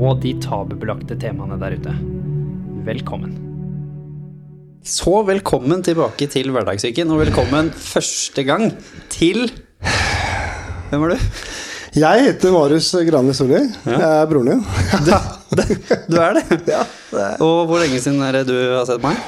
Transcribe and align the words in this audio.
og 0.00 0.20
de 0.22 0.32
tabubelagte 0.40 1.16
temaene 1.20 1.58
der 1.60 1.76
ute. 1.76 1.94
Velkommen. 2.86 3.34
Så 4.80 5.20
velkommen 5.28 5.82
tilbake 5.84 6.24
til 6.32 6.48
Hverdagssyken, 6.54 7.10
og 7.12 7.20
velkommen 7.20 7.68
første 7.76 8.44
gang 8.48 8.70
til 9.12 9.50
Hvem 10.90 11.04
er 11.06 11.12
du? 11.12 11.26
Jeg 12.00 12.24
heter 12.24 12.52
Marius 12.54 12.88
Grane 13.10 13.34
Solli. 13.34 13.60
Jeg 13.86 14.00
er 14.00 14.26
broren 14.30 14.48
din. 14.50 14.64
Du 16.10 16.16
er 16.18 16.38
det? 16.38 16.44
Ja, 16.70 16.82
det 17.10 17.22
er. 17.26 17.36
Og 17.42 17.66
hvor 17.68 17.82
lenge 17.82 18.00
siden 18.02 18.22
er 18.22 18.40
det 18.40 18.46
du 18.48 18.56
har 18.56 18.86
sett 18.88 19.02
meg? 19.02 19.18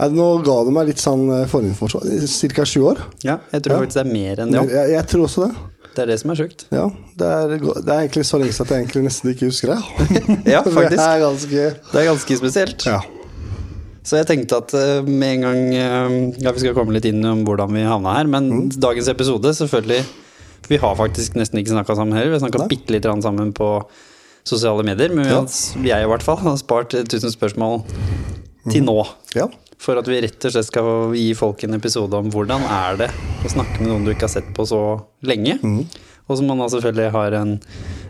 Nå 0.00 0.42
ga 0.44 0.56
du 0.66 0.70
meg 0.74 0.88
litt 0.90 0.98
sånn 1.02 1.28
eh, 1.30 1.46
forinformasjon. 1.46 2.26
Cirka 2.26 2.64
sju 2.66 2.80
år. 2.90 2.98
Ja, 3.22 3.38
jeg 3.52 3.62
tror 3.62 3.76
Ja. 3.76 3.80
faktisk 3.84 4.00
det 4.00 4.06
er 4.06 4.12
mer 4.12 4.40
enn 4.42 4.50
det 4.52 4.62
Jeg, 4.72 4.90
jeg, 4.90 5.06
tror 5.12 5.24
også 5.28 5.46
det. 5.46 5.54
Det 5.94 6.02
er 6.02 6.06
det 6.10 6.18
som 6.20 6.30
er 6.30 6.34
sjukt. 6.40 6.64
Ja, 6.74 6.88
det 7.16 7.26
er, 7.30 7.48
det 7.58 7.92
er 7.94 8.00
egentlig 8.02 8.24
så 8.26 8.38
lenge 8.42 8.50
at 8.60 8.68
jeg 8.74 8.82
egentlig 8.82 9.04
nesten 9.06 9.30
ikke 9.30 9.46
husker 9.46 9.74
det. 9.74 9.80
Ja, 10.54 10.62
faktisk. 10.62 10.98
Det 10.98 11.06
er 11.06 11.20
ganske 11.22 11.66
Det 11.92 12.00
er 12.02 12.08
ganske 12.10 12.36
spesielt. 12.40 12.86
Ja. 12.90 13.00
Så 14.04 14.18
jeg 14.18 14.26
tenkte 14.28 14.58
at 14.60 14.74
eh, 14.74 15.02
med 15.06 15.36
en 15.38 15.44
gang 15.46 15.62
eh, 15.74 16.16
Ja, 16.42 16.50
vi 16.52 16.60
skal 16.64 16.74
komme 16.76 16.92
litt 16.92 17.06
inn 17.08 17.22
om 17.24 17.44
hvordan 17.46 17.70
vi 17.72 17.86
havna 17.86 18.16
her, 18.18 18.26
men 18.28 18.50
Mm. 18.50 18.66
dagens 18.80 19.08
episode, 19.08 19.54
selvfølgelig 19.54 20.02
Vi 20.68 20.76
har 20.82 20.96
faktisk 20.96 21.34
nesten 21.38 21.60
ikke 21.62 21.72
snakka 21.76 21.94
sammen 21.96 22.12
heller. 22.16 22.34
Vi 22.34 22.38
har 22.40 22.48
snakka 22.48 22.66
bitte 22.68 22.90
lite 22.92 23.06
grann 23.08 23.22
sammen 23.22 23.52
på 23.54 23.84
sosiale 24.44 24.82
medier, 24.84 25.08
men 25.14 25.24
vi 25.24 25.30
har, 25.32 25.46
jeg 25.84 26.04
i 26.04 26.08
hvert 26.10 26.22
fall 26.24 26.36
har 26.42 26.56
spart 26.60 26.92
1000 26.94 27.30
spørsmål 27.32 27.82
til 28.70 28.82
Mm. 28.82 28.86
nå. 28.88 29.06
ja. 29.36 29.46
For 29.84 30.00
at 30.00 30.08
vi 30.08 30.20
rett 30.24 30.46
og 30.48 30.54
slett 30.54 30.68
skal 30.70 31.12
gi 31.18 31.28
folk 31.36 31.60
en 31.66 31.76
episode 31.76 32.16
om 32.16 32.30
hvordan 32.32 32.62
er 32.72 32.96
det 33.02 33.10
å 33.44 33.50
snakke 33.52 33.82
med 33.82 33.90
noen 33.90 34.06
du 34.06 34.12
ikke 34.14 34.24
har 34.28 34.32
sett 34.38 34.48
på 34.56 34.64
så 34.68 34.80
lenge. 35.28 35.58
Mm. 35.60 35.82
Og 36.24 36.38
som 36.40 36.46
man 36.48 36.62
da 36.62 36.70
selvfølgelig 36.72 37.10
har 37.12 37.34
en, 37.36 37.50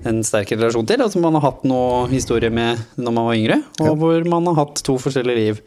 en 0.06 0.20
sterk 0.22 0.52
relasjon 0.54 0.86
til, 0.86 1.02
og 1.02 1.10
som 1.10 1.24
man 1.26 1.34
har 1.34 1.42
hatt 1.48 1.64
noe 1.66 2.04
historie 2.12 2.52
med 2.54 2.78
når 2.94 3.16
man 3.16 3.26
var 3.26 3.40
yngre. 3.40 3.56
Og 3.80 3.88
Ja. 3.88 3.94
hvor 3.98 4.28
man 4.30 4.46
har 4.52 4.60
hatt 4.60 4.84
to 4.86 4.94
forskjellige 5.02 5.40
liv 5.40 5.58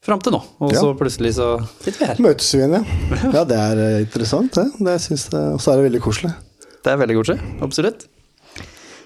fram 0.00 0.22
til 0.24 0.32
nå. 0.32 0.40
Og 0.64 0.72
Ja. 0.72 0.80
så 0.80 0.94
plutselig 0.96 1.34
så 1.36 1.50
sitter 1.82 1.98
vi 1.98 2.08
her. 2.08 2.22
Møtes 2.24 2.48
vi 2.54 2.62
igjen, 2.62 2.78
ja. 2.78 3.18
Ja, 3.34 3.44
det 3.44 3.58
er 3.60 3.82
eh, 3.84 3.98
interessant, 4.06 4.56
det. 4.56 4.64
det 4.80 4.96
synes 5.04 5.28
jeg, 5.28 5.52
og 5.52 5.60
så 5.60 5.74
er 5.74 5.82
det 5.82 5.90
veldig 5.90 6.00
koselig. 6.08 6.32
Det 6.80 6.88
er 6.94 6.96
veldig 7.02 7.18
koselig. 7.20 7.38
Absolutt. 7.60 8.06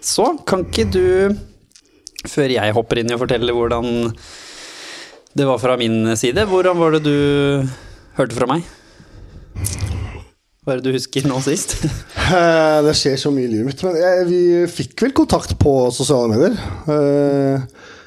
Så 0.05 0.29
kan 0.47 0.63
ikke 0.69 0.87
du, 0.95 1.35
før 2.31 2.47
jeg 2.55 2.77
hopper 2.79 3.01
inn 3.03 3.11
i 3.11 3.17
å 3.17 3.19
fortelle 3.19 3.51
hvordan 3.59 4.13
det 5.35 5.47
var 5.49 5.59
fra 5.59 5.77
min 5.81 6.17
side, 6.17 6.47
hvordan 6.51 6.79
var 6.79 6.95
det 6.97 7.03
du 7.07 7.69
hørte 8.19 8.37
fra 8.39 8.47
meg? 8.51 8.63
Hva 10.65 10.73
er 10.73 10.81
det 10.81 10.89
du 10.89 10.97
husker 10.97 11.27
nå 11.29 11.41
sist? 11.45 11.77
Eh, 12.25 12.79
Det 12.81 12.95
skjer 12.97 13.19
så 13.21 13.29
mye 13.29 13.45
i 13.45 13.51
livet 13.53 13.67
mitt. 13.69 13.83
Men 13.85 13.99
jeg, 14.01 14.23
vi 14.31 14.39
fikk 14.73 15.03
vel 15.05 15.13
kontakt 15.13 15.51
på 15.61 15.73
sosiale 15.93 16.31
medier. 16.33 16.55
Uh, 16.89 17.67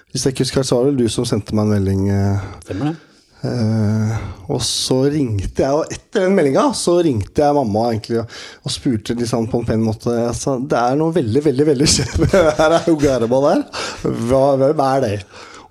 hvis 0.09 0.23
jeg 0.25 0.33
ikke 0.33 0.41
husker 0.47 0.65
så 0.65 0.79
var 0.79 0.87
det 0.89 1.03
du 1.03 1.11
som 1.13 1.27
sendte 1.29 1.53
meg 1.53 1.67
en 1.67 1.75
melding. 1.75 2.07
eh, 2.09 2.47
Stemmer 2.65 2.89
det? 2.89 2.95
Uh, 3.43 4.15
og 4.49 4.63
så 4.65 5.03
ringte 5.13 5.61
jeg, 5.61 5.69
og 5.69 5.93
etter 5.93 6.25
den 6.25 6.33
meldinga 6.33 6.63
så 6.73 6.95
ringte 7.05 7.43
jeg 7.45 7.53
mamma 7.59 7.83
egentlig 7.91 8.23
og, 8.23 8.33
og 8.65 8.73
spurte 8.73 9.13
sånn 9.29 9.45
på 9.51 9.61
en 9.61 9.67
pen 9.69 9.85
måte 9.85 10.15
sa, 10.33 10.55
Det 10.57 10.79
er 10.81 10.97
noe 10.97 11.13
veldig, 11.13 11.43
veldig 11.51 11.67
veldig 11.69 11.89
skjedd 11.93 12.17
med 12.23 12.33
det 12.33 12.55
her 12.57 12.73
her. 13.53 13.67
Hvem 14.01 14.83
er 14.87 15.05
det? 15.05 15.13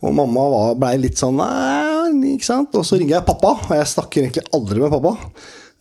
Og 0.04 0.12
mamma 0.14 0.42
var- 0.52 0.74
blei 0.80 0.96
litt 1.00 1.16
sånn 1.20 1.36
Nei, 1.40 2.34
ikke 2.36 2.44
sant? 2.44 2.74
Og 2.76 2.84
så 2.84 2.98
ringer 2.98 3.16
jeg 3.18 3.26
pappa, 3.28 3.54
og 3.68 3.72
jeg 3.76 3.86
snakker 3.92 4.24
egentlig 4.26 4.44
aldri 4.54 4.82
med 4.82 4.92
pappa. 4.92 5.14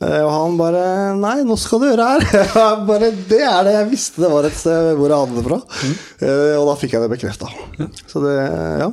Eh, 0.03 0.21
og 0.23 0.31
han 0.31 0.57
bare 0.59 0.83
Nei, 1.19 1.35
nå 1.47 1.55
skal 1.59 1.79
du 1.83 1.85
høre 1.89 2.07
her. 2.15 2.25
Bare, 2.89 3.11
det 3.29 3.41
er 3.47 3.63
det. 3.67 3.73
Jeg 3.79 3.89
visste 3.93 4.23
det 4.25 4.31
var 4.31 4.47
et 4.47 4.57
sted 4.57 4.91
hvor 4.99 5.11
jeg 5.11 5.19
hadde 5.23 5.37
det 5.39 5.45
fra. 5.47 5.59
Mm. 5.63 5.95
og 6.59 6.65
da 6.71 6.75
fikk 6.81 6.95
jeg 6.97 7.05
det 7.05 7.11
bekrefta. 7.15 7.51
Så 8.11 8.23
det 8.23 8.35
Ja. 8.81 8.89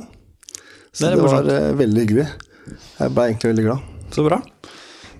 Så 0.93 1.07
Det 1.09 1.15
det, 1.17 1.23
var 1.25 1.47
eh, 1.49 1.71
veldig 1.73 2.03
hyggelig. 2.05 2.27
Jeg 2.99 3.13
ble 3.15 3.23
egentlig 3.31 3.49
veldig 3.53 3.65
glad. 3.65 3.79
Så 4.13 4.23
bra. 4.27 4.37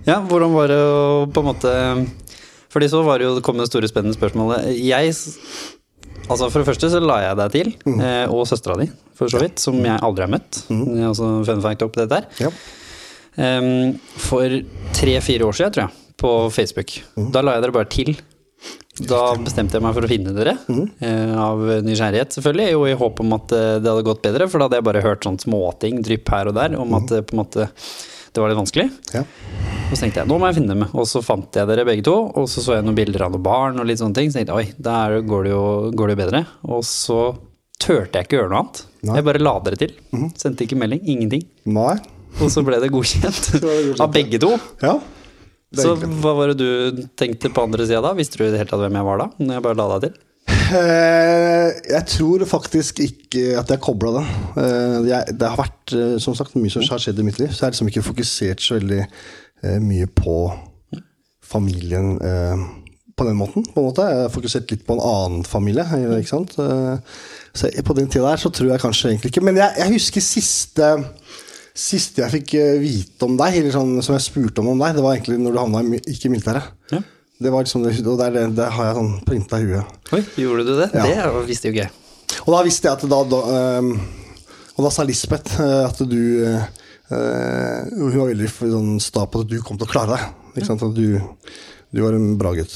Ja, 0.06 0.20
hvordan 0.22 0.54
var 0.54 0.68
det 0.70 0.78
å 0.84 1.26
på 1.32 1.42
en 1.42 1.48
måte 1.48 1.72
Fordi 2.74 2.90
så 2.92 3.04
var 3.06 3.18
det 3.20 3.26
jo 3.28 3.36
det 3.38 3.44
kom 3.46 3.58
det 3.58 3.68
store 3.70 3.88
spennende 3.90 4.16
spørsmålet. 4.18 4.70
Jeg 4.84 5.14
Altså 6.28 6.48
For 6.48 6.62
det 6.62 6.70
første 6.70 6.92
så 6.94 7.02
la 7.04 7.18
jeg 7.26 7.40
deg 7.40 7.56
til, 7.58 7.74
mm. 7.84 8.04
og 8.32 8.46
søstera 8.48 8.78
di, 8.80 8.88
for 9.18 9.32
så 9.32 9.42
vidt, 9.42 9.60
som 9.62 9.76
jeg 9.84 10.00
aldri 10.00 10.24
har 10.26 10.32
møtt. 10.32 10.62
Det 10.70 11.02
er 11.02 11.10
også 11.10 11.32
fun 11.50 11.64
fact 11.66 11.84
opp 11.86 11.98
dette 12.00 12.22
her. 12.22 12.30
Ja. 12.48 12.54
Um, 13.34 13.96
for 14.22 14.60
tre-fire 14.94 15.48
år 15.48 15.58
siden, 15.58 15.74
tror 15.74 15.88
jeg, 15.88 16.14
på 16.22 16.32
Facebook. 16.54 16.96
Da 17.34 17.44
la 17.44 17.58
jeg 17.58 17.66
dere 17.66 17.76
bare 17.76 17.92
til. 17.92 18.16
Da 19.10 19.34
bestemte 19.42 19.80
jeg 19.80 19.82
meg 19.82 19.96
for 19.96 20.06
å 20.06 20.10
finne 20.10 20.36
dere, 20.36 20.54
eh, 20.70 21.32
av 21.42 21.62
nysgjerrighet 21.82 22.36
selvfølgelig, 22.36 22.76
og 22.78 22.84
i 22.92 22.98
håp 23.00 23.22
om 23.24 23.36
at 23.40 23.54
eh, 23.58 23.70
det 23.82 23.90
hadde 23.90 24.06
gått 24.06 24.22
bedre, 24.22 24.48
for 24.52 24.62
da 24.62 24.68
hadde 24.68 24.78
jeg 24.78 24.86
bare 24.86 25.02
hørt 25.02 25.26
sånn 25.26 25.40
småting 25.42 26.04
drypp 26.06 26.30
her 26.30 26.52
og 26.52 26.60
der 26.60 26.76
om 26.78 26.94
at 27.00 27.08
det 27.10 27.24
på 27.26 27.34
en 27.34 27.42
måte 27.42 27.66
det 28.34 28.42
var 28.42 28.52
litt 28.52 28.60
vanskelig. 28.60 28.88
Ja. 29.14 29.24
Og 29.94 29.94
så 29.94 30.06
tenkte 30.06 30.24
jeg, 30.24 30.30
nå 30.32 30.40
må 30.42 30.50
jeg 30.50 30.58
finne 30.58 30.74
dem. 30.74 30.86
Og 30.98 31.06
så 31.10 31.22
fant 31.22 31.58
jeg 31.60 31.70
dere 31.70 31.86
begge 31.86 32.06
to, 32.08 32.16
og 32.34 32.48
så 32.50 32.64
så 32.66 32.78
jeg 32.80 32.86
noen 32.88 32.98
bilder 32.98 33.28
av 33.28 33.36
noen 33.36 33.46
barn 33.46 33.82
og 33.82 33.86
litt 33.90 34.02
sånne 34.02 34.18
ting. 34.18 34.32
Så 34.34 34.40
tenkte 34.40 34.56
jeg, 34.58 34.74
oi, 34.74 34.84
der 34.90 35.20
går 35.30 35.46
det 35.46 35.54
jo, 35.54 35.66
går 35.94 36.10
det 36.10 36.16
jo 36.16 36.22
bedre. 36.24 36.44
Og 36.66 36.82
så 36.88 37.20
turte 37.84 38.18
jeg 38.20 38.28
ikke 38.28 38.40
gjøre 38.40 38.52
noe 38.54 38.64
annet. 38.64 38.84
Nei. 39.04 39.18
Jeg 39.20 39.28
bare 39.28 39.44
la 39.44 39.54
dere 39.68 39.80
til. 39.84 39.96
Sendte 40.40 40.66
ikke 40.66 40.80
melding, 40.80 41.04
ingenting. 41.14 41.46
Nei. 41.70 41.98
Og 42.42 42.50
så 42.50 42.64
ble 42.66 42.80
det 42.82 42.90
godkjent 42.94 43.52
det 43.54 43.62
godkjent, 43.62 44.02
av 44.02 44.14
begge 44.16 44.42
to. 44.42 44.54
Ja. 44.82 44.98
Så 45.74 45.96
hva 45.98 46.36
var 46.38 46.54
det 46.54 46.62
du 46.62 47.04
tenkte 47.18 47.50
på 47.54 47.66
andre 47.66 47.86
sida 47.86 48.02
da? 48.06 48.14
Visste 48.18 48.38
du 48.40 48.46
i 48.46 48.52
det 48.54 48.62
hele 48.62 48.70
tatt 48.70 48.82
hvem 48.82 48.98
jeg 48.98 49.08
var 49.10 49.22
da? 49.22 49.28
Når 49.42 49.58
jeg 49.58 49.66
bare 49.66 49.80
la 49.80 49.88
deg 49.96 50.08
til? 50.08 50.20
Eh, 50.74 51.70
jeg 51.92 52.06
tror 52.10 52.44
faktisk 52.50 53.02
ikke 53.04 53.54
at 53.60 53.70
jeg 53.70 53.82
kobla 53.84 54.16
det. 54.18 54.24
Eh, 54.64 54.98
det 55.38 55.50
har 55.50 55.60
vært 55.60 55.94
eh, 55.94 56.16
som 56.24 56.36
sagt 56.38 56.58
mye 56.58 56.72
som 56.74 56.86
har 56.90 57.02
skjedd 57.02 57.22
i 57.22 57.26
mitt 57.28 57.40
liv, 57.42 57.52
så 57.52 57.64
jeg 57.64 57.68
har 57.68 57.76
liksom 57.76 57.92
ikke 57.92 58.06
fokusert 58.10 58.64
så 58.64 58.80
veldig 58.80 59.04
mye 59.80 60.10
på 60.12 60.36
familien 61.48 62.18
på 62.20 63.26
den 63.28 63.38
måten. 63.40 63.64
på 63.64 63.80
en 63.80 63.86
måte. 63.86 64.08
Jeg 64.10 64.26
har 64.26 64.34
fokusert 64.34 64.74
litt 64.74 64.84
på 64.84 64.98
en 64.98 65.04
annen 65.08 65.46
familie. 65.48 65.86
ikke 66.18 66.28
sant? 66.28 66.58
Så 67.56 67.70
på 67.86 67.96
den 67.96 68.10
tida 68.12 68.34
der 68.34 68.42
så 68.42 68.52
tror 68.52 68.74
jeg 68.74 68.82
kanskje 68.82 69.14
egentlig 69.14 69.32
ikke 69.32 69.46
Men 69.46 69.62
jeg, 69.62 69.72
jeg 69.78 69.94
husker 69.94 70.26
siste 70.26 70.90
Siste 71.74 72.22
jeg 72.22 72.34
fikk 72.36 72.52
vite 72.84 73.26
om 73.26 73.38
deg, 73.40 73.56
eller 73.58 73.74
sånn, 73.74 73.96
som 74.06 74.14
jeg 74.14 74.22
spurte 74.28 74.62
om 74.62 74.68
om 74.76 74.84
deg, 74.84 74.94
det 74.94 75.02
var 75.02 75.16
egentlig 75.16 75.40
når 75.42 75.56
du 75.56 75.58
havna 75.58 75.80
i, 75.82 76.02
ikke 76.12 76.28
i 76.28 76.34
militæret. 76.36 76.68
Det 77.42 77.50
var 77.52 77.66
liksom, 77.66 77.84
det, 77.84 77.96
og 78.06 78.18
der, 78.20 78.30
er 78.30 78.36
det, 78.38 78.56
det 78.60 78.70
har 78.76 78.90
jeg 78.90 78.98
sånn 79.00 79.14
printa 79.26 79.60
i 79.60 79.68
huet. 79.68 79.96
Oi, 80.14 80.22
gjorde 80.40 80.66
du 80.68 80.74
det? 80.78 80.90
Ja. 80.94 81.06
Det 81.34 81.46
visste 81.50 81.70
jo 81.70 81.74
ikke 81.74 81.88
jeg. 81.88 81.94
Og 82.46 82.52
da 82.54 82.62
visste 82.66 82.90
jeg 82.90 82.98
at 82.98 83.06
da, 83.10 83.20
da 83.30 83.40
ehm, 83.58 83.92
Og 84.74 84.86
da 84.86 84.90
sa 84.94 85.04
Lisbeth 85.06 85.60
eh, 85.62 85.84
at 85.86 86.00
du 86.10 86.22
eh, 86.48 86.64
Hun 87.94 88.16
var 88.16 88.32
veldig 88.32 88.50
sånn 88.50 88.96
sta 89.04 89.28
på 89.30 89.44
at 89.44 89.52
du 89.52 89.60
kom 89.66 89.78
til 89.78 89.86
å 89.86 89.92
klare 89.92 90.16
deg. 90.16 90.40
Ikke 90.56 90.70
sant? 90.72 90.86
At 90.86 90.96
du, 90.98 91.20
du 91.94 92.02
var 92.02 92.18
en 92.18 92.34
bra 92.40 92.54
gutt. 92.58 92.74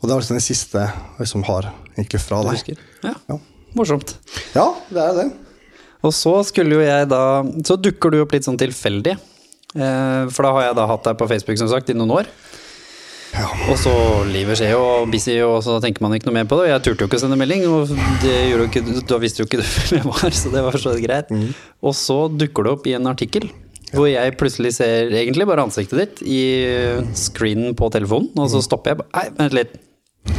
Og 0.00 0.06
det 0.06 0.12
var 0.12 0.22
liksom 0.22 0.38
det 0.38 0.44
siste 0.44 0.84
jeg 0.84 1.22
liksom 1.22 1.46
har 1.48 1.70
egentlig 1.96 2.20
fra 2.22 2.42
deg. 2.46 2.76
Ja. 3.02 3.14
Ja. 3.32 3.40
Morsomt. 3.76 4.14
ja, 4.54 4.66
det 4.92 5.02
er 5.02 5.16
det. 5.18 5.26
Og 6.06 6.12
så 6.14 6.32
skulle 6.46 6.78
jo 6.78 6.84
jeg 6.84 7.08
da 7.10 7.22
Så 7.66 7.76
dukker 7.80 8.12
du 8.12 8.20
opp 8.22 8.32
litt 8.36 8.46
sånn 8.46 8.58
tilfeldig. 8.60 9.16
Eh, 9.76 10.22
for 10.32 10.46
da 10.46 10.52
har 10.56 10.68
jeg 10.68 10.76
da 10.78 10.86
hatt 10.88 11.08
deg 11.08 11.18
på 11.18 11.28
Facebook 11.32 11.58
som 11.60 11.70
sagt 11.72 11.90
i 11.92 11.96
noen 11.96 12.14
år. 12.20 12.30
Ja. 13.34 13.48
Og 13.70 13.76
så 13.80 13.92
livet 14.30 14.58
skjer 14.60 14.72
jo, 14.74 14.80
og 15.02 15.10
busy, 15.12 15.36
og 15.44 15.58
så 15.66 15.76
tenker 15.82 16.04
man 16.04 16.14
ikke 16.16 16.28
noe 16.30 16.38
mer 16.38 16.48
på 16.48 16.58
det. 16.60 16.68
Og 16.68 16.72
jeg 16.72 16.84
turte 16.86 17.04
jo 17.04 17.10
ikke 17.10 17.18
å 17.20 17.22
sende 17.24 17.38
melding, 17.40 17.66
og 17.68 17.92
det 18.22 18.34
gjorde 18.50 18.64
jo 18.64 18.68
ikke, 18.70 19.04
da 19.10 19.20
visste 19.22 19.42
jo 19.42 19.48
ikke 19.48 19.60
du 19.60 19.66
hvem 19.74 19.98
jeg 20.00 20.08
var, 20.08 20.36
så 20.40 20.52
det 20.54 20.64
var 20.68 20.78
så 20.82 20.94
greit. 21.02 21.32
Og 21.82 21.96
så 21.98 22.18
dukker 22.32 22.66
det 22.68 22.76
opp 22.76 22.90
i 22.90 22.96
en 22.98 23.12
artikkel 23.12 23.48
hvor 23.94 24.08
jeg 24.10 24.34
plutselig 24.36 24.72
ser 24.76 25.12
egentlig 25.14 25.46
bare 25.48 25.62
ansiktet 25.62 26.00
ditt 26.00 26.22
i 26.26 26.40
screenen 27.16 27.76
på 27.78 27.86
telefonen, 27.94 28.32
og 28.34 28.50
så 28.52 28.58
stopper 28.64 28.92
jeg 28.92 29.06
Nei, 29.14 29.22
vent 29.38 29.54
litt. 29.56 29.76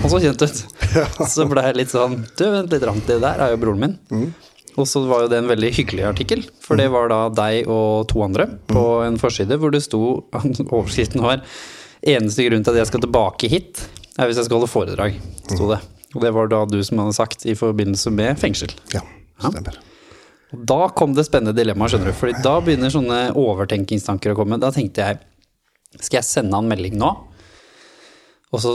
Og 0.04 0.12
så 0.12 0.20
kjent 0.20 0.44
ut. 0.44 0.60
Så 1.32 1.46
ble 1.48 1.64
jeg 1.64 1.78
litt 1.80 1.92
sånn 1.94 2.18
Du, 2.36 2.44
vent 2.52 2.74
litt, 2.74 2.84
Rant, 2.86 3.08
det 3.08 3.22
der 3.24 3.40
er 3.40 3.54
jo 3.54 3.60
broren 3.62 3.80
min. 3.80 3.96
Og 4.78 4.86
så 4.86 5.02
var 5.08 5.24
jo 5.24 5.30
det 5.32 5.40
en 5.40 5.50
veldig 5.50 5.72
hyggelig 5.74 6.04
artikkel, 6.06 6.44
for 6.62 6.78
det 6.78 6.90
var 6.94 7.08
da 7.10 7.22
deg 7.34 7.70
og 7.72 8.04
to 8.12 8.22
andre 8.26 8.46
på 8.70 8.84
en 9.08 9.18
forside 9.18 9.58
hvor 9.58 9.72
det 9.74 9.82
sto 9.88 10.02
Overskriften 10.36 11.24
var 11.24 11.42
'Eneste 12.02 12.46
grunn 12.46 12.64
til 12.64 12.76
at 12.76 12.84
jeg 12.84 12.90
skal 12.92 13.04
tilbake 13.04 13.50
hit, 13.50 13.84
er 14.18 14.28
hvis 14.28 14.38
jeg 14.38 14.46
skal 14.46 14.60
holde 14.60 14.72
foredrag', 14.72 15.20
sto 15.50 15.70
det. 15.72 15.80
Og 16.16 16.22
det 16.24 16.32
var 16.34 16.48
da 16.48 16.64
du 16.66 16.80
som 16.84 17.02
hadde 17.02 17.16
sagt 17.18 17.46
i 17.46 17.56
forbindelse 17.58 18.12
med 18.14 18.40
fengsel. 18.40 18.72
Ja. 18.94 19.02
Stemmer. 19.42 19.78
Og 20.56 20.62
da 20.70 20.88
kom 20.96 21.14
det 21.14 21.28
spennende 21.28 21.56
dilemmaet, 21.58 21.92
skjønner 21.92 22.14
du. 22.14 22.18
Fordi 22.18 22.44
da 22.46 22.56
begynner 22.64 22.94
sånne 22.94 23.20
overtenkingstanker 23.38 24.32
å 24.32 24.38
komme. 24.40 24.60
Da 24.62 24.72
tenkte 24.72 25.04
jeg, 25.04 25.20
skal 26.00 26.22
jeg 26.22 26.28
sende 26.30 26.56
han 26.56 26.70
melding 26.70 26.96
nå? 26.98 27.12
Og 28.58 28.64
så, 28.64 28.72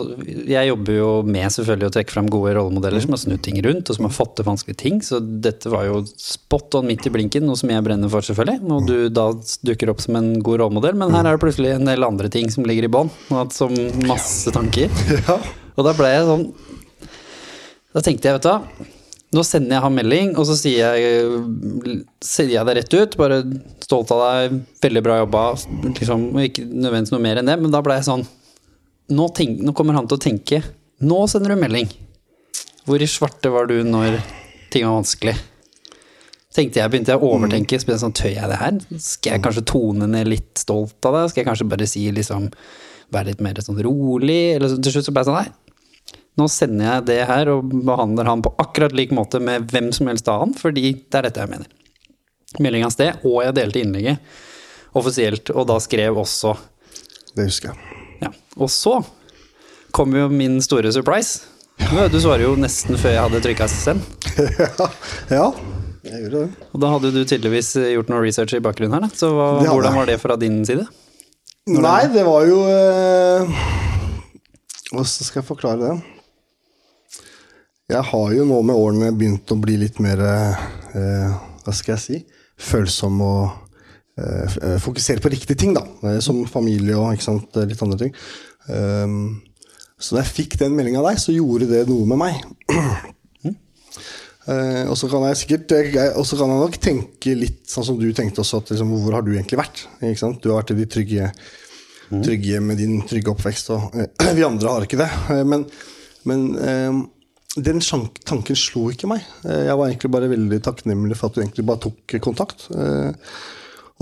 Jeg 0.47 0.69
jobber 0.69 0.95
jo 0.95 1.09
med 1.27 1.51
selvfølgelig 1.51 1.89
å 1.89 1.95
trekke 1.97 2.15
fram 2.15 2.29
gode 2.31 2.55
rollemodeller 2.55 3.03
som 3.03 3.17
har 3.17 3.23
snudd 3.25 3.43
ting 3.43 3.59
rundt, 3.67 3.91
og 3.91 3.99
som 3.99 4.07
har 4.07 4.15
fått 4.15 4.37
til 4.39 4.47
vanskelige 4.47 4.79
ting, 4.85 5.01
så 5.03 5.19
dette 5.19 5.73
var 5.73 5.89
jo 5.89 6.05
spot 6.07 6.79
on 6.79 6.87
midt 6.87 7.09
i 7.09 7.13
blinken, 7.15 7.47
noe 7.49 7.59
som 7.59 7.73
jeg 7.73 7.83
brenner 7.83 8.13
for, 8.13 8.23
selvfølgelig. 8.23 8.63
Når 8.71 8.87
du 8.87 8.97
da 9.11 9.27
dukker 9.67 9.91
opp 9.91 10.05
som 10.05 10.19
en 10.21 10.37
god 10.45 10.63
rollemodell, 10.63 10.95
men 10.99 11.15
her 11.17 11.27
er 11.27 11.35
det 11.35 11.43
plutselig 11.43 11.75
en 11.75 11.91
del 11.91 12.07
andre 12.07 12.31
ting 12.33 12.51
som 12.53 12.67
ligger 12.69 12.87
i 12.87 12.93
bånn, 12.93 13.11
som 13.55 13.75
masse 14.09 14.55
tanker. 14.55 14.93
Ja. 15.23 15.37
Og 15.79 15.87
da 15.87 15.93
ble 15.97 16.09
jeg 16.11 16.25
sånn 16.27 16.43
Da 17.95 18.01
tenkte 18.05 18.29
jeg, 18.29 18.37
vet 18.37 18.45
du 18.45 18.49
hva. 18.51 18.89
Nå 19.33 19.45
sender 19.49 19.79
jeg 19.79 19.85
ham 19.85 19.95
melding, 19.97 20.35
og 20.37 20.45
så 20.49 20.57
sier 20.59 20.97
jeg, 20.99 21.97
sier 22.25 22.51
jeg 22.53 22.69
det 22.69 22.75
rett 22.77 22.97
ut. 22.99 23.17
Bare 23.21 23.39
stolt 23.81 24.13
av 24.13 24.21
deg, 24.27 24.59
veldig 24.85 25.03
bra 25.05 25.19
jobba. 25.23 25.45
Liksom, 25.87 26.27
ikke 26.49 26.67
nødvendigvis 26.69 27.15
noe 27.15 27.25
mer 27.25 27.41
enn 27.41 27.49
det, 27.49 27.57
men 27.63 27.73
da 27.73 27.81
ble 27.85 27.97
jeg 27.97 28.09
sånn 28.11 28.27
nå, 29.13 29.29
tenk, 29.37 29.61
nå 29.63 29.75
kommer 29.77 29.97
han 29.99 30.09
til 30.09 30.19
å 30.19 30.23
tenke 30.23 30.63
Nå 31.03 31.25
sender 31.27 31.55
du 31.55 31.59
melding. 31.59 31.89
Hvor 32.87 33.03
i 33.03 33.09
svarte 33.11 33.51
var 33.51 33.67
du 33.67 33.81
når 33.83 34.21
ting 34.71 34.85
var 34.87 35.01
vanskelig? 35.01 35.35
Tenkte 36.55 36.79
jeg, 36.79 36.93
Begynte 36.93 37.11
jeg 37.11 37.19
å 37.19 37.31
overtenke. 37.33 37.81
Mm. 37.81 37.97
Sånn, 37.99 38.15
Tør 38.15 38.31
jeg 38.31 38.51
det 38.53 38.61
her? 38.61 38.79
Skal 39.03 39.35
jeg 39.35 39.43
kanskje 39.43 39.65
tone 39.67 40.07
ned 40.13 40.31
litt 40.31 40.63
stolt 40.63 41.09
av 41.09 41.17
det? 41.17 41.25
Skal 41.33 41.43
jeg 41.43 41.49
kanskje 41.51 41.69
bare 41.73 41.89
si 41.91 42.05
liksom 42.15 42.47
Være 43.13 43.33
litt 43.33 43.43
mer 43.45 43.59
sånn 43.65 43.83
rolig? 43.83 44.55
Eller 44.55 44.71
så, 44.71 44.79
til 44.79 44.95
slutt 44.95 45.09
så 45.09 45.17
ble 45.17 45.25
jeg 45.25 45.31
sånn 45.33 45.41
Nei, 45.41 45.51
nå 46.41 46.49
sender 46.49 46.87
jeg 46.87 47.07
det 47.11 47.19
her 47.29 47.51
og 47.53 47.75
behandler 47.85 48.31
han 48.31 48.45
på 48.45 48.55
akkurat 48.63 48.95
lik 48.97 49.13
måte 49.17 49.41
med 49.43 49.69
hvem 49.73 49.91
som 49.93 50.09
helst 50.09 50.31
han, 50.33 50.55
fordi 50.57 50.95
det 51.03 51.19
er 51.19 51.29
dette 51.29 51.45
jeg 51.45 51.53
mener. 51.53 51.69
Meldinga 52.63 52.89
sted, 52.93 53.21
og 53.29 53.43
jeg 53.45 53.57
delte 53.59 53.83
innlegget 53.85 54.39
offisielt, 54.97 55.53
og 55.53 55.69
da 55.69 55.81
skrev 55.81 56.21
også 56.25 56.57
Det 57.37 57.49
husker 57.49 57.73
jeg. 57.73 57.92
Og 58.59 58.71
så 58.73 58.99
kom 59.95 60.15
jo 60.17 60.29
min 60.33 60.61
store 60.65 60.93
surprise. 60.93 61.49
Du 62.13 62.19
svarer 62.21 62.45
jo 62.47 62.57
nesten 62.61 62.99
før 63.01 63.15
jeg 63.15 63.25
hadde 63.27 63.43
trykka 63.45 63.69
send. 63.71 64.03
ja, 64.61 64.89
ja, 65.33 65.47
jeg 66.07 66.25
gjorde 66.25 66.43
det. 66.45 66.67
Og 66.73 66.83
da 66.85 66.93
hadde 66.95 67.13
du 67.15 67.23
tydeligvis 67.25 67.75
gjort 67.95 68.13
noe 68.13 68.23
research 68.25 68.57
i 68.57 68.63
bakgrunnen 68.65 68.97
her, 68.97 69.07
da. 69.07 69.11
Så 69.17 69.33
hva, 69.35 69.49
hvordan 69.67 69.99
var 69.99 70.11
det 70.11 70.19
fra 70.23 70.39
din 70.41 70.63
side? 70.69 70.87
Nei, 71.71 72.01
det 72.11 72.25
var 72.27 72.47
jo 72.49 72.65
eh, 72.67 73.61
øh... 74.93 75.07
skal 75.07 75.41
jeg 75.41 75.47
forklare 75.47 75.79
det? 75.79 75.93
Jeg 77.93 78.03
har 78.09 78.33
jo 78.33 78.45
nå 78.49 78.59
med 78.67 78.79
årene 78.79 79.11
begynt 79.15 79.53
å 79.53 79.59
bli 79.61 79.77
litt 79.81 79.99
mer 80.03 80.21
øh, 80.23 81.35
Hva 81.65 81.75
skal 81.77 81.97
jeg 81.97 82.03
si? 82.03 82.21
Følsom 82.63 83.21
og 83.25 83.43
eh, 83.45 83.51
eh, 83.51 83.62
fokusere 84.83 85.23
på 85.25 85.31
riktige 85.33 85.59
ting, 85.59 85.73
da. 85.77 85.85
Eh, 86.05 86.19
Som 86.21 86.45
familie 86.51 86.99
og 86.99 87.23
sant, 87.25 87.55
litt 87.69 87.83
andre 87.83 87.99
ting. 88.05 88.15
Um, 88.69 89.41
så 90.03 90.17
da 90.17 90.23
jeg 90.23 90.35
fikk 90.37 90.59
den 90.61 90.77
meldinga 90.77 91.01
av 91.01 91.09
deg, 91.11 91.21
så 91.23 91.35
gjorde 91.35 91.71
det 91.71 91.87
noe 91.89 92.07
med 92.11 92.21
meg. 92.21 92.43
Uh, 94.43 94.91
og 94.91 94.97
så 94.99 95.07
kan 95.07 95.23
jeg 95.29 95.39
sikkert 95.39 95.73
Og 96.19 96.25
så 96.27 96.35
kan 96.35 96.51
jeg 96.51 96.63
nok 96.65 96.77
tenke 96.83 97.35
litt 97.39 97.61
sånn 97.71 97.85
som 97.87 97.99
du 98.01 98.09
tenkte 98.11 98.43
også, 98.43 98.59
at 98.59 98.73
liksom, 98.73 98.91
hvor 99.05 99.15
har 99.15 99.23
du 99.23 99.31
egentlig 99.37 99.61
vært? 99.61 99.85
Du 100.03 100.49
har 100.51 100.59
vært 100.59 100.73
i 100.75 100.79
de 100.81 100.87
trygge, 100.91 101.29
trygge 102.11 102.59
med 102.59 102.81
din 102.83 103.05
trygge 103.07 103.31
oppvekst, 103.31 103.71
og 103.77 103.95
uh, 103.95 104.33
vi 104.37 104.47
andre 104.47 104.77
har 104.77 104.89
ikke 104.89 105.01
det. 105.05 105.11
Uh, 105.31 105.43
men 105.47 105.67
men 106.29 106.59
eh, 106.59 106.93
den 107.63 107.83
tanken 107.83 108.59
slo 108.59 108.89
ikke 108.93 109.11
meg. 109.11 109.25
Eh, 109.47 109.67
jeg 109.69 109.79
var 109.79 109.89
egentlig 109.89 110.13
bare 110.15 110.31
veldig 110.33 110.61
takknemlig 110.65 111.19
for 111.19 111.29
at 111.29 111.37
du 111.37 111.43
egentlig 111.43 111.67
bare 111.69 111.85
tok 111.89 112.17
kontakt. 112.25 112.69
Eh, 112.75 113.11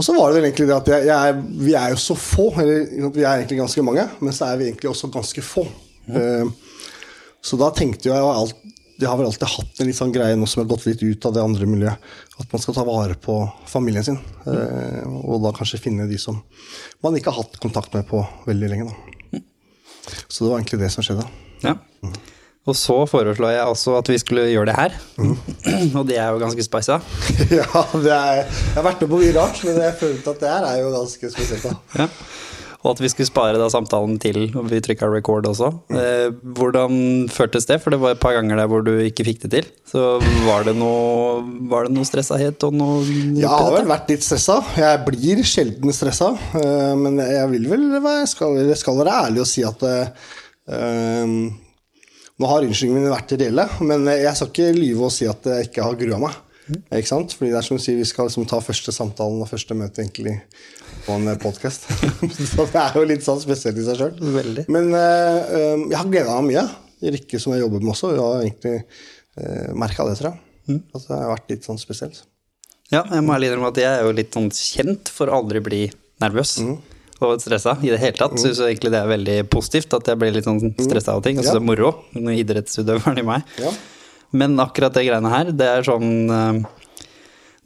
og 0.00 0.04
så 0.06 0.14
var 0.16 0.30
det 0.32 0.38
vel 0.40 0.46
egentlig 0.48 0.66
det 0.70 0.76
at 0.78 0.88
jeg, 0.88 1.06
jeg, 1.10 1.38
vi 1.60 1.74
er 1.76 1.92
jo 1.92 1.98
så 2.00 2.14
få, 2.16 2.46
eller 2.62 3.10
vi 3.12 3.20
er 3.26 3.42
egentlig 3.42 3.58
ganske 3.60 3.82
mange, 3.84 4.06
men 4.24 4.32
så 4.32 4.46
er 4.48 4.56
vi 4.60 4.70
egentlig 4.70 4.88
også 4.88 5.10
ganske 5.12 5.44
få. 5.44 5.66
Eh, 6.08 6.48
så 7.44 7.58
da 7.60 7.68
tenkte 7.76 8.08
jeg 8.08 8.16
jo 8.20 8.30
alt, 8.32 8.56
Jeg 9.00 9.08
har 9.08 9.16
vel 9.16 9.28
alltid 9.30 9.48
hatt 9.48 9.78
en 9.80 9.86
litt 9.88 9.96
sånn 9.96 10.10
greie 10.12 10.36
nå 10.36 10.44
som 10.50 10.60
har 10.60 10.66
gått 10.68 10.82
litt 10.84 11.00
ut 11.00 11.24
av 11.24 11.32
det 11.32 11.40
andre 11.40 11.64
miljøet. 11.68 12.08
At 12.42 12.50
man 12.52 12.60
skal 12.60 12.74
ta 12.76 12.82
vare 12.84 13.14
på 13.16 13.36
familien 13.68 14.04
sin. 14.04 14.18
eh, 14.44 15.06
Og 15.08 15.40
da 15.44 15.52
kanskje 15.56 15.80
finne 15.80 16.04
de 16.10 16.18
som 16.20 16.36
man 17.00 17.16
ikke 17.16 17.32
har 17.32 17.42
hatt 17.44 17.56
kontakt 17.62 17.94
med 17.96 18.04
på 18.10 18.20
veldig 18.44 18.68
lenge. 18.68 18.90
Da. 18.90 19.40
Så 20.28 20.44
det 20.44 20.50
var 20.50 20.58
egentlig 20.60 20.82
det 20.82 20.90
som 20.92 21.06
skjedde. 21.06 21.24
Ja. 21.64 21.76
Og 22.68 22.76
så 22.76 22.98
foreslo 23.08 23.48
jeg 23.48 23.64
også 23.64 23.94
at 23.98 24.08
vi 24.12 24.18
skulle 24.20 24.42
gjøre 24.52 24.68
det 24.68 24.76
her. 24.76 24.92
Og 25.96 26.04
det 26.06 26.18
er 26.20 26.28
jo 26.34 26.42
ganske 26.42 26.62
spisa. 26.66 26.98
ja, 27.60 27.84
det 27.96 28.12
er, 28.12 28.42
jeg 28.44 28.76
har 28.76 28.84
vært 28.84 29.00
med 29.06 29.10
på 29.14 29.20
mye 29.22 29.32
rart, 29.38 29.62
men 29.64 29.80
jeg 29.80 29.96
følte 30.02 30.34
at 30.34 30.42
det 30.44 30.50
her 30.52 30.66
er 30.68 30.82
jo 30.82 30.90
ganske 30.94 31.30
spesielt. 31.32 31.64
da. 31.64 32.02
Ja. 32.04 32.08
Og 32.80 32.94
at 32.94 33.00
vi 33.04 33.10
skulle 33.12 33.28
spare 33.28 33.58
da 33.60 33.66
samtalen 33.68 34.14
til 34.22 34.38
og 34.56 34.68
vi 34.70 34.78
trykka 34.80 35.08
record 35.12 35.44
også. 35.50 35.66
Eh, 35.92 36.30
hvordan 36.56 37.26
føltes 37.32 37.66
det? 37.68 37.76
For 37.82 37.92
det 37.92 37.98
var 38.00 38.14
et 38.14 38.22
par 38.22 38.32
ganger 38.38 38.56
der 38.56 38.70
hvor 38.72 38.80
du 38.86 38.92
ikke 39.04 39.26
fikk 39.26 39.42
det 39.44 39.50
til. 39.52 39.66
Så 39.90 40.04
var 40.46 40.64
det 40.68 40.76
noe, 40.80 41.42
var 41.68 41.84
det 41.88 41.92
noe 41.96 42.08
stressahet 42.08 42.64
og 42.68 42.76
noe 42.80 43.02
Jeg 43.36 43.50
har 43.52 43.68
vel 43.74 43.88
vært 43.90 44.08
litt 44.14 44.24
stressa. 44.24 44.60
Jeg 44.80 45.02
blir 45.08 45.42
sjelden 45.44 45.92
stressa. 45.96 46.30
eh, 46.60 46.94
Men 46.96 47.20
jeg 47.20 47.50
vil 47.56 47.68
vel 47.72 47.84
være, 47.98 48.24
skal, 48.32 48.56
jeg 48.68 48.80
skal 48.80 48.96
være 49.02 49.18
ærlig 49.26 49.44
og 49.44 49.50
si 49.52 49.64
at 49.68 49.84
eh, 49.90 50.08
Nå 52.40 52.48
har 52.48 52.64
unnskyldningene 52.64 53.04
mine 53.04 53.12
vært 53.12 53.34
reelle, 53.36 53.66
men 53.84 54.06
jeg 54.08 54.32
skal 54.38 54.48
ikke 54.48 54.70
lyve 54.78 55.08
og 55.10 55.12
si 55.12 55.26
at 55.28 55.44
jeg 55.50 55.68
ikke 55.68 55.84
har 55.84 55.98
grua 56.00 56.20
meg. 56.22 56.38
Ikke 56.70 57.10
sant? 57.10 57.34
Fordi 57.36 57.50
det 57.52 57.58
er 57.58 57.66
som 57.66 57.76
du 57.76 57.82
sier, 57.82 57.98
Vi 57.98 58.06
skal 58.08 58.28
liksom 58.28 58.46
ta 58.48 58.60
første 58.62 58.94
samtalen 58.94 59.42
og 59.42 59.50
første 59.50 59.74
møte 59.76 60.00
egentlig 60.00 60.36
på 61.04 61.16
en 61.16 61.28
podkast. 61.42 61.88
Så 62.52 62.66
det 62.70 62.80
er 62.80 62.96
jo 62.96 63.06
litt 63.08 63.26
sånn 63.26 63.42
spesielt 63.42 63.80
i 63.80 63.84
seg 63.84 64.00
sjøl. 64.00 64.62
Men 64.72 64.92
eh, 64.96 65.40
eh, 65.58 65.84
jeg 65.90 65.98
har 65.98 66.08
gleda 66.12 66.38
meg 66.38 66.52
mye. 66.52 66.64
Rikke, 67.16 67.40
som 67.42 67.54
jeg 67.56 67.64
jobber 67.64 67.82
med 67.82 67.94
også, 67.94 68.12
har 68.16 68.42
egentlig 68.42 68.74
uh, 69.40 69.70
merka 69.80 70.04
det, 70.04 70.18
tror 70.18 70.34
jeg. 70.34 70.80
At 70.92 71.06
det 71.06 71.16
har 71.16 71.30
vært 71.32 71.54
litt 71.54 71.64
sånn 71.64 71.80
spesielt. 71.80 72.18
Ja, 72.92 73.06
jeg 73.06 73.24
må 73.24 73.32
ærlig 73.32 73.48
innrømme 73.48 73.70
at 73.72 73.80
jeg 73.80 73.88
er 73.88 74.04
jo 74.04 74.12
litt 74.18 74.36
sånn 74.36 74.50
kjent 74.52 75.08
for 75.14 75.30
å 75.30 75.38
aldri 75.40 75.62
bli 75.64 75.80
nervøs. 76.20 76.58
Og 77.20 77.40
stressa 77.42 77.74
i 77.84 77.90
det 77.92 77.98
hele 78.00 78.16
tatt. 78.16 78.36
Syns 78.40 78.60
egentlig 78.64 78.90
det 78.94 79.00
er 79.02 79.08
veldig 79.10 79.38
positivt 79.52 79.92
at 79.98 80.06
jeg 80.08 80.18
blir 80.20 80.32
litt 80.32 80.46
sånn 80.48 80.60
stressa 80.80 81.12
av 81.18 81.22
ting. 81.26 81.36
Synes 81.36 81.50
Ja. 81.50 81.58
det 81.58 81.62
er 81.62 81.68
moro. 81.68 81.90
Idrettsutøveren 82.16 83.18
i 83.20 83.26
meg. 83.26 83.42
Ja. 83.60 83.72
Men 84.32 84.54
akkurat 84.62 84.94
det 84.94 85.04
greiene 85.08 85.28
her, 85.32 85.50
det 85.52 85.66
er 85.66 85.82
sånn 85.82 86.30
eh, 86.30 86.60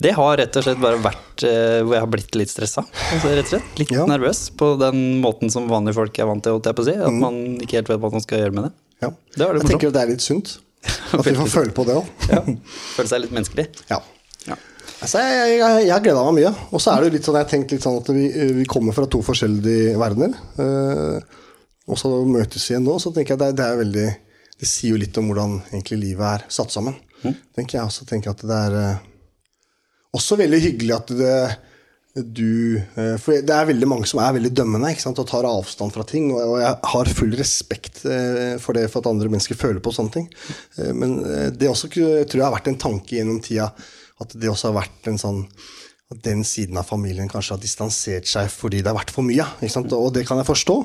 Det 0.01 0.11
har 0.17 0.37
rett 0.41 0.57
og 0.59 0.65
slett 0.65 0.81
bare 0.83 0.99
vært 1.05 1.45
eh, 1.47 1.83
hvor 1.85 1.95
jeg 1.95 2.03
har 2.03 2.11
blitt 2.11 2.35
litt 2.41 2.51
stressa. 2.51 2.83
Altså, 3.13 3.31
rett 3.37 3.45
og 3.47 3.53
slett 3.53 3.79
Litt 3.79 3.93
Ja. 3.95 4.07
nervøs 4.11 4.51
på 4.59 4.73
den 4.81 5.21
måten 5.23 5.51
som 5.55 5.69
vanlige 5.71 5.95
folk 6.01 6.19
er 6.19 6.27
vant 6.27 6.43
til, 6.43 6.53
holdt 6.57 6.67
jeg 6.67 6.75
på 6.81 6.83
å 6.83 6.89
si. 6.89 6.97
At 6.99 7.13
man 7.13 7.39
ikke 7.63 7.79
helt 7.79 7.89
vet 7.93 8.01
hva 8.03 8.11
man 8.13 8.21
skal 8.25 8.39
gjøre 8.43 8.55
med 8.59 8.65
det. 8.69 8.73
Ja. 9.05 9.11
Det 9.37 9.39
det 9.39 9.63
jeg 9.63 9.71
tenker 9.71 9.93
det 9.95 10.03
er 10.03 10.11
litt 10.11 10.25
sunt. 10.25 10.59
At 11.15 11.25
vi 11.25 11.33
får 11.39 11.49
føle 11.53 11.73
på 11.77 11.85
det 11.87 11.95
òg. 12.01 12.11
Ja. 12.29 12.43
Føle 12.97 13.09
seg 13.09 13.23
litt 13.23 13.33
menneskelig. 13.39 13.69
Ja. 13.93 14.01
Altså, 15.05 15.21
jeg, 15.21 15.57
jeg, 15.61 15.87
jeg 15.91 16.05
gleda 16.07 16.25
meg 16.27 16.37
mye. 16.39 16.53
Og 16.73 16.81
så 16.83 16.93
er 16.95 17.03
det 17.03 17.09
jo 17.11 17.15
litt 17.19 17.27
sånn, 17.29 17.39
jeg 17.43 17.51
tenkte 17.51 17.77
litt 17.77 17.85
sånn 17.85 17.99
at 18.01 18.11
vi, 18.17 18.27
vi 18.61 18.67
kommer 18.71 18.97
fra 18.97 19.05
to 19.11 19.21
forskjellige 19.27 19.97
verdener. 20.01 20.37
eh, 20.65 21.41
og 21.85 21.99
så 22.01 22.09
møtes 22.25 22.63
vi 22.65 22.73
igjen 22.73 22.87
nå, 22.87 22.95
så 23.03 23.11
tenker 23.13 23.35
jeg 23.35 23.43
det, 23.43 23.51
det 23.59 23.65
er 23.69 23.81
veldig 23.83 24.05
Det 24.63 24.69
sier 24.71 24.95
jo 24.95 25.01
litt 25.03 25.19
om 25.21 25.27
hvordan 25.29 25.59
egentlig 25.75 25.99
livet 26.01 26.25
er 26.31 26.45
satt 26.57 26.73
sammen. 26.73 26.95
tenker 27.57 27.77
jeg 27.79 27.91
også 27.91 28.07
tenker 28.09 28.33
at 28.33 28.45
det 28.49 28.57
er 28.71 28.77
eh, 28.81 29.03
også 30.17 30.39
veldig 30.41 30.61
hyggelig 30.65 30.95
at 30.97 31.13
det, 31.19 31.37
du 32.15 32.79
eh, 32.79 33.17
For 33.21 33.43
det 33.43 33.51
er 33.53 33.69
veldig 33.69 33.89
mange 33.91 34.07
som 34.09 34.21
er 34.23 34.37
veldig 34.37 34.53
dømmende 34.55 34.93
ikke 34.95 35.05
sant, 35.05 35.21
og 35.21 35.29
tar 35.29 35.49
avstand 35.51 35.93
fra 35.93 36.07
ting. 36.09 36.31
Og, 36.33 36.55
jeg 36.63 36.79
har 36.95 37.13
full 37.19 37.37
respekt 37.37 38.05
eh, 38.07 38.55
for 38.63 38.79
det, 38.79 38.87
for 38.93 39.03
at 39.03 39.11
andre 39.11 39.29
mennesker 39.33 39.59
føler 39.59 39.83
på 39.85 39.93
sånne 39.97 40.15
ting. 40.17 40.31
Eh, 40.79 40.93
Men 40.97 41.19
det 41.59 41.69
også 41.69 41.91
tror 41.93 42.39
jeg 42.39 42.47
har 42.47 42.55
vært 42.55 42.71
en 42.73 42.81
tanke 42.87 43.19
gjennom 43.19 43.43
tida 43.45 43.69
at 44.23 44.37
det 44.39 44.51
også 44.51 44.71
har 44.71 44.83
vært 44.85 45.09
en 45.11 45.19
sånn 45.19 45.41
at 46.13 46.21
den 46.23 46.43
siden 46.47 46.77
av 46.79 46.85
familien 46.87 47.31
kanskje 47.33 47.55
har 47.57 47.63
distansert 47.63 48.29
seg 48.29 48.51
fordi 48.53 48.83
det 48.85 48.91
har 48.93 48.99
vært 48.99 49.11
for 49.15 49.25
mye. 49.27 49.47
Ikke 49.65 49.73
sant? 49.73 49.93
Og 49.97 50.13
det 50.15 50.27
kan 50.29 50.39
jeg 50.39 50.47
forstå. 50.47 50.77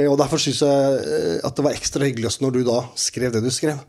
Eh, 0.00 0.08
Og 0.08 0.16
derfor 0.18 0.40
syns 0.40 0.62
jeg 0.64 1.02
eh, 1.02 1.36
at 1.44 1.54
det 1.58 1.66
var 1.66 1.76
ekstra 1.76 2.08
hyggelig 2.08 2.30
også 2.30 2.46
når 2.46 2.56
du 2.56 2.62
da 2.66 2.78
skrev 2.98 3.34
det 3.34 3.42
du 3.44 3.50
skrev. 3.52 3.82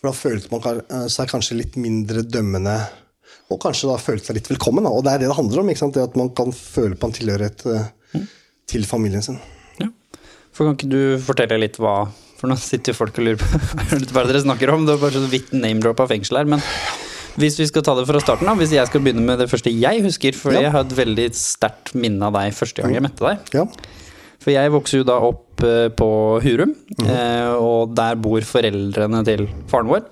For 0.00 0.08
da 0.08 0.14
følte 0.16 0.50
man 0.54 0.80
eh, 0.80 1.04
seg 1.12 1.28
kanskje 1.30 1.58
litt 1.60 1.76
mindre 1.78 2.24
dømmende, 2.24 2.78
og 3.52 3.60
kanskje 3.62 3.90
da 3.90 3.98
følte 4.00 4.30
seg 4.30 4.38
litt 4.40 4.50
velkommen. 4.50 4.88
Da. 4.88 4.94
Og 4.94 5.04
det 5.04 5.12
er 5.12 5.22
det 5.22 5.28
det 5.30 5.36
handler 5.36 5.62
om, 5.62 5.70
ikke 5.70 5.82
sant? 5.84 5.94
det 5.98 6.06
at 6.08 6.16
man 6.18 6.32
kan 6.38 6.50
føle 6.56 6.96
på 6.96 7.10
en 7.10 7.16
tilhørighet 7.20 7.66
til 8.70 8.88
familien 8.88 9.22
sin. 9.26 9.38
Ja. 9.82 9.90
For 10.56 10.64
kan 10.64 10.78
ikke 10.78 10.90
du 10.90 11.02
fortelle 11.22 11.60
litt 11.60 11.78
hva 11.82 12.08
For 12.40 12.48
nå 12.48 12.56
sitter 12.56 12.94
jo 12.94 12.98
folk 13.02 13.18
og 13.20 13.26
lurer 13.26 13.42
på 13.42 13.60
hva 14.14 14.24
er 14.24 14.30
dere 14.32 14.42
snakker 14.46 14.72
om. 14.72 14.88
Det 14.88 14.96
var 14.96 15.10
bare 15.10 15.20
så 15.20 15.28
vidt 15.28 15.52
name-drop 15.52 16.00
av 16.06 16.08
fengsel 16.14 16.40
her. 16.40 16.48
Men 16.48 16.64
hvis 17.38 17.58
vi 17.60 17.66
skal 17.68 17.82
ta 17.86 17.94
det 17.98 18.06
fra 18.08 18.20
starten 18.22 18.46
da, 18.48 18.54
hvis 18.58 18.72
jeg 18.74 18.86
skal 18.90 19.00
begynne 19.04 19.22
med 19.26 19.38
det 19.38 19.48
første 19.50 19.70
jeg 19.72 20.02
husker 20.04 20.34
For 20.34 20.52
Ja. 20.52 20.60
jeg 20.66 20.72
har 20.74 20.80
et 20.86 20.96
veldig 20.96 21.28
sterkt 21.36 21.94
minne 21.94 22.22
av 22.26 22.32
deg 22.34 22.52
første 22.56 22.82
gang 22.82 22.94
jeg 22.96 23.02
møtte 23.02 23.26
deg. 23.26 23.38
Ja. 23.54 23.64
For 24.40 24.50
jeg 24.54 24.72
vokser 24.72 24.98
jo 25.02 25.04
da 25.04 25.18
opp 25.20 25.62
eh, 25.62 25.88
på 25.92 26.08
Hurum, 26.40 26.74
eh, 27.04 27.50
og 27.60 27.94
der 27.94 28.16
bor 28.16 28.40
foreldrene 28.40 29.20
til 29.26 29.46
faren 29.68 29.90
vår. 29.92 30.06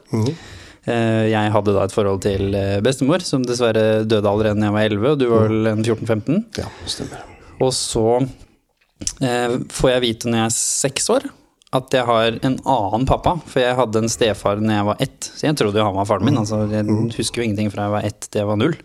Eh, 0.88 1.28
Jeg 1.32 1.52
hadde 1.52 1.72
da 1.74 1.84
et 1.84 1.92
forhold 1.96 2.20
til 2.24 2.52
bestemor, 2.84 3.20
som 3.24 3.42
dessverre 3.44 4.04
døde 4.08 4.28
allerede 4.28 4.60
da 4.60 4.68
jeg 4.68 4.76
var 4.76 4.84
11, 4.92 5.10
og 5.14 5.18
du 5.18 5.26
var 5.32 5.48
vel 5.48 5.66
en 5.72 5.82
14-15. 5.84 6.44
Ja, 6.60 6.68
stemmer. 6.86 7.24
Og 7.60 7.72
så 7.72 8.04
får 9.72 9.90
jeg 9.92 10.00
vite 10.02 10.28
når 10.30 10.40
jeg 10.42 10.46
er 10.50 10.54
seks 10.58 11.08
år 11.14 11.26
at 11.76 11.92
jeg 11.92 12.06
har 12.08 12.38
en 12.46 12.56
annen 12.64 13.04
pappa, 13.08 13.34
for 13.44 13.60
jeg 13.60 13.76
hadde 13.76 14.00
en 14.00 14.08
stefar 14.12 14.60
når 14.62 14.74
jeg 14.78 14.86
var 14.88 15.02
ett. 15.04 15.28
Så 15.36 15.46
jeg 15.50 15.56
trodde 15.60 15.76
jo 15.80 15.84
han 15.84 15.98
var 15.98 16.08
faren 16.08 16.24
min. 16.24 16.38
altså 16.40 16.62
Jeg 16.72 16.86
husker 17.18 17.42
jo 17.42 17.48
ingenting 17.48 17.68
fra 17.74 17.88
jeg 17.88 17.94
var 17.98 18.06
ett 18.08 18.28
til 18.30 18.40
jeg 18.40 18.48
var 18.48 18.60
null. 18.60 18.76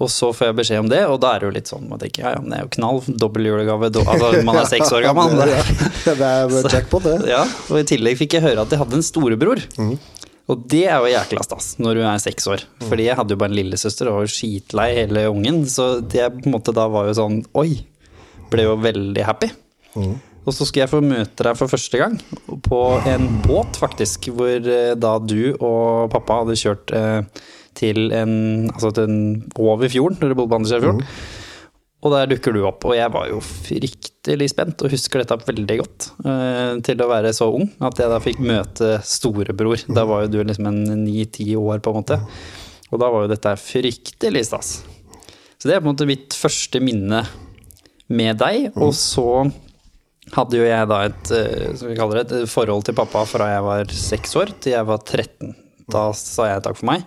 Og 0.00 0.08
så 0.08 0.30
får 0.32 0.48
jeg 0.48 0.56
beskjed 0.56 0.80
om 0.80 0.88
det, 0.88 1.02
og 1.12 1.18
da 1.20 1.34
er 1.36 1.42
det 1.42 1.46
jo 1.46 1.52
litt 1.58 1.68
sånn 1.70 1.84
man 1.90 2.00
tenker, 2.00 2.24
ja, 2.24 2.30
ja, 2.32 2.40
men 2.40 2.54
det 2.54 2.56
er 2.56 2.62
jo 2.64 2.70
knall, 2.78 3.02
dobbel 3.20 3.50
julegave, 3.50 3.90
do, 3.92 4.00
altså 4.08 4.30
man 4.48 4.56
er 4.56 4.64
seks 4.70 4.94
år 4.96 5.04
gammel. 5.10 5.42
Det, 5.44 6.14
det 6.16 6.30
er 6.30 6.68
jackpot, 6.72 7.04
det. 7.04 7.18
ja, 7.34 7.42
og 7.68 7.82
i 7.82 7.84
tillegg 7.90 8.16
fikk 8.22 8.38
jeg 8.38 8.46
høre 8.46 8.64
at 8.64 8.72
jeg 8.72 8.80
hadde 8.80 8.96
en 8.96 9.04
storebror. 9.04 9.60
Og 10.50 10.64
det 10.72 10.80
er 10.88 11.04
jo 11.04 11.12
jækla 11.12 11.44
stas 11.46 11.68
når 11.78 12.00
du 12.00 12.02
er 12.08 12.22
seks 12.24 12.48
år. 12.50 12.64
Fordi 12.88 13.04
jeg 13.10 13.18
hadde 13.20 13.36
jo 13.36 13.42
bare 13.44 13.52
en 13.52 13.58
lillesøster 13.60 14.08
og 14.10 14.16
var 14.22 14.32
skitlei 14.32 14.88
hele 14.96 15.26
ungen. 15.30 15.60
Så 15.70 16.00
det 16.00 16.24
på 16.40 16.48
en 16.48 16.56
måte 16.56 16.74
da 16.74 16.88
var 16.90 17.06
jo 17.06 17.14
sånn 17.20 17.36
Oi! 17.60 17.84
Ble 18.50 18.64
jo 18.66 18.72
veldig 18.82 19.22
happy. 19.28 19.52
Og 20.46 20.54
så 20.56 20.64
skulle 20.64 20.86
jeg 20.86 20.92
få 20.92 21.02
møte 21.04 21.44
deg 21.44 21.58
for 21.58 21.70
første 21.70 22.00
gang 22.00 22.16
på 22.64 22.80
en 23.10 23.26
båt, 23.44 23.76
faktisk. 23.80 24.30
Hvor 24.36 24.56
eh, 24.56 24.94
da 24.96 25.16
du 25.20 25.52
og 25.58 26.08
pappa 26.14 26.40
hadde 26.42 26.56
kjørt 26.58 26.94
eh, 26.96 27.44
til 27.76 28.08
en 28.16 28.32
Altså 28.70 28.90
til 28.96 29.06
en, 29.06 29.20
over 29.58 29.90
fjorden, 29.92 30.18
når 30.20 30.32
dere 30.32 30.40
bodde 30.40 30.54
på 30.54 30.60
andre 30.62 30.96
Mm. 31.00 31.04
Og 32.00 32.14
der 32.14 32.30
dukker 32.30 32.54
du 32.56 32.62
opp, 32.64 32.84
og 32.88 32.94
jeg 32.96 33.12
var 33.12 33.26
jo 33.28 33.42
fryktelig 33.44 34.46
spent 34.54 34.80
og 34.80 34.88
husker 34.88 35.20
dette 35.20 35.36
veldig 35.44 35.74
godt. 35.82 36.06
eh, 36.24 36.80
til 36.80 37.02
å 37.04 37.08
være 37.10 37.32
så 37.36 37.50
ung, 37.52 37.66
at 37.76 38.00
jeg 38.00 38.08
da 38.08 38.20
fikk 38.24 38.40
møte 38.40 38.88
storebror. 39.04 39.84
Da 39.92 40.06
var 40.08 40.24
jo 40.24 40.30
du 40.32 40.38
liksom 40.40 40.70
en 40.70 41.04
ni-ti 41.04 41.52
år, 41.60 41.82
på 41.84 41.92
en 41.92 42.00
måte. 42.00 42.16
Og 42.90 43.02
da 43.02 43.10
var 43.12 43.26
jo 43.26 43.32
dette 43.34 43.52
fryktelig 43.60 44.46
stas. 44.48 44.70
Så 45.60 45.68
det 45.68 45.76
er 45.76 45.82
på 45.82 45.90
en 45.90 45.92
måte 45.92 46.08
mitt 46.08 46.32
første 46.32 46.80
minne 46.80 47.26
med 48.08 48.40
deg. 48.40 48.70
Og 48.80 48.94
så 48.96 49.50
hadde 50.34 50.58
jo 50.60 50.66
jeg 50.66 50.90
da 50.90 51.00
et, 51.08 51.30
eh, 51.34 51.72
et 51.74 52.50
forhold 52.50 52.84
til 52.86 52.96
pappa 52.98 53.24
fra 53.28 53.48
jeg 53.54 53.64
var 53.66 53.94
seks 53.94 54.36
år 54.38 54.52
til 54.60 54.76
jeg 54.76 54.86
var 54.86 55.02
13. 55.02 55.54
Da 55.90 56.10
sa 56.14 56.46
jeg 56.52 56.62
takk 56.62 56.78
for 56.78 56.90
meg. 56.92 57.04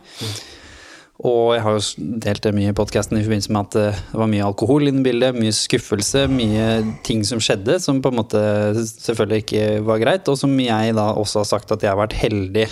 Og 1.24 1.54
jeg 1.56 1.62
har 1.64 1.76
jo 1.78 2.08
delt 2.26 2.44
det 2.44 2.52
mye 2.58 2.72
i 2.74 2.76
podkasten 2.76 3.16
i 3.20 3.24
forbindelse 3.24 3.54
med 3.54 3.68
at 3.70 3.76
eh, 3.80 4.00
det 4.12 4.20
var 4.20 4.32
mye 4.32 4.48
alkohol 4.48 4.90
inne 4.90 5.00
i 5.04 5.08
bildet, 5.08 5.38
mye 5.38 5.54
skuffelse, 5.56 6.26
mye 6.32 6.66
ting 7.08 7.22
som 7.28 7.40
skjedde 7.44 7.78
som 7.84 8.02
på 8.04 8.12
en 8.12 8.20
måte 8.20 8.42
selvfølgelig 8.82 9.44
ikke 9.46 9.68
var 9.88 10.02
greit, 10.04 10.28
og 10.28 10.40
som 10.42 10.56
jeg 10.60 10.96
da 10.98 11.12
også 11.14 11.44
har 11.44 11.52
sagt 11.54 11.72
at 11.72 11.86
jeg 11.86 11.94
har 11.94 12.02
vært 12.02 12.18
heldig. 12.20 12.66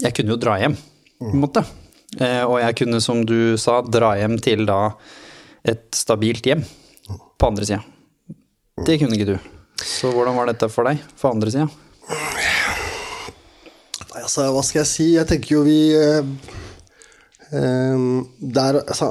Jeg 0.00 0.16
kunne 0.16 0.34
jo 0.34 0.40
dra 0.40 0.58
hjem, 0.60 0.76
på 1.20 1.32
en 1.32 1.42
måte. 1.46 1.64
Eh, 2.18 2.42
Og 2.44 2.58
jeg 2.60 2.76
kunne, 2.82 3.00
som 3.00 3.24
du 3.24 3.56
sa, 3.60 3.80
dra 3.86 4.16
hjem 4.18 4.36
til 4.42 4.66
da 4.68 4.90
et 5.64 5.86
stabilt 5.94 6.44
hjem 6.48 6.64
på 7.40 7.48
andre 7.48 7.68
sida. 7.68 7.80
Det 8.86 8.98
kunne 9.00 9.16
ikke 9.18 9.32
du. 9.34 9.38
Så 9.80 10.10
hvordan 10.12 10.36
var 10.36 10.46
dette 10.50 10.68
for 10.72 10.84
deg, 10.88 11.00
for 11.18 11.32
andre 11.34 11.50
sida? 11.52 11.66
Nei, 14.10 14.22
altså, 14.24 14.48
hva 14.54 14.62
skal 14.66 14.82
jeg 14.82 14.90
si? 14.90 15.06
Jeg 15.14 15.28
tenker 15.30 15.54
jo 15.54 15.60
vi 15.66 15.76
eh, 15.96 16.24
eh, 17.54 18.06
der, 18.58 18.80
altså, 18.82 19.10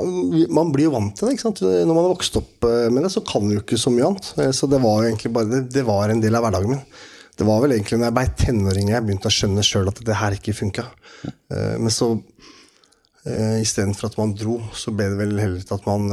Man 0.52 0.74
blir 0.76 0.90
jo 0.90 0.96
vant 0.98 1.14
til 1.16 1.30
det. 1.30 1.36
ikke 1.38 1.46
sant? 1.48 1.62
Når 1.64 1.94
man 1.94 2.04
har 2.04 2.12
vokst 2.16 2.40
opp 2.42 2.68
eh, 2.68 2.90
med 2.94 3.06
det, 3.06 3.12
så 3.14 3.24
kan 3.26 3.46
man 3.46 3.56
jo 3.56 3.64
ikke 3.64 3.80
så 3.80 3.94
mye 3.94 4.10
annet. 4.10 4.32
Eh, 4.44 4.52
Så 4.56 4.68
det 4.72 4.82
var 4.84 5.00
jo 5.04 5.08
egentlig 5.14 5.32
bare 5.38 5.52
det, 5.54 5.62
det 5.78 5.86
var 5.88 6.12
en 6.14 6.24
del 6.24 6.36
av 6.38 6.46
hverdagen 6.48 6.76
min. 6.76 6.84
Det 7.40 7.48
var 7.48 7.62
vel 7.64 7.72
egentlig 7.78 8.02
når 8.02 8.10
jeg 8.10 8.18
ble 8.18 8.28
tenåring 8.44 8.90
jeg 8.92 9.06
begynte 9.08 9.30
å 9.32 9.36
skjønne 9.38 9.64
sjøl 9.64 9.88
at 9.88 10.02
det 10.04 10.18
her 10.20 10.36
ikke 10.36 10.52
funka. 10.58 10.84
Men 11.80 11.88
så 11.94 12.10
eh, 13.24 13.62
istedenfor 13.64 14.10
at 14.10 14.18
man 14.20 14.34
dro, 14.36 14.58
så 14.76 14.92
ble 14.92 15.08
det 15.14 15.20
vel 15.22 15.38
heller 15.40 15.64
til 15.64 15.78
at 15.78 15.88
man 15.88 16.10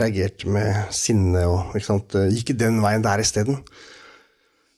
reagerte 0.00 0.48
med 0.52 0.92
sinne 0.94 1.46
og 1.48 1.74
ikke 1.78 1.88
sant? 1.88 2.14
eh, 2.18 2.28
gikk 2.36 2.54
den 2.60 2.80
veien 2.84 3.04
der 3.04 3.22
isteden. 3.24 3.58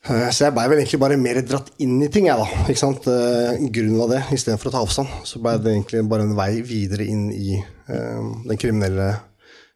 Eh, 0.05 0.29
Så 0.31 0.45
jeg 0.47 0.55
blei 0.57 0.67
vel 0.69 0.83
egentlig 0.83 1.01
bare 1.01 1.17
mer 1.21 1.41
dratt 1.43 1.71
inn 1.83 1.97
i 2.05 2.09
ting, 2.13 2.27
jeg, 2.29 2.37
da. 2.37 2.47
Ikke 2.69 2.81
sant? 2.83 3.07
Eh, 3.09 3.63
Grunnen 3.75 4.03
av 4.05 4.11
det, 4.13 4.23
istedenfor 4.37 4.71
å 4.71 4.75
ta 4.77 4.83
avstand, 4.85 5.15
så 5.25 5.41
blei 5.43 5.57
det 5.65 5.73
egentlig 5.75 6.05
bare 6.11 6.27
en 6.29 6.37
vei 6.39 6.61
videre 6.63 7.07
inn 7.09 7.31
i 7.33 7.59
den 7.89 8.57
kriminelle 8.61 9.11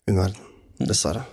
underverden. 0.09 0.45
Dessverre. 0.81 1.25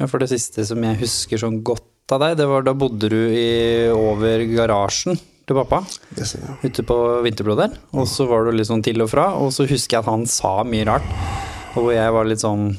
Ja, 0.00 0.06
for 0.10 0.18
det 0.18 0.30
siste 0.32 0.64
som 0.66 0.82
jeg 0.82 0.98
husker 1.04 1.38
sånn 1.38 1.60
godt 1.62 1.84
av 2.10 2.18
deg, 2.24 2.38
det 2.40 2.46
var 2.50 2.64
da 2.66 2.72
bodde 2.74 3.08
du 3.12 3.20
i, 3.30 3.86
over 3.94 4.42
garasjen 4.50 5.14
til 5.46 5.58
pappa. 5.60 5.82
Yes, 6.18 6.34
ja. 6.40 6.56
Ute 6.64 6.82
på 6.86 6.96
Vinterbro 7.22 7.54
der. 7.58 7.76
Og 7.94 8.08
så 8.10 8.26
var 8.30 8.46
du 8.48 8.56
litt 8.56 8.66
sånn 8.70 8.82
til 8.82 8.98
og 9.04 9.10
fra, 9.12 9.28
og 9.38 9.52
så 9.54 9.68
husker 9.70 9.98
jeg 9.98 10.02
at 10.02 10.10
han 10.10 10.26
sa 10.30 10.56
mye 10.66 10.88
rart. 10.88 11.06
Og 11.72 11.86
hvor 11.86 11.92
jeg 11.94 12.14
var 12.14 12.28
litt 12.28 12.42
sånn 12.42 12.72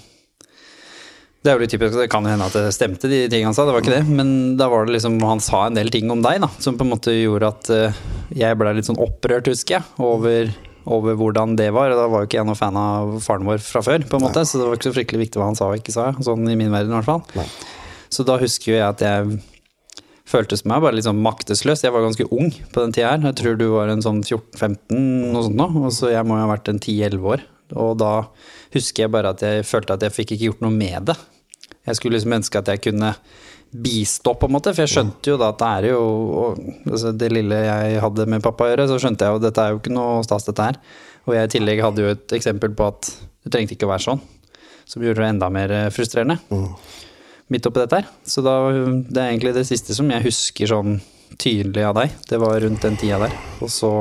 Det 1.43 1.51
er 1.51 1.57
jo 1.57 1.63
litt 1.63 1.73
typisk, 1.73 1.95
det 1.97 2.09
kan 2.11 2.27
hende 2.29 2.45
at 2.47 2.55
det 2.55 2.73
stemte, 2.75 3.09
de 3.11 3.25
tingene 3.27 3.51
han 3.51 3.57
sa, 3.57 3.65
det 3.67 3.75
var 3.75 3.83
ikke 3.83 3.97
det. 3.97 4.03
Men 4.07 4.55
da 4.59 4.69
var 4.71 4.85
det 4.87 4.95
liksom 4.97 5.17
Han 5.27 5.43
sa 5.43 5.65
en 5.67 5.79
del 5.79 5.91
ting 5.93 6.11
om 6.13 6.21
deg, 6.23 6.41
da, 6.43 6.51
som 6.63 6.77
på 6.79 6.85
en 6.87 6.93
måte 6.93 7.15
gjorde 7.15 7.49
at 7.51 7.71
eh, 7.73 8.03
jeg 8.43 8.59
ble 8.59 8.75
litt 8.77 8.87
sånn 8.87 9.01
opprørt, 9.01 9.49
husker 9.51 9.79
jeg, 9.79 9.87
over, 10.03 10.53
over 10.85 11.17
hvordan 11.19 11.57
det 11.59 11.69
var. 11.75 11.91
Og 11.91 11.99
da 11.99 12.07
var 12.11 12.23
jo 12.23 12.29
ikke 12.31 12.39
jeg 12.41 12.49
noen 12.49 12.59
fan 12.59 12.79
av 12.79 13.17
faren 13.25 13.49
vår 13.49 13.63
fra 13.65 13.83
før, 13.85 14.07
på 14.07 14.19
en 14.19 14.27
måte, 14.27 14.45
så 14.47 14.61
det 14.61 14.69
var 14.69 14.79
ikke 14.79 14.91
så 14.91 14.97
fryktelig 14.97 15.25
viktig 15.25 15.41
hva 15.41 15.51
han 15.51 15.59
sa 15.59 15.67
og 15.71 15.81
ikke 15.81 15.95
sa. 15.95 16.11
Sånn 16.23 16.47
i 16.47 16.59
min 16.59 16.71
verden, 16.71 16.93
i 16.93 16.99
hvert 17.01 17.11
fall. 17.11 17.25
Nei. 17.35 17.49
Så 18.13 18.25
da 18.27 18.37
husker 18.39 18.71
jo 18.71 18.77
jeg 18.77 18.87
at 18.87 19.03
jeg 19.03 19.41
føltes 20.29 20.63
meg 20.69 20.83
bare 20.83 20.95
litt 20.97 21.07
sånn 21.07 21.21
maktesløs. 21.23 21.83
Jeg 21.83 21.93
var 21.93 22.05
ganske 22.05 22.27
ung 22.31 22.51
på 22.53 22.83
den 22.83 22.93
tida 22.95 23.13
her. 23.13 23.23
Jeg 23.29 23.39
tror 23.39 23.57
du 23.59 23.67
var 23.73 23.91
en 23.91 24.03
sånn 24.05 24.21
14-15, 24.23 25.01
noe 25.33 25.43
sånt 25.47 25.59
nå. 25.59 25.67
Og 25.83 25.91
så 25.95 26.13
jeg 26.13 26.27
må 26.27 26.37
jo 26.37 26.45
ha 26.45 26.53
vært 26.53 26.71
en 26.71 26.79
10-11 26.81 27.27
år. 27.35 27.43
Og 27.79 27.97
da 27.99 28.13
husker 28.73 29.05
jeg 29.05 29.13
bare 29.13 29.33
at 29.33 29.43
jeg 29.45 29.65
følte 29.67 29.97
at 29.97 30.05
jeg 30.05 30.15
fikk 30.15 30.35
ikke 30.35 30.49
gjort 30.49 30.63
noe 30.65 30.75
med 30.75 31.09
det. 31.11 31.17
Jeg 31.83 31.99
skulle 31.99 32.17
liksom 32.17 32.37
ønske 32.39 32.61
at 32.61 32.71
jeg 32.71 32.83
kunne 32.85 33.13
bistå, 33.73 34.35
på 34.37 34.47
en 34.47 34.55
måte. 34.55 34.73
For 34.73 34.85
jeg 34.85 34.93
skjønte 34.93 35.33
jo 35.33 35.39
da 35.41 35.49
at 35.53 35.61
det 35.61 35.69
er 35.69 35.87
jo 35.91 36.01
og, 36.43 36.59
altså 36.85 37.11
Det 37.17 37.31
lille 37.33 37.57
jeg 37.63 38.01
hadde 38.03 38.27
med 38.29 38.43
pappa 38.45 38.67
å 38.67 38.73
gjøre, 38.73 38.87
så 38.91 38.99
skjønte 39.01 39.25
jeg 39.25 39.33
jo 39.33 39.41
at 39.41 39.47
dette 39.47 39.63
er 39.63 39.73
jo 39.73 39.81
ikke 39.81 39.95
noe 39.95 40.19
stas, 40.25 40.47
dette 40.49 40.69
her. 40.69 40.81
Og 41.25 41.37
jeg 41.37 41.49
i 41.49 41.53
tillegg 41.55 41.81
hadde 41.83 42.05
jo 42.05 42.13
et 42.13 42.37
eksempel 42.37 42.75
på 42.77 42.91
at 42.91 43.13
det 43.43 43.53
trengte 43.53 43.77
ikke 43.77 43.89
å 43.89 43.93
være 43.95 44.07
sånn. 44.07 44.21
Som 44.89 45.03
gjorde 45.05 45.23
det 45.23 45.31
enda 45.33 45.49
mer 45.53 45.73
frustrerende. 45.95 46.37
frustrerende 46.49 47.01
midt 47.53 47.67
oppi 47.67 47.83
dette 47.83 48.01
her. 48.01 48.07
Så 48.25 48.43
da, 48.45 48.55
det 48.71 49.19
er 49.19 49.31
egentlig 49.31 49.55
det 49.57 49.67
siste 49.69 49.95
som 49.97 50.09
jeg 50.11 50.25
husker 50.25 50.69
sånn 50.69 50.97
tydelig 51.41 51.85
av 51.87 51.97
deg. 51.97 52.15
Det 52.29 52.39
var 52.41 52.59
rundt 52.63 52.85
den 52.85 52.97
tida 52.99 53.19
der. 53.25 53.35
Og 53.63 53.71
så 53.73 53.91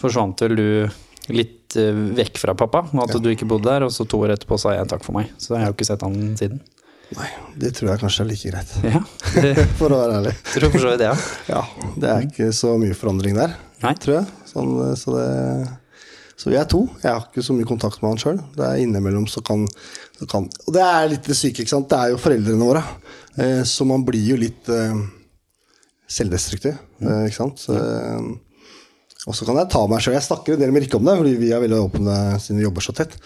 forsvant 0.00 0.44
vel 0.44 0.56
du 0.58 0.68
litt 1.36 1.59
eh, 1.78 2.02
vekk 2.18 2.40
fra 2.42 2.54
pappa, 2.58 2.84
og 2.90 3.02
at 3.06 3.16
du 3.22 3.30
ikke 3.30 3.48
bodde 3.48 3.68
der. 3.68 3.86
Og 3.86 3.92
så 3.94 4.06
to 4.08 4.20
år 4.24 4.34
etterpå 4.36 4.58
sa 4.60 4.74
jeg 4.76 4.88
takk 4.90 5.04
for 5.06 5.16
meg. 5.16 5.30
Så 5.38 5.54
jeg 5.54 5.64
har 5.64 5.72
jo 5.72 5.76
ikke 5.76 5.88
sett 5.88 6.04
han 6.06 6.16
siden. 6.38 6.62
Nei, 7.18 7.26
det 7.58 7.72
tror 7.74 7.90
jeg 7.90 8.00
kanskje 8.04 8.22
er 8.22 8.28
like 8.30 8.50
greit. 8.52 8.74
Ja, 8.86 9.00
det 9.34 9.66
For 9.80 9.90
å 9.90 9.98
være 9.98 10.18
ærlig. 10.20 10.34
tror 10.54 10.70
for 10.70 10.84
så 10.84 10.92
vidt 10.92 11.02
det, 11.02 11.08
ja. 11.10 11.16
Ja, 11.50 11.92
det 11.98 12.10
er 12.12 12.26
ikke 12.28 12.50
så 12.54 12.76
mye 12.78 12.96
forandring 12.98 13.38
der, 13.38 13.56
Nei. 13.82 13.94
tror 14.02 14.20
jeg. 14.20 14.28
Sånn, 14.50 14.74
eh, 14.86 14.92
så, 15.00 15.16
det, 15.16 16.04
så 16.38 16.52
vi 16.52 16.58
er 16.60 16.68
to. 16.70 16.84
Jeg 17.02 17.10
har 17.10 17.26
ikke 17.26 17.46
så 17.46 17.56
mye 17.56 17.68
kontakt 17.68 18.02
med 18.02 18.14
han 18.14 18.22
sjøl. 18.22 18.38
Det 18.54 18.66
er 18.66 18.84
innimellom 18.84 19.26
så 19.30 19.42
kan, 19.46 19.66
så 20.20 20.30
kan 20.30 20.46
Og 20.66 20.74
det 20.76 20.84
er 20.86 21.10
litt 21.16 21.26
det 21.26 21.38
syke, 21.38 21.64
ikke 21.64 21.74
sant. 21.74 21.90
Det 21.90 21.98
er 21.98 22.14
jo 22.14 22.22
foreldrene 22.22 22.70
våre. 22.70 22.84
Eh, 23.42 23.64
så 23.66 23.88
man 23.88 24.06
blir 24.06 24.30
jo 24.30 24.38
litt 24.38 24.70
selvdestruktiv, 26.10 26.78
eh, 27.02 27.26
ikke 27.28 27.38
sant. 27.38 27.62
Så, 27.62 27.76
og 29.28 29.36
så 29.36 29.46
kan 29.48 29.58
jeg 29.60 29.68
ta 29.72 29.82
meg 29.90 30.00
sjøl. 30.00 30.16
Jeg 30.16 30.24
snakker 30.24 30.56
en 30.56 30.62
del 30.62 30.72
med 30.72 30.84
Rikke 30.84 30.96
om 30.96 31.08
det, 31.08 31.16
fordi 31.20 31.32
vi 31.40 31.50
er 31.52 31.60
veldig 31.60 31.80
åpne 31.84 32.16
siden 32.40 32.60
vi 32.60 32.64
jobber 32.64 32.84
så 32.86 32.94
tett. 32.96 33.16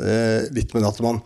Eh, 0.00 0.48
litt 0.56 0.72
med 0.72 0.84
det 0.84 0.88
at 0.88 1.02
man 1.04 1.18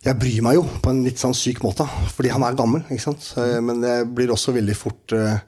Jeg 0.00 0.16
bryr 0.16 0.40
meg 0.40 0.54
jo 0.56 0.62
på 0.80 0.88
en 0.94 1.02
litt 1.04 1.20
sånn 1.20 1.34
syk 1.36 1.58
måte, 1.60 1.84
fordi 2.08 2.30
han 2.32 2.40
er 2.46 2.56
gammel, 2.56 2.80
ikke 2.88 3.04
sant. 3.04 3.26
Eh, 3.36 3.58
men 3.60 3.84
jeg 3.84 4.06
blir 4.16 4.32
også 4.32 4.54
veldig 4.56 4.76
fort 4.78 5.12
eh, 5.12 5.42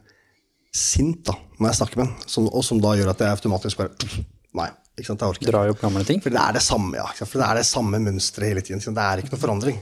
sint 0.76 1.22
da, 1.24 1.38
når 1.56 1.70
jeg 1.70 1.78
snakker 1.78 2.02
med 2.02 2.10
han, 2.10 2.28
som, 2.28 2.50
og 2.52 2.64
som 2.66 2.80
da 2.84 2.92
gjør 2.98 3.14
at 3.14 3.24
jeg 3.24 3.38
automatisk 3.38 3.80
bare 3.80 3.96
Nei, 4.60 4.68
ikke 4.98 5.08
sant, 5.08 5.24
jeg 5.24 5.32
orker. 5.32 5.48
Drar 5.48 5.72
opp 5.72 5.80
gamle 5.80 6.04
ting. 6.04 6.20
For 6.20 6.34
det 6.34 6.42
er 6.42 6.58
det 6.58 6.60
samme, 6.66 6.98
ja. 7.00 7.06
For 7.16 7.40
det 7.40 7.46
er 7.46 7.62
det 7.62 7.64
samme 7.64 8.02
mønsteret 8.04 8.50
hele 8.50 8.64
tiden. 8.66 8.84
Det 8.84 9.06
er 9.06 9.22
ikke 9.22 9.32
noe 9.32 9.40
forandring. 9.40 9.78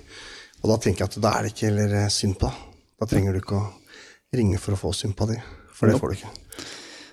Og 0.61 0.71
da 0.71 0.77
tenker 0.85 1.03
jeg 1.03 1.11
at 1.11 1.23
da 1.25 1.33
er 1.35 1.47
det 1.47 1.51
ikke 1.55 1.67
heller 1.73 1.97
eh, 2.05 2.11
synd 2.15 2.39
på 2.39 2.47
deg. 2.47 2.67
Da 3.01 3.09
trenger 3.11 3.35
du 3.35 3.41
ikke 3.41 3.59
å 3.59 3.67
ringe 4.39 4.61
for 4.63 4.77
å 4.77 4.79
få 4.79 4.93
sympati, 4.95 5.39
for 5.75 5.91
det 5.91 5.99
får 5.99 6.13
du 6.13 6.19
ikke. 6.21 6.31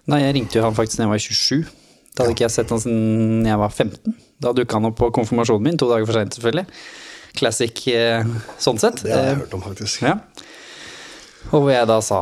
Nei, 0.08 0.22
jeg 0.24 0.36
ringte 0.38 0.60
jo 0.60 0.64
han 0.66 0.76
faktisk 0.78 1.00
da 1.02 1.06
jeg 1.08 1.14
var 1.14 1.24
27. 1.26 1.66
Da 2.16 2.24
hadde 2.24 2.34
ikke 2.34 2.46
jeg 2.48 2.54
sett 2.56 2.72
han 2.74 2.80
siden 2.82 3.46
jeg 3.46 3.60
var 3.62 3.74
15. 3.74 4.16
Da 4.42 4.54
dukka 4.56 4.78
han 4.80 4.88
opp 4.90 4.98
på 5.02 5.10
konfirmasjonen 5.18 5.66
min, 5.68 5.78
to 5.78 5.90
dager 5.90 6.08
for 6.08 6.18
seint 6.18 6.38
selvfølgelig. 6.38 6.66
Classic 7.38 7.82
eh, 7.94 8.26
sånn 8.62 8.80
sett. 8.82 9.04
Det 9.04 9.12
har 9.14 9.26
jeg 9.28 9.36
Eh, 9.36 9.42
hørt 9.44 9.54
om, 9.58 9.62
faktisk. 9.68 10.02
Ja. 10.08 10.16
Og 11.52 11.62
hvor 11.64 11.72
jeg 11.72 11.88
da 11.90 12.00
sa 12.02 12.22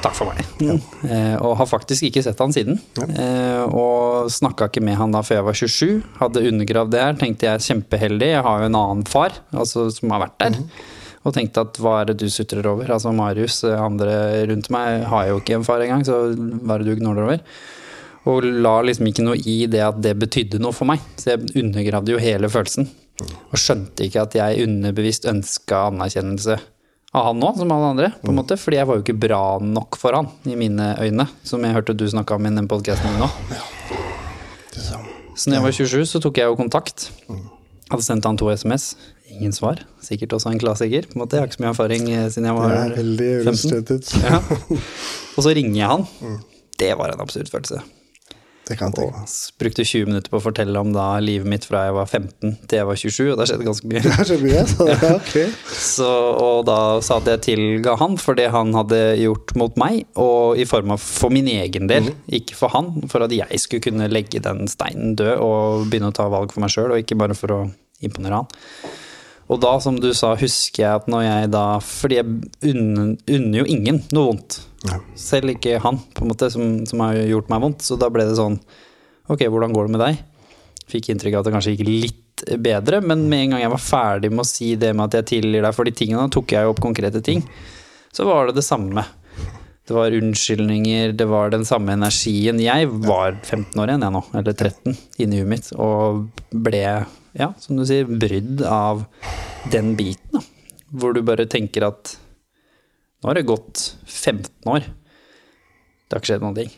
takk 0.00 0.14
for 0.16 0.30
meg. 0.32 0.44
Eh, 1.04 1.36
og 1.44 1.56
har 1.60 1.68
faktisk 1.68 2.06
ikke 2.08 2.22
sett 2.24 2.38
han 2.40 2.52
siden. 2.56 2.78
Eh, 3.00 3.64
og 3.68 4.28
snakka 4.32 4.68
ikke 4.70 4.82
med 4.84 4.96
han 5.00 5.12
da 5.12 5.20
før 5.24 5.40
jeg 5.40 5.48
var 5.48 5.58
27. 5.60 6.02
Hadde 6.20 6.44
undergravd 6.50 6.94
det 6.94 7.02
her. 7.04 7.18
Tenkte 7.20 7.48
jeg 7.48 7.54
er 7.58 7.66
kjempeheldig. 7.68 8.30
Jeg 8.34 8.44
har 8.46 8.62
jo 8.64 8.70
en 8.70 8.78
annen 8.80 9.04
far 9.08 9.40
altså, 9.52 9.88
som 9.92 10.12
har 10.14 10.24
vært 10.26 10.38
der. 10.40 10.60
Og 11.20 11.34
tenkte 11.36 11.66
at 11.66 11.76
hva 11.82 11.98
er 12.00 12.10
det 12.10 12.20
du 12.22 12.30
sutrer 12.32 12.64
over? 12.70 12.88
Altså 12.88 13.12
Marius, 13.12 13.60
eh, 13.68 13.76
andre 13.76 14.46
rundt 14.48 14.70
meg, 14.72 15.04
har 15.10 15.28
jo 15.28 15.40
ikke 15.42 15.58
en 15.58 15.66
far 15.66 15.84
engang, 15.84 16.04
så 16.06 16.32
hva 16.32 16.78
er 16.78 16.84
det 16.84 16.94
du 16.94 17.02
gnåler 17.02 17.26
over? 17.26 17.44
Og 18.30 18.44
la 18.44 18.74
liksom 18.84 19.08
ikke 19.08 19.24
noe 19.24 19.36
i 19.48 19.62
det 19.70 19.80
at 19.84 20.00
det 20.04 20.14
betydde 20.20 20.60
noe 20.60 20.76
for 20.76 20.88
meg. 20.88 21.00
Så 21.20 21.34
jeg 21.34 21.52
undergravde 21.60 22.12
jo 22.12 22.20
hele 22.20 22.50
følelsen. 22.52 22.88
Og 23.20 23.60
skjønte 23.60 24.06
ikke 24.06 24.24
at 24.24 24.36
jeg 24.36 24.64
underbevisst 24.64 25.28
ønska 25.28 25.86
anerkjennelse 25.90 26.58
av 27.16 27.26
han 27.26 27.40
nå, 27.42 27.50
som 27.58 27.72
alle 27.74 27.92
andre. 27.94 28.10
på 28.22 28.30
en 28.30 28.38
måte, 28.38 28.56
Fordi 28.60 28.76
jeg 28.76 28.86
var 28.86 28.96
jo 28.96 29.04
ikke 29.04 29.18
bra 29.18 29.58
nok 29.60 29.96
for 29.98 30.16
han, 30.16 30.28
i 30.46 30.56
mine 30.56 30.94
øyne. 31.00 31.26
Som 31.44 31.64
jeg 31.64 31.74
hørte 31.74 31.96
du 31.96 32.06
snakka 32.08 32.36
om 32.36 32.46
i 32.46 32.54
den 32.54 32.68
podkasten 32.68 33.18
nå. 33.18 33.28
Så 35.34 35.48
når 35.48 35.56
jeg 35.56 35.64
var 35.64 35.72
27, 35.72 36.04
så 36.06 36.20
tok 36.20 36.38
jeg 36.38 36.46
jo 36.46 36.56
kontakt. 36.58 37.10
Hadde 37.90 38.04
sendt 38.04 38.24
han 38.28 38.36
to 38.38 38.50
SMS. 38.52 38.94
Ingen 39.40 39.54
svar. 39.56 39.80
Sikkert 40.04 40.34
også 40.36 40.52
en 40.52 40.60
klassiker. 40.60 41.06
på 41.08 41.16
en 41.16 41.22
måte. 41.24 41.38
Jeg 41.38 41.46
har 41.46 41.48
ikke 41.48 41.56
så 41.56 41.64
mye 41.64 41.72
erfaring 41.72 42.10
eh, 42.12 42.26
siden 42.28 42.50
jeg 42.50 42.58
var 42.58 42.74
er 42.76 42.92
veldig 42.98 43.30
15. 43.46 43.46
illustrated. 43.48 44.10
Ja. 44.20 44.42
Og 45.36 45.46
så 45.46 45.54
ringer 45.56 45.78
jeg 45.80 45.88
han. 45.94 46.04
Det 46.80 46.92
var 47.00 47.14
en 47.14 47.24
absurd 47.24 47.48
følelse. 47.52 47.80
Det 48.70 48.76
kan 48.78 48.92
jeg 48.92 49.00
tenke 49.00 49.18
meg. 49.18 49.30
brukte 49.58 49.82
20 49.82 50.06
minutter 50.06 50.30
på 50.30 50.38
å 50.38 50.42
fortelle 50.44 50.78
om 50.78 50.92
da 50.94 51.06
livet 51.18 51.48
mitt 51.50 51.64
fra 51.66 51.80
jeg 51.88 51.94
var 51.96 52.06
15 52.06 52.52
til 52.70 52.78
jeg 52.78 52.86
var 52.86 53.00
27, 53.00 53.24
og 53.32 53.40
det 53.40 53.46
skjedde 53.50 53.66
ganske 53.66 53.90
mye. 53.90 54.02
Det 54.30 54.36
mye, 54.44 54.60
så 54.70 54.86
det 54.90 55.08
er. 55.08 55.56
Så, 55.74 56.10
og 56.44 56.60
da 56.68 56.76
sa 57.02 57.18
at 57.18 57.32
jeg 57.32 57.42
tilga 57.48 57.96
han 57.98 58.14
for 58.20 58.38
det 58.38 58.46
han 58.54 58.70
hadde 58.76 59.00
gjort 59.24 59.56
mot 59.58 59.80
meg, 59.80 60.04
og 60.20 60.60
i 60.60 60.68
form 60.70 60.94
av 60.94 61.02
for 61.02 61.34
min 61.34 61.50
egen 61.50 61.90
del, 61.90 62.12
ikke 62.30 62.54
for 62.60 62.76
han. 62.76 62.92
For 63.10 63.26
at 63.26 63.34
jeg 63.34 63.58
skulle 63.64 63.88
kunne 63.88 64.06
legge 64.12 64.44
den 64.44 64.68
steinen 64.70 65.16
død 65.18 65.34
og 65.42 65.88
begynne 65.90 66.12
å 66.12 66.18
ta 66.20 66.28
valg 66.30 66.54
for 66.54 66.62
meg 66.62 66.70
sjøl, 66.76 66.92
og 66.94 67.02
ikke 67.02 67.18
bare 67.18 67.34
for 67.38 67.56
å 67.56 67.60
imponere 68.06 68.44
han. 68.44 68.60
Og 69.50 69.58
da, 69.62 69.74
som 69.82 69.96
du 69.98 70.12
sa, 70.14 70.36
husker 70.38 70.84
jeg 70.84 71.00
at 71.00 71.08
når 71.10 71.24
jeg 71.26 71.50
da 71.50 71.64
Fordi 71.82 72.20
jeg 72.20 72.72
unner 72.72 73.16
unner 73.26 73.62
jo 73.62 73.66
ingen 73.66 74.02
noe 74.14 74.30
vondt. 74.32 74.60
Selv 75.18 75.52
ikke 75.52 75.80
han, 75.82 75.98
på 76.14 76.24
en 76.24 76.30
måte, 76.32 76.48
som, 76.54 76.80
som 76.88 77.02
har 77.04 77.18
gjort 77.18 77.50
meg 77.52 77.64
vondt. 77.66 77.84
Så 77.84 77.98
da 78.00 78.08
ble 78.12 78.28
det 78.28 78.38
sånn 78.38 78.60
Ok, 79.30 79.44
hvordan 79.46 79.74
går 79.74 79.86
det 79.86 79.94
med 79.94 80.02
deg? 80.02 80.22
Fikk 80.90 81.12
inntrykk 81.12 81.36
av 81.36 81.42
at 81.42 81.48
det 81.48 81.54
kanskje 81.54 81.74
gikk 81.76 81.86
litt 81.86 82.44
bedre, 82.58 82.98
men 83.04 83.28
med 83.30 83.44
en 83.44 83.54
gang 83.54 83.62
jeg 83.62 83.72
var 83.76 83.82
ferdig 83.84 84.30
med 84.32 84.42
å 84.42 84.48
si 84.48 84.72
det 84.80 84.90
med 84.96 85.06
at 85.06 85.20
jeg 85.20 85.28
tilgir 85.36 85.62
deg 85.62 85.76
for 85.76 85.86
de 85.86 85.92
tingene, 85.94 86.24
da 86.24 86.34
tok 86.34 86.54
jeg 86.54 86.66
jo 86.66 86.72
opp 86.72 86.82
konkrete 86.82 87.22
ting, 87.22 87.44
så 88.16 88.26
var 88.26 88.48
det 88.48 88.56
det 88.58 88.66
samme. 88.66 89.04
Det 89.86 89.94
var 89.94 90.14
unnskyldninger, 90.14 91.14
det 91.18 91.26
var 91.30 91.50
den 91.50 91.64
samme 91.66 91.94
energien. 91.96 92.60
Jeg 92.62 92.90
var 93.06 93.38
15 93.42 93.80
år 93.82 93.90
igjen, 93.90 94.04
jeg 94.06 94.14
nå, 94.14 94.24
eller 94.38 94.54
13, 94.54 94.98
inni 95.22 95.40
huet 95.40 95.50
mitt, 95.50 95.70
og 95.78 96.26
ble, 96.50 96.84
ja, 97.36 97.52
som 97.62 97.78
du 97.78 97.84
sier, 97.88 98.08
brydd 98.08 98.62
av 98.66 99.04
den 99.70 99.94
biten, 99.98 100.38
da. 100.38 100.42
Hvor 100.90 101.14
du 101.14 101.22
bare 101.22 101.46
tenker 101.46 101.86
at 101.86 102.16
nå 103.20 103.28
har 103.28 103.36
det 103.36 103.46
gått 103.46 103.82
15 104.08 104.70
år. 104.72 104.86
Det 106.08 106.16
har 106.16 106.22
ikke 106.22 106.32
skjedd 106.32 106.42
noen 106.46 106.56
ting. 106.56 106.70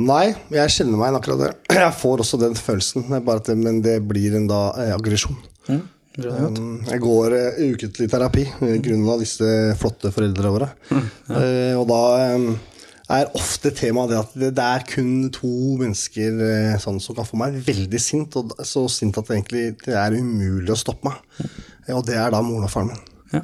Nei, 0.00 0.30
jeg 0.54 0.72
kjenner 0.72 0.96
meg 0.96 1.10
igjen 1.10 1.18
akkurat 1.18 1.40
der. 1.42 1.56
Jeg 1.80 1.96
får 2.00 2.22
også 2.24 2.38
den 2.40 2.54
følelsen, 2.56 3.04
det 3.10 3.56
men 3.58 3.80
det 3.84 3.98
blir 4.08 4.36
en 4.38 4.46
da 4.48 4.60
eh, 4.80 4.92
aggresjon. 4.94 5.36
Mm, 5.68 5.82
jeg. 6.16 6.46
Um, 6.56 6.78
Jeg 6.86 7.02
går 7.02 7.36
eh, 7.36 7.58
ukentlig 7.74 8.08
terapi 8.12 8.46
eh, 8.46 8.78
grunnet 8.80 9.12
av 9.12 9.20
disse 9.20 9.50
flotte 9.80 10.12
foreldrene 10.14 10.54
våre. 10.54 10.70
Eh, 10.94 11.74
og 11.76 11.84
da 11.90 12.00
um, 12.38 12.54
er 13.16 13.30
ofte 13.38 13.70
temaet 13.74 14.10
det 14.12 14.18
at 14.20 14.34
det, 14.56 14.64
er 14.64 14.84
kun 14.88 15.30
to 15.34 15.50
mennesker 15.80 16.42
eh, 16.46 16.74
sånn, 16.82 17.00
som 17.02 17.16
kan 17.16 17.26
få 17.28 17.38
meg 17.40 17.56
veldig 17.66 18.00
sint, 18.02 18.36
og 18.38 18.52
så 18.66 18.84
sint 18.92 19.18
at 19.18 19.26
det 19.30 19.38
egentlig 19.38 19.64
det 19.84 19.96
er 19.98 20.18
umulig 20.18 20.70
å 20.74 20.78
stoppe 20.78 21.08
meg. 21.10 21.48
Eh, 21.86 21.94
Og 21.96 22.04
det 22.06 22.18
er 22.20 22.30
da 22.30 22.42
moren 22.44 22.68
og 22.68 22.72
faren 22.72 22.92
min. 22.92 23.02
Ja, 23.34 23.42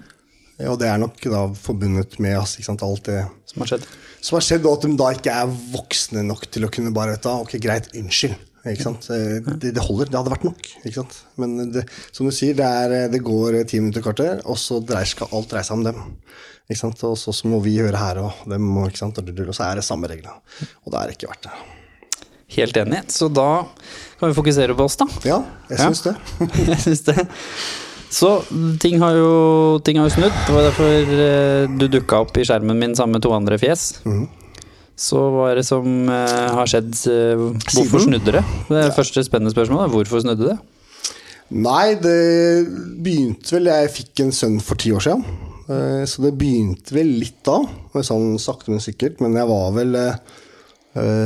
Eh, 0.58 0.70
Og 0.72 0.78
det 0.80 0.88
er 0.88 0.98
nok 0.98 1.20
da 1.20 1.46
forbundet 1.52 2.18
med 2.22 2.38
altså, 2.38 2.62
sant, 2.64 2.82
alt 2.82 3.04
det 3.04 3.22
som 3.44 3.60
har 3.60 3.72
skjedd. 3.74 3.86
som 4.24 4.36
har 4.38 4.44
skjedd, 4.46 4.64
og 4.66 4.78
at 4.78 4.86
de 4.86 4.96
da 4.96 5.10
ikke 5.12 5.34
er 5.42 5.56
voksne 5.74 6.22
nok 6.24 6.46
til 6.50 6.64
å 6.64 6.70
kunne 6.72 6.94
bare 6.96 7.16
vet 7.16 7.26
Ok, 7.26 7.58
greit, 7.60 7.90
unnskyld. 7.94 8.34
Ikke 8.66 8.82
sant? 8.82 9.06
Eh, 9.14 9.38
Det, 9.62 9.72
det 9.76 9.82
holder. 9.84 10.10
Det 10.10 10.18
hadde 10.18 10.32
vært 10.32 10.44
nok. 10.48 10.68
Ikke 10.82 10.96
sant? 11.00 11.16
Men 11.38 11.56
det, 11.72 11.84
som 12.12 12.26
du 12.26 12.32
sier, 12.34 12.56
det, 12.58 12.66
er, 12.66 12.94
eh, 13.04 13.08
det 13.12 13.22
går 13.26 13.60
ti 13.70 13.80
minutter 13.82 14.02
kvarter, 14.02 14.42
og 14.44 14.58
så 14.58 14.80
dreier, 14.84 15.06
skal 15.06 15.30
alt 15.32 15.48
dreie 15.52 15.64
seg 15.66 15.78
om 15.78 15.84
dem. 15.86 16.02
Ikke 16.66 16.80
sant? 16.82 17.02
Og 17.06 17.14
så, 17.20 17.30
så 17.36 17.46
må 17.50 17.60
vi 17.62 17.76
gjøre 17.78 17.96
her 18.00 18.18
og 18.24 18.44
dem, 18.50 18.66
ikke 18.88 18.98
sant? 19.04 19.18
og 19.22 19.54
så 19.54 19.68
er 19.70 19.78
det 19.78 19.86
samme 19.86 20.10
reglene. 20.10 20.34
Og 20.84 20.92
det 20.94 21.02
er 21.02 21.14
ikke 21.14 21.30
verdt 21.30 21.46
det. 21.48 21.56
Helt 22.56 22.76
enig. 22.78 23.00
Så 23.10 23.26
da 23.32 23.66
kan 24.20 24.30
vi 24.30 24.36
fokusere 24.36 24.74
på 24.78 24.86
oss, 24.86 24.96
da. 24.98 25.06
Ja, 25.26 25.40
jeg 25.70 25.78
Ja. 25.78 25.90
det. 25.90 26.16
Jeg 26.74 26.78
syns 26.84 27.02
det. 27.08 27.26
Så 28.16 28.28
ting 28.80 29.00
har 29.02 29.16
jo, 29.18 29.78
ting 29.84 29.98
har 29.98 30.06
jo 30.06 30.14
snudd. 30.14 30.34
Det 30.46 30.54
var 30.54 30.62
derfor 30.68 31.16
eh, 31.26 31.66
du 31.78 31.88
dukka 31.90 32.20
opp 32.22 32.36
i 32.38 32.44
skjermen 32.46 32.78
min 32.78 32.94
sammen 32.94 33.18
med 33.18 33.22
to 33.26 33.32
andre 33.34 33.58
fjes. 33.58 33.96
Så 34.96 35.20
hva 35.32 35.50
er 35.50 35.58
det 35.60 35.66
som 35.68 35.84
eh, 36.08 36.46
har 36.56 36.70
skjedd? 36.70 36.94
eh, 37.12 37.42
hvorfor 37.74 38.00
snudde 38.06 38.32
det? 38.38 38.42
Det 38.70 38.78
er 38.80 38.94
første 38.96 39.24
spennende 39.26 39.52
spørsmål. 39.52 39.84
er 39.84 39.92
Hvorfor 39.92 40.22
snudde 40.24 40.48
det? 40.48 40.56
Nei, 41.52 41.94
det 42.00 42.16
begynte 43.04 43.52
vel 43.54 43.68
Jeg 43.70 43.92
fikk 43.94 44.24
en 44.24 44.32
sønn 44.34 44.56
for 44.64 44.80
ti 44.80 44.94
år 44.96 45.04
siden. 45.04 45.26
Eh, 45.68 46.02
Så 46.08 46.24
det 46.24 46.32
begynte 46.40 46.96
vel 46.96 47.12
litt 47.20 47.42
da, 47.44 47.58
sånn 48.00 48.38
sakte, 48.40 48.72
men 48.72 48.80
sikkert. 48.80 49.20
Men 49.20 49.36
jeg 49.36 49.52
var 49.52 49.70
vel 49.76 50.00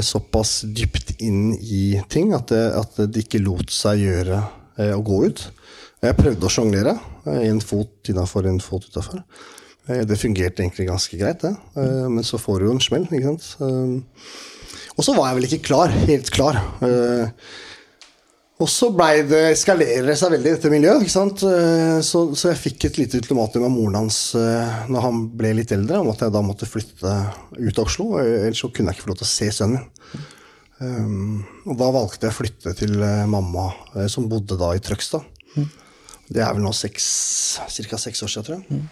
såpass 0.02 0.64
dypt 0.66 1.12
inn 1.22 1.52
i 1.62 2.00
ting 2.11 2.33
at 2.35 2.50
det, 2.50 2.64
at 2.74 2.96
det 3.14 3.22
ikke 3.22 3.38
lot 3.44 3.70
seg 3.70 4.00
gjøre 4.02 4.40
å 4.96 5.02
gå 5.06 5.20
ut. 5.28 5.44
Jeg 6.02 6.16
prøvde 6.18 6.48
å 6.48 6.50
sjonglere. 6.50 6.96
Én 7.28 7.52
En 7.52 7.61
fot 7.62 8.11
innafor, 8.11 8.48
en 8.50 8.59
fot 8.59 8.83
utafor. 8.90 9.22
Det 10.11 10.18
fungerte 10.20 10.62
egentlig 10.62 10.87
ganske 10.90 11.18
greit, 11.20 11.40
det. 11.42 11.55
Eh, 11.76 12.07
Men 12.09 12.22
så 12.26 12.38
får 12.38 12.61
du 12.61 12.66
jo 12.68 12.76
en 12.76 12.85
smell, 12.85 13.09
ikke 13.11 13.33
sant. 13.33 13.50
Eh, 13.61 14.31
Og 14.98 15.05
så 15.07 15.14
var 15.16 15.31
jeg 15.31 15.37
vel 15.38 15.46
ikke 15.48 15.64
klar, 15.70 15.88
helt 16.11 16.31
klar. 16.35 16.59
Eh, 16.85 17.29
og 18.61 18.68
så 18.68 18.90
blei 18.92 19.22
det 19.24 19.55
eskalerer 19.55 20.12
seg 20.20 20.35
veldig, 20.35 20.50
i 20.50 20.57
dette 20.59 20.68
miljøet. 20.72 21.00
ikke 21.07 21.14
sant? 21.14 21.42
Eh, 21.48 22.00
Så, 22.05 22.26
så 22.37 22.50
jeg 22.50 22.61
fikk 22.61 22.85
et 22.90 22.98
lite 23.00 23.16
ultimatum 23.22 23.64
av 23.64 23.72
moren 23.72 23.96
hans 24.03 24.18
eh, 24.37 24.83
når 24.92 25.00
han 25.07 25.22
ble 25.40 25.55
litt 25.57 25.72
eldre, 25.72 26.03
om 26.03 26.11
at 26.12 26.20
jeg 26.26 26.35
da 26.35 26.42
måtte 26.44 26.68
flytte 26.68 27.14
ut 27.57 27.79
av 27.81 27.87
Oslo. 27.88 28.11
eh, 28.20 28.44
Ellers 28.50 28.61
så 28.61 28.68
kunne 28.68 28.92
jeg 28.92 28.98
ikke 29.00 29.07
få 29.09 29.12
lov 29.14 29.20
til 29.22 29.29
å 29.31 29.33
se 29.33 29.48
sønnen 29.57 29.81
min. 29.81 30.29
Um, 30.81 31.42
og 31.68 31.74
da 31.76 31.90
valgte 31.92 32.24
jeg 32.29 32.33
å 32.33 32.38
flytte 32.38 32.72
til 32.79 32.94
eh, 33.05 33.24
mamma, 33.29 33.66
eh, 33.96 34.07
som 34.12 34.29
bodde 34.29 34.57
da 34.61 34.70
i 34.76 34.81
Trøgstad. 34.81 35.24
Det 36.31 36.40
er 36.44 36.53
vel 36.55 36.62
nå 36.62 36.70
ca. 36.72 36.92
seks 37.00 38.22
år 38.22 38.31
siden, 38.33 38.44
tror 38.46 38.61
jeg. 38.61 38.83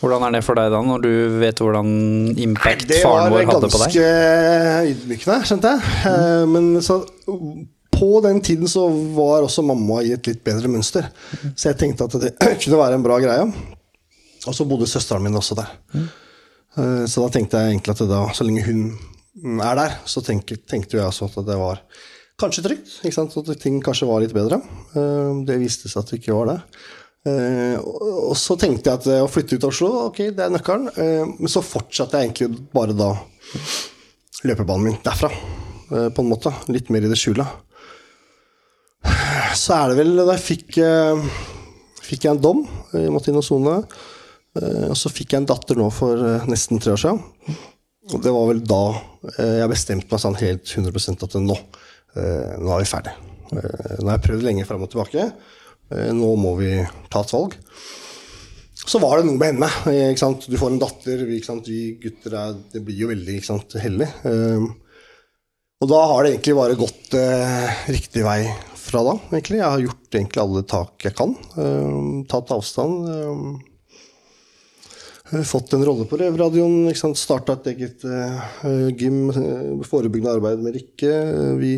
Hvordan 0.00 0.26
er 0.26 0.34
det 0.36 0.42
for 0.44 0.58
deg 0.58 0.72
da, 0.72 0.80
når 0.84 1.04
du 1.04 1.12
vet 1.40 1.60
hvordan 1.62 1.88
impact 2.42 2.90
faren 3.00 3.32
vår 3.32 3.46
hadde 3.48 3.70
på 3.72 3.80
deg? 3.80 3.94
Det 3.96 4.02
var 4.02 4.84
ganske 4.84 4.90
ydmykende, 4.92 5.38
skjønte 5.48 5.72
jeg. 5.72 5.94
Mm. 6.04 6.52
Men 6.52 6.68
så, 6.84 6.98
på 7.96 8.10
den 8.26 8.42
tiden 8.44 8.68
så 8.70 8.84
var 9.16 9.46
også 9.46 9.64
mamma 9.64 10.02
i 10.04 10.12
et 10.16 10.28
litt 10.28 10.42
bedre 10.46 10.68
mønster. 10.72 11.08
Så 11.54 11.70
jeg 11.70 11.80
tenkte 11.80 12.08
at 12.08 12.18
det 12.20 12.34
kunne 12.62 12.80
være 12.82 12.98
en 12.98 13.06
bra 13.06 13.18
greie. 13.24 13.46
Og 14.46 14.54
så 14.54 14.66
bodde 14.68 14.88
søsteren 14.90 15.24
min 15.24 15.38
også 15.38 15.56
der. 15.58 15.72
Mm. 15.96 16.08
Så 17.08 17.22
da 17.24 17.30
tenkte 17.32 17.58
jeg 17.62 17.72
egentlig 17.72 17.94
at 17.96 18.04
da, 18.10 18.20
så 18.36 18.44
lenge 18.44 18.66
hun 18.66 18.82
mm, 18.92 19.62
er 19.64 19.78
der, 19.80 19.96
så 20.04 20.20
tenkte, 20.22 20.58
tenkte 20.68 20.98
jeg 20.98 21.08
også 21.08 21.30
at 21.30 21.48
det 21.48 21.56
var 21.56 21.80
kanskje 22.40 22.66
trygt. 22.66 22.98
Ikke 23.00 23.16
sant? 23.16 23.36
At 23.40 23.62
ting 23.62 23.80
kanskje 23.84 24.08
var 24.10 24.20
litt 24.22 24.36
bedre. 24.36 24.60
Eh, 24.92 25.32
Det 25.48 25.56
viste 25.62 25.88
seg 25.88 26.02
at 26.02 26.12
det 26.12 26.20
ikke 26.20 26.36
var 26.36 26.52
det. 26.52 26.58
Eh, 27.26 27.80
og 28.26 28.36
så 28.38 28.56
tenkte 28.60 28.90
jeg 28.90 29.00
at 29.00 29.06
eh, 29.10 29.22
å 29.24 29.30
flytte 29.30 29.56
ut 29.56 29.66
av 29.66 29.72
Oslo, 29.72 29.90
ok, 30.08 30.22
det 30.36 30.44
er 30.44 30.54
nøkkelen. 30.54 30.88
Eh, 30.92 31.22
men 31.36 31.52
så 31.52 31.62
fortsatte 31.64 32.18
jeg 32.18 32.30
egentlig 32.30 32.66
bare 32.74 32.96
da 32.96 33.12
løpebanen 34.46 34.88
min 34.88 34.98
derfra, 35.04 35.30
eh, 35.30 36.08
på 36.14 36.24
en 36.24 36.30
måte. 36.30 36.52
Litt 36.72 36.90
mer 36.94 37.06
i 37.06 37.10
det 37.10 37.18
skjula. 37.20 37.46
Så 39.56 39.76
er 39.76 39.92
det 39.92 40.00
vel 40.00 40.12
da 40.18 40.34
jeg 40.34 40.42
fikk, 40.42 40.78
fikk 42.04 42.26
jeg 42.26 42.34
en 42.34 42.42
dom, 42.42 42.64
jeg 42.92 43.12
måtte 43.14 43.30
inn 43.30 43.38
og 43.38 43.46
sone. 43.46 43.76
Og 44.56 44.96
så 44.98 45.12
fikk 45.12 45.32
jeg 45.32 45.42
en 45.42 45.48
datter 45.48 45.78
nå 45.78 45.86
for 45.94 46.20
nesten 46.50 46.80
tre 46.82 46.92
år 46.92 47.00
siden. 47.00 47.22
Og 48.12 48.20
det 48.24 48.32
var 48.34 48.50
vel 48.50 48.60
da 48.66 48.80
jeg 49.38 49.70
bestemte 49.70 50.10
meg 50.10 50.22
sånn 50.22 50.36
helt 50.42 50.68
100% 50.68 51.24
at 51.24 51.38
nå, 51.40 51.56
nå 52.16 52.74
er 52.74 52.82
vi 52.82 52.90
ferdig. 52.90 53.14
Nå 53.54 54.10
har 54.10 54.18
jeg 54.18 54.24
prøvd 54.26 54.46
lenge 54.48 54.66
fram 54.68 54.84
og 54.84 54.92
tilbake. 54.92 55.28
Nå 56.18 56.32
må 56.42 56.56
vi 56.60 56.74
ta 57.12 57.22
et 57.24 57.34
valg. 57.36 57.56
Så 58.86 59.00
var 59.02 59.18
det 59.18 59.26
noe 59.26 59.38
med 59.38 59.56
henne. 59.56 59.68
Du 60.46 60.56
får 60.60 60.70
en 60.70 60.78
datter, 60.78 61.24
vi, 61.26 61.40
vi 61.66 61.78
gutter 62.02 62.36
er, 62.38 62.58
det 62.72 62.84
blir 62.86 63.00
jo 63.02 63.08
veldig 63.10 63.40
ikke 63.40 63.82
hellig. 63.82 64.06
Eh, 64.30 64.66
og 65.82 65.90
da 65.90 66.02
har 66.12 66.22
det 66.22 66.30
egentlig 66.36 66.54
bare 66.56 66.78
gått 66.78 67.16
eh, 67.18 67.72
riktig 67.92 68.22
vei 68.24 68.46
fra 68.78 69.02
da, 69.08 69.16
egentlig. 69.32 69.58
Jeg 69.58 69.66
har 69.66 69.82
gjort 69.82 70.18
egentlig 70.20 70.42
alle 70.44 70.62
tak 70.70 71.08
jeg 71.08 71.16
kan. 71.18 71.34
Eh, 71.58 71.98
tatt 72.30 72.54
avstand. 72.54 73.10
Eh, 73.10 73.42
eh, 75.34 75.42
fått 75.50 75.74
en 75.74 75.84
rolle 75.90 76.06
på 76.06 76.22
Røverradioen. 76.22 76.86
Starta 77.18 77.58
et 77.58 77.68
eget 77.74 78.06
eh, 78.06 78.38
gym, 78.94 79.18
eh, 79.34 79.82
forebyggende 79.90 80.38
arbeid 80.38 80.62
med 80.62 80.78
Rikke. 80.78 81.12
Vi 81.58 81.74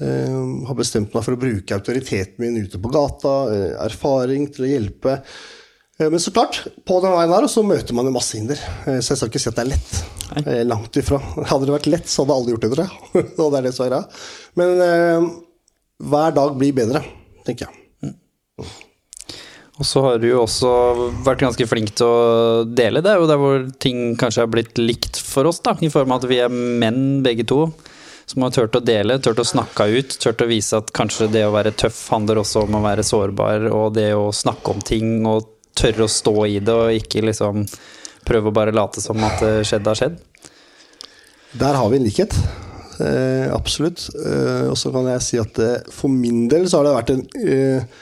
har 0.00 0.76
bestemt 0.78 1.12
meg 1.12 1.24
for 1.26 1.34
å 1.34 1.40
bruke 1.42 1.76
autoriteten 1.76 2.40
min 2.40 2.56
ute 2.64 2.78
på 2.80 2.88
gata. 2.94 3.32
eh, 3.52 3.72
erfaring 3.84 4.48
til 4.54 4.64
å 4.64 4.70
hjelpe. 4.70 5.18
Eh, 6.00 6.08
Men 6.10 6.20
så 6.20 6.32
klart, 6.32 6.62
på 6.88 7.00
den 7.04 7.12
veien 7.12 7.34
her 7.34 7.46
så 7.52 7.64
møter 7.66 7.96
man 7.96 8.08
jo 8.08 8.14
masse 8.14 8.38
hinder. 8.38 8.60
Eh, 8.86 9.00
Så 9.00 9.12
jeg 9.14 9.20
skal 9.20 9.30
ikke 9.32 9.42
si 9.44 9.50
at 9.52 9.58
det 9.60 9.66
er 9.66 9.72
lett. 9.74 9.94
Nei. 10.30 10.58
Langt 10.64 10.96
ifra. 10.96 11.18
Hadde 11.50 11.66
det 11.66 11.74
vært 11.76 11.90
lett, 11.90 12.08
så 12.10 12.24
hadde 12.24 12.36
alle 12.38 12.54
gjort 12.54 12.64
det, 12.66 12.72
tror 12.74 12.86
jeg. 12.86 13.24
Og 13.42 13.50
det 13.52 13.58
er 13.60 13.66
det 13.68 13.74
som 13.76 13.86
er 13.86 13.92
greia. 13.94 14.22
Men 14.60 14.84
eh, 14.86 15.30
hver 16.10 16.36
dag 16.38 16.54
blir 16.60 16.76
bedre, 16.76 17.02
tenker 17.46 17.68
jeg. 17.68 17.76
Og 19.80 19.86
så 19.88 20.02
har 20.04 20.18
du 20.20 20.26
jo 20.28 20.42
også 20.42 20.70
vært 21.24 21.40
ganske 21.40 21.64
flink 21.64 21.94
til 21.96 22.04
å 22.04 22.64
dele. 22.68 23.00
Det 23.00 23.14
er 23.14 23.22
jo 23.22 23.28
der 23.30 23.38
hvor 23.40 23.62
ting 23.80 24.10
kanskje 24.20 24.42
har 24.44 24.50
blitt 24.52 24.76
likt 24.76 25.16
for 25.24 25.48
oss, 25.48 25.62
da. 25.64 25.72
I 25.80 25.88
form 25.92 26.12
av 26.12 26.20
at 26.20 26.28
vi 26.28 26.36
er 26.44 26.52
menn 26.52 27.22
begge 27.24 27.46
to. 27.48 27.62
Som 28.28 28.44
har 28.44 28.52
turt 28.54 28.76
å 28.76 28.82
dele, 28.84 29.16
turt 29.24 29.40
å 29.40 29.46
snakke 29.48 29.88
ut, 29.90 30.12
turt 30.20 30.44
å 30.44 30.46
vise 30.50 30.78
at 30.78 30.92
kanskje 30.94 31.30
det 31.32 31.46
å 31.48 31.54
være 31.54 31.72
tøff 31.80 31.96
handler 32.12 32.42
også 32.42 32.66
om 32.66 32.76
å 32.78 32.82
være 32.84 33.02
sårbar, 33.08 33.64
og 33.74 33.96
det 33.96 34.10
å 34.14 34.28
snakke 34.36 34.70
om 34.76 34.84
ting 34.86 35.24
og 35.26 35.48
tørre 35.80 36.06
å 36.06 36.12
stå 36.12 36.34
i 36.46 36.58
det, 36.60 36.74
og 36.76 36.96
ikke 37.00 37.24
liksom 37.26 37.64
prøve 38.28 38.50
å 38.52 38.56
bare 38.56 38.74
late 38.76 39.00
som 39.02 39.18
at 39.26 39.40
det 39.42 39.54
skjedde 39.68 39.90
har 39.94 39.98
skjedd. 40.00 40.18
Der 41.60 41.74
har 41.80 41.88
vi 41.90 41.98
en 41.98 42.06
likhet. 42.06 42.36
Eh, 43.00 43.48
absolutt. 43.56 44.04
Eh, 44.14 44.68
og 44.70 44.76
så 44.78 44.92
kan 44.94 45.08
jeg 45.14 45.24
si 45.24 45.40
at 45.40 45.58
eh, 45.64 45.80
for 45.94 46.12
min 46.12 46.46
del 46.52 46.68
så 46.68 46.80
har 46.80 46.86
det 46.90 46.96
vært 46.98 47.12
en 47.14 47.22
eh, 47.40 47.98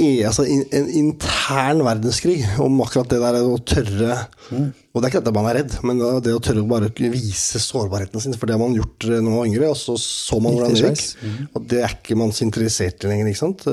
e- 0.00 0.24
altså 0.24 0.46
in, 0.48 0.62
en 0.74 0.88
intern 1.02 1.82
verdenskrig 1.84 2.38
om 2.64 2.80
akkurat 2.82 3.12
det 3.12 3.20
der 3.20 3.36
å 3.44 3.58
tørre 3.60 4.16
Og 4.50 4.96
det 4.98 5.04
er 5.04 5.10
ikke 5.12 5.20
at 5.20 5.28
man 5.36 5.46
er 5.50 5.58
redd, 5.60 5.76
men 5.86 6.00
det 6.24 6.32
å 6.34 6.40
tørre 6.42 6.64
å 6.64 6.70
bare 6.70 6.88
vise 6.96 7.60
sårbarheten 7.62 8.24
sin. 8.24 8.34
For 8.40 8.48
det 8.48 8.56
har 8.56 8.62
man 8.64 8.74
gjort 8.78 9.04
eh, 9.06 9.20
når 9.20 9.28
man 9.28 9.38
var 9.42 9.50
yngre, 9.52 9.68
og 9.74 9.78
så 9.78 9.98
så 10.00 10.40
man 10.42 10.56
hvordan 10.56 10.74
det 10.74 10.94
gikk. 10.96 11.28
Og 11.52 11.68
det 11.70 11.84
er 11.84 11.94
ikke 12.00 12.18
man 12.18 12.32
så 12.34 12.48
interessert 12.48 13.04
i 13.04 13.12
lenger, 13.12 13.30
ikke 13.30 13.44
sant. 13.44 13.68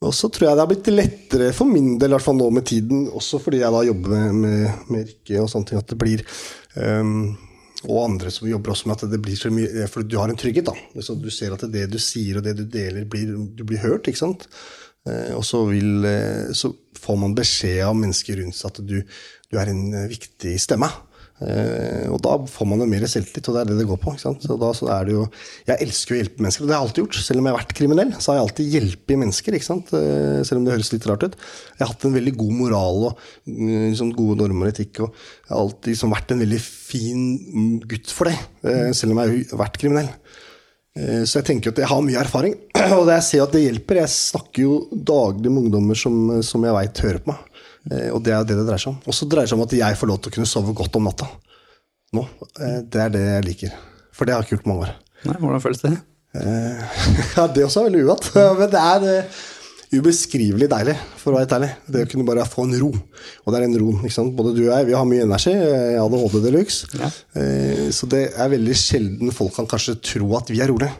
Og 0.00 0.14
så 0.16 0.30
tror 0.32 0.48
jeg 0.48 0.56
det 0.56 0.64
har 0.64 0.70
blitt 0.70 0.90
lettere 0.94 1.50
for 1.52 1.68
min 1.68 1.98
del, 2.00 2.08
i 2.08 2.16
hvert 2.16 2.24
fall 2.24 2.38
nå 2.38 2.46
med 2.56 2.64
tiden, 2.70 3.04
også 3.12 3.40
fordi 3.44 3.60
jeg 3.60 3.74
da 3.74 3.82
jobber 3.84 4.14
med, 4.16 4.38
med, 4.40 4.84
med 4.88 5.08
Rikke 5.10 5.42
og 5.42 5.50
sånne 5.52 5.68
ting, 5.68 5.82
at 5.82 5.92
det 5.92 5.98
blir 6.00 6.24
um, 6.80 7.34
Og 7.84 7.98
andre 8.06 8.32
som 8.32 8.48
jobber 8.48 8.72
også 8.72 8.88
med 8.88 8.96
at 8.96 9.12
det 9.12 9.20
blir 9.20 9.36
så 9.36 9.52
mye 9.52 9.88
For 9.92 10.06
du 10.06 10.16
har 10.20 10.32
en 10.32 10.40
trygghet, 10.40 10.70
da. 10.70 11.02
Så 11.04 11.18
du 11.20 11.28
ser 11.32 11.52
at 11.52 11.66
det 11.72 11.84
du 11.92 11.98
sier 12.00 12.40
og 12.40 12.46
det 12.48 12.56
du 12.56 12.64
deler, 12.64 13.04
blir, 13.04 13.34
du 13.56 13.64
blir 13.68 13.84
hørt, 13.84 14.08
ikke 14.08 14.24
sant. 14.24 14.48
Eh, 15.08 15.32
og 15.36 15.44
så, 15.48 15.62
vil, 15.68 16.04
eh, 16.08 16.48
så 16.56 16.72
får 17.00 17.20
man 17.20 17.36
beskjed 17.36 17.84
av 17.86 17.96
mennesker 17.96 18.40
rundt 18.40 18.56
seg 18.56 18.72
at 18.72 18.82
du, 18.84 18.98
du 19.52 19.60
er 19.60 19.72
en 19.72 19.84
eh, 19.96 20.10
viktig 20.12 20.56
stemme. 20.60 20.88
Eh, 21.40 22.04
og 22.12 22.18
da 22.20 22.34
får 22.50 22.68
man 22.68 22.82
jo 22.82 22.88
mer 22.90 23.06
selvtillit, 23.08 23.46
og 23.48 23.56
det 23.56 23.60
er 23.62 23.70
det 23.70 23.78
det 23.80 23.86
går 23.88 24.00
på. 24.02 24.12
Så 24.20 24.34
da 24.60 24.72
så 24.76 24.90
er 24.92 25.08
det 25.08 25.14
jo, 25.16 25.24
jeg 25.68 25.86
elsker 25.86 26.14
å 26.14 26.18
hjelpe 26.18 26.44
mennesker, 26.44 26.64
og 26.64 26.68
det 26.68 26.76
har 26.76 26.82
jeg 26.82 26.88
alltid 26.88 27.02
gjort. 27.04 27.20
Selv 27.24 27.40
om 27.40 27.48
jeg 27.48 27.54
har 27.54 27.60
vært 27.62 27.76
kriminell, 27.78 28.12
så 28.18 28.30
har 28.30 28.38
jeg 28.38 28.46
alltid 28.46 28.76
hjulpet 28.76 29.22
mennesker. 29.22 29.56
Eh, 29.60 30.42
selv 30.44 30.58
om 30.58 30.66
det 30.66 30.76
høres 30.76 30.92
litt 30.94 31.08
rart 31.08 31.24
ut. 31.24 31.40
Jeg 31.78 31.84
har 31.84 31.92
hatt 31.94 32.06
en 32.08 32.18
veldig 32.18 32.36
god 32.42 32.54
moral 32.58 33.08
og 33.08 33.24
mm, 33.48 33.72
liksom 33.94 34.12
gode 34.18 34.40
normer 34.42 34.68
og 34.68 34.74
etikk. 34.74 35.02
Og 35.06 35.08
jeg 35.16 35.54
har 35.54 35.64
alltid 35.64 35.94
liksom 35.94 36.14
vært 36.16 36.36
en 36.36 36.44
veldig 36.44 36.62
fin 36.66 37.26
gutt 37.88 38.14
for 38.14 38.30
det, 38.30 38.36
eh, 38.68 38.90
selv 38.96 39.16
om 39.16 39.24
jeg 39.24 39.44
har 39.52 39.64
vært 39.64 39.80
kriminell. 39.80 40.12
Så 41.00 41.38
jeg 41.38 41.46
tenker 41.46 41.70
at 41.70 41.78
jeg 41.78 41.86
har 41.86 42.00
mye 42.02 42.18
erfaring, 42.18 42.56
og 42.98 43.06
jeg 43.08 43.22
ser 43.22 43.44
at 43.44 43.52
det 43.54 43.60
hjelper. 43.62 44.00
Jeg 44.02 44.10
snakker 44.10 44.64
jo 44.64 44.72
daglig 44.90 45.46
med 45.46 45.62
ungdommer 45.62 45.96
som, 45.96 46.16
som 46.44 46.66
jeg 46.66 46.74
veit 46.74 47.02
hører 47.06 47.22
på 47.22 47.30
meg. 47.30 47.44
Eh, 47.88 48.10
Og 48.12 48.20
det 48.26 48.34
er 48.36 48.44
det 48.44 48.56
det 48.58 48.66
dreier 48.68 48.82
seg 48.82 48.92
om. 48.92 48.98
Og 49.06 49.14
så 49.16 49.28
dreier 49.30 49.46
det 49.48 49.52
seg 49.54 49.58
om 49.60 49.64
at 49.64 49.72
jeg 49.78 49.96
får 50.00 50.10
lov 50.10 50.18
til 50.20 50.32
å 50.32 50.34
kunne 50.36 50.50
sove 50.50 50.74
godt 50.76 50.98
om 51.00 51.06
natta. 51.08 51.28
Nå. 52.16 52.26
Eh, 52.60 52.80
Det 52.90 53.00
er 53.06 53.14
det 53.14 53.22
jeg 53.28 53.46
liker. 53.48 53.78
For 54.12 54.26
det 54.28 54.34
har 54.34 54.42
jeg 54.42 54.50
ikke 54.50 54.56
gjort 54.58 54.66
på 54.66 54.72
mange 54.74 54.88
år. 54.88 54.92
Nei, 55.24 55.36
hvordan 55.40 55.64
føles 55.64 55.80
det? 55.86 55.94
Eh, 56.34 56.82
Ja, 57.38 57.46
det 57.46 57.64
også 57.64 57.80
er 57.84 57.88
veldig 57.90 58.04
uvant. 58.04 58.28
Men 58.60 58.70
det 58.74 58.82
er 58.84 59.32
ubeskrivelig 59.90 60.68
deilig, 60.70 60.94
for 61.18 61.32
å 61.32 61.38
være 61.38 61.46
helt 61.48 61.54
ærlig. 61.56 61.70
Det 61.90 62.02
å 62.04 62.10
kunne 62.12 62.26
bare 62.28 62.44
få 62.46 62.62
en 62.68 62.76
ro. 62.78 62.90
Og 62.94 63.48
det 63.50 63.58
er 63.58 63.64
den 63.66 63.80
roen. 63.82 63.96
ikke 64.04 64.14
sant? 64.20 64.36
Både 64.38 64.52
du 64.54 64.60
og 64.68 64.74
jeg 64.76 64.86
vi 64.86 64.94
har 64.94 65.08
mye 65.08 65.24
energi. 65.26 65.54
eh, 65.56 65.96
ADHD 65.98 66.36
de 66.44 66.52
luxe. 66.54 66.86
Ja. 67.00 67.08
Så 67.90 68.06
det 68.12 68.20
er 68.36 68.52
veldig 68.52 68.76
sjelden 68.78 69.32
folk 69.34 69.56
kan 69.56 69.66
kanskje 69.66 69.96
tro 70.12 70.28
at 70.38 70.52
vi 70.52 70.60
er 70.62 70.70
rolige. 70.70 70.92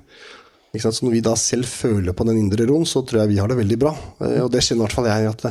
Så 0.78 0.90
når 1.02 1.10
vi 1.16 1.20
da 1.26 1.32
selv 1.38 1.66
føler 1.66 2.14
på 2.14 2.22
den 2.26 2.38
indre 2.38 2.66
roen, 2.66 2.84
så 2.86 3.02
tror 3.06 3.22
jeg 3.24 3.32
vi 3.32 3.38
har 3.42 3.48
det 3.50 3.56
veldig 3.58 3.78
bra. 3.78 3.90
Og 4.42 4.50
det 4.54 4.60
kjenner 4.62 4.84
i 4.84 4.86
hvert 4.86 4.94
fall 4.98 5.08
jeg 5.10 5.30
at 5.30 5.46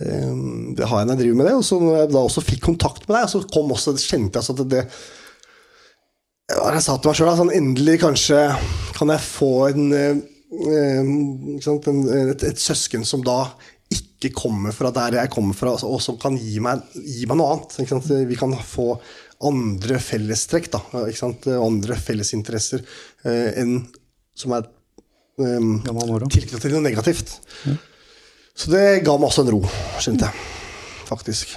det 0.00 0.86
har 0.88 1.02
jeg 1.02 1.08
når 1.08 1.14
jeg 1.14 1.20
driver 1.20 1.38
med 1.40 1.48
det. 1.50 1.54
Og 1.60 1.64
så 1.66 1.78
når 1.80 1.96
jeg 1.98 2.12
da 2.14 2.24
også 2.24 2.44
fikk 2.44 2.62
kontakt 2.70 3.08
med 3.08 3.18
deg, 3.18 3.30
så 3.32 3.42
kom 3.52 3.72
også, 3.74 3.96
kjente 4.00 4.40
jeg 4.40 4.54
at 4.54 4.62
det 4.64 4.70
det 4.74 4.84
jeg 6.50 6.82
sa 6.82 6.96
til 6.98 7.10
meg 7.10 7.18
sjøl? 7.18 7.32
Sånn, 7.38 7.52
endelig 7.54 7.98
kanskje 8.02 8.38
kan 8.96 9.12
jeg 9.12 9.22
få 9.22 9.50
en, 9.68 9.92
eh, 9.94 10.22
eh, 10.50 11.10
ikke 11.54 11.66
sant, 11.66 11.90
en 11.90 12.00
et, 12.32 12.46
et 12.48 12.62
søsken 12.62 13.06
som 13.06 13.22
da 13.26 13.44
ikke 13.90 14.32
kommer 14.36 14.74
fra 14.74 14.92
der 14.94 15.16
jeg 15.18 15.32
kommer 15.32 15.56
fra, 15.56 15.72
og 15.74 16.00
som 16.02 16.18
kan 16.20 16.36
gi 16.38 16.60
meg, 16.62 16.82
gi 16.94 17.26
meg 17.26 17.40
noe 17.40 17.56
annet. 17.56 17.78
Vi 18.28 18.38
kan 18.38 18.54
få 18.54 18.92
andre 19.48 19.98
fellestrekk, 20.02 20.68
da, 20.74 20.82
andre 21.56 21.96
fellesinteresser 21.96 22.82
eh, 23.24 23.60
enn 23.62 23.78
som 24.36 24.54
er 24.56 24.66
eh, 25.40 26.26
tilknyttet 26.28 26.66
til 26.66 26.76
noe 26.76 26.84
negativt. 26.84 27.38
Så 28.60 28.68
det 28.72 28.84
ga 29.06 29.14
meg 29.16 29.30
også 29.30 29.44
en 29.46 29.52
ro, 29.54 29.60
skjønte 30.02 30.28
jeg. 30.28 30.48
Faktisk. 31.08 31.54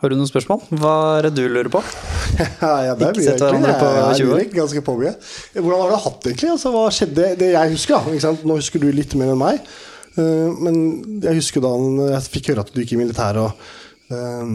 Har 0.00 0.10
du 0.12 0.16
noen 0.18 0.28
spørsmål? 0.28 0.62
Hva 0.80 0.92
er 1.18 1.26
det 1.28 1.34
du 1.38 1.44
lurer 1.48 1.70
på? 1.72 1.80
Ja, 2.64 2.94
det 2.98 3.10
blir 3.14 3.22
sett 3.28 3.38
egentlig 3.38 3.70
hverandre 3.70 3.74
på 3.78 3.88
jeg- 3.94 4.16
20 4.18 4.32
år. 4.32 4.38
jeg 4.40 4.48
lurer 4.50 4.56
ganske 4.58 4.82
på. 4.84 4.94
Hvordan 4.98 5.82
har 5.84 5.90
du 5.92 5.98
hatt 6.04 6.16
det 6.24 6.30
egentlig? 6.32 6.50
Altså, 6.54 6.72
hva 6.74 6.84
skjedde? 6.96 7.26
Det 7.40 7.50
jeg 7.54 7.74
husker, 7.76 8.08
da. 8.08 8.32
Nå 8.48 8.56
husker 8.58 8.82
du 8.82 8.88
litt 8.92 9.14
mer 9.20 9.32
enn 9.34 9.38
meg. 9.44 9.60
eh, 10.16 10.48
Men 10.64 10.80
jeg 11.22 11.38
husker 11.40 11.62
da 11.64 11.70
jeg 12.14 12.24
fikk 12.34 12.50
høre 12.52 12.64
at 12.66 12.72
du 12.74 12.80
gikk 12.82 12.96
i 12.96 13.00
militæret. 13.04 13.44
Og, 13.44 13.52
eh, 14.10 14.54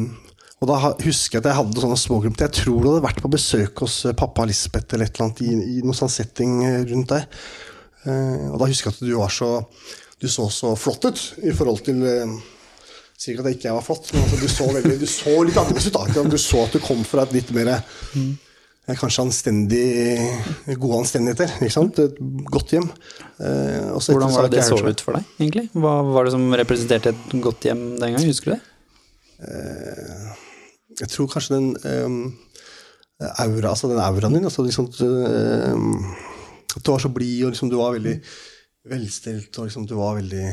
og 0.59 0.67
da 0.73 0.77
husker 1.05 1.37
jeg 1.39 1.45
at 1.45 1.49
jeg 1.53 1.59
hadde 1.61 1.85
sånne 1.85 2.01
smågrupper. 2.03 2.45
Jeg 2.49 2.57
tror 2.59 2.81
du 2.83 2.89
hadde 2.91 3.05
vært 3.07 3.21
på 3.23 3.31
besøk 3.37 3.85
hos 3.85 4.01
eh, 4.09 4.17
pappa 4.19 4.43
Lisbeth 4.49 4.93
eller 4.97 5.05
et 5.07 5.15
eller 5.15 5.29
annet 5.29 5.41
i, 5.47 5.79
i 5.79 5.81
noen 5.85 5.95
sånn 6.01 6.11
setting 6.11 6.59
rundt. 6.91 7.15
Eh, 7.15 8.45
Og 8.51 8.59
da 8.59 8.67
husker 8.69 8.89
jeg 8.91 8.97
at 8.99 9.07
du 9.07 9.15
var 9.21 9.31
så 9.33 9.53
Du 10.19 10.27
så 10.27 10.49
så 10.51 10.73
flott 10.75 11.05
ut 11.07 11.19
i 11.47 11.53
forhold 11.55 11.83
til 11.85 12.01
eh, 12.07 12.33
Sier 13.19 13.35
ikke 13.35 13.43
at 13.43 13.49
jeg 13.51 13.57
ikke 13.59 13.71
var 13.75 13.83
flott, 13.83 14.05
men 14.15 14.21
altså, 14.23 14.37
du, 14.39 14.47
så 14.47 14.65
veldig, 14.71 14.93
du 15.01 15.07
så 15.11 15.31
litt 15.43 15.57
annerledes 15.59 15.87
ut. 15.89 15.95
da. 15.97 16.23
Du 16.31 16.37
så 16.39 16.61
at 16.63 16.75
du 16.75 16.79
kom 16.83 17.01
fra 17.07 17.25
et 17.27 17.33
litt 17.35 17.49
mer 17.55 17.73
eh, 17.75 18.29
Kanskje 18.99 19.21
anstendig 19.21 19.83
gode 20.81 21.01
anstendigheter. 21.03 21.51
ikke 21.59 21.75
sant? 21.75 21.99
Et 22.01 22.15
godt 22.49 22.71
hjem. 22.73 22.87
Eh, 23.43 23.91
Hvordan 23.99 24.31
var 24.33 24.47
det 24.47 24.55
det 24.55 24.63
så 24.65 24.79
ut 24.81 25.03
for 25.03 25.19
deg, 25.19 25.27
egentlig? 25.37 25.65
Hva 25.75 25.97
var 26.07 26.25
det 26.25 26.31
som 26.33 26.47
representerte 26.57 27.11
et 27.13 27.35
godt 27.43 27.67
hjem 27.67 27.83
den 28.01 28.15
gang? 28.15 28.25
Husker 28.31 28.55
du 28.55 28.55
det? 28.55 28.63
Jeg 30.99 31.11
tror 31.13 31.29
kanskje 31.31 31.59
den 31.59 31.69
eh, 31.85 33.27
aura, 33.43 33.73
altså 33.75 33.91
den 33.91 33.99
auraen 34.01 34.35
din 34.39 34.47
altså 34.47 34.65
liksom, 34.65 34.89
eh, 35.05 35.75
At 36.75 36.83
du 36.85 36.91
var 36.91 37.03
så 37.03 37.11
blid, 37.13 37.43
og 37.45 37.53
liksom, 37.53 37.69
du 37.71 37.77
var 37.79 37.93
veldig 37.95 38.15
velstelt, 38.87 39.51
og 39.59 39.67
liksom, 39.67 39.87
du 39.89 39.95
var 39.99 40.19
veldig 40.19 40.45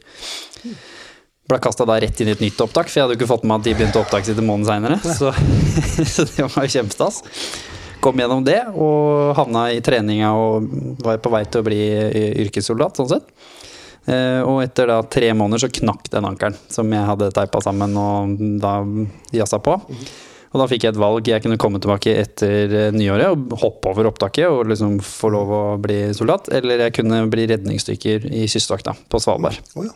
Ble 1.51 1.59
kasta 1.63 1.87
rett 1.87 2.21
inn 2.23 2.31
i 2.31 2.37
et 2.37 2.43
nytt 2.45 2.61
opptak, 2.63 2.89
for 2.89 2.99
jeg 2.99 3.07
hadde 3.07 3.17
jo 3.17 3.21
ikke 3.21 3.33
fått 3.33 3.47
med 3.49 3.59
at 3.59 3.67
de 3.67 3.75
begynte 3.75 4.01
opptaket 4.01 4.31
sitt 4.31 4.41
en 4.41 4.49
måned 4.49 4.69
seinere. 4.69 5.01
Så, 5.03 5.33
så 6.15 6.27
det 6.29 6.47
var 6.47 6.69
jo 6.69 6.75
kjempestas. 6.77 7.23
Kom 8.03 8.19
gjennom 8.19 8.43
det 8.47 8.61
og 8.73 9.35
havna 9.39 9.69
i 9.75 9.83
treninga 9.85 10.33
og 10.35 10.71
var 11.05 11.21
på 11.23 11.31
vei 11.35 11.45
til 11.47 11.63
å 11.63 11.67
bli 11.67 11.83
yrkessoldat, 12.47 12.99
sånn 12.99 13.13
sett. 13.15 13.29
Eh, 14.11 14.41
og 14.43 14.65
etter 14.65 14.91
da 14.91 14.99
tre 15.07 15.29
måneder 15.39 15.63
så 15.63 15.71
knakk 15.71 16.09
den 16.11 16.27
ankelen 16.27 16.57
som 16.73 16.91
jeg 16.91 17.07
hadde 17.07 17.31
teipa 17.37 17.61
sammen 17.63 17.95
og 17.99 18.37
da 18.63 18.81
jazza 19.35 19.61
på. 19.63 19.77
Og 20.53 20.61
da 20.61 20.67
fikk 20.69 20.85
jeg 20.85 20.93
et 20.93 21.01
valg. 21.01 21.29
Jeg 21.31 21.45
kunne 21.45 21.61
komme 21.61 21.81
tilbake 21.83 22.17
etter 22.25 22.75
eh, 22.77 22.95
nyåret 22.95 23.31
og 23.33 23.57
hoppe 23.63 23.93
over 23.93 24.11
opptaket 24.11 24.51
og 24.51 24.67
liksom 24.73 24.99
få 25.07 25.33
lov 25.33 25.53
å 25.57 25.63
bli 25.83 26.05
soldat. 26.17 26.51
Eller 26.53 26.87
jeg 26.87 26.99
kunne 26.99 27.25
bli 27.33 27.47
redningsdykker 27.55 28.27
i 28.29 28.49
Kystvakta 28.51 28.97
på 29.09 29.23
Svalbard. 29.23 29.63
Oh, 29.77 29.87
ja. 29.87 29.95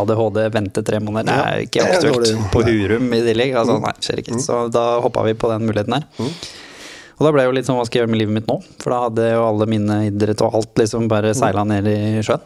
ADHD 0.00 0.40
vente 0.54 0.82
tre 0.86 1.00
måneder, 1.02 1.30
det 1.30 1.54
er 1.54 1.64
ikke 1.68 1.86
aktuelt. 1.86 2.50
På 2.52 2.64
Hurum 2.66 3.12
i 3.14 3.22
tillegg. 3.24 3.54
Altså, 3.60 3.78
nei, 3.82 3.94
skjer 4.02 4.22
ikke. 4.24 4.40
Så 4.42 4.64
da 4.74 4.84
hoppa 5.04 5.24
vi 5.26 5.36
på 5.38 5.50
den 5.52 5.66
muligheten 5.68 5.96
her. 5.98 6.08
Og 7.14 7.22
da 7.22 7.30
ble 7.30 7.44
jeg 7.44 7.50
jo 7.50 7.54
litt 7.54 7.68
sånn, 7.68 7.78
hva 7.78 7.86
skal 7.86 8.00
jeg 8.00 8.04
gjøre 8.04 8.12
med 8.14 8.20
livet 8.24 8.36
mitt 8.40 8.50
nå? 8.50 8.58
For 8.82 8.90
da 8.90 9.04
hadde 9.04 9.28
jo 9.30 9.44
alle 9.46 9.68
mine 9.70 10.00
idrett 10.08 10.42
og 10.42 10.58
alt 10.58 10.82
liksom 10.82 11.06
bare 11.10 11.30
seila 11.38 11.62
ned 11.68 11.86
i 11.92 12.24
sjøen. 12.26 12.42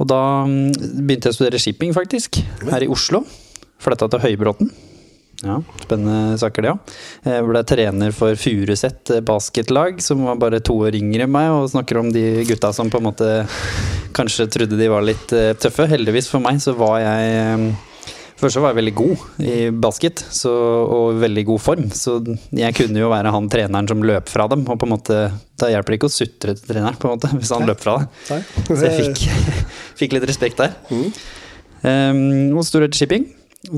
Og 0.00 0.08
da 0.08 0.20
mm, 0.48 1.02
begynte 1.02 1.28
jeg 1.28 1.34
å 1.34 1.38
studere 1.40 1.60
shipping, 1.62 1.92
faktisk. 1.96 2.38
Her 2.70 2.86
i 2.86 2.90
Oslo. 2.90 3.24
Flytta 3.82 4.08
til 4.12 4.22
Høybråten. 4.22 4.70
Ja, 5.42 5.58
spennende 5.82 6.38
saker, 6.38 6.62
det 6.62 6.72
òg. 6.72 6.96
Jeg 7.26 7.46
ble 7.48 7.62
trener 7.66 8.14
for 8.14 8.38
Furuset 8.38 9.10
basketlag, 9.26 10.02
som 10.04 10.22
var 10.28 10.38
bare 10.38 10.62
to 10.62 10.76
år 10.86 10.94
yngre 10.98 11.26
enn 11.26 11.34
meg, 11.34 11.50
og 11.50 11.70
snakker 11.72 11.98
om 11.98 12.12
de 12.14 12.44
gutta 12.46 12.70
som 12.74 12.90
på 12.92 13.00
en 13.02 13.08
måte 13.08 13.30
kanskje 14.14 14.46
trodde 14.54 14.78
de 14.78 14.90
var 14.92 15.02
litt 15.06 15.34
eh, 15.34 15.54
tøffe. 15.58 15.88
Heldigvis 15.90 16.30
for 16.30 16.42
meg 16.44 16.60
så 16.62 16.76
var 16.78 17.00
jeg 17.02 17.32
eh, 17.38 17.88
Først 18.42 18.56
så 18.56 18.62
var 18.64 18.72
jeg 18.72 18.78
veldig 18.80 18.92
god 18.98 19.20
i 19.46 19.56
basket 19.84 20.18
så, 20.34 20.50
og 20.50 21.20
veldig 21.22 21.44
god 21.46 21.60
form, 21.62 21.84
så 21.94 22.16
jeg 22.50 22.74
kunne 22.74 22.98
jo 22.98 23.10
være 23.12 23.30
han 23.30 23.46
treneren 23.52 23.86
som 23.86 24.02
løp 24.02 24.26
fra 24.32 24.48
dem. 24.50 24.64
Og 24.66 24.80
på 24.80 24.88
en 24.88 24.92
måte, 24.96 25.18
da 25.62 25.68
hjelper 25.70 25.94
det 25.94 25.98
ikke 26.00 26.10
å 26.10 26.14
sutre 26.16 26.56
til 26.58 26.72
treneren 26.72 26.98
på 26.98 27.06
en 27.06 27.14
måte, 27.14 27.30
hvis 27.38 27.52
han 27.54 27.68
løp 27.68 27.78
fra 27.84 28.00
deg. 28.00 28.50
Så 28.66 28.80
jeg 28.80 28.96
fikk, 28.98 29.22
fikk 30.00 30.16
litt 30.16 30.26
respekt 30.26 30.58
der. 30.58 30.74
Um, 30.90 32.50
og 32.56 32.66
Storhet 32.66 32.98
shipping. 32.98 33.28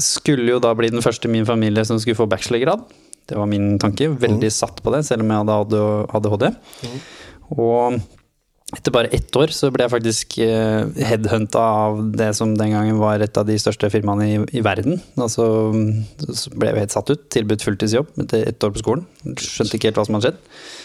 Skulle 0.01 0.55
jo 0.55 0.61
da 0.63 0.73
bli 0.77 0.91
den 0.93 1.05
første 1.05 1.29
i 1.29 1.33
min 1.35 1.49
familie 1.49 1.85
som 1.85 2.01
skulle 2.01 2.19
få 2.19 2.29
bachelorgrad. 2.31 2.85
Det 3.29 3.37
var 3.39 3.49
min 3.49 3.79
tanke. 3.81 4.09
Veldig 4.21 4.51
satt 4.53 4.83
på 4.85 4.93
det, 4.95 5.05
selv 5.07 5.25
om 5.25 5.33
jeg 5.33 5.49
hadde 5.49 5.81
ADHD. 6.19 6.47
Og 7.55 7.99
etter 8.75 8.95
bare 8.95 9.13
ett 9.15 9.37
år 9.39 9.53
så 9.55 9.69
ble 9.73 9.85
jeg 9.85 9.93
faktisk 9.93 10.37
uh, 10.43 10.89
headhunta 11.07 11.63
av 11.85 12.01
det 12.17 12.31
som 12.37 12.57
den 12.59 12.73
gangen 12.75 12.99
var 12.99 13.23
et 13.23 13.37
av 13.39 13.47
de 13.49 13.59
største 13.61 13.91
firmaene 13.93 14.29
i, 14.29 14.39
i 14.59 14.65
verden. 14.65 14.99
Altså, 15.15 15.47
så 16.33 16.55
ble 16.57 16.73
jeg 16.73 16.87
helt 16.87 16.97
satt 16.97 17.13
ut. 17.13 17.29
Tilbudt 17.33 17.65
fulltidsjobb 17.65 18.25
etter 18.25 18.49
ett 18.51 18.67
år 18.67 18.75
på 18.75 18.83
skolen. 18.83 19.07
Skjønte 19.37 19.79
ikke 19.79 19.93
helt 19.93 20.01
hva 20.01 20.09
som 20.09 20.19
hadde 20.19 20.33
skjedd 20.33 20.83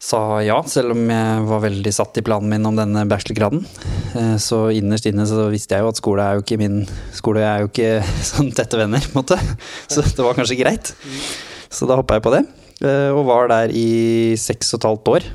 sa 0.00 0.40
ja, 0.40 0.56
selv 0.64 0.94
om 0.94 1.02
jeg 1.12 1.42
var 1.44 1.60
veldig 1.66 1.90
satt 1.92 2.16
i 2.16 2.22
planen 2.24 2.48
min 2.48 2.64
om 2.66 2.76
denne 2.78 3.02
bachelorgraden. 3.10 3.60
Eh, 4.16 4.36
Så 4.40 4.62
innerst 4.72 5.04
inne 5.10 5.26
så 5.28 5.44
visste 5.52 5.76
jeg 5.76 5.84
jo 5.84 5.90
at 5.92 6.00
skole 6.00 6.24
er 6.24 6.38
jo 6.38 6.44
ikke 6.44 6.56
min 6.62 6.78
Skole 7.12 7.42
er 7.44 7.60
jo 7.66 7.68
ikke 7.68 7.90
sånn 8.30 8.48
tette 8.56 8.80
venner, 8.80 9.04
på 9.04 9.12
en 9.12 9.20
måte. 9.20 9.36
Så 9.92 10.00
det 10.06 10.24
var 10.24 10.38
kanskje 10.38 10.56
greit. 10.62 10.94
Så 11.70 11.86
da 11.86 11.98
hoppa 12.00 12.16
jeg 12.16 12.24
på 12.24 12.32
det, 12.34 12.40
eh, 12.80 13.10
og 13.12 13.26
var 13.28 13.52
der 13.52 13.74
i 13.76 14.34
seks 14.40 14.72
og 14.74 14.80
et 14.80 14.88
halvt 14.88 15.12
år. 15.18 15.28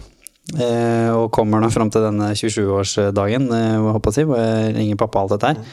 Eh, 0.57 1.09
Og 1.13 1.29
kommer 1.33 1.61
nå 1.61 1.69
fram 1.73 1.89
til 1.93 2.01
denne 2.05 2.33
27-årsdagen, 2.37 3.45
eh, 3.53 3.77
hva 3.85 3.93
håper 3.95 4.11
jeg 4.11 4.17
si, 4.19 4.27
hvor 4.29 4.41
jeg 4.41 4.75
ringer 4.75 4.97
pappa 4.99 5.21
og 5.21 5.29
alt 5.29 5.37
dette 5.37 5.53
her. 5.53 5.63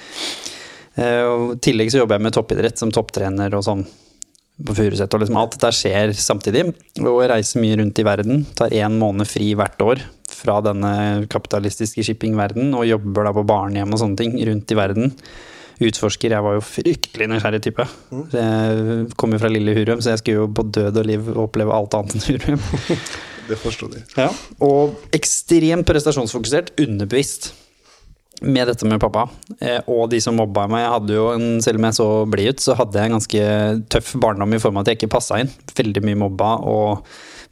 I 0.93 1.57
tillegg 1.65 1.89
så 1.89 2.03
jobber 2.03 2.19
jeg 2.19 2.25
med 2.27 2.35
toppidrett 2.37 2.77
som 2.77 2.91
topptrener 2.93 3.55
og 3.57 3.63
sånn 3.65 3.87
på 4.67 4.77
Furuset. 4.77 5.13
Og 5.15 5.23
liksom 5.23 5.39
alt 5.41 5.57
dette 5.57 5.71
skjer 5.77 6.13
samtidig. 6.17 6.67
Og 7.03 7.23
jeg 7.23 7.31
reiser 7.33 7.63
mye 7.63 7.79
rundt 7.81 8.03
i 8.03 8.07
verden. 8.07 8.45
Tar 8.59 8.75
én 8.77 8.99
måned 9.01 9.29
fri 9.29 9.53
hvert 9.59 9.83
år 9.85 10.03
fra 10.33 10.59
denne 10.65 10.93
kapitalistiske 11.31 12.05
shippingverden 12.07 12.73
og 12.75 12.87
jobber 12.89 13.29
da 13.29 13.35
på 13.37 13.47
barnehjem 13.47 13.93
og 13.93 14.01
sånne 14.01 14.19
ting 14.21 14.37
rundt 14.49 14.73
i 14.73 14.79
verden. 14.79 15.13
Utforsker. 15.83 16.35
Jeg 16.37 16.47
var 16.47 16.57
jo 16.57 16.63
fryktelig 16.65 17.29
nysgjerrig 17.33 17.63
type. 17.65 17.87
Så 18.31 18.39
Jeg 18.39 19.11
kom 19.19 19.35
jo 19.35 19.41
fra 19.43 19.51
lille 19.51 19.75
Hurum, 19.77 20.03
så 20.05 20.15
jeg 20.15 20.23
skulle 20.23 20.45
jo 20.45 20.53
på 20.55 20.67
død 20.69 21.03
og 21.03 21.09
liv 21.09 21.33
oppleve 21.43 21.75
alt 21.75 21.97
annet 21.99 22.17
enn 22.19 22.27
Hurum. 22.29 22.63
Det 23.49 23.59
forstår 23.59 23.89
de. 23.91 24.01
Ja, 24.15 24.29
og 24.63 25.01
ekstremt 25.17 25.89
prestasjonsfokusert, 25.89 26.71
underbevisst 26.81 27.51
med 28.43 28.69
dette 28.71 28.89
med 28.89 29.01
pappa. 29.03 29.27
Eh, 29.61 29.81
og 29.91 30.09
de 30.13 30.21
som 30.23 30.37
mobba 30.39 30.67
meg. 30.71 30.85
Jeg 30.85 30.95
hadde 30.95 31.17
jo 31.17 31.27
en, 31.35 31.47
selv 31.65 31.81
om 31.81 31.87
jeg 31.89 31.99
så 31.99 32.09
blid 32.31 32.53
ut, 32.53 32.65
så 32.65 32.77
hadde 32.79 32.99
jeg 32.99 33.11
en 33.11 33.17
ganske 33.17 33.47
tøff 33.95 34.13
barndom 34.23 34.57
i 34.57 34.61
form 34.63 34.79
av 34.79 34.85
at 34.85 34.93
jeg 34.93 35.01
ikke 35.01 35.15
passa 35.17 35.41
inn. 35.43 35.53
Veldig 35.79 36.05
mye 36.07 36.21
mobba 36.25 36.53
og 36.69 37.07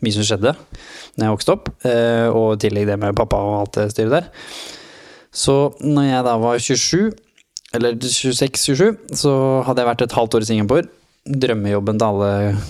mye 0.04 0.16
som 0.16 0.26
skjedde 0.26 0.54
når 0.56 1.26
jeg 1.26 1.34
vokste 1.36 1.56
opp. 1.56 1.72
Eh, 1.86 2.28
og 2.28 2.54
i 2.54 2.62
tillegg 2.66 2.88
det 2.90 3.00
med 3.00 3.18
pappa 3.18 3.40
og 3.46 3.56
alt 3.62 3.80
det 3.80 3.88
styret 3.94 4.16
der. 4.18 4.30
Så 5.30 5.56
når 5.84 6.08
jeg 6.08 6.26
da 6.26 6.38
var 6.42 6.62
27, 6.62 7.10
eller 7.78 7.98
26-27, 8.02 9.14
så 9.20 9.34
hadde 9.66 9.82
jeg 9.82 9.90
vært 9.92 10.06
et 10.06 10.16
halvt 10.16 10.38
år 10.38 10.46
i 10.46 10.48
Singapore. 10.48 10.88
Drømmejobben 11.28 11.98
til 12.00 12.06
alle 12.06 12.28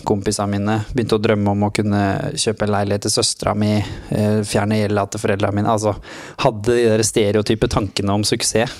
kompisene 0.09 0.51
mine. 0.51 0.75
Begynte 0.91 1.15
å 1.15 1.23
drømme 1.23 1.53
om 1.53 1.69
å 1.69 1.71
kunne 1.75 2.01
kjøpe 2.35 2.67
en 2.67 2.73
leilighet 2.75 3.05
til 3.07 3.13
søstera 3.15 3.53
mi, 3.55 3.77
eh, 4.11 4.41
fjerne 4.43 4.81
gjelda 4.81 5.05
til 5.09 5.23
foreldrene 5.23 5.55
mine. 5.55 5.71
Altså 5.71 5.95
hadde 6.43 6.67
de 6.75 6.89
der 6.89 7.05
stereotype 7.07 7.69
tankene 7.71 8.11
om 8.11 8.25
suksess. 8.27 8.75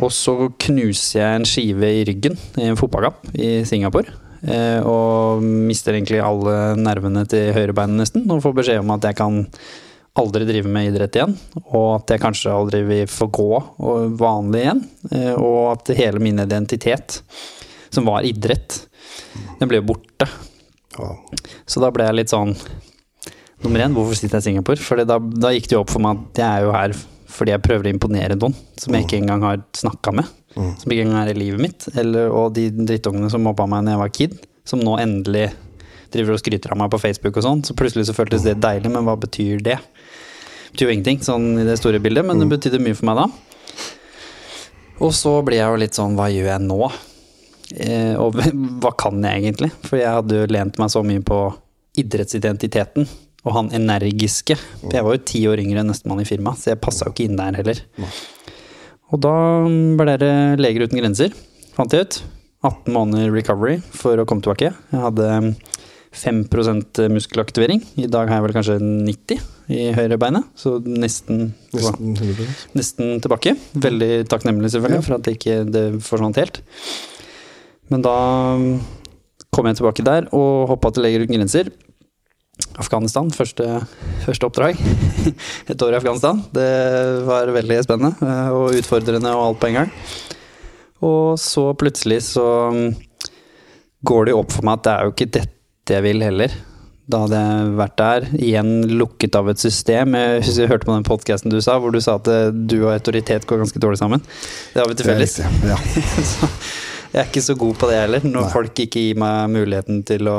Og 0.00 0.08
så 0.08 0.50
knuser 0.64 1.20
jeg 1.20 1.36
en 1.36 1.44
skive 1.44 1.90
i 1.92 2.04
ryggen 2.08 2.38
i 2.56 2.70
en 2.70 2.76
fotballkamp 2.80 3.34
i 3.36 3.64
Singapore. 3.64 4.06
eh, 4.48 4.80
Og 4.80 5.42
mister 5.42 5.92
egentlig 5.92 6.24
alle 6.24 6.74
nervene 6.76 7.28
til 7.28 7.52
høyrebeinet 7.52 8.00
nesten, 8.00 8.30
og 8.30 8.42
får 8.42 8.54
beskjed 8.54 8.80
om 8.80 8.90
at 8.92 9.02
jeg 9.02 9.16
kan 9.16 9.46
aldri 10.16 10.46
drive 10.46 10.66
med 10.66 10.92
idrett 10.92 11.12
igjen, 11.16 11.36
og 11.74 12.00
at 12.00 12.06
jeg 12.14 12.20
kanskje 12.20 12.52
aldri 12.52 12.82
vil 12.86 13.06
få 13.06 13.30
gå 13.30 14.16
vanlig 14.16 14.62
igjen. 14.64 14.84
eh, 15.12 15.34
Og 15.34 15.72
at 15.72 15.96
hele 15.96 16.18
min 16.18 16.38
identitet, 16.38 17.20
som 17.94 18.08
var 18.08 18.26
idrett, 18.26 18.82
den 19.60 19.70
ble 19.70 19.80
jo 19.80 19.88
borte. 19.94 20.28
Ja. 20.98 21.10
Så 21.66 21.82
da 21.82 21.90
ble 21.94 22.06
jeg 22.06 22.20
litt 22.20 22.34
sånn 22.34 22.54
Nummer 23.64 23.80
én, 23.80 23.94
hvorfor 23.96 24.12
sitter 24.18 24.36
jeg 24.36 24.42
i 24.42 24.46
Singapore? 24.50 24.76
For 24.84 25.00
da, 25.08 25.16
da 25.16 25.50
gikk 25.54 25.70
det 25.70 25.72
jo 25.72 25.80
opp 25.80 25.92
for 25.94 26.04
meg 26.04 26.18
at 26.20 26.40
jeg 26.42 26.44
er 26.44 26.66
jo 26.66 26.72
her 26.74 26.92
fordi 27.34 27.54
jeg 27.54 27.62
prøver 27.64 27.88
å 27.88 27.92
imponere 27.94 28.36
noen 28.36 28.54
som 28.78 28.94
jeg 28.94 29.06
ikke 29.06 29.18
engang 29.22 29.44
har 29.46 29.62
snakka 29.74 30.12
med. 30.14 30.28
Som 30.54 30.92
ikke 30.92 31.06
engang 31.06 31.22
er 31.24 31.32
i 31.32 31.38
livet 31.38 31.62
mitt. 31.64 31.86
Eller, 31.98 32.28
og 32.30 32.52
de 32.54 32.68
drittungene 32.76 33.30
som 33.32 33.42
mobba 33.42 33.66
meg 33.70 33.86
da 33.86 33.94
jeg 33.94 34.02
var 34.02 34.12
kid, 34.14 34.36
som 34.68 34.82
nå 34.84 34.98
endelig 35.02 35.48
driver 36.14 36.36
og 36.36 36.42
skryter 36.42 36.74
av 36.74 36.78
meg 36.78 36.92
på 36.92 37.00
Facebook 37.02 37.40
og 37.40 37.46
sånn. 37.46 37.64
Så 37.66 37.74
plutselig 37.78 38.06
så 38.10 38.14
føltes 38.16 38.44
det 38.46 38.60
deilig, 38.62 38.92
men 38.92 39.08
hva 39.08 39.16
betyr 39.18 39.64
det? 39.66 39.80
Det 39.80 40.76
betyr 40.76 40.88
jo 40.88 40.94
ingenting 40.94 41.24
sånn 41.26 41.48
i 41.62 41.66
det 41.66 41.78
store 41.80 42.02
bildet, 42.02 42.26
men 42.26 42.42
det 42.42 42.50
betydde 42.52 42.82
mye 42.82 42.98
for 42.98 43.08
meg 43.10 43.18
da. 43.22 43.26
Og 45.02 45.10
så 45.16 45.34
blir 45.46 45.58
jeg 45.58 45.72
jo 45.72 45.82
litt 45.82 45.98
sånn, 45.98 46.14
hva 46.18 46.28
gjør 46.30 46.52
jeg 46.52 46.66
nå? 46.68 46.80
Eh, 47.74 48.14
og 48.20 48.38
hva 48.82 48.94
kan 48.98 49.22
jeg 49.24 49.44
egentlig? 49.44 49.70
For 49.86 50.00
jeg 50.00 50.14
hadde 50.20 50.42
jo 50.42 50.50
lent 50.52 50.80
meg 50.80 50.92
så 50.92 51.04
mye 51.06 51.22
på 51.24 51.40
idrettsidentiteten 52.00 53.06
og 53.44 53.52
han 53.58 53.72
energiske. 53.76 54.56
For 54.80 54.96
jeg 54.96 55.06
var 55.06 55.16
jo 55.16 55.26
ti 55.28 55.42
år 55.50 55.62
yngre 55.62 55.82
enn 55.82 55.90
nestemann 55.92 56.22
i 56.22 56.28
firmaet, 56.28 56.62
så 56.62 56.72
jeg 56.72 56.82
passa 56.82 57.08
jo 57.08 57.14
ikke 57.14 57.28
inn 57.28 57.38
der 57.38 57.58
heller. 57.60 57.82
Og 59.12 59.20
da 59.22 59.34
ble 60.00 60.16
det 60.20 60.34
Leger 60.62 60.86
uten 60.86 61.00
grenser, 61.02 61.34
fant 61.76 61.92
jeg 61.94 62.06
ut. 62.08 62.22
18 62.64 62.94
måneder 62.94 63.28
recovery 63.34 63.76
for 63.92 64.16
å 64.16 64.24
komme 64.24 64.40
tilbake. 64.40 64.70
Jeg 64.72 65.02
hadde 65.02 65.26
5% 66.14 67.02
muskelaktivering. 67.12 67.82
I 68.00 68.08
dag 68.08 68.30
har 68.30 68.40
jeg 68.40 68.46
vel 68.46 68.54
kanskje 68.56 68.78
90 68.80 69.42
i 69.74 69.88
høyre 69.96 70.16
beinet, 70.20 70.46
så 70.56 70.78
nesten, 70.80 71.50
Nesten 71.74 72.14
nesten 72.76 73.20
tilbake. 73.24 73.54
Veldig 73.76 74.24
takknemlig 74.32 74.72
selvfølgelig 74.72 75.04
for 75.04 75.18
at 75.18 75.26
det 75.26 75.36
ikke 75.38 75.58
det 75.68 75.84
forsvant 76.04 76.40
helt. 76.40 76.62
Men 77.92 78.04
da 78.04 78.18
kom 79.54 79.68
jeg 79.68 79.78
tilbake 79.78 80.04
der 80.06 80.28
og 80.34 80.68
hoppa 80.72 80.92
til 80.94 81.06
Leger 81.06 81.24
uten 81.24 81.36
grenser. 81.38 81.70
Afghanistan, 82.78 83.30
første, 83.34 83.64
første 84.24 84.46
oppdrag. 84.46 84.78
Et 85.70 85.82
år 85.82 85.94
i 85.94 85.98
Afghanistan. 85.98 86.42
Det 86.54 86.68
var 87.26 87.50
veldig 87.54 87.80
spennende 87.86 88.14
eh, 88.22 88.52
og 88.54 88.78
utfordrende 88.78 89.32
og 89.34 89.48
alt 89.48 89.62
på 89.62 89.70
en 89.70 89.80
gang. 89.80 89.96
Og 91.04 91.40
så 91.42 91.68
plutselig 91.78 92.22
så 92.28 92.46
mm, 92.74 92.86
går 94.06 94.26
det 94.26 94.36
jo 94.36 94.44
opp 94.44 94.54
for 94.54 94.66
meg 94.66 94.78
at 94.78 94.86
det 94.86 94.94
er 94.94 95.02
jo 95.02 95.16
ikke 95.16 95.32
dette 95.40 95.98
jeg 95.98 96.06
vil 96.06 96.24
heller. 96.24 96.54
Da 97.10 97.20
hadde 97.26 97.40
jeg 97.42 97.72
vært 97.76 97.96
der, 98.00 98.26
igjen 98.40 98.70
lukket 98.96 99.36
av 99.36 99.50
et 99.52 99.60
system. 99.60 100.14
Jeg 100.16 100.40
husker 100.46 100.64
jeg 100.64 100.72
hørte 100.72 100.88
på 100.88 100.94
den 100.94 101.10
podkasten 101.10 101.52
du 101.52 101.60
sa, 101.60 101.76
hvor 101.82 101.94
du 101.94 102.00
sa 102.04 102.16
at 102.22 102.30
eh, 102.32 102.48
du 102.54 102.80
og 102.84 102.94
autoritet 102.94 103.46
går 103.50 103.64
ganske 103.66 103.82
dårlig 103.82 104.00
sammen. 104.00 104.24
Det 104.72 104.82
har 104.82 104.90
vi 104.90 104.98
til 104.98 105.10
felles. 105.10 105.38
Ja. 105.66 105.78
Jeg 107.14 107.22
er 107.22 107.28
ikke 107.30 107.44
så 107.46 107.54
god 107.54 107.76
på 107.78 107.86
det 107.86 107.98
heller, 108.00 108.24
når 108.26 108.48
Nei. 108.48 108.50
folk 108.50 108.80
ikke 108.82 109.02
gir 109.04 109.18
meg 109.22 109.52
muligheten 109.54 110.00
til 110.06 110.26
å 110.26 110.38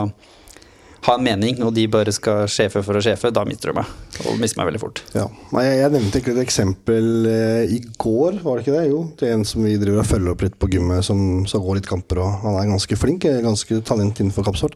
ha 1.05 1.13
en 1.15 1.23
mening, 1.23 1.61
og 1.63 1.71
de 1.75 1.85
bare 1.87 2.11
skal 2.11 2.49
sjefe 2.51 2.81
for 2.83 2.97
å 2.97 3.03
sjefe, 3.03 3.29
da 3.31 3.45
mister 3.47 3.71
du 3.71 3.77
meg. 3.77 3.91
Og 4.25 4.39
mister 4.41 4.59
meg 4.59 4.71
veldig 4.71 4.81
fort. 4.81 4.99
Ja. 5.15 5.29
Nei, 5.55 5.63
Jeg, 5.69 5.91
nevnte 5.93 6.19
egentlig 6.19 6.35
et 6.35 6.43
eksempel 6.43 7.29
eh, 7.31 7.75
i 7.77 7.79
går, 8.01 8.41
var 8.43 8.57
det 8.57 8.65
ikke 8.65 8.75
det? 8.75 8.89
Jo, 8.89 9.03
det 9.15 9.29
er 9.29 9.37
en 9.37 9.47
som 9.47 9.63
vi 9.63 9.77
driver 9.79 10.03
og 10.03 10.09
følger 10.09 10.33
opp 10.33 10.43
litt 10.43 10.59
på 10.59 10.71
gymmet, 10.73 11.05
som 11.07 11.45
skal 11.47 11.63
gå 11.63 11.77
litt 11.77 11.87
kamper, 11.87 12.23
og 12.25 12.43
han 12.43 12.59
er 12.59 12.73
ganske 12.73 12.99
flink, 12.99 13.29
eh, 13.29 13.39
ganske 13.45 13.79
talent 13.87 14.19
innenfor 14.19 14.49
kampsport. 14.49 14.75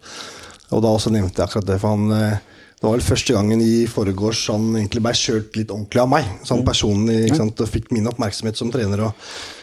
Og 0.70 0.86
da 0.86 0.96
også 0.96 1.12
nevnte 1.12 1.42
jeg 1.42 1.50
akkurat 1.50 1.68
det, 1.68 1.82
for 1.84 1.98
han 1.98 2.16
eh, 2.16 2.60
det 2.80 2.88
var 2.88 2.96
vel 2.96 3.04
første 3.04 3.36
gangen 3.36 3.60
i 3.60 3.74
forgårs 3.92 4.46
han 4.54 4.70
egentlig 4.78 5.02
ble 5.04 5.12
kjørt 5.20 5.58
litt 5.60 5.74
ordentlig 5.76 6.00
av 6.00 6.14
meg, 6.14 6.36
sånn 6.48 6.62
personlig, 6.64 7.26
ikke 7.26 7.42
sant, 7.42 7.60
og 7.60 7.74
fikk 7.74 7.90
min 7.92 8.08
oppmerksomhet 8.08 8.56
som 8.56 8.72
trener. 8.72 9.10
og 9.10 9.58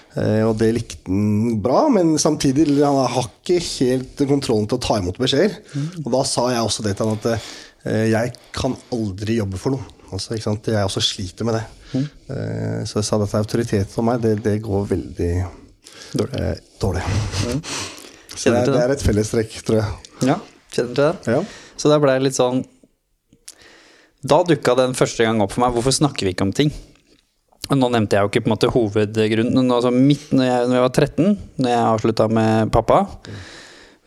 og 0.46 0.54
det 0.60 0.70
likte 0.72 1.10
han 1.10 1.58
bra, 1.64 1.82
men 1.92 2.14
samtidig 2.20 2.68
han 2.80 2.96
har 3.04 3.26
ikke 3.28 3.58
helt 3.60 4.22
kontrollen 4.30 4.64
til 4.70 4.78
å 4.78 4.84
ta 4.86 4.96
imot 5.02 5.18
beskjeder. 5.20 5.58
Og 6.04 6.08
da 6.14 6.22
sa 6.28 6.46
jeg 6.54 6.64
også 6.64 6.84
det 6.86 6.94
til 6.96 7.10
han 7.10 7.18
at 7.20 7.26
eh, 7.34 8.06
jeg 8.14 8.32
kan 8.56 8.76
aldri 8.96 9.36
jobbe 9.42 9.60
for 9.60 9.76
noen. 9.76 9.92
Altså, 10.14 10.36
ikke 10.36 10.46
sant? 10.46 10.68
Jeg 10.70 10.86
også 10.86 11.02
sliter 11.02 11.44
med 11.48 11.58
det. 11.58 11.64
Eh, 11.96 12.80
så 12.88 13.00
jeg 13.00 13.08
sa 13.08 13.18
at 13.24 13.34
autoritet 13.40 13.90
for 13.92 14.06
meg, 14.06 14.22
det, 14.24 14.36
det 14.44 14.56
går 14.64 14.86
veldig 14.94 15.32
Dårlig. 16.16 16.40
eh, 16.40 16.56
dårlig. 16.80 17.02
Så 18.36 18.50
det, 18.52 18.66
det. 18.68 18.80
er 18.84 18.92
et 18.92 19.00
fellestrekk, 19.02 19.54
tror 19.64 19.78
jeg. 19.80 20.16
Ja, 20.28 20.34
kjenner 20.74 20.90
du 20.92 20.98
det? 21.00 21.12
Ja. 21.32 21.38
Så 21.80 21.88
det 21.92 21.96
ble 22.04 22.16
litt 22.20 22.36
sånn 22.36 22.58
Da 24.28 24.42
dukka 24.44 24.74
den 24.76 24.92
første 24.96 25.24
gang 25.24 25.40
opp 25.44 25.54
for 25.54 25.62
meg. 25.64 25.72
Hvorfor 25.76 25.94
snakker 25.96 26.28
vi 26.28 26.34
ikke 26.34 26.44
om 26.44 26.52
ting? 26.56 26.72
Nå 27.72 27.88
nevnte 27.90 28.14
jeg 28.16 28.22
jo 28.22 28.30
ikke 28.30 28.44
på 28.44 28.50
en 28.50 28.54
måte 28.54 28.70
hovedgrunnen. 28.70 29.70
Altså 29.74 29.90
midt 29.90 30.30
når 30.36 30.46
jeg, 30.46 30.68
når 30.70 30.76
jeg 30.78 30.84
var 30.86 30.94
13, 30.94 31.36
når 31.58 31.72
jeg 31.72 31.86
avslutta 31.90 32.28
med 32.30 32.72
pappa 32.74 33.02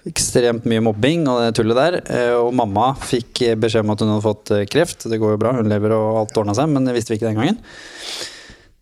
Ekstremt 0.08 0.64
mye 0.70 0.82
mobbing 0.82 1.26
og 1.28 1.42
det 1.44 1.50
tullet 1.58 1.76
der. 1.76 1.98
eh, 2.08 2.32
Og 2.40 2.54
mamma 2.56 2.94
fikk 3.04 3.42
beskjed 3.60 3.84
om 3.84 3.92
at 3.92 4.00
hun 4.02 4.14
hadde 4.14 4.24
fått 4.24 4.52
eh, 4.56 4.64
kreft. 4.72 5.04
Det 5.12 5.20
går 5.20 5.36
jo 5.36 5.42
bra, 5.42 5.52
hun 5.58 5.68
lever 5.70 5.92
og 5.94 6.22
alt 6.22 6.40
ordna 6.40 6.56
seg, 6.56 6.72
men 6.72 6.88
det 6.88 6.96
visste 6.96 7.12
vi 7.12 7.20
ikke 7.20 7.28
den 7.28 7.42
gangen. 7.42 7.60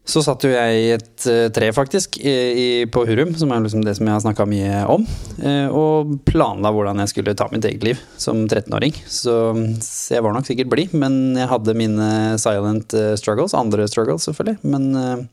Så 0.08 0.22
satt 0.24 0.46
jo 0.48 0.54
jeg 0.54 0.76
i 0.80 0.92
et 0.96 1.26
eh, 1.28 1.50
tre, 1.52 1.68
faktisk, 1.76 2.16
i, 2.24 2.86
på 2.88 3.04
Hurum, 3.10 3.34
som 3.36 3.52
er 3.52 3.66
liksom 3.66 3.84
det 3.84 3.98
som 3.98 4.08
jeg 4.08 4.16
har 4.16 4.24
snakka 4.24 4.46
mye 4.48 4.86
om, 4.94 5.04
eh, 5.44 5.68
og 5.68 6.14
planla 6.28 6.72
hvordan 6.72 7.04
jeg 7.04 7.12
skulle 7.12 7.36
ta 7.36 7.50
mitt 7.52 7.68
eget 7.68 7.84
liv 7.84 8.00
som 8.16 8.46
13-åring. 8.46 8.96
Så, 9.04 9.36
så 9.84 10.16
jeg 10.16 10.24
var 10.24 10.38
nok 10.38 10.48
sikkert 10.48 10.72
blid, 10.72 10.96
men 10.96 11.36
jeg 11.36 11.52
hadde 11.52 11.76
mine 11.76 12.10
silent 12.40 12.96
eh, 12.96 13.18
struggles, 13.20 13.58
andre 13.58 13.90
struggles 13.92 14.30
selvfølgelig. 14.30 14.62
Men, 14.64 15.28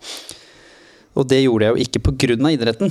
og 1.14 1.30
det 1.30 1.44
gjorde 1.44 1.68
jeg 1.68 1.76
jo 1.76 1.86
ikke 1.86 2.06
på 2.08 2.18
grunn 2.26 2.50
av 2.50 2.56
idretten. 2.56 2.90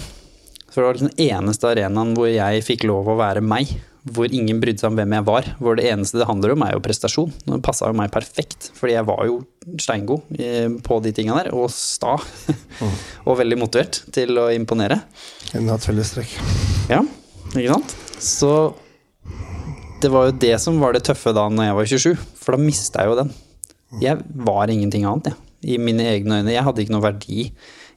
For 0.72 0.80
det 0.80 0.88
var 0.88 0.96
liksom 0.98 1.12
den 1.12 1.28
eneste 1.28 1.70
arenaen 1.70 2.16
hvor 2.16 2.32
jeg 2.32 2.64
fikk 2.66 2.88
lov 2.88 3.12
å 3.12 3.20
være 3.20 3.44
meg. 3.44 3.76
Hvor 4.04 4.28
ingen 4.28 4.60
brydde 4.60 4.84
seg 4.84 4.92
om 4.92 4.98
hvem 5.00 5.16
jeg 5.16 5.26
var. 5.30 5.46
Hvor 5.64 5.78
det 5.80 5.86
eneste 5.88 6.20
det 6.20 6.28
handler 6.28 6.56
om, 6.56 6.64
er 6.66 6.74
jo 6.76 6.84
prestasjon. 6.84 7.32
Det 7.46 7.60
passa 7.64 7.88
jo 7.88 7.96
meg 7.96 8.12
perfekt, 8.12 8.72
fordi 8.76 8.98
jeg 8.98 9.08
var 9.08 9.22
jo 9.30 9.38
steingod 9.80 10.26
eh, 10.36 10.68
på 10.84 10.98
de 11.06 11.14
tinga 11.16 11.38
der. 11.40 11.54
Og 11.56 11.70
sta. 11.72 12.18
og 13.28 13.40
veldig 13.40 13.60
motivert 13.62 14.02
til 14.16 14.36
å 14.42 14.50
imponere. 14.52 15.00
Enda 15.56 15.78
et 15.78 15.88
fellestrekk. 15.88 16.36
Ja, 16.92 17.00
ikke 17.54 17.78
sant? 17.78 17.96
Så 18.24 18.52
det 20.04 20.12
var 20.12 20.28
jo 20.28 20.36
det 20.36 20.58
som 20.60 20.82
var 20.84 20.96
det 20.96 21.06
tøffe 21.08 21.32
da 21.36 21.46
når 21.48 21.70
jeg 21.70 21.78
var 21.78 21.90
27, 21.94 22.28
for 22.44 22.58
da 22.58 22.66
mista 22.66 23.04
jeg 23.04 23.14
jo 23.14 23.20
den. 23.22 23.32
Jeg 24.04 24.20
var 24.50 24.72
ingenting 24.74 25.08
annet, 25.08 25.32
jeg. 25.32 25.40
I 25.64 25.80
mine 25.80 26.04
egne 26.12 26.42
øyne. 26.42 26.52
Jeg 26.52 26.66
hadde 26.66 26.84
ikke 26.84 26.96
noe 26.98 27.06
verdi 27.06 27.46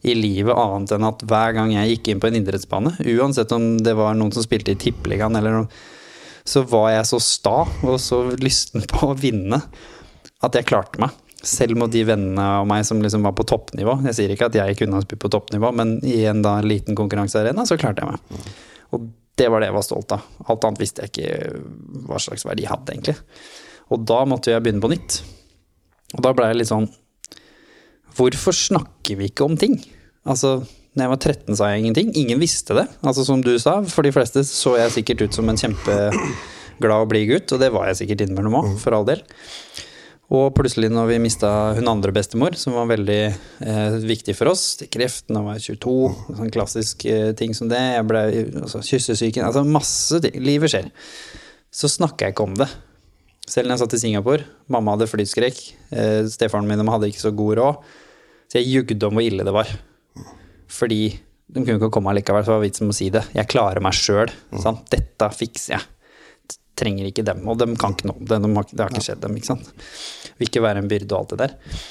i 0.06 0.14
livet 0.14 0.54
annet 0.54 0.92
enn 0.94 1.06
at 1.08 1.24
hver 1.26 1.56
gang 1.56 1.72
jeg 1.74 1.96
gikk 1.96 2.12
inn 2.12 2.22
på 2.22 2.30
en 2.30 2.38
idrettsbane, 2.38 2.92
uansett 3.16 3.52
om 3.56 3.74
det 3.82 3.96
var 3.98 4.14
noen 4.14 4.30
som 4.34 4.44
spilte 4.44 4.74
i 4.74 4.78
Tippeligaen 4.78 5.34
eller 5.38 5.56
noe, 5.56 5.70
så 6.46 6.62
var 6.70 6.92
jeg 6.94 7.08
så 7.08 7.20
sta 7.22 7.56
og 7.66 7.96
så 8.02 8.22
lysten 8.38 8.84
på 8.90 9.10
å 9.10 9.16
vinne 9.18 9.58
at 10.44 10.56
jeg 10.56 10.68
klarte 10.68 11.00
meg. 11.02 11.14
Selv 11.46 11.78
mot 11.78 11.92
de 11.92 12.02
vennene 12.06 12.42
av 12.60 12.66
meg 12.68 12.84
som 12.86 13.02
liksom 13.02 13.26
var 13.26 13.34
på 13.38 13.46
toppnivå. 13.46 13.98
Jeg 14.08 14.18
sier 14.18 14.32
ikke 14.34 14.48
at 14.50 14.58
jeg 14.58 14.78
kunne 14.78 14.98
ha 14.98 15.04
spilt 15.04 15.22
på 15.22 15.30
toppnivå, 15.32 15.70
men 15.76 15.96
i 16.06 16.20
en 16.30 16.42
da 16.42 16.56
liten 16.64 16.98
konkurransearena 16.98 17.66
så 17.68 17.78
klarte 17.80 18.02
jeg 18.02 18.14
meg. 18.14 18.52
Og 18.96 19.08
det 19.36 19.50
var 19.52 19.60
det 19.60 19.68
jeg 19.68 19.76
var 19.76 19.84
stolt 19.84 20.14
av. 20.16 20.26
Alt 20.46 20.66
annet 20.66 20.82
visste 20.82 21.04
jeg 21.04 21.12
ikke 21.12 22.06
hva 22.08 22.20
slags 22.22 22.46
verdi 22.48 22.64
jeg 22.64 22.72
hadde, 22.72 22.94
egentlig. 22.94 23.16
Og 23.92 24.06
da 24.08 24.22
måtte 24.28 24.54
jeg 24.54 24.64
begynne 24.64 24.82
på 24.82 24.90
nytt. 24.90 25.20
Og 26.16 26.22
da 26.24 26.32
ble 26.36 26.48
jeg 26.50 26.60
litt 26.60 26.70
sånn 26.70 26.86
Hvorfor 28.16 28.54
snakker 28.56 29.18
vi 29.18 29.26
ikke 29.28 29.44
om 29.44 29.58
ting? 29.60 29.74
Altså, 30.24 30.62
når 30.96 31.04
jeg 31.04 31.12
var 31.12 31.20
13 31.20 31.58
sa 31.58 31.70
jeg 31.70 31.82
ingenting. 31.84 32.12
Ingen 32.16 32.40
visste 32.40 32.76
det. 32.78 32.86
Altså 33.04 33.24
Som 33.26 33.42
du 33.44 33.52
sa, 33.60 33.78
for 33.92 34.06
de 34.06 34.14
fleste 34.16 34.44
så 34.48 34.78
jeg 34.80 34.94
sikkert 34.94 35.26
ut 35.26 35.36
som 35.36 35.50
en 35.52 35.60
kjempeglad 35.60 37.02
og 37.02 37.10
blid 37.12 37.28
gutt, 37.30 37.52
og 37.52 37.60
det 37.60 37.68
var 37.74 37.90
jeg 37.90 38.00
sikkert 38.00 38.24
innimellom 38.24 38.56
òg, 38.62 38.70
for 38.80 38.96
all 38.96 39.04
del. 39.08 39.20
Og 40.34 40.48
plutselig 40.56 40.88
når 40.90 41.10
vi 41.12 41.20
mista 41.22 41.50
hun 41.76 41.86
andre 41.90 42.10
bestemor, 42.16 42.56
som 42.58 42.74
var 42.74 42.88
veldig 42.90 43.20
eh, 43.28 43.98
viktig 44.08 44.34
for 44.34 44.50
oss, 44.50 44.72
til 44.80 44.90
kreft 44.90 45.28
da 45.30 45.44
var 45.44 45.60
jeg 45.60 45.76
22, 45.76 45.94
sånn 46.40 46.54
klassisk 46.54 47.04
eh, 47.06 47.30
ting 47.38 47.54
som 47.54 47.70
det, 47.70 47.78
jeg 47.78 48.08
ble 48.10 48.24
altså, 48.64 48.82
kyssesyken, 48.88 49.44
altså 49.46 49.62
masse 49.62 50.18
ting. 50.24 50.40
Livet 50.42 50.72
skjer. 50.72 50.90
Så 51.70 51.92
snakka 51.92 52.26
jeg 52.26 52.34
ikke 52.34 52.48
om 52.48 52.56
det. 52.58 52.66
Selv 53.46 53.68
når 53.68 53.76
jeg 53.76 53.84
satt 53.84 53.94
i 53.94 54.02
Singapore, 54.02 54.48
mamma 54.72 54.96
hadde 54.96 55.06
flyskrekk, 55.12 55.60
eh, 55.94 56.24
stefaren 56.32 56.66
min 56.66 56.82
hadde 56.90 57.12
ikke 57.12 57.22
så 57.28 57.30
god 57.36 57.60
råd, 57.60 57.92
så 58.50 58.58
jeg 58.58 58.72
jugde 58.72 59.06
om 59.06 59.20
hvor 59.20 59.26
ille 59.26 59.46
det 59.46 59.54
var. 59.54 59.70
Fordi 60.72 61.00
de 61.46 61.62
kunne 61.62 61.78
ikke 61.78 61.92
komme 61.94 62.10
allikevel, 62.10 62.42
så 62.42 62.52
det 62.52 62.58
var 62.58 62.64
vitsen 62.64 62.88
med 62.88 62.96
å 62.96 62.98
si 62.98 63.10
det. 63.14 63.22
Jeg 63.36 63.50
klarer 63.50 63.82
meg 63.84 63.94
sjøl. 63.96 64.32
Dette 64.92 65.30
fikser 65.34 65.76
jeg. 65.76 65.86
Trenger 66.76 67.08
ikke 67.08 67.24
dem. 67.26 67.44
Og 67.48 67.58
de 67.60 67.70
kan 67.78 67.94
ikke 67.94 68.10
noe 68.10 68.20
om 68.20 68.28
det. 68.28 68.40
De 68.42 68.52
har, 68.58 68.68
det 68.72 68.82
har 68.82 68.92
ikke 68.92 69.06
skjedd 69.06 69.22
dem. 69.22 69.36
ikke 69.38 69.52
sant? 69.52 69.70
Vil 70.36 70.50
ikke 70.50 70.64
være 70.66 70.82
en 70.82 70.90
byrde 70.90 71.14
og 71.14 71.22
alt 71.22 71.34
det 71.34 71.40
der. 71.44 71.82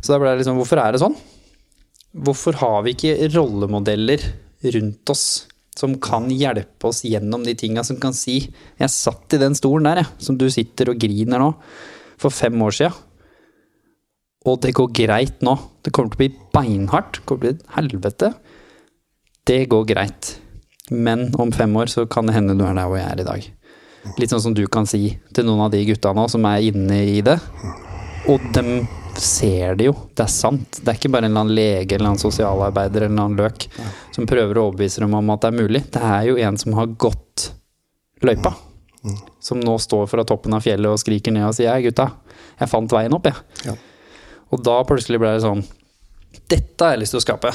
Så 0.00 0.12
da 0.12 0.20
ble 0.20 0.32
det 0.32 0.42
liksom, 0.42 0.58
hvorfor 0.60 0.80
er 0.82 0.94
det 0.94 1.02
sånn? 1.04 1.18
Hvorfor 2.24 2.56
har 2.60 2.80
vi 2.86 2.94
ikke 2.94 3.28
rollemodeller 3.34 4.24
rundt 4.74 5.12
oss 5.12 5.26
som 5.74 5.96
kan 6.02 6.28
hjelpe 6.30 6.86
oss 6.86 7.02
gjennom 7.04 7.42
de 7.44 7.54
tinga, 7.58 7.82
som 7.84 7.98
kan 7.98 8.14
si 8.14 8.52
'Jeg 8.78 8.90
satt 8.90 9.34
i 9.34 9.40
den 9.42 9.54
stolen 9.58 9.84
der, 9.84 10.04
jeg, 10.04 10.06
som 10.18 10.38
du 10.38 10.46
sitter 10.50 10.90
og 10.90 10.98
griner 10.98 11.38
nå, 11.38 11.54
for 12.16 12.30
fem 12.30 12.54
år 12.62 12.70
sia'. 12.70 12.94
Og 14.44 14.60
det 14.60 14.74
går 14.76 14.90
greit 14.96 15.44
nå. 15.44 15.56
Det 15.84 15.92
kommer 15.94 16.12
til 16.12 16.18
å 16.18 16.22
bli 16.22 16.30
beinhardt. 16.54 17.20
Det 17.20 17.24
kommer 17.24 17.28
til 17.28 17.36
å 17.36 17.42
bli 17.44 17.52
et 17.54 17.76
helvete. 17.76 18.32
Det 19.48 19.60
går 19.72 19.86
greit. 19.88 20.34
Men 20.92 21.30
om 21.40 21.52
fem 21.52 21.76
år 21.80 21.92
så 21.92 22.04
kan 22.06 22.28
det 22.28 22.36
hende 22.36 22.56
du 22.56 22.64
er 22.66 22.76
der 22.76 22.88
hvor 22.90 23.00
jeg 23.00 23.08
er 23.08 23.22
i 23.22 23.28
dag. 23.28 23.46
Litt 24.20 24.34
sånn 24.34 24.42
som 24.44 24.56
du 24.56 24.66
kan 24.68 24.84
si 24.88 25.14
til 25.32 25.48
noen 25.48 25.64
av 25.64 25.72
de 25.72 25.80
gutta 25.88 26.12
nå 26.16 26.26
som 26.28 26.44
er 26.48 26.66
inne 26.68 27.00
i 27.14 27.22
det. 27.24 27.38
Og 28.28 28.44
dem 28.56 28.84
ser 29.20 29.78
det 29.78 29.88
jo. 29.88 29.94
Det 30.12 30.26
er 30.26 30.32
sant. 30.32 30.80
Det 30.80 30.90
er 30.90 30.98
ikke 30.98 31.12
bare 31.14 31.28
en 31.28 31.32
eller 31.32 31.46
annen 31.46 31.56
lege 31.56 31.96
eller 31.96 32.12
en 32.12 32.20
sosialarbeider 32.20 33.06
eller 33.06 33.24
en 33.30 33.38
løk 33.38 33.66
som 34.14 34.28
prøver 34.28 34.58
å 34.58 34.68
overbevise 34.68 35.04
dem 35.04 35.16
om 35.16 35.32
at 35.32 35.44
det 35.44 35.52
er 35.52 35.58
mulig. 35.62 35.82
Det 35.94 36.04
er 36.04 36.28
jo 36.28 36.36
en 36.48 36.60
som 36.60 36.76
har 36.76 36.92
gått 37.00 37.48
løypa. 38.24 38.52
Som 39.44 39.60
nå 39.60 39.76
står 39.80 40.06
fra 40.10 40.24
toppen 40.28 40.56
av 40.56 40.64
fjellet 40.64 40.88
og 40.88 41.00
skriker 41.00 41.32
ned 41.32 41.48
og 41.48 41.56
sier 41.56 41.72
'Hei, 41.72 41.84
gutta, 41.84 42.10
jeg 42.60 42.68
fant 42.68 42.92
veien 42.92 43.12
opp', 43.12 43.28
jeg. 43.28 43.36
Ja. 43.68 43.74
Og 44.52 44.60
da 44.64 44.76
plutselig 44.86 45.20
ble 45.22 45.32
det 45.36 45.44
sånn 45.44 45.64
Dette 46.50 46.82
har 46.84 46.94
jeg 46.94 47.04
lyst 47.04 47.14
til 47.14 47.20
å 47.20 47.24
skape. 47.24 47.50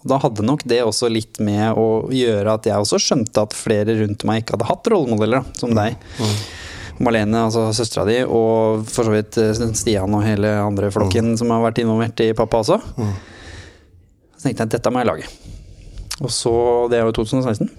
Og 0.00 0.06
da 0.10 0.18
hadde 0.22 0.44
nok 0.46 0.62
det 0.68 0.80
også 0.84 1.08
litt 1.10 1.38
med 1.42 1.78
å 1.78 1.86
gjøre 2.14 2.52
at 2.58 2.66
jeg 2.68 2.82
også 2.82 2.98
skjønte 3.02 3.42
at 3.46 3.54
flere 3.56 3.94
rundt 4.02 4.24
meg 4.28 4.42
ikke 4.42 4.56
hadde 4.56 4.68
hatt 4.68 4.90
rollemodeller, 4.92 5.42
da, 5.42 5.58
som 5.58 5.72
deg. 5.74 5.96
Malene, 7.00 7.46
altså 7.46 7.68
søstera 7.74 8.04
di, 8.06 8.18
og 8.26 8.84
for 8.90 9.08
så 9.08 9.14
vidt 9.14 9.38
eh, 9.40 9.62
Stian 9.78 10.12
og 10.18 10.26
hele 10.26 10.50
andre 10.60 10.90
flokken 10.92 11.32
som 11.40 11.50
har 11.54 11.62
vært 11.64 11.80
involvert 11.82 12.20
i 12.26 12.28
pappa 12.36 12.60
også. 12.60 12.76
Så 14.36 14.44
tenkte 14.44 14.60
jeg 14.60 14.68
at 14.68 14.74
dette 14.76 14.92
må 14.92 15.00
jeg 15.00 15.08
lage. 15.08 15.30
Og 16.20 16.30
så, 16.34 16.52
Det 16.92 16.98
er 17.00 17.06
jo 17.08 17.16
2016. 17.22 17.70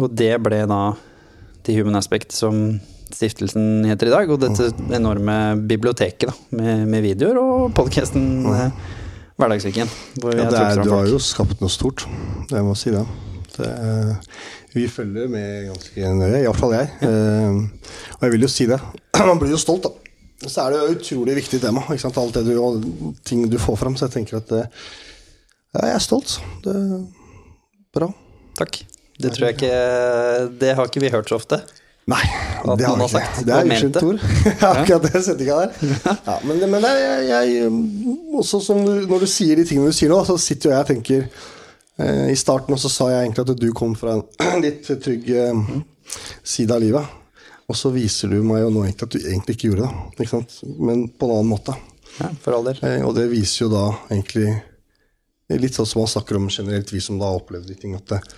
Og 0.00 0.14
det 0.16 0.32
ble 0.42 0.62
da 0.70 0.80
The 1.66 1.76
Human 1.76 1.98
Aspect, 1.98 2.32
som 2.32 2.78
stiftelsen 3.16 3.84
heter 3.88 4.10
i 4.10 4.14
dag. 4.14 4.30
Og 4.30 4.40
dette 4.42 4.70
enorme 4.96 5.36
biblioteket 5.70 6.28
da, 6.30 6.34
med, 6.56 6.86
med 6.90 7.04
videoer 7.06 7.38
og 7.40 7.74
podkasten. 7.76 8.26
Hvor 10.20 10.34
Ja, 10.36 10.48
er, 10.52 10.82
du 10.84 10.90
har 10.92 11.06
jo 11.08 11.18
skapt 11.22 11.60
noe 11.62 11.72
stort. 11.72 12.04
Jeg 12.50 12.64
må 12.66 12.74
si 12.76 12.90
det. 12.94 13.06
det 13.56 13.68
er- 13.70 14.16
vi 14.70 14.84
følger 14.86 15.26
med 15.26 15.66
ganske 15.66 16.10
nøye, 16.14 16.42
iallfall 16.44 16.72
jeg. 16.76 16.90
Eh, 17.02 17.56
og 18.14 18.20
jeg 18.22 18.30
vil 18.36 18.44
jo 18.46 18.50
si 18.52 18.66
det. 18.70 18.76
Man 19.18 19.40
blir 19.40 19.50
jo 19.50 19.58
stolt, 19.58 19.82
da. 19.88 19.90
Så 20.46 20.62
er 20.62 20.70
det 20.70 20.78
jo 20.78 20.84
et 20.92 21.00
utrolig 21.00 21.34
viktig 21.40 21.58
tema. 21.60 21.82
Ikke 21.90 22.04
sant? 22.04 22.16
Alt 22.22 22.36
det 22.38 22.44
du, 22.46 22.52
og 22.62 22.84
ting 23.26 23.42
du 23.50 23.58
får 23.58 23.76
fram. 23.80 23.96
Så 23.98 24.06
jeg 24.06 24.14
tenker 24.20 24.38
at 24.38 24.46
det, 24.52 24.60
ja, 25.74 25.88
jeg 25.88 25.96
er 25.96 26.04
stolt. 26.04 26.36
Det, 26.62 26.76
Bra. 27.90 28.06
Takk. 28.60 28.78
Det 29.20 29.32
tror 29.34 29.48
jeg 29.50 29.56
ikke 29.58 30.58
Det 30.60 30.70
har 30.78 30.86
ikke 30.86 31.02
vi 31.02 31.10
hørt 31.12 31.28
så 31.28 31.36
ofte. 31.40 31.58
Nei, 32.08 32.22
At 32.64 32.78
det 32.80 32.86
har 32.88 32.96
jeg 32.96 33.04
ikke. 33.04 33.12
sagt 33.12 33.46
Det 33.46 33.54
er 33.54 33.68
uskyldt 33.70 33.98
ord. 34.02 34.22
Akkurat 34.70 35.04
det 35.04 35.20
setninga 35.26 35.58
der. 35.60 35.94
Ja, 36.26 36.36
men 36.48 36.64
men 36.72 36.86
jeg, 36.88 37.28
jeg, 37.28 37.70
også 38.40 38.60
som 38.64 38.80
du, 38.86 38.92
Når 39.06 39.26
du 39.26 39.28
sier 39.30 39.60
de 39.60 39.66
tingene 39.68 39.92
du 39.92 39.96
sier 39.96 40.10
nå, 40.10 40.18
så 40.26 40.38
sitter 40.40 40.70
jo 40.70 40.74
jeg 40.74 40.86
og 40.86 40.90
tenker 40.90 41.26
eh, 42.00 42.26
I 42.32 42.38
starten 42.40 42.74
også 42.74 42.90
sa 42.90 43.10
jeg 43.12 43.28
egentlig 43.28 43.44
at 43.46 43.60
du 43.60 43.68
kom 43.76 43.94
fra 43.98 44.16
en 44.16 44.24
litt 44.64 44.88
trygg 45.04 45.28
eh, 45.30 45.62
side 46.42 46.74
av 46.74 46.82
livet. 46.82 47.16
Og 47.70 47.78
så 47.78 47.92
viser 47.94 48.32
du 48.32 48.40
meg 48.42 48.64
jo 48.64 48.72
nå 48.74 48.82
egentlig 48.88 49.06
at 49.06 49.14
du 49.14 49.20
egentlig 49.20 49.54
ikke 49.54 49.68
gjorde 49.70 49.86
det. 49.86 50.26
Ikke? 50.26 50.42
Men 50.82 51.06
på 51.14 51.28
en 51.28 51.36
annen 51.36 51.52
måte. 51.52 51.76
Ja, 52.16 52.32
for 52.42 52.56
all 52.56 52.66
del. 52.66 52.80
Eh, 52.82 53.04
og 53.06 53.14
det 53.14 53.28
viser 53.30 53.66
jo 53.68 53.72
da 53.76 53.86
egentlig 54.10 54.56
Litt 55.50 55.74
sånn 55.74 55.86
som 55.90 55.98
man 55.98 56.06
snakker 56.06 56.36
om 56.38 56.44
generelt, 56.46 56.92
vi 56.94 57.00
som 57.02 57.16
da 57.18 57.26
har 57.26 57.40
opplevd 57.40 57.66
de 57.66 57.74
ting, 57.74 57.96
at 57.98 58.06
det, 58.06 58.20
eh, 58.22 58.36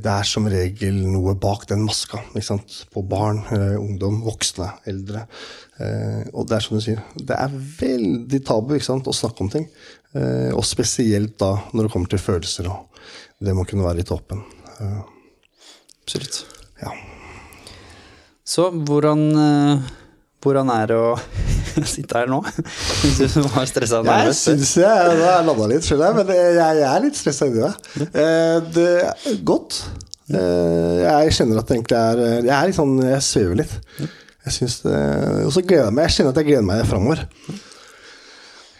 det 0.00 0.10
er 0.10 0.28
som 0.28 0.46
regel 0.48 0.96
noe 1.12 1.34
bak 1.36 1.66
den 1.68 1.84
maska. 1.84 2.22
På 2.92 3.02
barn, 3.04 3.42
eh, 3.52 3.76
ungdom, 3.80 4.22
voksne, 4.24 4.70
eldre. 4.88 5.26
Eh, 5.78 6.24
og 6.32 6.48
det 6.48 6.56
er 6.56 6.64
som 6.64 6.78
du 6.78 6.84
sier, 6.84 7.02
det 7.16 7.36
er 7.36 7.58
veldig 7.80 8.40
tabu 8.46 8.76
å 8.78 9.12
snakke 9.12 9.44
om 9.44 9.50
ting. 9.52 9.68
Eh, 10.14 10.52
og 10.54 10.64
spesielt 10.64 11.36
da 11.38 11.56
når 11.72 11.86
det 11.86 11.92
kommer 11.92 12.08
til 12.08 12.22
følelser 12.22 12.70
og 12.70 13.00
det 13.44 13.54
må 13.56 13.66
kunne 13.68 13.84
være 13.84 14.00
litt 14.00 14.12
åpen. 14.14 14.44
Eh, 14.80 15.02
Absolutt. 16.04 16.44
ja. 16.80 16.92
Så 18.44 18.70
hvordan, 18.70 19.22
eh, 19.40 19.90
hvordan 20.44 20.70
er 20.74 20.90
det 20.92 20.96
å 21.00 21.14
sitte 21.94 22.20
her 22.20 22.28
nå? 22.30 22.38
Du 22.44 23.24
var 23.50 23.66
stressa 23.66 23.98
og 24.02 24.08
Jeg 24.12 24.34
syns 24.38 24.74
jeg 24.78 24.86
Nå 24.86 25.24
har 25.24 25.38
jeg 25.40 25.46
landa 25.48 25.68
litt, 25.72 25.86
skjønner 25.88 26.06
jeg, 26.06 26.16
men 26.20 26.32
jeg, 26.36 26.54
jeg 26.60 26.84
er 26.92 27.04
litt 27.08 27.18
stressa 27.18 27.48
inni 27.50 27.64
meg. 27.64 27.74
Eh, 28.06 28.58
Det 28.76 28.88
er 29.02 29.40
godt. 29.48 29.80
Eh, 30.30 31.00
Jeg 31.04 31.34
kjenner 31.40 31.60
at 31.60 31.68
det 31.68 31.76
egentlig 31.80 31.98
er 32.00 32.22
Jeg 32.46 32.54
er 32.56 32.68
litt 32.70 32.78
sånn 32.78 32.94
Jeg 33.02 33.24
svever 33.26 33.58
litt. 33.64 33.74
Jeg 34.44 34.54
syns 34.58 34.78
det 34.84 34.96
Og 35.48 35.52
så 35.56 35.64
gleder 35.64 35.88
jeg 35.90 35.96
meg. 35.98 36.06
Jeg 36.08 36.16
kjenner 36.18 36.32
at 36.36 36.40
jeg 36.42 36.48
gleder 36.52 36.68
meg 36.68 36.86
framover. 36.88 37.24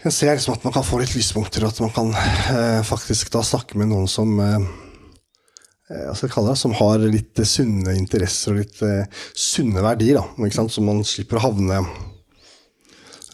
Jeg 0.05 0.13
ser 0.13 0.35
liksom 0.37 0.53
at 0.53 0.65
man 0.67 0.73
kan 0.75 0.83
få 0.85 0.99
litt 1.01 1.15
lyspunkter, 1.17 1.63
og 1.65 1.71
at 1.73 1.79
man 1.81 1.93
kan 1.95 2.11
eh, 2.53 2.81
faktisk 2.85 3.31
da 3.33 3.41
snakke 3.41 3.73
med 3.81 3.89
noen 3.89 4.05
som 4.05 4.35
eh, 4.37 4.51
eh, 4.53 4.61
hva 4.61 4.61
skal 4.61 4.69
jeg 4.69 5.73
kalle 5.73 5.74
det, 5.89 6.55
som 6.57 6.73
har 6.73 7.05
litt 7.05 7.39
eh, 7.39 7.45
sunne 7.45 7.95
interesser 7.97 8.55
og 8.55 8.61
litt 8.63 8.81
eh, 8.85 9.05
sunne 9.37 9.83
verdier. 9.85 10.21
Da? 10.21 10.67
Så 10.69 10.81
man 10.81 11.03
slipper 11.05 11.37
å 11.37 11.45
havne 11.45 11.83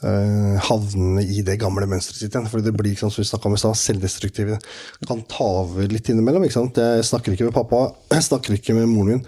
eh, 0.04 0.58
havne 0.68 1.24
i 1.24 1.41
det 1.47 1.58
gamle 1.62 1.88
mønsteret 1.88 2.20
sitt 2.20 2.36
igjen. 2.36 2.49
For 2.52 2.64
det 2.64 2.76
blir 2.76 2.97
som 2.99 3.14
vi 3.14 3.24
om 3.24 3.56
i 3.56 3.62
sted, 3.62 3.82
selvdestruktive. 3.86 4.60
Kan 5.08 5.24
ta 5.32 5.47
over 5.64 5.88
litt 5.91 6.12
innimellom. 6.12 6.45
Jeg 6.47 7.08
snakker 7.08 7.36
ikke 7.36 7.49
med 7.49 7.58
pappa, 7.58 7.88
jeg 8.16 8.28
snakker 8.30 8.58
ikke 8.58 8.78
med 8.78 8.89
moren 8.91 9.16
min. 9.16 9.28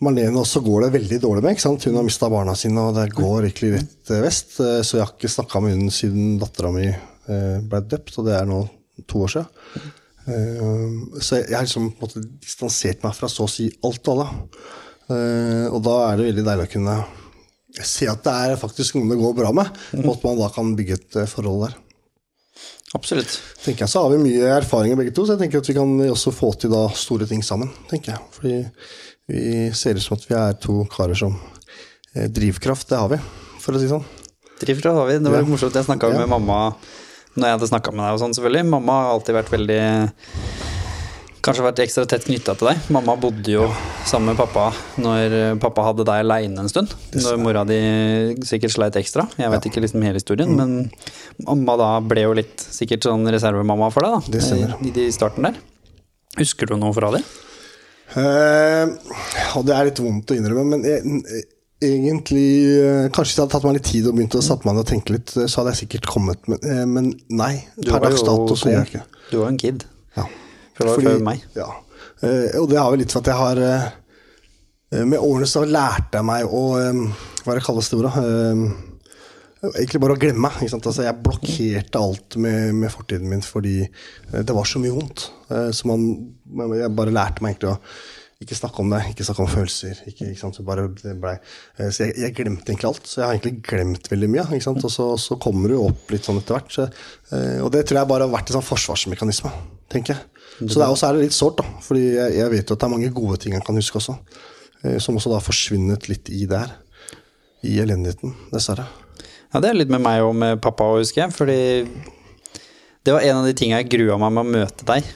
Marlene 0.00 0.40
også 0.40 0.62
går 0.64 0.86
det 0.86 0.94
veldig 0.94 1.20
dårlig 1.20 1.44
med. 1.44 1.60
Hun 1.60 1.96
har 1.98 2.04
mista 2.06 2.28
barna 2.32 2.54
sine, 2.56 2.80
og 2.80 2.96
det 2.96 3.10
går 3.12 3.50
egentlig 3.50 3.74
rett 3.76 4.12
eh, 4.14 4.22
vest. 4.24 4.56
Eh, 4.64 4.80
Så 4.80 4.96
jeg 4.96 5.04
har 5.04 5.14
ikke 5.14 5.34
snakka 5.36 5.60
med 5.60 5.76
hun 5.76 5.90
siden 5.92 6.38
dattera 6.40 6.72
mi 6.72 6.86
eh, 6.88 7.58
ble 7.60 7.82
døpt, 7.84 8.16
og 8.16 8.30
det 8.30 8.38
er 8.38 8.48
nå 8.48 8.62
to 9.08 9.26
år 9.26 9.34
siden. 9.36 9.90
Eh, 10.30 11.20
Så 11.20 11.40
jeg 11.42 11.54
har 11.56 11.64
liksom 11.66 11.90
på 11.98 12.06
en 12.06 12.08
måte 12.08 12.22
distansert 12.40 13.02
meg 13.02 13.14
fra 13.18 13.28
så 13.28 13.44
å 13.46 13.50
si 13.50 13.68
alt 13.84 14.06
og 14.08 14.14
alle. 14.14 14.28
Eh, 15.10 15.66
Og 15.74 15.82
da 15.82 15.96
er 16.12 16.16
det 16.20 16.28
veldig 16.30 16.44
deilig 16.46 16.68
å 16.68 16.72
kunne 16.76 16.96
se 17.82 18.06
at 18.10 18.22
det 18.26 18.32
er 18.34 18.56
faktisk 18.58 18.96
noen 18.98 19.10
det 19.12 19.18
går 19.20 19.34
bra 19.36 19.52
med, 19.54 19.68
og 20.04 20.08
at 20.16 20.24
man 20.26 20.38
da 20.40 20.48
kan 20.54 20.72
bygge 20.78 20.96
et 20.98 21.16
eh, 21.22 21.26
forhold 21.30 21.68
der. 21.68 21.76
Absolutt. 22.94 23.36
tenker 23.62 23.84
jeg, 23.86 23.88
Så 23.92 24.02
har 24.02 24.10
vi 24.10 24.18
mye 24.24 24.48
erfaringer 24.56 24.96
begge 24.98 25.12
to, 25.14 25.22
så 25.24 25.36
jeg 25.36 25.44
tenker 25.44 25.58
at 25.62 25.68
vi 25.70 25.74
kan 25.76 25.92
også 26.10 26.32
få 26.34 26.50
til 26.58 26.70
da 26.74 26.88
store 26.98 27.26
ting 27.30 27.42
sammen. 27.46 27.70
tenker 27.88 28.12
jeg. 28.16 28.20
Fordi 28.34 28.54
vi 29.30 29.70
ser 29.78 29.94
ut 29.94 30.02
som 30.02 30.16
at 30.18 30.26
vi 30.26 30.34
er 30.34 30.52
to 30.58 30.84
karer 30.90 31.14
som 31.16 31.36
Drivkraft, 32.14 32.88
det 32.90 32.98
har 32.98 33.08
vi, 33.12 33.18
for 33.62 33.72
å 33.72 33.78
si 33.78 33.86
det 33.86 33.92
sånn. 33.92 34.04
Drivkraft 34.60 34.98
har 34.98 35.06
vi. 35.06 35.18
Det 35.22 35.30
var 35.30 35.38
Ja. 35.38 35.46
morsomt. 35.46 35.72
Jeg 35.78 35.84
snakka 35.86 36.10
Ja. 36.10 36.18
med 36.18 36.28
mamma 36.28 36.74
når 37.36 37.46
jeg 37.46 37.56
hadde 37.58 37.70
snakka 37.70 37.94
med 37.94 38.04
deg 38.04 38.16
og 38.16 38.22
sånn, 38.22 38.36
selvfølgelig. 38.36 38.66
Mamma 38.72 38.98
har 38.98 39.14
alltid 39.14 39.38
vært 39.38 39.54
veldig 39.54 39.80
Kanskje 41.40 41.62
vært 41.64 41.78
ekstra 41.80 42.02
tett 42.04 42.26
knytta 42.28 42.52
til 42.60 42.68
deg. 42.68 42.80
Mamma 42.92 43.14
bodde 43.16 43.48
jo 43.48 43.62
sammen 44.04 44.34
med 44.34 44.36
pappa 44.36 44.66
når 45.00 45.56
pappa 45.62 45.86
hadde 45.86 46.04
deg 46.04 46.20
aleine 46.26 46.60
en 46.60 46.68
stund. 46.68 46.92
Når 47.16 47.38
mora 47.40 47.62
di 47.64 47.78
sikkert 48.44 48.74
sleit 48.74 48.98
ekstra. 49.00 49.24
Jeg 49.40 49.48
vet 49.54 49.68
ikke 49.70 49.80
liksom 49.80 50.04
hele 50.04 50.20
historien, 50.20 50.52
men 50.58 50.90
mamma 51.46 51.78
da 51.80 51.88
ble 52.04 52.26
jo 52.26 52.34
litt 52.36 52.60
sikkert 52.60 53.08
sånn 53.08 53.24
reservemamma 53.32 53.88
for 53.94 54.04
deg, 54.04 54.18
da. 54.18 54.34
Det 54.36 54.42
stemmer. 54.44 54.76
I, 54.84 54.92
I 55.06 55.14
starten 55.16 55.48
der. 55.48 55.56
Husker 56.36 56.68
du 56.68 56.76
noe 56.76 56.92
fra 56.94 57.08
det? 57.16 57.24
Eh, 58.20 58.92
det 59.64 59.74
er 59.78 59.88
litt 59.88 60.02
vondt 60.04 60.34
å 60.34 60.36
innrømme, 60.36 60.76
men 60.76 60.84
jeg, 60.84 61.46
egentlig 61.80 62.46
eh, 62.76 63.06
Kanskje 63.14 63.30
hvis 63.30 63.36
det 63.36 63.42
hadde 63.44 63.52
tatt 63.54 63.64
meg 63.68 63.76
litt 63.78 63.86
tid 63.88 64.08
og 64.10 64.16
begynt 64.18 64.36
å 64.36 64.42
satt 64.44 64.66
meg 64.66 64.76
ned 64.76 64.82
og 64.84 64.90
tenke 64.90 65.14
litt, 65.16 65.32
eh, 65.36 65.46
så 65.48 65.60
hadde 65.62 65.72
jeg 65.74 65.80
sikkert 65.84 66.08
kommet, 66.12 66.42
men, 66.50 66.60
eh, 66.64 66.82
men 66.88 67.08
nei. 67.32 67.52
Per 67.80 68.02
dags 68.04 68.20
jo 68.20 68.26
dato 68.28 68.56
så 68.58 68.68
gjør 68.70 68.82
jeg 68.84 68.90
ikke. 68.90 69.22
Du 69.30 69.38
var 69.40 69.48
en 69.52 69.60
kid. 69.60 69.86
Ja. 70.18 70.26
For 70.76 70.84
det 70.84 70.92
var 70.92 71.08
før 71.14 71.24
meg. 71.30 71.46
Ja. 71.56 71.70
Og 72.60 72.66
det 72.68 72.76
har 72.76 72.90
vel 72.92 73.00
litt 73.00 73.12
for 73.14 73.22
at 73.24 73.30
jeg 73.30 73.38
har 73.40 73.58
Med 75.06 75.22
årene 75.22 75.46
så 75.48 75.62
lærte 75.64 76.18
jeg 76.18 76.26
meg 76.26 76.44
å 76.52 76.60
Hva 76.74 77.52
er 77.54 77.60
det 77.60 77.64
kalles 77.64 77.88
det 77.88 77.96
ordet? 77.96 78.12
Egentlig 79.70 80.00
bare 80.02 80.16
å 80.16 80.20
glemme. 80.20 80.50
Ikke 80.58 80.72
sant? 80.72 80.86
Altså, 80.88 81.04
jeg 81.06 81.20
blokkerte 81.24 82.00
alt 82.00 82.36
med, 82.40 82.74
med 82.76 82.92
fortiden 82.92 83.28
min 83.30 83.40
fordi 83.44 83.78
det 84.32 84.56
var 84.56 84.68
så 84.68 84.80
mye 84.82 84.92
vondt. 84.96 85.30
Så 85.76 85.88
man, 85.88 86.04
man- 86.44 86.76
jeg 86.76 86.92
bare 86.96 87.12
lærte 87.14 87.44
meg 87.44 87.56
egentlig 87.56 87.72
å 87.72 87.80
ikke 88.40 88.56
snakke 88.56 88.80
om 88.80 88.88
det, 88.94 88.98
ikke 89.12 89.24
snakke 89.26 89.42
om 89.44 89.50
følelser. 89.52 89.98
Ikke, 90.08 90.30
ikke 90.32 90.40
sant? 90.40 90.56
Så, 90.56 90.62
bare, 90.64 90.86
det 91.02 91.12
ble, 91.20 91.34
eh, 91.76 91.90
så 91.92 92.06
jeg, 92.06 92.14
jeg 92.22 92.34
glemte 92.38 92.72
egentlig 92.72 92.88
alt. 92.88 93.04
Så 93.10 93.20
jeg 93.20 93.26
har 93.26 93.34
egentlig 93.36 93.62
glemt 93.68 94.08
veldig 94.12 94.30
mye. 94.32 94.44
Ikke 94.56 94.64
sant? 94.64 94.84
Og 94.88 94.92
så, 94.94 95.08
så 95.20 95.36
kommer 95.42 95.68
du 95.72 95.76
opp 95.82 96.14
litt 96.14 96.24
sånn 96.24 96.40
etter 96.40 96.56
hvert. 96.56 96.72
Så, 96.72 96.86
eh, 97.36 97.58
og 97.60 97.68
det 97.74 97.82
tror 97.88 98.00
jeg 98.00 98.10
bare 98.12 98.24
har 98.28 98.32
vært 98.32 98.48
en 98.52 98.56
sånn 98.58 98.64
forsvarsmekanisme, 98.70 99.52
tenker 99.92 100.14
jeg. 100.16 100.46
Så 100.60 100.76
det 100.76 100.84
er 100.86 100.92
også 100.92 101.08
er 101.10 101.16
det 101.18 101.26
litt 101.28 101.36
sårt, 101.36 101.60
da. 101.60 101.80
Fordi 101.84 102.02
jeg, 102.16 102.32
jeg 102.36 102.52
vet 102.52 102.68
jo 102.72 102.76
at 102.76 102.80
det 102.82 102.88
er 102.88 102.92
mange 102.94 103.12
gode 103.16 103.36
ting 103.40 103.54
jeg 103.56 103.64
kan 103.64 103.76
huske 103.80 104.00
også. 104.00 104.16
eh, 104.84 104.96
Som 105.04 105.16
også 105.20 105.32
da 105.32 105.38
har 105.38 105.44
forsvunnet 105.46 106.08
litt 106.12 106.28
i 106.32 106.46
det 106.50 106.62
her. 106.64 106.72
I 107.64 107.76
elendigheten, 107.84 108.32
dessverre. 108.54 108.86
Ja, 109.52 109.60
det 109.60 109.68
er 109.70 109.76
litt 109.76 109.90
med 109.92 110.00
meg 110.00 110.22
og 110.24 110.32
med 110.40 110.60
pappa 110.64 110.86
òg, 110.94 111.02
husker 111.02 111.26
jeg. 111.26 111.34
Fordi 111.36 111.60
det 113.04 113.12
var 113.14 113.24
en 113.24 113.40
av 113.42 113.46
de 113.48 113.52
tinga 113.56 113.80
jeg 113.80 113.88
grua 113.92 114.16
meg 114.20 114.32
med 114.36 114.44
å 114.46 114.54
møte 114.60 114.86
deg. 114.88 115.06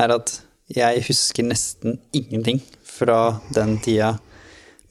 Er 0.00 0.14
at 0.16 0.32
jeg 0.70 1.02
husker 1.08 1.46
nesten 1.46 1.98
ingenting 2.14 2.60
fra 2.86 3.40
den 3.54 3.78
tida 3.82 4.14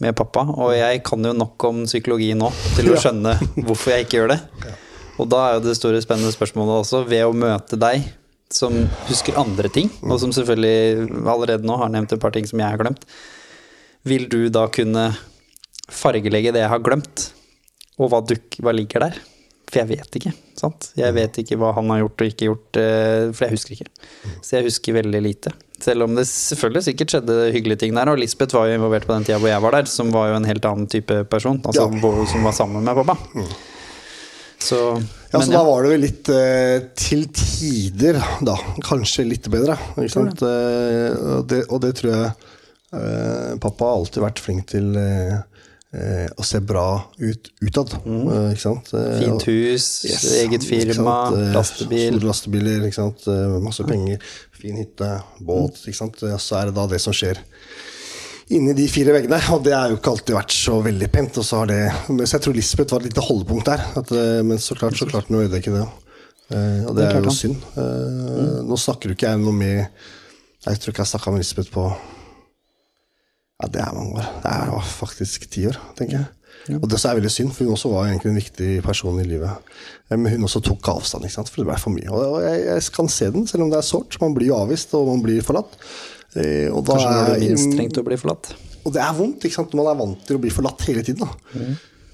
med 0.01 0.15
pappa. 0.17 0.43
Og 0.57 0.74
jeg 0.76 1.03
kan 1.07 1.24
jo 1.26 1.34
nok 1.38 1.67
om 1.69 1.84
psykologi 1.88 2.32
nå 2.38 2.49
til 2.76 2.91
å 2.91 2.99
skjønne 2.99 3.36
hvorfor 3.65 3.95
jeg 3.95 4.07
ikke 4.07 4.19
gjør 4.19 4.34
det. 4.34 4.39
Og 5.22 5.30
da 5.30 5.43
er 5.45 5.57
jo 5.57 5.65
det 5.67 5.78
store 5.78 6.01
spennende 6.03 6.34
spørsmålet 6.34 6.82
også, 6.82 7.03
ved 7.09 7.28
å 7.28 7.36
møte 7.36 7.78
deg 7.80 8.07
som 8.51 8.76
husker 9.07 9.38
andre 9.39 9.69
ting, 9.72 9.88
og 10.03 10.17
som 10.19 10.34
selvfølgelig 10.36 11.07
allerede 11.24 11.67
nå 11.67 11.78
har 11.80 11.91
nevnt 11.93 12.15
et 12.15 12.22
par 12.24 12.34
ting 12.36 12.47
som 12.49 12.59
jeg 12.59 12.67
har 12.67 12.82
glemt, 12.82 13.05
vil 14.07 14.26
du 14.32 14.49
da 14.51 14.65
kunne 14.74 15.11
fargelegge 15.91 16.51
det 16.55 16.63
jeg 16.65 16.74
har 16.74 16.84
glemt? 16.84 17.30
Og 18.01 18.09
hva, 18.11 18.24
duk, 18.26 18.57
hva 18.63 18.74
ligger 18.74 19.05
der? 19.05 19.19
For 19.72 19.80
jeg 19.80 19.88
vet 19.93 20.15
ikke. 20.19 20.34
sant? 20.59 20.89
Jeg 20.99 21.13
vet 21.15 21.38
ikke 21.39 21.55
hva 21.61 21.69
han 21.78 21.88
har 21.93 22.01
gjort 22.03 22.22
og 22.26 22.28
ikke 22.34 22.47
gjort, 22.49 22.80
eh, 22.82 23.30
for 23.32 23.45
jeg 23.47 23.55
husker 23.55 23.76
ikke. 23.78 23.88
Så 24.43 24.57
jeg 24.57 24.65
husker 24.67 24.97
veldig 24.99 25.22
lite. 25.24 25.53
Selv 25.82 26.03
om 26.05 26.13
det 26.19 26.26
selvfølgelig 26.30 26.84
sikkert 26.89 27.13
skjedde 27.15 27.38
hyggelige 27.55 27.80
ting 27.86 27.95
der. 27.95 28.11
Og 28.11 28.19
Lisbeth 28.19 28.53
var 28.53 28.67
jo 28.67 28.76
involvert 28.78 29.07
på 29.07 29.15
den 29.15 29.24
tida 29.26 29.39
hvor 29.41 29.49
jeg 29.49 29.63
var 29.63 29.78
der, 29.80 29.88
som 29.89 30.11
var 30.13 30.28
jo 30.30 30.36
en 30.41 30.45
helt 30.49 30.67
annen 30.67 30.89
type 30.91 31.22
person. 31.32 31.61
Altså 31.63 31.88
Ja. 31.88 32.26
som 32.34 32.43
var 32.43 32.51
sammen 32.57 32.84
med 32.84 32.99
pappa. 32.99 33.15
Så 34.61 34.78
Ja, 35.32 35.39
men 35.39 35.47
så 35.47 35.51
da 35.55 35.63
var 35.63 35.82
det 35.84 35.89
vel 35.95 36.03
litt 36.03 36.30
eh, 36.30 36.80
til 36.99 37.24
tider, 37.34 38.19
da. 38.45 38.57
Kanskje 38.84 39.24
litt 39.26 39.47
bedre. 39.49 39.78
Ikke 39.95 40.11
sant? 40.11 40.43
Eh, 40.43 41.38
og, 41.39 41.47
det, 41.49 41.63
og 41.72 41.80
det 41.82 41.95
tror 42.01 42.11
jeg 42.17 42.32
Pappa 42.91 43.88
har 43.88 44.01
alltid 44.01 44.19
vært 44.19 44.39
flink 44.43 44.65
til 44.67 44.89
eh, 44.99 45.38
eh, 45.94 46.28
å 46.38 46.44
se 46.48 46.60
bra 46.64 47.04
ut 47.20 47.50
utad. 47.62 47.94
eh, 48.06 48.52
ikke 48.54 48.62
sant? 48.64 48.94
Eh, 48.94 49.20
Fint 49.26 49.44
hus, 49.50 49.88
Yes, 50.08 50.26
eget 50.42 50.64
firma? 50.68 51.18
Eh, 51.36 51.54
lastebil. 51.56 52.14
Store 52.16 52.28
lastebiler, 52.32 52.86
ikke 52.88 53.00
sant? 53.02 53.28
Eh, 53.28 53.60
masse 53.64 53.84
penger, 53.88 54.20
fin 54.52 54.78
hytte, 54.78 55.12
båt. 55.42 55.82
Ikke 55.88 56.00
sant? 56.04 56.22
Eh, 56.24 56.38
Så 56.38 56.56
er 56.62 56.66
det 56.72 56.76
da 56.76 56.88
det 56.88 57.02
som 57.02 57.14
skjer 57.14 57.39
inni 58.52 58.74
de 58.76 58.86
fire 58.92 59.14
veggene. 59.16 59.38
Og 59.56 59.64
det 59.64 59.72
har 59.74 59.89
jo 59.89 59.96
ikke 59.98 60.12
alltid 60.12 60.36
vært 60.36 60.52
så 60.52 60.82
veldig 60.84 61.08
pent. 61.12 61.38
Og 61.39 61.46
så 61.48 61.62
har 61.62 61.68
det, 61.72 61.82
så 62.28 62.36
jeg 62.36 62.42
tror 62.42 62.54
Lisbeth 62.58 62.92
var 62.92 63.00
et 63.00 63.10
lite 63.12 63.24
holdepunkt 63.24 63.66
der. 63.66 63.84
At, 63.96 64.12
eh, 64.12 64.42
men 64.44 64.58
så 64.60 64.76
klart 64.76 64.98
så 65.00 65.08
klart 65.08 65.28
hun 65.32 65.39
ikke 65.48 65.72
det. 65.72 65.86
Eh, 66.52 66.84
og 66.86 66.96
det, 66.96 67.06
Det 67.06 67.06
er 67.08 67.20
er 67.22 67.24
jo 67.24 67.32
synd. 67.32 67.62
Eh, 67.80 68.64
Nå 68.68 68.76
snakker 68.76 69.08
jo 69.08 69.16
ikke 69.16 69.30
jeg 69.30 69.39
noe 69.39 69.54
med 69.56 69.88
Jeg 70.68 70.78
tror 70.78 70.92
ikke 70.92 71.02
jeg 71.06 71.12
snakka 71.16 71.32
med 71.32 71.39
Lisbeth 71.42 71.72
på 71.72 71.86
Ja, 73.62 73.68
det 73.70 73.82
er 73.84 73.93
mange 73.93 74.18
år. 74.18 74.30
Det 74.43 74.51
er 74.51 74.86
faktisk 74.97 75.49
ti 75.53 75.68
år, 75.70 75.78
tenker 75.97 76.18
jeg. 76.20 76.30
Og 76.78 76.86
det 76.89 76.97
er 77.01 77.18
veldig 77.18 77.32
synd, 77.34 77.51
for 77.55 77.66
hun 77.66 77.74
også 77.74 77.89
var 77.89 78.07
egentlig 78.09 78.30
en 78.32 78.38
viktig 78.41 78.70
person 78.86 79.20
i 79.22 79.26
livet. 79.26 79.72
Men 80.12 80.28
hun 80.36 80.43
også 80.45 80.62
tok 80.66 80.89
avstand, 80.93 81.26
for 81.49 81.62
det 81.62 81.68
ble 81.70 81.78
for 81.82 81.93
mye. 81.95 82.09
Og 82.14 82.41
jeg, 82.43 82.66
jeg 82.68 82.91
kan 82.93 83.09
se 83.09 83.30
den, 83.34 83.47
selv 83.49 83.66
om 83.66 83.72
det 83.72 83.80
er 83.80 83.88
sårt. 83.88 84.18
Man 84.22 84.36
blir 84.38 84.51
jo 84.51 84.57
avvist, 84.59 84.93
og 84.97 85.07
man 85.09 85.24
blir 85.26 85.41
forlatt. 85.45 85.78
Eh, 86.36 86.68
Og 86.72 86.84
da 86.86 86.97
Kanskje 86.97 87.16
når 87.16 87.32
du 87.32 87.47
minst 87.47 87.74
trengte 87.78 88.03
å 88.03 88.07
bli 88.07 88.18
forlatt. 88.20 88.51
og 88.86 88.93
det 88.93 89.01
er 89.03 89.16
vondt, 89.18 89.45
ikke 89.45 89.57
sant? 89.57 89.74
når 89.74 89.84
man 89.84 89.91
er 89.93 89.99
vant 90.03 90.28
til 90.28 90.38
å 90.38 90.43
bli 90.43 90.53
forlatt 90.53 90.86
hele 90.88 91.03
tiden. 91.05 91.26
Da. 91.26 91.66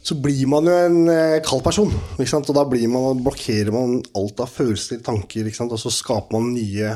Så 0.08 0.16
blir 0.24 0.48
man 0.48 0.68
jo 0.68 0.72
en 0.72 1.00
eh, 1.12 1.40
kald 1.44 1.64
person, 1.66 1.92
og 1.92 2.54
da 2.56 2.64
blir 2.66 2.88
man, 2.88 3.20
blokkerer 3.24 3.74
man 3.76 3.98
alt 4.16 4.40
av 4.40 4.48
følelser, 4.52 5.02
tanker, 5.04 5.50
og 5.68 5.80
så 5.80 5.92
skaper 5.92 6.38
man 6.38 6.54
nye, 6.56 6.96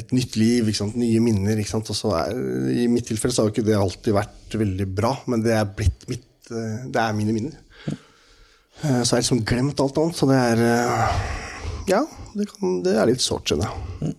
et 0.00 0.12
nytt 0.14 0.36
liv, 0.38 0.68
ikke 0.68 0.78
sant? 0.82 0.96
nye 1.00 1.20
minner. 1.24 1.58
Ikke 1.62 1.72
sant? 1.74 1.88
Og 1.90 1.96
så 1.98 2.12
er, 2.18 2.36
I 2.84 2.86
mitt 2.92 3.06
tilfelle 3.08 3.34
så 3.34 3.42
har 3.44 3.50
jo 3.50 3.54
ikke 3.56 3.66
det 3.66 3.76
alltid 3.78 4.14
vært 4.16 4.56
veldig 4.60 4.86
bra, 4.94 5.14
men 5.26 5.42
det 5.44 5.54
er 5.58 5.64
blitt 5.78 6.06
mitt, 6.12 6.26
eh, 6.50 6.84
det 6.92 7.02
er 7.02 7.16
mine 7.18 7.32
minner. 7.36 7.62
Så 8.76 9.04
Så 9.06 9.14
har 9.14 9.22
jeg 9.22 9.24
liksom 9.24 9.44
glemt 9.48 9.80
alt 9.80 9.96
annet, 9.98 10.16
så 10.18 10.26
det 10.28 10.36
er 10.36 10.62
eh, 10.66 11.18
Ja, 11.88 12.02
det, 12.36 12.48
kan, 12.50 12.80
det 12.84 12.92
er 13.00 13.06
litt 13.08 13.22
sårt, 13.24 13.46
skjønner 13.48 13.70
jeg. 13.70 14.14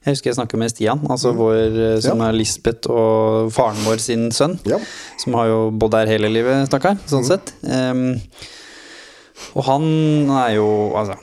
Jeg 0.00 0.14
husker 0.14 0.30
jeg 0.30 0.36
snakka 0.38 0.56
med 0.58 0.70
Stian, 0.72 1.02
altså 1.12 1.34
vår, 1.36 1.58
eh, 1.76 2.00
som 2.00 2.16
Mm. 2.18 2.22
Ja. 2.24 2.28
er 2.32 2.36
Lisbeth 2.38 2.88
og 2.90 3.50
faren 3.52 3.82
vår 3.84 4.00
sin 4.00 4.30
sønn. 4.32 4.58
Ja. 4.66 4.78
Som 5.20 5.34
har 5.36 5.46
jo 5.52 5.58
bodd 5.70 5.92
her 5.94 6.08
hele 6.08 6.30
livet, 6.32 6.66
stakkar, 6.70 6.96
sånn 7.06 7.24
sett. 7.28 7.52
Um, 7.62 8.16
og 9.54 9.64
han 9.68 9.84
er 10.40 10.54
jo, 10.56 10.66
altså 10.96 11.14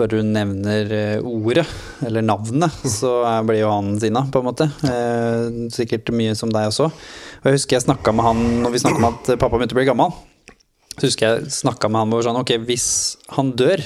Bare 0.00 0.10
du 0.16 0.22
nevner 0.24 0.92
eh, 0.96 1.22
ordet, 1.28 1.66
eller 2.08 2.24
navnet, 2.24 2.72
så 2.88 3.10
er- 3.28 3.44
blir 3.46 3.60
jo 3.62 3.70
han 3.74 3.92
sinna, 4.00 4.24
på 4.32 4.40
en 4.40 4.48
måte. 4.48 4.66
Eh, 4.88 5.68
sikkert 5.76 6.08
mye 6.16 6.32
som 6.38 6.48
deg 6.54 6.70
også. 6.72 6.88
Og 6.90 7.48
jeg 7.50 7.58
husker 7.60 7.76
jeg 7.78 7.84
snakka 7.86 8.12
med 8.16 8.24
han 8.26 8.42
når 8.64 8.74
vi 8.74 8.80
snakka 8.82 9.00
om 9.02 9.08
at 9.12 9.32
pappa 9.36 9.56
begynte 9.58 9.76
å 9.76 9.80
bli 9.80 9.88
gammel. 9.90 10.14
Så 10.96 11.06
husker 11.08 11.26
jeg 11.38 11.52
snakka 11.60 11.88
med 11.92 12.02
han 12.02 12.10
hvor 12.12 12.24
sånn 12.26 12.40
Ok, 12.40 12.50
hvis 12.68 12.88
han 13.36 13.52
dør, 13.56 13.80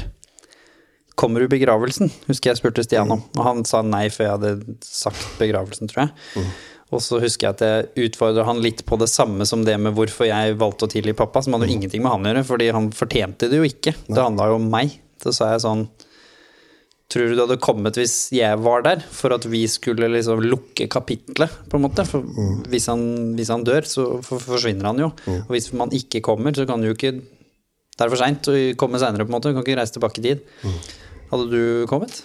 kommer 1.15 1.41
du 1.41 1.47
i 1.47 1.53
begravelsen? 1.53 2.11
Husker 2.27 2.51
jeg 2.51 2.59
spurte 2.59 2.83
Stian 2.87 3.13
om. 3.15 3.21
Og 3.39 3.45
han 3.47 3.61
sa 3.69 3.83
nei 3.87 4.09
før 4.11 4.27
jeg 4.27 4.33
hadde 4.39 4.79
sagt 4.87 5.27
begravelsen, 5.39 5.91
tror 5.91 6.09
jeg. 6.09 6.47
Og 6.95 7.01
så 7.03 7.19
husker 7.23 7.49
jeg 7.49 7.55
at 7.57 7.63
jeg 7.65 8.09
utfordra 8.11 8.45
han 8.47 8.61
litt 8.63 8.83
på 8.87 8.99
det 9.01 9.09
samme 9.11 9.47
som 9.49 9.63
det 9.67 9.77
med 9.83 9.95
hvorfor 9.97 10.29
jeg 10.29 10.57
valgte 10.61 10.87
å 10.87 10.91
tilgi 10.93 11.15
pappa, 11.17 11.43
som 11.43 11.55
hadde 11.57 11.67
jo 11.71 11.75
ingenting 11.79 12.03
med 12.05 12.13
han 12.13 12.27
å 12.27 12.33
gjøre, 12.33 12.45
fordi 12.51 12.69
han 12.75 12.91
fortjente 12.95 13.49
det 13.51 13.59
jo 13.63 13.67
ikke. 13.67 13.95
Det 14.11 14.21
handla 14.21 14.51
jo 14.53 14.59
om 14.61 14.67
meg. 14.71 14.99
Så 15.23 15.33
sa 15.35 15.53
jeg 15.55 15.63
sånn 15.65 15.87
Tror 17.13 17.29
du 17.29 17.35
det 17.37 17.43
hadde 17.45 17.61
kommet 17.63 17.99
hvis 18.01 18.15
jeg 18.33 18.57
var 18.65 18.81
der, 18.87 19.03
for 19.13 19.35
at 19.37 19.45
vi 19.53 19.61
skulle 19.71 20.09
liksom 20.11 20.41
lukke 20.43 20.87
kapitlet, 20.91 21.53
på 21.71 21.77
en 21.79 21.85
måte? 21.85 22.07
For 22.09 22.25
hvis, 22.73 22.87
han, 22.91 23.05
hvis 23.37 23.51
han 23.53 23.63
dør, 23.67 23.85
så 23.87 24.07
for- 24.25 24.41
forsvinner 24.43 24.89
han 24.89 25.03
jo. 25.05 25.11
Og 25.45 25.53
hvis 25.53 25.69
man 25.77 25.93
ikke 25.95 26.23
kommer, 26.25 26.55
så 26.57 26.65
kan 26.67 26.81
du 26.81 26.89
jo 26.89 26.97
ikke 26.97 27.13
Det 27.95 28.03
er 28.03 28.11
for 28.11 28.19
seint 28.19 28.49
å 28.51 28.55
komme 28.81 28.99
seinere, 28.99 29.23
på 29.23 29.31
en 29.31 29.37
måte. 29.37 29.53
Du 29.53 29.55
kan 29.55 29.63
ikke 29.63 29.77
reise 29.79 29.95
tilbake 29.95 30.19
i 30.19 30.25
tid. 30.25 30.41
Hadde 31.31 31.45
du 31.53 31.87
kommet? 31.87 32.17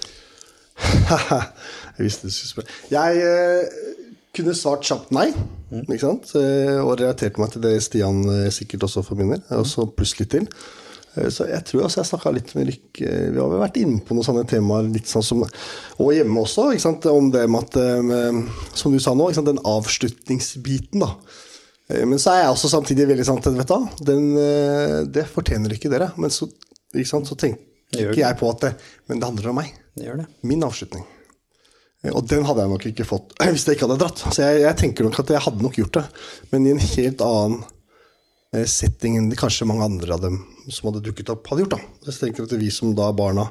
jeg 0.80 2.06
visste 2.08 2.30
du 2.30 2.34
skulle 2.34 2.54
spørre. 2.56 2.76
Jeg 2.90 3.22
eh, 3.22 3.80
kunne 4.36 4.56
svart 4.58 4.86
kjapt 4.88 5.12
nei, 5.16 5.28
ikke 5.84 6.02
sant? 6.02 6.32
Eh, 6.40 6.80
og 6.82 6.96
relaterte 7.00 7.42
meg 7.42 7.52
til 7.54 7.64
det 7.68 7.76
Stian 7.86 8.24
eh, 8.32 8.48
sikkert 8.56 8.88
også 8.88 9.04
forbinder, 9.06 9.42
og 9.58 9.68
så 9.70 9.86
pluss 9.92 10.16
litt 10.22 10.32
til. 10.34 10.48
Eh, 11.16 11.30
Så 11.34 11.48
jeg 11.50 11.66
tror 11.68 11.86
også 11.88 12.02
jeg 12.02 12.10
snakka 12.12 12.34
litt 12.36 12.54
med 12.58 12.70
Lykke 12.70 13.12
Vi 13.34 13.42
har 13.42 13.52
vel 13.52 13.62
vært 13.64 13.80
inne 13.82 14.02
på 14.06 14.16
noen 14.16 14.28
sånne 14.28 14.46
temaer 14.50 14.90
litt 14.90 15.10
sånn 15.10 15.26
som 15.26 15.44
Og 15.44 16.12
hjemme 16.16 16.44
også, 16.44 16.70
om 17.12 17.32
det 17.34 17.46
med 17.50 17.70
at 17.70 17.80
eh, 17.82 18.42
Som 18.78 18.96
du 18.96 19.00
sa 19.04 19.16
nå, 19.18 19.32
den 19.34 19.62
avslutningsbiten, 19.66 21.06
da. 21.06 21.14
Eh, 21.90 22.06
Men 22.06 22.22
så 22.22 22.36
er 22.36 22.44
jeg 22.44 22.56
også 22.56 22.74
samtidig 22.76 23.10
veldig 23.10 23.28
sant, 23.28 23.50
vet 23.58 23.74
du, 23.74 24.04
den, 24.06 24.34
det 25.12 25.28
fortjener 25.30 25.74
ikke 25.74 25.92
dere. 25.92 26.12
Men 26.18 26.30
så, 26.34 26.50
sant? 27.06 27.30
så 27.30 27.38
tenker 27.40 27.66
ikke 27.90 28.22
jeg 28.22 28.38
på 28.38 28.50
at 28.52 28.68
det, 28.68 28.76
Men 29.10 29.22
det 29.22 29.32
handler 29.32 29.50
om 29.50 29.64
meg. 29.64 29.74
Det 29.98 30.06
det. 30.22 30.28
Min 30.46 30.64
avslutning. 30.64 31.08
Og 32.14 32.24
den 32.32 32.46
hadde 32.48 32.64
jeg 32.64 32.72
nok 32.72 32.86
ikke 32.94 33.08
fått 33.08 33.34
hvis 33.50 33.66
jeg 33.68 33.76
ikke 33.76 33.90
hadde 33.90 34.00
dratt. 34.00 34.22
Så 34.30 34.46
jeg, 34.46 34.62
jeg 34.64 34.78
tenker 34.80 35.08
nok 35.08 35.20
at 35.20 35.34
jeg 35.34 35.44
hadde 35.44 35.66
nok 35.66 35.82
gjort 35.82 35.98
det, 36.00 36.06
men 36.54 36.68
i 36.68 36.74
en 36.76 36.86
helt 36.86 37.24
annen 37.26 37.60
eh, 38.56 38.66
setting 38.70 39.18
enn 39.20 39.30
kanskje 39.38 39.68
mange 39.70 39.86
andre 39.86 40.16
av 40.16 40.24
dem 40.24 40.40
som 40.70 40.90
hadde 40.90 41.04
dukket 41.06 41.30
opp, 41.34 41.46
hadde 41.52 41.66
gjort. 41.66 41.76
da. 41.78 42.10
Jeg 42.10 42.20
tenker 42.22 42.48
at 42.48 42.58
vi 42.62 42.72
som 42.74 42.96
da 42.98 43.12
barna 43.16 43.50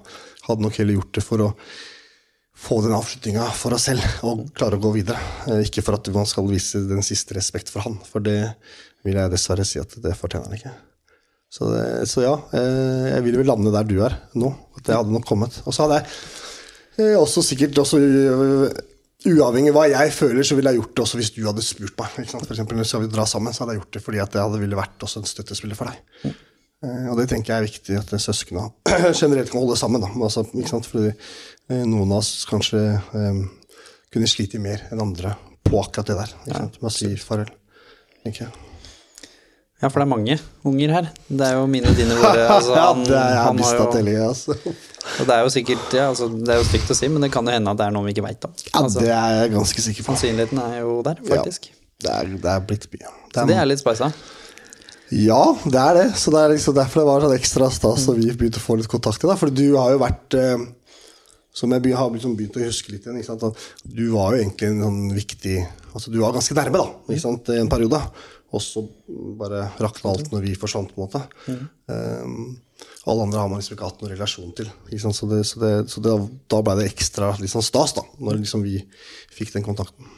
hadde 0.49 0.64
nok 0.64 0.78
heller 0.80 0.99
gjort 0.99 1.14
det 1.18 1.24
for 1.26 1.44
å 1.46 1.53
få 2.59 2.80
den 2.82 2.94
avslutninga 2.96 3.44
for 3.55 3.76
oss 3.76 3.84
selv 3.86 4.03
og 4.26 4.49
klare 4.59 4.78
å 4.78 4.82
gå 4.82 4.90
videre. 4.96 5.20
Eh, 5.46 5.62
Ikke 5.68 5.84
for 5.86 5.99
at 5.99 6.09
man 6.14 6.26
skal 6.26 6.49
vise 6.51 6.82
den 6.90 7.05
siste 7.07 7.36
respekt 7.38 7.70
for 7.70 7.86
han, 7.86 7.99
for 8.09 8.24
det 8.24 8.40
vil 9.07 9.14
jeg 9.20 9.30
dessverre 9.30 9.64
si 9.66 9.78
at 9.78 9.94
det 10.03 10.16
fortjener 10.18 10.51
han 10.51 10.59
ikke. 10.59 10.74
Så, 11.49 11.64
det, 11.72 11.84
så 12.11 12.26
ja, 12.26 12.34
eh, 12.59 13.14
jeg 13.14 13.24
vil 13.28 13.38
vel 13.40 13.49
lande 13.49 13.70
der 13.72 13.86
du 13.88 13.96
er 14.05 14.18
nå. 14.36 14.51
At 14.76 14.84
det 14.84 14.99
hadde 14.99 15.14
nok 15.14 15.24
kommet. 15.28 15.62
Og 15.66 15.74
så 15.74 15.86
hadde 15.86 16.03
jeg 16.03 16.12
Eh, 16.99 17.14
Også 17.14 17.44
sikkert 17.46 17.76
også 17.78 17.99
Uavhengig 19.26 19.72
av 19.72 19.74
hva 19.80 19.86
jeg 19.90 20.12
føler, 20.14 20.46
så 20.46 20.54
ville 20.54 20.70
jeg 20.70 20.78
gjort 20.78 20.92
det 20.94 21.02
også 21.02 21.18
hvis 21.18 21.32
du 21.34 21.40
hadde 21.42 21.64
spurt 21.66 21.96
meg. 21.98 22.20
Ikke 22.22 22.30
sant? 22.30 22.44
For 22.46 22.54
eksempel, 22.54 22.82
skal 22.86 23.02
vi 23.02 23.10
dra 23.10 23.24
sammen, 23.26 23.54
så 23.54 23.64
hadde 23.64 23.74
jeg 23.74 23.82
gjort 23.82 23.96
det 23.96 24.02
fordi 24.04 24.20
at 24.22 24.36
det 24.36 24.44
hadde 24.44 24.60
ville 24.62 24.78
vært 24.78 25.06
også 25.06 25.22
en 25.22 25.26
støttespiller 25.26 25.78
for 25.78 25.90
deg. 25.90 26.36
Eh, 26.86 27.08
og 27.10 27.18
det 27.18 27.26
tenker 27.32 27.50
jeg 27.50 27.58
er 27.58 27.66
viktig 27.66 27.98
at 27.98 28.14
søsknene 28.22 28.68
generelt 29.20 29.50
kan 29.50 29.64
holde 29.64 29.78
sammen. 29.80 30.04
Da. 30.04 30.12
Altså? 30.22 30.46
Fordi 30.46 31.10
eh, 31.10 31.82
noen 31.82 32.12
av 32.12 32.20
oss 32.20 32.46
kanskje 32.46 32.84
um, 33.10 33.42
kunne 34.14 34.30
slite 34.30 34.62
mer 34.62 34.86
enn 34.92 35.02
andre 35.02 35.34
på 35.66 35.82
akkurat 35.82 36.12
det 36.12 36.20
der. 36.20 36.38
Ikke 36.46 36.62
sant? 36.62 36.80
Med 36.84 36.94
si 36.94 37.10
farvel. 37.18 37.50
tenker 38.22 38.46
jeg. 38.46 38.64
Ja, 39.78 39.86
for 39.86 40.00
det 40.00 40.06
er 40.08 40.10
mange 40.10 40.38
unger 40.66 40.94
her. 40.94 41.10
Det 41.26 41.44
er 41.46 41.58
jo 41.58 41.66
mine, 41.70 41.90
og 41.90 41.98
dine, 41.98 42.14
våre. 42.18 42.46
Altså, 42.56 42.72
ja, 42.74 42.86
det 42.98 43.14
er, 43.14 43.28
jeg 43.34 43.42
har 43.44 43.76
jo, 43.78 43.90
tellinga, 43.92 44.30
altså. 44.32 44.56
Og 45.18 45.28
det 45.28 45.34
er 45.34 45.44
jo 45.44 45.50
sikkert 45.52 45.94
ja, 45.96 46.08
altså, 46.12 46.28
Det 46.30 46.54
er 46.54 46.60
jo 46.60 46.66
stygt 46.68 46.90
å 46.94 46.96
si, 46.96 47.08
men 47.12 47.24
det 47.24 47.30
kan 47.34 47.46
jo 47.46 47.54
hende 47.54 47.72
at 47.74 47.80
det 47.80 47.86
er 47.88 47.94
noe 47.94 48.06
vi 48.06 48.14
ikke 48.14 48.26
veit 48.26 48.48
om. 48.48 48.54
Ja, 48.64 48.74
Altså, 48.82 49.02
det 49.02 49.12
er 49.14 49.36
jeg 49.42 49.52
ganske 49.56 49.84
sikker 49.88 50.06
på. 50.06 50.14
sannsynligheten 50.14 50.60
er 50.62 50.80
jo 50.80 50.98
der, 51.06 51.22
faktisk. 51.28 51.70
Ja, 51.70 51.78
det, 52.04 52.12
er, 52.14 52.34
det 52.44 52.52
er 52.54 52.66
blitt 52.68 52.88
mye. 52.94 53.14
Så 53.34 53.46
det 53.50 53.56
er 53.58 53.70
litt 53.70 53.82
spisa. 53.82 54.12
Ja, 55.14 55.42
det 55.64 55.80
er 55.80 55.96
det. 55.96 56.06
Så 56.20 56.32
det 56.34 56.40
er 56.42 56.52
liksom 56.52 56.76
derfor 56.76 57.00
det 57.02 57.08
var 57.08 57.24
sånn 57.24 57.36
ekstra 57.38 57.70
stas 57.72 58.04
når 58.08 58.18
vi 58.20 58.32
begynte 58.34 58.60
å 58.60 58.64
få 58.66 58.76
litt 58.78 58.90
kontakt 58.92 59.22
til 59.22 59.30
deg. 59.30 59.40
For 59.40 59.52
du 59.52 59.66
har 59.78 59.94
jo 59.94 60.02
vært 60.02 60.36
eh, 60.36 60.66
Som 61.58 61.72
jeg 61.74 61.94
har 61.96 62.10
liksom 62.12 62.36
begynt 62.38 62.58
å 62.60 62.66
huske 62.66 62.92
litt 62.92 63.06
igjen. 63.08 63.54
Du 63.82 64.04
var 64.12 64.34
jo 64.36 64.42
egentlig 64.42 64.68
en 64.68 64.82
sånn 64.84 65.00
viktig 65.16 65.56
Altså 65.88 66.12
du 66.12 66.20
var 66.20 66.34
ganske 66.36 66.54
nærme, 66.54 66.78
da, 66.78 67.14
i 67.16 67.58
en 67.58 67.70
periode. 67.72 67.98
Og 68.57 68.62
så 68.64 68.80
bare 69.38 69.66
rakna 69.76 70.14
alt 70.14 70.30
når 70.32 70.46
vi 70.46 70.55
forsvant, 70.57 70.94
på 70.94 71.03
en 71.03 71.09
måte. 71.09 71.20
Eh, 71.92 72.28
alle 73.09 73.24
andre 73.26 73.40
har 73.42 73.49
man 73.51 73.61
liksom 73.61 73.76
ikke 73.76 73.88
hatt 73.90 74.01
noen 74.03 74.14
relasjon 74.14 74.55
til. 74.57 74.70
Sant? 75.01 75.16
Så, 75.18 75.28
det, 75.28 75.42
så, 75.49 75.61
det, 75.61 75.72
så 75.92 76.01
det, 76.05 76.14
da 76.49 76.61
ble 76.64 76.78
det 76.80 76.86
ekstra 76.92 77.34
liksom 77.40 77.64
stas, 77.64 77.92
da, 77.99 78.05
når 78.22 78.40
liksom 78.40 78.64
vi 78.64 78.78
fikk 79.36 79.53
den 79.57 79.66
kontakten. 79.66 80.09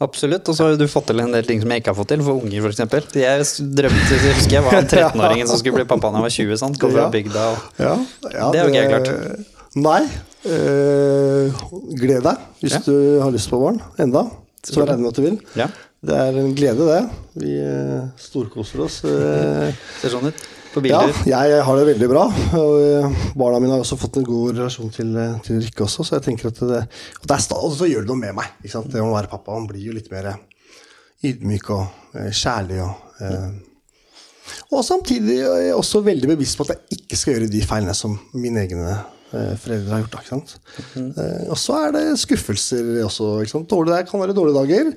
Absolutt. 0.00 0.46
Og 0.48 0.54
så 0.54 0.68
har 0.68 0.76
du 0.78 0.86
fått 0.88 1.08
til 1.10 1.18
en 1.20 1.32
del 1.34 1.44
ting 1.46 1.58
som 1.60 1.72
jeg 1.74 1.82
ikke 1.82 1.90
har 1.90 1.98
fått 1.98 2.12
til, 2.12 2.22
for 2.22 2.38
unger 2.44 2.68
f.eks. 2.68 3.16
Jeg 3.18 3.46
drømte, 3.80 4.14
jeg 4.14 4.34
husker 4.38 4.56
jeg 4.60 4.64
var 4.68 4.78
en 4.80 4.88
13-åringen 4.88 5.50
som 5.50 5.58
skulle 5.58 5.80
bli 5.80 5.88
pappa 5.90 6.12
da 6.14 6.20
jeg 6.20 6.28
var 6.28 6.36
20. 6.36 6.60
sant? 6.62 6.78
Kom 6.80 6.94
fra 6.94 7.08
bygda. 7.12 7.46
Og... 7.50 7.64
Ja, 7.82 7.94
ja, 8.30 8.50
Det 8.54 8.62
har 8.62 8.70
ikke 8.70 8.84
jeg 8.84 8.92
klart. 8.94 9.54
Nei. 9.78 10.00
Eh, 10.48 11.64
gled 11.98 12.22
deg 12.24 12.44
hvis 12.62 12.76
Ja. 12.78 12.80
du 12.86 12.94
har 13.24 13.34
lyst 13.34 13.50
på 13.50 13.58
barn 13.60 13.82
enda. 14.00 14.24
Så 14.62 14.80
jeg 14.80 14.88
regner 14.88 15.02
med 15.02 15.10
at 15.12 15.18
du 15.18 15.24
vil. 15.26 15.36
Ja. 15.58 15.66
Det 15.98 16.14
er 16.14 16.36
en 16.38 16.52
glede, 16.54 16.84
det. 16.86 17.00
Vi 17.42 17.56
eh, 17.58 18.06
storkoser 18.22 18.84
oss. 18.84 19.00
eh. 19.08 19.74
Ser 20.00 20.14
sånn 20.14 20.30
ut. 20.30 20.44
På 20.68 20.82
ja, 20.84 21.00
jeg 21.24 21.62
har 21.64 21.78
det 21.80 21.86
veldig 21.88 22.08
bra. 22.10 22.26
Eh, 22.54 23.22
barna 23.40 23.58
mine 23.58 23.72
har 23.74 23.82
også 23.82 23.98
fått 23.98 24.20
en 24.20 24.26
god 24.28 24.60
relasjon 24.60 24.92
til, 24.94 25.14
til 25.46 25.62
Rikke 25.64 25.86
også, 25.86 26.04
så 26.06 26.18
jeg 26.18 26.26
tenker 26.28 26.52
at 26.52 26.60
det, 26.60 26.82
og 27.22 27.30
det 27.30 27.38
er 27.38 27.56
og 27.56 27.72
så 27.74 27.88
gjør 27.88 28.04
det 28.04 28.12
noe 28.12 28.20
med 28.20 28.36
meg. 28.36 28.52
Ikke 28.62 28.76
sant? 28.76 28.90
Det 28.92 29.02
å 29.02 29.10
være 29.14 29.32
pappa, 29.32 29.56
man 29.56 29.66
blir 29.70 29.88
jo 29.88 29.96
litt 29.96 30.12
mer 30.12 30.34
ydmyk 31.24 31.72
og 31.74 32.20
kjærlig 32.30 32.82
og 32.84 33.24
eh, 33.24 33.48
og 34.72 34.84
samtidig 34.84 35.38
er 35.44 35.62
jeg 35.68 35.76
også 35.76 36.00
veldig 36.04 36.28
bevisst 36.30 36.58
på 36.58 36.64
at 36.66 36.74
jeg 36.74 36.98
ikke 37.02 37.16
skal 37.20 37.34
gjøre 37.34 37.50
de 37.52 37.60
feilene 37.68 37.94
som 37.96 38.14
mine 38.36 38.62
egne 38.64 38.92
eh, 38.92 39.54
foreldre 39.60 39.92
har 39.94 40.02
gjort. 40.04 40.16
Ikke 40.20 40.30
sant? 40.32 40.54
Eh, 40.96 41.42
og 41.52 41.58
så 41.60 41.76
er 41.86 41.94
det 41.96 42.04
skuffelser 42.20 42.88
også. 43.04 43.30
Dårlige, 43.68 43.98
det 44.02 44.10
kan 44.10 44.22
være 44.22 44.36
dårlige 44.36 44.56
dager, 44.62 44.92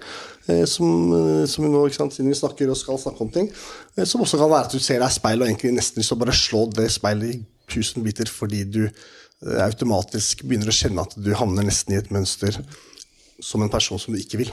som, 0.48 0.88
eh, 1.14 1.46
som 1.46 1.66
vi 1.66 1.72
nå, 1.72 1.86
ikke 1.88 2.00
sant, 2.00 2.16
siden 2.16 2.32
vi 2.32 2.38
snakker 2.38 2.72
og 2.72 2.80
skal 2.80 3.00
snakke 3.02 3.26
om 3.26 3.32
ting. 3.34 3.50
Eh, 3.96 4.06
som 4.06 4.24
også 4.24 4.40
kan 4.42 4.52
være 4.52 4.70
at 4.70 4.76
du 4.76 4.80
ser 4.80 5.02
deg 5.02 5.10
i 5.10 5.18
speilet 5.18 5.46
og 5.46 5.52
egentlig 5.52 5.76
nesten 5.78 6.02
lyst 6.02 6.14
til 6.14 6.22
bare 6.22 6.36
slå 6.36 6.66
det 6.74 6.90
speilet 6.94 7.36
i 7.36 7.42
tusen 7.72 8.04
biter 8.04 8.30
fordi 8.32 8.64
du 8.68 8.82
eh, 8.88 9.62
automatisk 9.66 10.46
begynner 10.48 10.72
å 10.72 10.76
kjenne 10.76 11.06
at 11.06 11.16
du 11.18 11.32
havner 11.38 11.68
nesten 11.68 11.96
i 11.96 12.02
et 12.02 12.12
mønster 12.14 12.58
som 13.42 13.64
en 13.64 13.74
person 13.74 14.02
som 14.02 14.14
du 14.14 14.22
ikke 14.22 14.42
vil. 14.42 14.52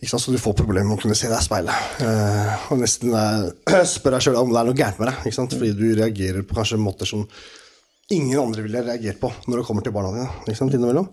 Ikke 0.00 0.10
sant? 0.12 0.24
Så 0.26 0.34
du 0.34 0.40
får 0.42 0.56
problemer 0.58 0.90
med 0.90 0.98
å 0.98 1.02
kunne 1.02 1.16
se 1.16 1.30
deg 1.30 1.38
i 1.38 1.44
speilet. 1.44 1.92
Eh, 2.04 2.64
og 2.72 2.80
nesten 2.82 3.14
eh, 3.16 3.84
spør 3.94 4.16
deg 4.16 4.26
sjøl 4.26 4.40
om 4.42 4.52
det 4.52 4.60
er 4.60 4.70
noe 4.70 4.80
gærent 4.80 5.00
med 5.00 5.10
deg. 5.10 5.20
Ikke 5.24 5.38
sant? 5.38 5.54
Fordi 5.56 5.76
du 5.76 5.86
reagerer 6.00 6.44
på 6.44 6.58
kanskje 6.58 6.80
måter 6.80 7.08
som 7.08 7.24
ingen 8.12 8.36
andre 8.40 8.66
ville 8.66 8.82
reagert 8.84 9.20
på 9.22 9.30
når 9.48 9.60
det 9.60 9.68
kommer 9.68 9.84
til 9.84 9.94
barna 9.96 10.12
dine. 10.16 10.28
Ikke 10.44 10.60
sant? 10.60 10.76
Innimellom. 10.76 11.08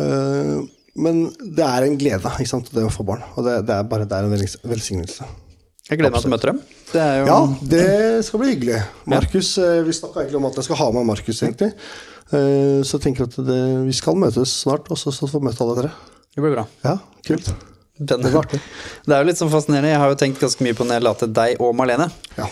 Eh, 0.00 0.60
men 0.96 1.22
det 1.40 1.64
er 1.66 1.86
en 1.86 1.96
glede 2.00 2.32
ikke 2.40 2.48
sant, 2.50 2.70
det 2.74 2.82
å 2.84 2.90
få 2.92 3.04
barn. 3.06 3.22
Og 3.36 3.44
det, 3.46 3.60
det 3.68 3.74
er 3.76 3.86
bare 3.90 4.06
det 4.10 4.16
er 4.16 4.26
en 4.26 4.34
velsignelse. 4.72 5.26
Jeg 5.90 5.98
gleder 5.98 6.12
meg 6.14 6.22
til 6.22 6.30
å 6.30 6.34
møte 6.34 6.50
dem. 6.50 6.58
Det 6.92 7.00
er 7.02 7.16
jo 7.20 7.26
Ja, 7.26 7.38
det 7.72 8.24
skal 8.26 8.40
bli 8.42 8.52
hyggelig. 8.54 8.80
Markus, 9.10 9.52
eh, 9.58 9.80
Vi 9.86 9.92
snakka 9.96 10.20
egentlig 10.22 10.38
om 10.38 10.46
at 10.50 10.54
jeg 10.60 10.64
skal 10.68 10.76
ha 10.82 10.90
med 10.94 11.06
Markus, 11.08 11.40
egentlig. 11.42 11.72
Eh, 12.30 12.82
Så 12.86 12.98
jeg 12.98 13.02
tenker 13.08 13.26
at 13.26 13.34
det, 13.46 13.58
vi 13.88 13.92
skal 13.96 14.14
møtes 14.14 14.52
snart, 14.62 14.86
og 14.90 14.98
så 14.98 15.10
får 15.14 15.40
vi 15.40 15.46
møte 15.48 15.64
alle 15.66 15.76
dere. 15.80 15.90
det 16.36 16.42
blir 16.44 16.54
bra. 16.54 16.66
Ja, 16.84 16.96
kult. 17.26 17.50
Den, 18.00 18.22
Det 18.22 18.30
blir 18.30 18.38
artig. 18.40 18.60
det 19.06 19.12
er 19.16 19.18
jo 19.24 19.28
litt 19.28 19.36
sånn 19.42 19.50
fascinerende. 19.50 19.90
Jeg 19.90 19.98
har 20.00 20.08
jo 20.14 20.20
tenkt 20.22 20.40
ganske 20.40 20.62
mye 20.64 20.74
på 20.78 20.86
når 20.86 20.94
jeg 21.00 21.02
la 21.02 21.14
til 21.14 21.32
deg 21.36 21.60
og 21.60 21.74
Marlene. 21.76 22.06
Ja. 22.38 22.46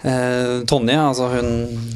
Eh, 0.00 0.62
Tonje, 0.70 0.96
altså 0.96 1.26
hun 1.28 1.50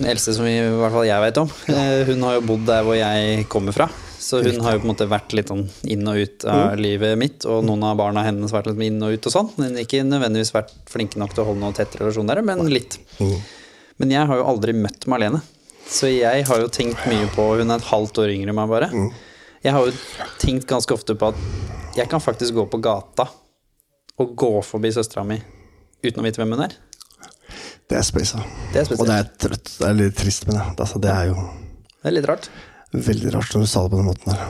eldste 0.04 0.34
som 0.36 0.44
i 0.44 0.58
hvert 0.60 0.92
fall 0.92 1.06
jeg 1.08 1.22
vet 1.24 1.38
om, 1.40 1.48
eh, 1.72 2.02
hun 2.10 2.20
har 2.26 2.34
jo 2.36 2.42
bodd 2.50 2.66
der 2.68 2.82
hvor 2.84 2.98
jeg 2.98 3.46
kommer 3.48 3.72
fra. 3.72 3.86
Så 4.24 4.38
hun 4.40 4.60
har 4.64 4.72
jo 4.76 4.80
på 4.80 4.86
en 4.86 4.92
måte 4.94 5.06
vært 5.10 5.34
litt 5.36 5.50
sånn 5.52 5.66
inn 5.92 6.06
og 6.08 6.16
ut 6.16 6.44
av 6.48 6.78
livet 6.80 7.18
mitt, 7.20 7.44
og 7.44 7.64
noen 7.68 7.82
av 7.84 7.98
barna 8.00 8.22
hennes 8.24 8.54
vært 8.54 8.70
litt 8.70 8.80
inn 8.86 9.02
og 9.04 9.18
ut 9.18 9.28
og 9.28 9.34
sånn. 9.34 9.50
Men 9.60 9.76
ikke 9.82 10.00
nødvendigvis 10.06 10.54
vært 10.54 10.72
flinke 10.88 11.20
nok 11.20 11.34
til 11.34 11.44
å 11.44 11.50
holde 11.50 11.60
noe 11.60 11.76
tett 11.76 11.98
relasjon 12.00 12.30
der, 12.30 12.40
men 12.46 12.62
litt. 12.72 12.96
Men 14.00 14.14
jeg 14.14 14.30
har 14.30 14.40
jo 14.40 14.46
aldri 14.48 14.72
møtt 14.78 15.04
Marlene. 15.12 15.42
Så 15.84 16.08
jeg 16.08 16.46
har 16.48 16.62
jo 16.62 16.70
tenkt 16.72 17.02
mye 17.10 17.26
på 17.34 17.44
Hun 17.60 17.68
er 17.68 17.76
et 17.76 17.90
halvt 17.90 18.22
år 18.22 18.32
yngre 18.32 18.54
enn 18.54 18.56
meg, 18.56 18.72
bare. 18.72 18.88
Jeg 19.64 19.76
har 19.76 19.84
jo 19.84 19.92
tenkt 20.40 20.66
ganske 20.72 20.96
ofte 20.96 21.16
på 21.20 21.28
at 21.34 21.98
jeg 22.00 22.08
kan 22.10 22.24
faktisk 22.24 22.56
gå 22.56 22.64
på 22.72 22.80
gata 22.82 23.28
og 24.20 24.32
gå 24.38 24.50
forbi 24.64 24.90
søstera 24.94 25.26
mi 25.28 25.36
uten 26.04 26.20
å 26.20 26.24
vite 26.24 26.40
hvem 26.40 26.56
hun 26.56 26.64
er. 26.64 26.74
Det 27.92 28.00
er 28.00 28.06
spesielt. 28.08 28.48
Og 28.96 29.04
det 29.08 29.16
er 29.20 29.28
trøtt. 29.44 29.68
Det 29.78 29.88
er 29.90 29.98
litt 30.00 30.16
trist, 30.16 30.48
men 30.48 30.56
det, 30.56 30.64
altså, 30.80 31.00
det 31.02 31.12
er 31.12 31.28
jo 31.34 31.36
Det 32.00 32.08
er 32.08 32.16
litt 32.16 32.28
rart. 32.32 32.48
Veldig 32.94 33.34
rart 33.34 33.54
når 33.54 33.64
du 33.64 33.70
sa 33.70 33.84
det 33.84 33.94
på 33.94 34.00
den 34.00 34.08
måten 34.08 34.32
der. 34.32 34.44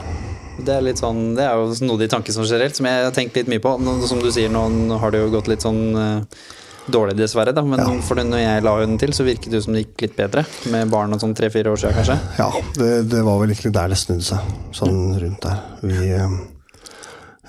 Det 0.55 0.71
er, 0.71 0.83
litt 0.85 1.01
sånn, 1.01 1.33
det 1.35 1.43
er 1.43 1.59
jo 1.59 1.73
noe 1.83 1.99
de 1.99 2.07
tanker 2.09 2.33
som 2.35 2.45
generelt, 2.45 2.77
som 2.77 2.87
jeg 2.87 3.03
har 3.03 3.15
tenkt 3.15 3.35
litt 3.35 3.49
mye 3.51 3.61
på. 3.63 3.73
Som 4.07 4.21
du 4.23 4.29
sier, 4.31 4.51
nå 4.51 4.63
har 5.01 5.11
det 5.11 5.19
jo 5.19 5.33
gått 5.33 5.49
litt 5.51 5.65
sånn 5.65 5.81
eh, 5.99 6.41
dårlig, 6.87 7.17
dessverre. 7.19 7.51
Da. 7.55 7.63
Men 7.67 8.01
for 8.05 8.21
når 8.21 8.41
jeg 8.41 8.63
la 8.65 8.75
hunden 8.79 8.97
til, 9.01 9.13
så 9.15 9.27
virket 9.27 9.51
det 9.51 9.59
jo 9.59 9.65
som 9.67 9.75
det 9.75 9.83
gikk 9.83 10.07
litt 10.07 10.17
bedre. 10.17 10.45
Med 10.71 10.91
barn 10.93 11.15
og 11.15 11.21
sånn 11.21 11.35
tre-fire 11.37 11.73
år 11.73 11.81
siden, 11.81 11.97
kanskje. 11.99 12.17
Ja, 12.39 12.49
det, 12.79 12.91
det 13.11 13.23
var 13.27 13.41
vel 13.41 13.51
egentlig 13.51 13.75
der 13.75 13.91
det 13.91 13.99
snudde 13.99 14.27
seg. 14.31 14.51
Sånn 14.79 14.99
rundt 15.21 15.47
der. 15.47 15.63
Vi 15.83 16.11
eh, 16.15 16.37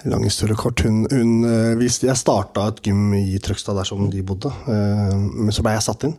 Lang 0.06 0.22
historie 0.26 0.58
kort. 0.58 0.82
Hun, 0.86 1.04
hun, 1.10 1.36
eh, 1.50 1.86
jeg 1.86 2.18
starta 2.18 2.68
et 2.72 2.82
gym 2.84 3.14
i 3.18 3.38
Trøgstad, 3.42 3.78
der 3.78 3.86
som 3.86 4.08
de 4.10 4.26
bodde. 4.26 4.50
Men 4.66 5.54
så 5.54 5.64
ble 5.66 5.78
jeg 5.78 5.86
satt 5.86 6.10
inn. 6.10 6.18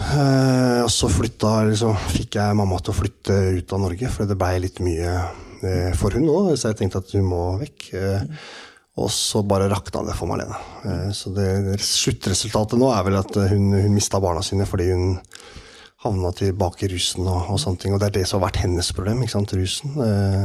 Eh, 0.00 0.80
Og 0.82 0.90
så 0.90 1.10
flytta, 1.12 1.52
liksom, 1.68 1.94
fikk 2.14 2.38
jeg 2.40 2.56
mamma 2.58 2.80
til 2.80 2.94
å 2.94 2.96
flytte 2.96 3.36
ut 3.58 3.76
av 3.76 3.82
Norge, 3.84 4.10
for 4.10 4.26
det 4.26 4.38
blei 4.40 4.56
litt 4.64 4.80
mye 4.82 5.12
uh, 5.60 5.92
for 5.98 6.16
hun 6.16 6.28
òg. 6.32 6.50
Så 6.56 6.70
jeg 6.70 6.80
tenkte 6.80 7.02
at 7.04 7.12
hun 7.14 7.28
må 7.28 7.44
vekk. 7.60 7.86
Eh, 8.00 8.24
Og 9.00 9.08
så 9.14 9.40
bare 9.46 9.68
rakna 9.70 10.02
det 10.04 10.16
for 10.18 10.28
Marlene. 10.28 10.56
Så 11.16 11.30
det, 11.32 11.78
sluttresultatet 11.80 12.76
nå 12.76 12.90
er 12.92 13.04
vel 13.06 13.16
at 13.20 13.36
hun, 13.48 13.70
hun 13.72 13.94
mista 13.94 14.18
barna 14.20 14.42
sine 14.44 14.66
fordi 14.68 14.90
hun 14.90 15.14
havna 16.02 16.32
tilbake 16.36 16.84
i 16.84 16.90
rusen 16.90 17.24
og, 17.24 17.52
og 17.54 17.60
sånne 17.62 17.80
ting. 17.80 17.94
Og 17.94 18.02
det 18.02 18.10
er 18.10 18.16
det 18.18 18.26
som 18.28 18.40
har 18.40 18.48
vært 18.48 18.60
hennes 18.64 18.90
problem, 18.96 19.22
ikke 19.22 19.36
sant, 19.36 19.54
rusen. 19.56 19.94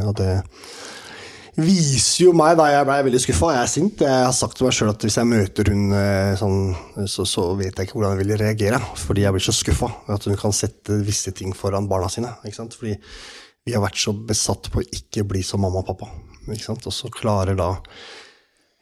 Og 0.05 0.13
det 0.21 0.29
viser 1.55 2.25
jo 2.25 2.33
meg 2.35 2.57
da 2.59 2.67
jeg 2.71 2.87
blei 2.87 2.97
veldig 3.07 3.21
skuffa. 3.23 3.53
Jeg 3.55 3.61
er 3.61 3.71
sint. 3.71 4.03
Jeg 4.03 4.25
har 4.27 4.35
sagt 4.35 4.57
til 4.59 4.67
meg 4.67 4.75
sjøl 4.75 4.91
at 4.91 5.05
hvis 5.05 5.17
jeg 5.19 5.29
møter 5.29 5.71
hun 5.71 5.95
eh, 5.95 6.33
sånn, 6.39 6.59
så, 7.11 7.25
så 7.29 7.47
vet 7.59 7.71
jeg 7.71 7.87
ikke 7.87 7.97
hvordan 7.97 8.15
jeg 8.15 8.21
vil 8.23 8.35
reagere. 8.41 8.81
Fordi 8.99 9.25
jeg 9.25 9.35
blir 9.35 9.45
så 9.45 9.55
skuffa. 9.55 9.89
At 10.11 10.27
hun 10.29 10.39
kan 10.39 10.55
sette 10.55 10.99
visse 11.05 11.33
ting 11.35 11.55
foran 11.57 11.89
barna 11.91 12.11
sine. 12.11 12.33
Fordi 12.43 12.97
vi 13.65 13.73
har 13.73 13.81
vært 13.83 13.97
så 13.97 14.13
besatt 14.13 14.69
på 14.71 14.83
å 14.83 14.87
ikke 14.93 15.25
bli 15.27 15.41
som 15.45 15.63
mamma 15.65 15.81
og 15.81 15.89
pappa. 15.89 16.11
Og 16.45 16.93
så 16.93 17.09
klarer 17.09 17.57
da 17.57 17.71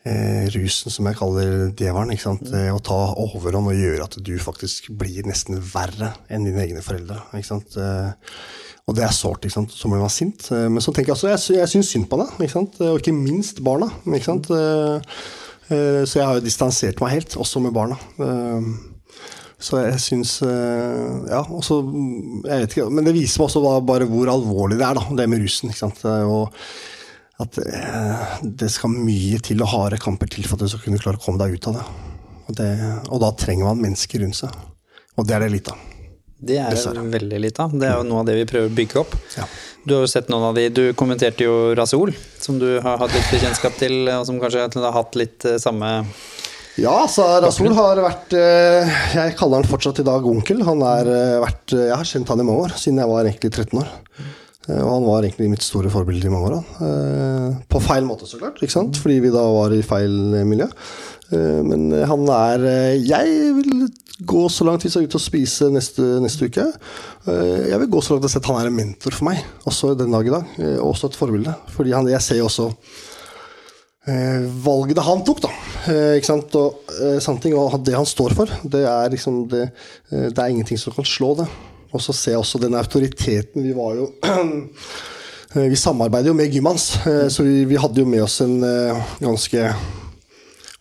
eh, 0.03 0.49
rusen, 0.51 0.91
som 0.91 1.07
jeg 1.07 1.19
kaller 1.19 1.53
djevelen, 1.71 2.11
ikke 2.15 2.25
sant? 2.25 2.49
Eh, 2.51 2.67
å 2.73 2.81
ta 2.83 2.99
overhånd 3.13 3.71
og 3.71 3.79
gjøre 3.79 4.09
at 4.09 4.17
du 4.19 4.33
faktisk 4.41 4.91
blir 4.99 5.23
nesten 5.29 5.61
verre 5.63 6.13
enn 6.27 6.47
dine 6.47 6.65
egne 6.65 6.83
foreldre. 6.83 7.21
Ikke 7.37 7.51
sant? 7.53 7.77
Eh, 7.79 8.35
og 8.87 8.97
det 8.97 9.05
er 9.05 9.15
sårt. 9.15 9.45
ikke 9.45 9.55
sant? 9.55 9.71
Så 9.71 9.87
blir 9.87 10.01
man 10.03 10.11
sint. 10.11 10.49
Eh, 10.51 10.67
Men 10.69 10.83
så 10.83 10.91
tenker 10.91 11.13
jeg 11.13 11.17
også, 11.17 11.29
jeg, 11.31 11.59
jeg 11.61 11.71
syns 11.71 11.91
synd 11.93 12.09
på 12.11 12.19
deg, 12.19 12.33
ikke 12.43 12.55
sant? 12.57 12.79
og 12.83 12.99
ikke 12.99 13.15
minst 13.15 13.61
barna. 13.63 13.87
ikke 14.05 14.27
sant? 14.27 14.49
Eh, 14.51 15.19
eh, 15.71 16.01
Så 16.03 16.19
jeg 16.19 16.25
har 16.27 16.39
jo 16.39 16.47
distansert 16.47 16.99
meg 17.03 17.15
helt, 17.15 17.37
også 17.39 17.61
med 17.63 17.75
barna. 17.75 17.99
Så 19.63 19.79
jeg 19.79 19.99
syns 20.03 20.31
Ja, 20.43 21.39
og 21.47 21.61
så 21.63 21.77
Jeg 22.43 22.65
vet 22.65 22.73
ikke, 22.75 22.89
men 22.91 23.05
det 23.07 23.13
viser 23.15 23.39
meg 23.39 23.47
også 23.47 23.85
bare 23.87 24.07
hvor 24.09 24.27
alvorlig 24.27 24.75
det 24.81 24.87
er, 24.89 24.99
da, 24.99 25.05
det 25.15 25.29
med 25.31 25.39
rusen. 25.45 25.69
ikke 25.71 25.85
sant? 25.85 26.03
Og 26.03 26.51
at 27.39 27.55
det 28.43 28.69
skal 28.71 28.91
mye 28.91 29.39
til 29.39 29.63
og 29.63 29.71
harde 29.71 29.97
kamper 30.03 30.27
til 30.27 30.43
for 30.43 30.55
at 30.59 30.67
du 30.67 30.73
skal 30.73 30.83
kunne 30.83 30.99
klare 30.99 31.17
å 31.17 31.23
komme 31.23 31.39
deg 31.39 31.55
ut 31.55 31.67
av 31.71 31.79
det. 31.79 31.85
Og, 32.43 32.53
det, 32.59 32.69
og 33.07 33.23
da 33.23 33.31
trenger 33.39 33.71
man 33.71 33.81
mennesker 33.87 34.19
rundt 34.25 34.41
seg. 34.43 34.51
Og 35.15 35.27
det 35.27 35.37
er 35.37 35.45
det 35.45 35.53
litt 35.55 35.71
av. 35.71 35.79
Det 36.43 36.57
er 36.59 36.73
Dessverre. 36.75 37.03
veldig 37.13 37.39
lite 37.39 37.63
av. 37.63 37.73
Det 37.79 37.87
er 37.87 37.99
jo 37.99 38.07
noe 38.07 38.23
av 38.23 38.27
det 38.27 38.35
vi 38.41 38.47
prøver 38.49 38.71
å 38.71 38.75
bygge 38.75 38.99
opp. 39.03 39.15
Ja. 39.37 39.47
Du 39.83 39.95
har 39.97 40.05
jo 40.05 40.11
sett 40.11 40.29
noen 40.31 40.45
av 40.49 40.55
de, 40.55 40.69
du 40.71 40.83
kommenterte 40.99 41.43
jo 41.43 41.73
Raseol, 41.75 42.13
som 42.39 42.59
du 42.59 42.77
har 42.83 42.99
hatt 43.01 43.15
litt 43.15 43.31
bekjentskap 43.33 43.75
til, 43.79 44.05
og 44.13 44.23
som 44.27 44.39
kanskje 44.39 44.67
har 44.79 44.95
hatt 44.95 45.17
litt 45.19 45.47
eh, 45.49 45.59
samme 45.59 45.89
Ja, 46.79 47.03
så 47.11 47.25
Rasul 47.43 47.75
har 47.77 47.99
vært 48.01 48.33
eh, 48.33 48.93
Jeg 49.13 49.35
kaller 49.37 49.61
han 49.61 49.67
fortsatt 49.69 49.99
i 50.01 50.07
dag 50.07 50.25
onkel. 50.25 50.63
Han 50.67 50.83
har 50.83 51.09
eh, 51.11 51.35
vært 51.43 51.75
Jeg 51.75 51.95
har 51.95 52.07
kjent 52.07 52.31
han 52.31 52.43
i 52.43 52.47
mange 52.47 52.69
år, 52.69 52.77
siden 52.79 53.03
jeg 53.03 53.11
var 53.11 53.27
egentlig 53.27 53.53
13 53.53 53.83
år. 53.83 53.91
Og 54.63 54.87
han 54.87 55.03
var 55.03 55.25
egentlig 55.25 55.49
mitt 55.51 55.65
store 55.65 55.89
forbilde 55.91 56.29
i 56.29 56.31
mange 56.31 56.53
år. 56.55 57.57
På 57.67 57.81
feil 57.83 58.05
måte, 58.07 58.23
så 58.23 58.37
klart, 58.39 58.61
ikke 58.63 58.71
sant? 58.71 58.95
fordi 58.95 59.17
vi 59.25 59.31
da 59.33 59.41
var 59.43 59.75
i 59.75 59.81
feil 59.83 60.13
miljø. 60.47 60.69
Eh, 61.31 61.61
Men 61.63 61.91
han 62.09 62.25
er 62.29 62.65
eh, 62.67 62.95
Jeg 63.05 63.53
vil 63.59 63.87
gå 64.23 64.43
så 64.51 64.65
langt 64.67 64.83
hvis 64.85 64.93
jeg 64.95 65.03
er 65.05 65.09
ute 65.09 65.17
og 65.17 65.23
spise 65.23 65.69
neste, 65.73 66.03
neste 66.21 66.45
uke. 66.49 66.67
Eh, 67.27 67.69
Jeg 67.71 67.79
vil 67.83 67.89
gå 67.95 68.01
så 68.03 68.13
langt 68.17 68.27
at 68.29 68.45
han 68.51 68.59
er 68.61 68.69
en 68.69 68.77
mentor 68.77 69.15
for 69.15 69.29
meg, 69.29 69.41
også 69.65 69.95
den 69.97 70.11
dag 70.13 70.27
i 70.27 70.35
dag. 70.35 70.45
eh, 70.59 70.77
Og 70.79 70.93
også 70.93 71.09
et 71.09 71.15
forbilde. 71.19 71.55
Fordi 71.73 71.91
han, 71.95 72.07
jeg 72.11 72.21
ser 72.21 72.37
jo 72.41 72.45
også 72.51 72.69
eh, 74.07 74.45
valget 74.65 74.99
han 75.03 75.23
tok, 75.25 75.41
da. 75.47 75.51
Eh, 75.89 76.15
ikke 76.19 76.29
sant? 76.29 76.55
Og 76.59 76.93
eh, 76.99 77.19
sånne 77.23 77.53
og 77.59 77.79
det 77.85 77.95
han 77.97 78.07
står 78.07 78.35
for, 78.37 78.51
det 78.63 78.83
er 78.87 79.09
liksom 79.13 79.47
det, 79.51 79.69
eh, 80.11 80.29
det 80.29 80.37
er 80.39 80.51
ingenting 80.53 80.79
som 80.79 80.93
kan 80.95 81.07
slå 81.07 81.33
det. 81.41 81.47
Og 81.93 82.01
så 82.01 82.13
ser 82.17 82.31
jeg 82.33 82.41
også 82.41 82.57
den 82.57 82.73
autoriteten 82.73 83.61
Vi 83.61 83.73
var 83.77 83.91
jo 83.99 84.07
eh, 84.25 85.67
Vi 85.69 85.77
samarbeider 85.77 86.31
jo 86.31 86.37
med 86.37 86.49
gymmet 86.49 86.73
hans, 86.73 86.87
eh, 87.05 87.27
så 87.29 87.43
vi, 87.45 87.65
vi 87.69 87.77
hadde 87.77 88.01
jo 88.01 88.07
med 88.09 88.23
oss 88.25 88.39
en 88.41 88.55
eh, 88.65 89.03
ganske 89.21 89.67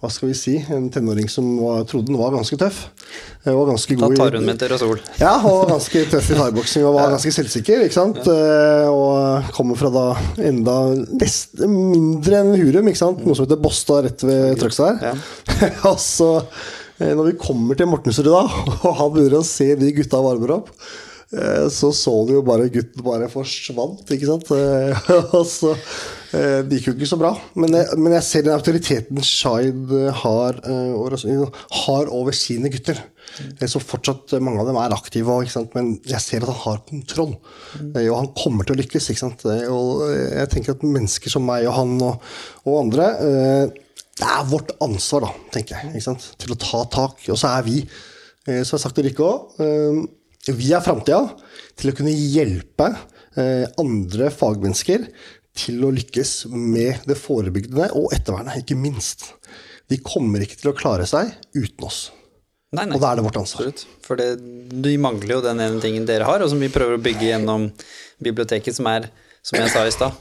hva 0.02 0.08
skal 0.10 0.32
vi 0.32 0.34
si, 0.34 0.52
en 0.74 0.88
tenåring 0.90 1.28
som 1.30 1.46
var, 1.62 1.84
trodde 1.86 2.08
den 2.10 2.18
var 2.18 2.32
ganske 2.34 2.56
tøff. 2.58 2.80
Var 3.44 3.54
Og 3.54 3.68
ganske 3.70 3.94
god 4.00 4.12
i- 4.12 4.16
tar 4.18 4.34
hun 4.34 4.44
med 4.48 4.58
til 4.58 4.68
Rasol. 4.72 4.98
ja, 5.20 5.36
og 5.46 5.60
var 5.62 5.68
ganske 5.76 6.02
tøff 6.10 6.30
i 6.32 6.34
thaiboksing 6.40 6.84
og 6.88 6.94
var 6.96 7.10
ganske 7.14 7.30
selvsikker. 7.36 7.84
ikke 7.86 7.94
sant? 7.94 8.18
Ja. 8.26 8.90
Og 8.90 9.46
kommer 9.54 9.78
fra 9.78 9.90
da 9.94 10.06
enda 10.42 10.76
nest, 11.14 11.54
mindre 11.62 12.42
enn 12.42 12.54
Hurum, 12.58 12.88
ikke 12.90 12.98
sant? 12.98 13.22
noe 13.24 13.38
som 13.38 13.46
heter 13.46 13.62
Båstad 13.62 14.02
rett 14.08 14.26
ved 14.26 14.58
Trøgstad 14.58 14.98
her. 15.06 15.22
og 15.92 15.98
så, 16.02 16.32
eh, 16.98 17.14
når 17.14 17.30
vi 17.30 17.38
kommer 17.46 17.78
til 17.78 17.86
Mortensrud 17.86 18.26
da, 18.34 18.42
og 18.88 18.92
han 18.98 19.14
begynner 19.14 19.38
å 19.38 19.46
se 19.46 19.70
de 19.78 19.92
gutta 19.94 20.18
varmer 20.26 20.56
opp, 20.58 20.74
eh, 20.74 21.08
så 21.72 21.88
så 21.96 22.12
du 22.28 22.34
jo 22.34 22.42
bare 22.44 22.66
gutten 22.68 23.00
bare 23.06 23.28
forsvant, 23.32 24.02
ikke 24.12 24.26
sant? 24.28 24.50
Eh, 24.52 25.06
Og 25.38 25.46
så 25.48 25.70
eh, 25.72 26.58
Det 26.68 26.76
gikk 26.78 26.90
jo 26.90 26.94
ikke 26.98 27.08
så 27.08 27.18
bra. 27.20 27.30
Men 27.56 27.72
jeg, 27.78 27.96
men 27.96 28.12
jeg 28.18 28.26
ser 28.28 28.44
den 28.44 28.52
autoriteten 28.56 29.22
Shaid 29.24 29.94
eh, 29.96 30.10
har, 30.22 30.60
eh, 30.68 31.64
har 31.86 32.12
over 32.12 32.36
sine 32.36 32.68
gutter. 32.74 33.00
Eh, 33.56 33.64
Så 33.64 33.80
fortsatt 33.80 34.34
eh, 34.36 34.44
mange 34.44 34.60
av 34.60 34.68
dem 34.68 34.76
er 34.82 34.92
aktive, 34.92 35.38
ikke 35.46 35.54
sant? 35.56 35.72
men 35.78 35.94
jeg 36.04 36.20
ser 36.20 36.44
at 36.44 36.52
han 36.52 36.62
har 36.66 36.84
kontroll. 36.92 37.34
Eh, 37.80 38.10
Og 38.12 38.18
han 38.20 38.32
kommer 38.36 38.68
til 38.68 38.76
å 38.76 38.82
lykkes. 38.84 39.08
Ikke 39.14 39.24
sant? 39.24 39.46
Eh, 39.48 39.64
Og 39.72 40.04
eh, 40.10 40.36
jeg 40.42 40.52
tenker 40.58 40.76
at 40.76 40.84
mennesker 40.84 41.32
som 41.32 41.48
meg 41.48 41.64
og 41.70 41.78
han 41.80 41.96
og, 42.12 42.32
og 42.68 42.80
andre 42.84 43.08
eh, 43.24 43.84
Det 44.20 44.28
er 44.28 44.48
vårt 44.52 44.76
ansvar, 44.84 45.30
da, 45.30 45.32
tenker 45.56 45.80
jeg, 45.80 45.94
ikke 45.96 46.10
sant? 46.12 46.28
til 46.44 46.52
å 46.52 46.60
ta 46.60 46.84
tak. 47.00 47.24
Og 47.32 47.40
så 47.40 47.56
er 47.56 47.64
vi, 47.72 47.80
eh, 48.44 48.60
som 48.68 48.76
jeg 48.76 48.82
har 48.82 48.84
sagt 48.90 49.00
til 49.00 49.08
Rikke 49.08 49.30
òg, 49.32 49.62
vi 50.50 50.72
er 50.74 50.82
framtida 50.82 51.20
til 51.78 51.92
å 51.92 51.96
kunne 51.96 52.14
hjelpe 52.14 52.88
eh, 53.38 53.68
andre 53.78 54.30
fagmennesker 54.34 55.06
til 55.54 55.84
å 55.84 55.92
lykkes 55.92 56.32
med 56.50 57.04
det 57.06 57.18
forebyggende 57.20 57.92
og 57.98 58.10
ettervernet, 58.16 58.62
ikke 58.64 58.78
minst. 58.78 59.28
De 59.90 60.00
kommer 60.02 60.42
ikke 60.42 60.58
til 60.58 60.72
å 60.72 60.76
klare 60.76 61.06
seg 61.06 61.30
uten 61.54 61.86
oss. 61.86 62.06
Nei, 62.72 62.86
nei. 62.88 62.96
Og 62.96 63.02
da 63.04 63.12
er 63.12 63.20
det 63.20 63.26
vårt 63.26 63.36
ansvar. 63.36 63.68
For 64.02 64.18
det, 64.18 64.30
de 64.82 64.94
mangler 65.00 65.36
jo 65.36 65.42
den 65.44 65.60
ene 65.60 65.80
tingen 65.82 66.08
dere 66.08 66.24
har, 66.24 66.40
og 66.40 66.48
som 66.50 66.62
vi 66.62 66.72
prøver 66.72 66.96
å 66.96 67.02
bygge 67.04 67.28
gjennom 67.28 67.68
biblioteket, 68.24 68.78
som 68.78 68.88
er, 68.88 69.10
som 69.44 69.60
jeg 69.60 69.72
sa 69.74 69.86
i 69.86 69.94
stad 69.94 70.20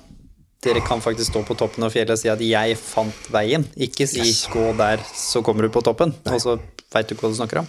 Dere 0.62 0.78
kan 0.86 1.00
faktisk 1.02 1.32
stå 1.32 1.40
på 1.42 1.56
toppen 1.58 1.82
av 1.82 1.90
fjellet 1.90 2.14
og 2.14 2.20
si 2.22 2.30
at 2.30 2.38
'jeg 2.38 2.76
fant 2.78 3.24
veien'. 3.34 3.66
Ikke 3.82 4.06
si 4.06 4.22
'gå 4.22 4.78
der, 4.78 5.02
så 5.10 5.42
kommer 5.42 5.66
du 5.66 5.70
på 5.74 5.82
toppen', 5.82 6.14
og 6.30 6.38
så 6.38 6.60
veit 6.94 7.08
du 7.10 7.16
ikke 7.16 7.26
hva 7.26 7.32
du 7.34 7.40
snakker 7.40 7.58
om. 7.64 7.68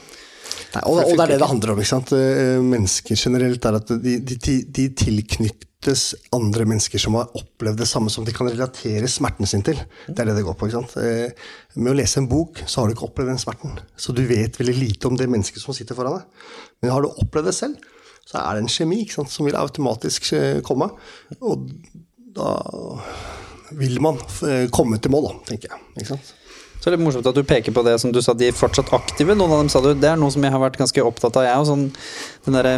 Nei, 0.72 0.82
og, 0.88 1.02
og 1.02 1.12
det 1.18 1.24
er 1.24 1.34
det 1.34 1.42
det 1.42 1.50
handler 1.50 1.74
om. 1.74 1.82
ikke 1.82 1.90
sant? 1.90 2.14
Eh, 2.16 2.56
Mennesker 2.64 3.18
generelt 3.18 3.68
er 3.68 3.78
at 3.78 3.92
de, 4.02 4.16
de, 4.24 4.56
de, 4.64 4.86
tilknyttes 4.96 6.04
andre 6.32 6.66
mennesker 6.68 7.02
som 7.02 7.18
har 7.18 7.32
opplevd 7.38 7.82
det 7.82 7.88
samme 7.90 8.12
som 8.12 8.26
de 8.26 8.34
kan 8.36 8.48
relatere 8.48 9.10
smerten 9.10 9.48
sin 9.48 9.64
til. 9.66 9.80
Det 10.06 10.16
er 10.16 10.30
det 10.30 10.38
det 10.38 10.46
går 10.46 10.56
på. 10.58 10.68
ikke 10.68 10.80
sant? 10.80 10.96
Eh, 11.02 11.48
med 11.76 11.94
å 11.94 11.96
lese 11.98 12.22
en 12.22 12.30
bok 12.30 12.62
så 12.64 12.80
har 12.80 12.90
du 12.90 12.96
ikke 12.96 13.08
opplevd 13.10 13.34
den 13.34 13.42
smerten. 13.42 13.80
Så 13.96 14.16
du 14.16 14.24
vet 14.28 14.60
veldig 14.60 14.76
lite 14.78 15.10
om 15.10 15.18
det 15.18 15.30
mennesket 15.30 15.64
som 15.64 15.76
sitter 15.76 15.98
foran 15.98 16.20
deg. 16.20 16.46
Men 16.82 16.94
har 16.96 17.04
du 17.04 17.12
opplevd 17.12 17.50
det 17.50 17.56
selv, 17.58 17.88
så 18.28 18.38
er 18.40 18.56
det 18.56 18.64
en 18.64 18.72
kjemi 18.72 19.02
ikke 19.02 19.18
sant, 19.20 19.32
som 19.34 19.48
vil 19.48 19.58
automatisk 19.58 20.32
eh, 20.38 20.60
komme. 20.64 20.88
Og 21.42 21.68
da 22.32 22.54
vil 23.76 23.98
man 24.04 24.18
komme 24.72 24.98
til 25.00 25.12
mål, 25.12 25.34
tenker 25.48 25.72
jeg. 25.72 25.84
ikke 25.98 26.14
sant? 26.14 26.32
Så 26.82 26.90
det 26.90 26.96
er 26.96 26.98
litt 26.98 27.06
morsomt 27.06 27.28
at 27.30 27.36
du 27.38 27.44
peker 27.46 27.70
på 27.70 27.84
det 27.86 27.94
som 28.02 28.10
du 28.10 28.18
sa, 28.18 28.34
de 28.34 28.48
er 28.50 28.56
fortsatt 28.58 28.88
aktive. 28.96 29.36
Noen 29.38 29.52
av 29.54 29.60
dem 29.62 29.68
sa 29.70 29.78
du, 29.84 29.92
det 29.94 30.08
er 30.10 30.18
noe 30.18 30.34
som 30.34 30.42
jeg 30.42 30.50
har 30.50 30.58
vært 30.64 30.80
ganske 30.80 31.04
opptatt 31.06 31.36
av, 31.38 31.44
jeg 31.46 31.60
òg. 31.60 31.68
Sånn, 31.68 31.84
den 32.42 32.56
derre 32.58 32.72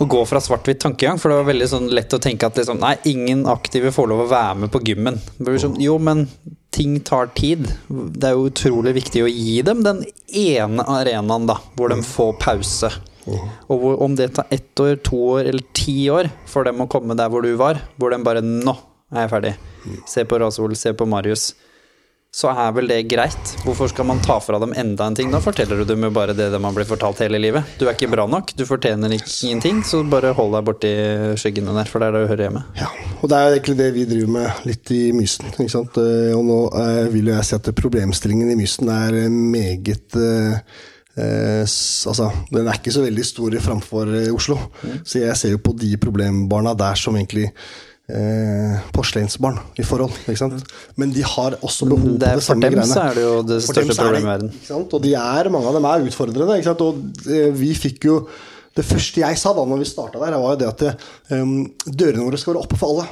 å 0.00 0.06
gå 0.08 0.22
fra 0.26 0.40
svart-hvitt 0.42 0.80
tankegang, 0.80 1.20
for 1.20 1.30
det 1.30 1.36
var 1.42 1.50
veldig 1.50 1.66
sånn 1.70 1.90
lett 1.92 2.16
å 2.16 2.18
tenke 2.22 2.48
at 2.48 2.56
liksom, 2.58 2.80
nei, 2.80 2.96
ingen 3.06 3.44
aktive 3.50 3.92
får 3.94 4.08
lov 4.10 4.24
å 4.24 4.30
være 4.32 4.62
med 4.64 4.72
på 4.72 4.80
gymmen. 4.88 5.20
Sånn, 5.60 5.76
jo, 5.84 5.98
men 6.02 6.24
ting 6.74 6.96
tar 7.04 7.28
tid. 7.36 7.68
Det 7.86 8.30
er 8.30 8.38
jo 8.38 8.48
utrolig 8.48 8.96
viktig 8.96 9.22
å 9.22 9.30
gi 9.30 9.60
dem 9.68 9.84
den 9.84 10.00
ene 10.32 10.88
arenaen, 10.96 11.46
da, 11.50 11.60
hvor 11.76 11.92
de 11.92 12.00
får 12.08 12.32
pause. 12.40 12.90
Og 13.28 13.76
hvor, 13.76 14.00
om 14.04 14.16
det 14.16 14.32
tar 14.36 14.48
ett 14.52 14.80
år, 14.80 14.96
to 15.04 15.20
år 15.36 15.52
eller 15.52 15.68
ti 15.76 16.08
år 16.12 16.32
for 16.50 16.66
dem 16.66 16.82
å 16.84 16.88
komme 16.90 17.16
der 17.20 17.30
hvor 17.32 17.44
du 17.44 17.54
var, 17.60 17.84
hvor 18.00 18.12
de 18.12 18.18
bare 18.24 18.42
Nå 18.44 18.74
er 19.14 19.26
jeg 19.26 19.32
ferdig. 19.36 19.54
Se 20.10 20.24
på 20.26 20.40
Rasol, 20.40 20.74
se 20.76 20.92
på 20.96 21.06
Marius. 21.08 21.52
Så 22.34 22.48
er 22.50 22.72
vel 22.74 22.88
det 22.90 22.96
greit. 23.06 23.52
Hvorfor 23.62 23.86
skal 23.92 24.08
man 24.08 24.18
ta 24.24 24.40
fra 24.42 24.58
dem 24.58 24.72
enda 24.74 25.06
en 25.06 25.14
ting? 25.14 25.28
Da 25.30 25.38
forteller 25.38 25.78
du 25.78 25.84
dem 25.86 26.02
jo 26.02 26.08
bare 26.10 26.34
det 26.34 26.48
de 26.50 26.58
har 26.58 26.74
blitt 26.74 26.88
fortalt 26.90 27.20
hele 27.22 27.38
livet. 27.38 27.76
Du 27.78 27.84
er 27.86 27.94
ikke 27.94 28.08
bra 28.10 28.24
nok, 28.26 28.50
du 28.58 28.64
fortjener 28.66 29.12
ingenting, 29.14 29.84
så 29.86 30.00
bare 30.10 30.32
hold 30.34 30.50
deg 30.56 30.66
borti 30.66 30.90
skyggene 31.38 31.76
der, 31.76 31.86
for 31.86 32.02
det 32.02 32.08
er 32.08 32.16
der 32.16 32.26
du 32.26 32.32
hører 32.32 32.44
hjemme. 32.48 32.64
Ja, 32.80 32.88
og 33.20 33.30
det 33.30 33.38
er 33.38 33.46
jo 33.46 33.54
egentlig 33.54 33.76
det 33.78 33.88
vi 33.94 34.08
driver 34.10 34.34
med 34.34 34.66
litt 34.66 34.92
i 34.96 35.00
Mysen. 35.14 35.52
ikke 35.54 35.68
sant? 35.76 36.02
Eh, 36.02 36.34
Og 36.34 36.42
nå 36.50 36.58
eh, 36.82 37.00
vil 37.14 37.30
jo 37.30 37.36
jeg 37.36 37.46
si 37.52 37.56
at 37.60 37.70
problemstillingen 37.78 38.50
i 38.50 38.58
Mysen 38.58 38.90
er 38.90 39.20
eh, 39.22 39.30
meget 39.30 40.18
eh, 40.18 40.76
altså, 42.10 42.32
Den 42.50 42.66
er 42.66 42.82
ikke 42.82 42.98
så 42.98 43.06
veldig 43.06 43.30
stor 43.30 43.60
framfor 43.62 44.10
Oslo. 44.34 44.58
Oslo. 44.58 45.02
Så 45.06 45.22
jeg 45.22 45.38
ser 45.38 45.54
jo 45.54 45.62
på 45.62 45.78
de 45.78 45.94
problembarna 46.02 46.74
der 46.74 46.98
som 46.98 47.14
egentlig 47.14 47.52
eh, 48.08 48.80
porselensbarn 48.92 49.58
i 49.80 49.82
forhold. 49.86 50.12
ikke 50.28 50.36
sant? 50.38 50.64
Men 50.96 51.10
de 51.14 51.22
har 51.24 51.56
også 51.64 51.88
behov 51.88 52.18
Det 52.18 52.28
er- 52.28 52.34
på 52.36 52.40
det 52.40 52.44
for 52.44 52.54
dem 52.60 52.72
greiene. 52.74 52.86
så 52.94 53.10
er 53.10 53.14
det 53.14 53.22
jo 53.24 53.42
det 53.42 53.62
største 53.62 53.86
det- 53.88 53.96
problemet 53.96 54.20
i 54.22 54.26
verden. 54.32 54.50
ikke 54.50 54.66
sant? 54.66 54.94
Og 54.94 55.02
de 55.02 55.14
er, 55.14 55.48
mange 55.50 55.66
av 55.66 55.74
dem 55.74 55.84
er 55.84 56.04
utfordrende. 56.08 56.58
Ikke 56.58 56.64
sant? 56.64 56.80
Og 56.80 56.94
eh, 57.30 57.50
vi 57.50 57.74
fikk 57.74 58.04
jo 58.04 58.28
Det 58.76 58.84
første 58.84 59.20
jeg 59.22 59.38
sa 59.38 59.52
da 59.54 59.62
når 59.64 59.78
vi 59.78 59.84
starta 59.86 60.18
der, 60.18 60.32
var 60.36 60.56
jo 60.56 60.58
det 60.58 60.66
at 60.66 60.82
eh, 61.30 61.44
dørene 61.86 62.24
våre 62.26 62.36
skal 62.36 62.54
være 62.54 62.62
oppe 62.64 62.76
for 62.76 62.88
alle. 62.90 63.06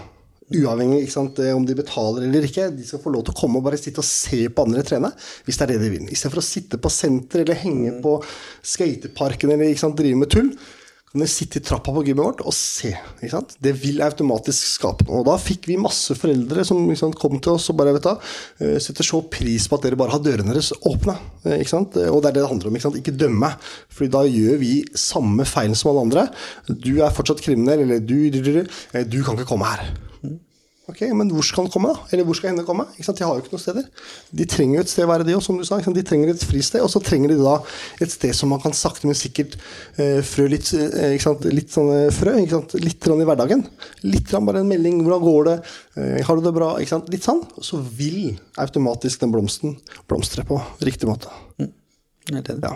Uavhengig 0.53 1.09
sant, 1.09 1.38
eh, 1.38 1.55
om 1.55 1.64
de 1.64 1.72
betaler 1.76 2.24
eller 2.26 2.43
ikke. 2.43 2.76
De 2.76 2.82
skal 2.84 2.99
få 2.99 3.12
lov 3.14 3.22
til 3.24 3.32
å 3.32 3.36
komme 3.38 3.57
og 3.59 3.62
bare 3.62 3.78
sitte 3.78 3.99
og 3.99 4.05
se 4.05 4.49
på 4.49 4.64
andre 4.66 4.82
trene, 4.82 5.12
hvis 5.47 5.57
det 5.57 5.62
er 5.62 5.72
det 5.78 5.80
de 5.84 5.90
vil. 5.90 6.09
Istedenfor 6.11 6.43
å 6.43 6.43
sitte 6.43 6.80
på 6.82 6.90
senter 6.90 7.43
eller 7.45 7.55
henge 7.55 7.93
Mm. 7.95 8.03
på 8.03 8.24
skateparken 8.64 9.53
eller 9.53 9.72
sant, 9.78 9.95
drive 9.97 10.16
med 10.18 10.28
tull. 10.30 10.51
Kan 11.12 11.20
dere 11.20 11.28
sitte 11.28 11.60
i 11.60 11.64
trappa 11.64 11.92
på 11.92 12.02
gymmet 12.06 12.24
vårt 12.24 12.38
og 12.48 12.54
se. 12.56 12.94
Det 13.60 13.72
vil 13.76 14.00
automatisk 14.00 14.64
skape 14.78 15.04
noe. 15.04 15.18
Og 15.20 15.26
da 15.28 15.34
fikk 15.36 15.68
vi 15.68 15.76
masse 15.76 16.16
foreldre 16.16 16.64
som 16.64 16.86
sant, 16.96 17.18
kom 17.20 17.36
til 17.36 17.52
oss 17.52 17.68
og 17.68 17.76
bare 17.76 17.92
vet 17.92 18.06
du, 18.06 18.30
eh, 18.64 18.78
setter 18.80 19.04
så 19.04 19.20
pris 19.28 19.66
på 19.68 19.76
at 19.76 19.84
dere 19.84 19.98
bare 20.00 20.14
har 20.16 20.22
dørene 20.24 20.54
deres 20.54 20.72
åpne. 20.88 21.18
eh, 21.44 21.58
Ikke 21.60 21.68
sant? 21.74 21.98
Og 22.08 22.22
det 22.22 22.30
er 22.30 22.38
det 22.38 22.42
det 22.42 22.48
handler 22.48 22.68
om. 22.72 22.78
Ikke, 22.80 22.86
sant? 22.88 22.96
ikke 22.96 23.16
dømme. 23.18 23.52
Fordi 23.92 24.08
da 24.08 24.22
gjør 24.24 24.56
vi 24.64 24.72
samme 24.96 25.44
feil 25.44 25.76
som 25.76 25.92
alle 25.92 26.06
andre. 26.08 26.24
Du 26.72 27.02
er 27.04 27.12
fortsatt 27.12 27.44
kriminell, 27.44 27.84
eller 27.84 28.00
du, 28.00 28.30
du, 28.32 28.40
du, 28.40 28.52
du, 28.62 28.66
eh, 28.94 29.04
du 29.04 29.20
kan 29.22 29.36
ikke 29.36 29.52
komme 29.52 29.68
her. 29.68 30.11
Ok, 30.91 31.01
Men 31.14 31.28
hvor 31.30 31.45
skal 31.47 31.62
han 31.64 31.70
komme, 31.70 31.93
da? 31.95 32.09
Eller 32.11 32.26
hvor 32.26 32.35
skal 32.35 32.51
henne 32.51 32.64
komme? 32.66 32.89
Ikke 32.97 33.07
sant? 33.07 33.20
De 33.20 33.22
har 33.22 33.37
jo 33.39 33.43
ikke 33.45 33.53
noen 33.55 33.62
steder. 33.62 33.85
De 34.35 34.47
trenger 34.51 34.80
jo 34.80 34.83
et 34.83 34.91
sted 34.91 35.05
å 35.07 35.11
være, 35.12 35.26
de 35.28 35.37
òg, 35.39 35.43
som 35.47 35.61
du 35.61 35.62
sa. 35.68 35.78
De 35.78 36.03
trenger 36.03 36.33
et 36.33 36.43
fristed, 36.43 36.83
og 36.83 36.91
så 36.91 36.99
trenger 37.07 37.30
de 37.30 37.37
da 37.39 37.55
et 38.03 38.11
sted 38.11 38.35
som 38.35 38.51
man 38.51 38.61
kan 38.64 38.74
sakte, 38.74 39.07
men 39.07 39.14
sikkert 39.18 39.55
eh, 40.03 40.18
frø 40.26 40.49
litt, 40.51 40.72
eh, 40.74 41.14
ikke 41.14 41.26
sant? 41.28 41.47
litt 41.55 41.70
sånne 41.70 42.01
frø. 42.16 42.35
Ikke 42.43 42.57
sant? 42.59 42.74
Litt 42.83 43.09
i 43.14 43.28
hverdagen. 43.30 43.62
Litt 44.11 44.35
bare 44.43 44.64
en 44.64 44.72
melding. 44.74 44.99
Hvordan 45.07 45.22
går 45.28 45.51
det? 45.53 45.57
Eh, 46.03 46.20
har 46.26 46.41
du 46.41 46.47
det 46.49 46.57
bra? 46.59 46.72
Ikke 46.83 46.97
sant? 46.97 47.11
Litt 47.14 47.30
sånn. 47.30 47.45
Så 47.62 47.78
vil 47.78 48.35
automatisk 48.59 49.22
den 49.22 49.30
blomsten 49.35 49.78
blomstre 50.11 50.43
på 50.49 50.59
riktig 50.83 51.07
måte. 51.07 51.30
Helt 51.62 52.49
det. 52.51 52.59
Ja. 52.66 52.74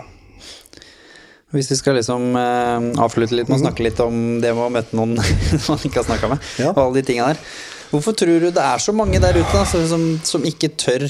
Hvis 1.55 1.69
vi 1.71 1.77
skal 1.79 1.95
liksom 1.99 2.33
eh, 2.35 2.91
avslutte 3.03 3.35
litt 3.35 3.47
med 3.51 3.59
å 3.59 3.65
snakke 3.67 3.83
litt 3.85 3.99
om 4.03 4.39
det 4.43 4.51
med 4.55 4.65
å 4.65 4.71
møte 4.79 4.95
noen 4.99 5.15
man 5.69 5.83
ikke 5.87 6.01
har 6.01 6.07
snakka 6.07 6.31
med, 6.33 6.53
Ja. 6.59 6.71
og 6.71 6.81
alle 6.89 7.01
de 7.01 7.05
tinga 7.07 7.29
der. 7.33 7.43
Hvorfor 7.91 8.15
tror 8.19 8.43
du 8.43 8.49
det 8.51 8.63
er 8.63 8.83
så 8.83 8.93
mange 8.95 9.19
der 9.23 9.37
ute 9.37 9.53
da, 9.53 9.63
som, 9.65 10.03
som 10.27 10.43
ikke 10.47 10.73
tør 10.75 11.07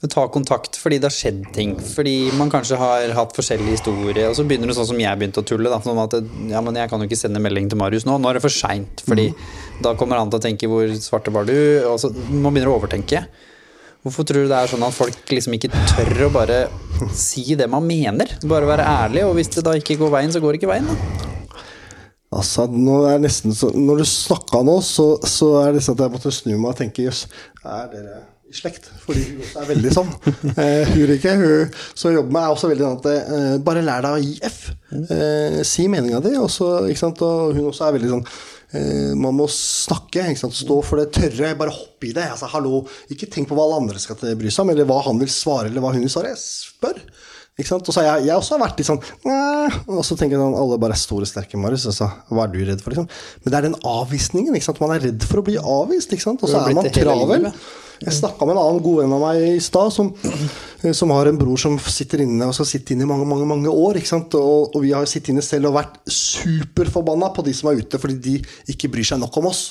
å 0.00 0.08
ta 0.08 0.22
kontakt 0.32 0.78
fordi 0.80 1.00
det 1.00 1.08
har 1.10 1.16
skjedd 1.16 1.40
ting? 1.56 1.74
Fordi 1.82 2.30
man 2.38 2.52
kanskje 2.52 2.78
har 2.80 3.10
hatt 3.16 3.34
forskjellige 3.36 3.80
historier, 3.80 4.22
og 4.28 4.38
så 4.38 4.46
begynner 4.46 4.70
det 4.70 4.78
sånn 4.78 4.92
som 4.92 5.02
jeg 5.02 5.18
begynte 5.18 5.42
å 5.42 5.48
tulle. 5.50 5.72
Da, 5.72 5.80
sånn 5.82 5.98
at 6.04 6.14
ja, 6.52 6.62
men 6.62 6.78
jeg 6.78 6.92
kan 6.92 7.02
jo 7.02 7.10
ikke 7.10 7.18
sende 7.18 7.42
melding 7.42 7.68
til 7.72 7.80
Marius 7.80 8.06
nå, 8.08 8.20
nå 8.22 8.30
er 8.30 8.38
det 8.38 8.44
for 8.46 8.54
seint. 8.54 9.02
Fordi 9.08 9.32
da 9.82 9.96
kommer 9.98 10.20
han 10.20 10.30
til 10.30 10.38
å 10.38 10.44
tenke 10.46 10.70
'hvor 10.70 10.94
svarte 11.02 11.34
var 11.34 11.48
du?' 11.50 11.86
Og 11.90 11.98
så, 11.98 12.12
man 12.30 12.54
begynner 12.54 12.70
å 12.70 12.78
overtenke. 12.78 13.26
Hvorfor 14.00 14.24
tror 14.24 14.46
du 14.46 14.48
det 14.48 14.56
er 14.56 14.70
sånn 14.70 14.86
at 14.86 14.96
folk 14.96 15.28
liksom 15.28 15.58
ikke 15.58 15.68
tør 15.90 16.30
å 16.30 16.32
bare 16.32 16.60
si 17.12 17.52
det 17.58 17.66
man 17.68 17.84
mener? 17.84 18.30
Bare 18.48 18.70
være 18.70 18.86
ærlig, 18.86 19.26
og 19.26 19.34
hvis 19.36 19.52
det 19.58 19.66
da 19.66 19.74
ikke 19.76 19.98
går 20.00 20.14
veien, 20.14 20.32
så 20.32 20.40
går 20.40 20.54
det 20.54 20.62
ikke 20.62 20.70
veien, 20.70 20.88
da. 20.88 21.29
Altså, 22.30 22.68
nå 22.70 23.00
er 23.08 23.16
det 23.18 23.24
nesten 23.26 23.54
så, 23.56 23.72
Når 23.74 24.02
du 24.02 24.06
snakka 24.06 24.60
nå, 24.66 24.76
så, 24.86 25.12
så 25.26 25.54
er 25.64 25.72
det 25.74 25.82
sånn 25.82 25.96
at 25.98 26.04
jeg 26.04 26.14
måtte 26.14 26.34
snu 26.34 26.52
meg 26.54 26.68
og 26.72 26.76
tenke 26.78 27.08
Jøss, 27.08 27.24
er 27.64 27.88
dere 27.90 28.20
i 28.50 28.54
slekt? 28.54 28.86
Fordi 29.04 29.24
hun 29.28 29.42
også 29.44 29.62
er 29.62 29.68
veldig 29.70 29.90
sånn. 29.94 30.08
Eh, 30.60 30.88
hun 30.94 31.12
ikke, 31.14 31.34
hun 31.38 31.74
som 31.94 32.14
jobber 32.14 32.34
med, 32.34 32.40
er 32.42 32.54
også 32.54 32.70
veldig 32.70 32.86
sånn 32.86 32.96
at 32.98 33.10
eh, 33.12 33.52
bare 33.66 33.82
lær 33.86 34.02
deg 34.06 34.16
å 34.16 34.22
gi 34.22 34.32
F. 34.46 34.60
Eh, 34.90 35.60
si 35.66 35.86
meninga 35.90 36.18
di. 36.24 36.34
Og, 36.38 36.48
så, 36.50 36.70
og 36.82 37.54
hun 37.54 37.68
også 37.70 37.86
er 37.86 37.94
veldig 37.98 38.10
sånn 38.10 38.24
eh, 38.26 39.12
man 39.18 39.38
må 39.38 39.46
snakke, 39.54 40.26
stå 40.34 40.80
for 40.86 40.98
det 40.98 41.12
tørre, 41.14 41.54
bare 41.58 41.74
hoppe 41.74 42.10
i 42.10 42.14
det. 42.16 42.26
Altså, 42.34 42.50
hallo, 42.50 42.84
Ikke 43.14 43.30
tenk 43.30 43.50
på 43.50 43.58
hva 43.58 43.68
alle 43.68 43.82
andre 43.84 44.02
skal 44.02 44.18
bry 44.18 44.50
seg 44.50 44.66
om, 44.66 44.74
eller 44.74 44.88
hva 44.90 44.98
han 45.06 45.22
vil 45.22 45.30
svare, 45.30 45.70
eller 45.70 45.86
hva 45.86 45.94
hun 45.94 46.06
vil 46.06 46.14
svare. 46.14 46.34
Spør! 46.38 46.98
Ikke 47.60 47.72
sant? 47.74 47.88
Og 47.88 47.94
så 47.94 48.02
har 48.02 48.08
jeg, 48.08 48.30
jeg 48.30 48.40
også 48.40 48.56
har 48.56 48.62
vært 48.64 48.80
litt 48.80 48.88
sånn 48.88 49.02
«Næh», 49.28 49.76
Og 49.86 50.00
så 50.06 50.16
tenker 50.18 50.40
sånn 50.40 50.56
Alle 50.58 50.78
bare 50.80 50.96
er 50.96 51.02
store, 51.02 51.28
sterke, 51.28 51.60
Marius. 51.60 51.86
Altså, 51.90 52.08
hva 52.32 52.46
er 52.46 52.54
du 52.54 52.58
redd 52.64 52.82
for? 52.82 52.94
Liksom? 52.94 53.10
Men 53.44 53.52
det 53.52 53.60
er 53.60 53.68
den 53.68 53.78
avvisningen. 53.92 54.56
Ikke 54.56 54.70
sant? 54.70 54.82
Man 54.82 54.96
er 54.96 55.06
redd 55.10 55.28
for 55.28 55.42
å 55.42 55.46
bli 55.46 55.60
avvist. 55.60 56.16
Ikke 56.16 56.26
sant? 56.26 56.42
Og 56.42 56.50
så 56.50 56.64
er 56.64 56.76
man 56.78 56.90
travel. 56.94 57.50
Jeg 58.00 58.16
snakka 58.16 58.46
med 58.48 58.56
en 58.56 58.62
annen 58.62 58.80
god 58.80 59.02
venn 59.02 59.12
av 59.12 59.20
meg 59.20 59.42
i 59.44 59.58
stad, 59.60 59.90
som, 59.92 60.08
som 60.96 61.10
har 61.12 61.28
en 61.28 61.36
bror 61.36 61.60
som 61.60 61.74
sitter 61.84 62.22
inne 62.24 62.46
og 62.48 62.54
skal 62.56 62.68
sitte 62.70 62.94
inne 62.94 63.04
i 63.04 63.10
mange 63.10 63.26
mange, 63.28 63.44
mange 63.48 63.68
år. 63.68 63.98
Ikke 64.00 64.08
sant? 64.08 64.32
Og, 64.40 64.72
og 64.72 64.80
vi 64.86 64.94
har 64.96 65.04
sittet 65.10 65.34
inne 65.34 65.44
selv 65.44 65.68
og 65.68 65.76
vært 65.76 65.98
superforbanna 66.08 67.28
på 67.36 67.44
de 67.44 67.52
som 67.56 67.68
er 67.68 67.82
ute, 67.82 68.00
fordi 68.00 68.16
de 68.24 68.38
ikke 68.72 68.88
bryr 68.94 69.10
seg 69.12 69.20
nok 69.20 69.36
om 69.42 69.50
oss. 69.52 69.64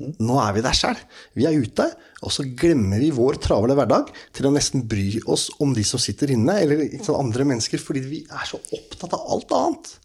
Nå 0.00 0.38
er 0.42 0.56
vi 0.56 0.64
der 0.64 0.76
sjøl. 0.76 0.98
Vi 1.38 1.46
er 1.46 1.54
ute, 1.60 1.86
og 2.20 2.34
så 2.34 2.44
glemmer 2.44 3.00
vi 3.00 3.12
vår 3.16 3.40
travle 3.40 3.76
hverdag 3.78 4.10
til 4.36 4.48
å 4.48 4.52
nesten 4.54 4.84
bry 4.88 5.22
oss 5.30 5.48
om 5.62 5.72
de 5.76 5.84
som 5.86 6.00
sitter 6.02 6.34
inne, 6.34 6.58
eller 6.62 6.84
sant, 7.00 7.16
andre 7.16 7.46
mennesker, 7.48 7.80
fordi 7.80 8.04
vi 8.04 8.22
er 8.28 8.46
så 8.48 8.60
opptatt 8.76 9.16
av 9.16 9.26
alt 9.34 9.56
annet. 9.56 9.96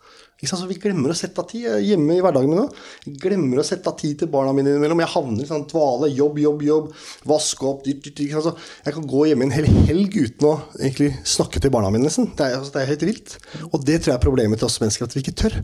Så 0.46 0.68
Vi 0.68 0.76
glemmer 0.78 1.10
å 1.10 1.16
sette 1.18 1.42
av 1.42 1.48
tid 1.50 1.66
eh, 1.70 1.80
hjemme 1.90 2.18
i 2.18 2.22
hverdagen 2.22 2.52
min 2.52 2.60
òg. 2.66 2.74
Glemmer 3.22 3.62
å 3.62 3.66
sette 3.66 3.90
av 3.90 3.96
tid 3.98 4.20
til 4.20 4.30
barna 4.30 4.52
mine 4.54 4.74
innimellom. 4.74 5.00
Jeg 5.02 5.14
havner 5.14 5.46
i 5.46 5.48
sånn 5.48 5.64
dvale. 5.72 6.10
Jobb, 6.14 6.38
jobb, 6.44 6.66
jobb. 6.68 6.92
Vaske 7.32 7.66
opp. 7.70 7.80
Dyrt, 7.86 8.04
dyrt, 8.04 8.18
dyrt. 8.20 8.36
Altså, 8.42 8.54
jeg 8.86 8.98
kan 8.98 9.08
gå 9.10 9.24
hjemme 9.30 9.48
en 9.48 9.56
hel 9.56 9.70
helg 9.88 10.18
uten 10.20 10.50
å 10.52 10.54
egentlig 10.76 11.14
snakke 11.36 11.64
til 11.64 11.74
barna 11.74 11.90
mine. 11.94 12.06
nesten. 12.10 12.30
Det 12.36 12.46
er, 12.46 12.60
altså, 12.60 12.76
det 12.76 12.84
er 12.84 12.92
helt 12.92 13.08
vilt. 13.08 13.38
Og 13.72 13.80
det 13.88 13.98
tror 14.02 14.14
jeg 14.14 14.20
er 14.20 14.28
problemet 14.28 14.62
til 14.62 14.70
oss 14.70 14.78
mennesker, 14.84 15.08
at 15.08 15.16
vi 15.16 15.24
ikke 15.24 15.38
tør. 15.40 15.58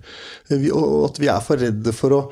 Vi, 0.50 0.72
og 0.72 1.12
at 1.12 1.22
vi 1.22 1.30
er 1.36 1.46
for 1.46 1.62
redde 1.62 1.96
for 1.98 2.18
å 2.18 2.24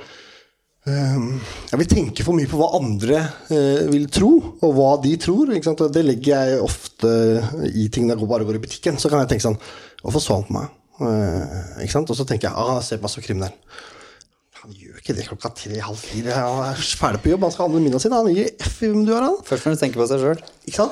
jeg 0.88 1.78
vil 1.82 1.90
tenke 1.92 2.24
for 2.26 2.38
mye 2.38 2.50
på 2.50 2.58
hva 2.58 2.70
andre 2.78 3.20
eh, 3.52 3.84
vil 3.92 4.08
tro, 4.14 4.32
og 4.64 4.72
hva 4.78 4.94
de 5.04 5.12
tror. 5.22 5.52
Og 5.52 5.84
det 5.94 6.06
legger 6.06 6.50
jeg 6.50 6.64
ofte 6.66 7.12
i 7.74 7.90
ting 7.92 8.08
når 8.08 8.18
jeg 8.22 8.32
bare 8.32 8.48
går 8.48 8.60
i 8.60 8.64
butikken. 8.64 9.00
Så 9.02 9.12
kan 9.12 9.24
jeg 9.24 9.34
tenke 9.34 9.50
sånn 9.50 9.60
Hvorfor 10.00 10.24
så 10.24 10.38
han 10.38 10.46
på 10.48 10.56
meg? 10.56 10.76
Eh? 11.04 11.96
Og 12.00 12.16
så 12.16 12.24
tenker 12.24 12.48
jeg 12.48 12.56
ah, 12.56 12.80
se 12.84 12.96
på 12.96 13.04
meg 13.04 13.12
så 13.12 13.24
kriminell. 13.24 13.56
Han 15.10 15.18
er 15.18 15.24
ikke 15.24 15.24
det 15.24 15.30
klokka 15.32 15.50
tre-halv 15.58 15.98
fire. 15.98 16.34
Han 16.38 16.60
er 16.68 16.82
ferdig 17.00 17.20
på 17.24 17.30
jobb, 17.32 17.46
han 17.48 17.54
skal 17.56 17.66
handle 17.66 17.80
middagen 17.82 18.02
sin. 18.04 18.14
Han 18.14 18.28
gir 18.30 18.50
F 18.62 18.76
i 18.86 18.90
hvem 18.92 19.06
du 19.08 19.14
er, 19.16 19.24
han. 19.26 19.38
Først 19.48 19.66
når 19.66 19.74
du 19.74 19.80
tenker 19.82 20.02
på 20.02 20.06
seg 20.12 20.22
sjøl. 20.22 20.44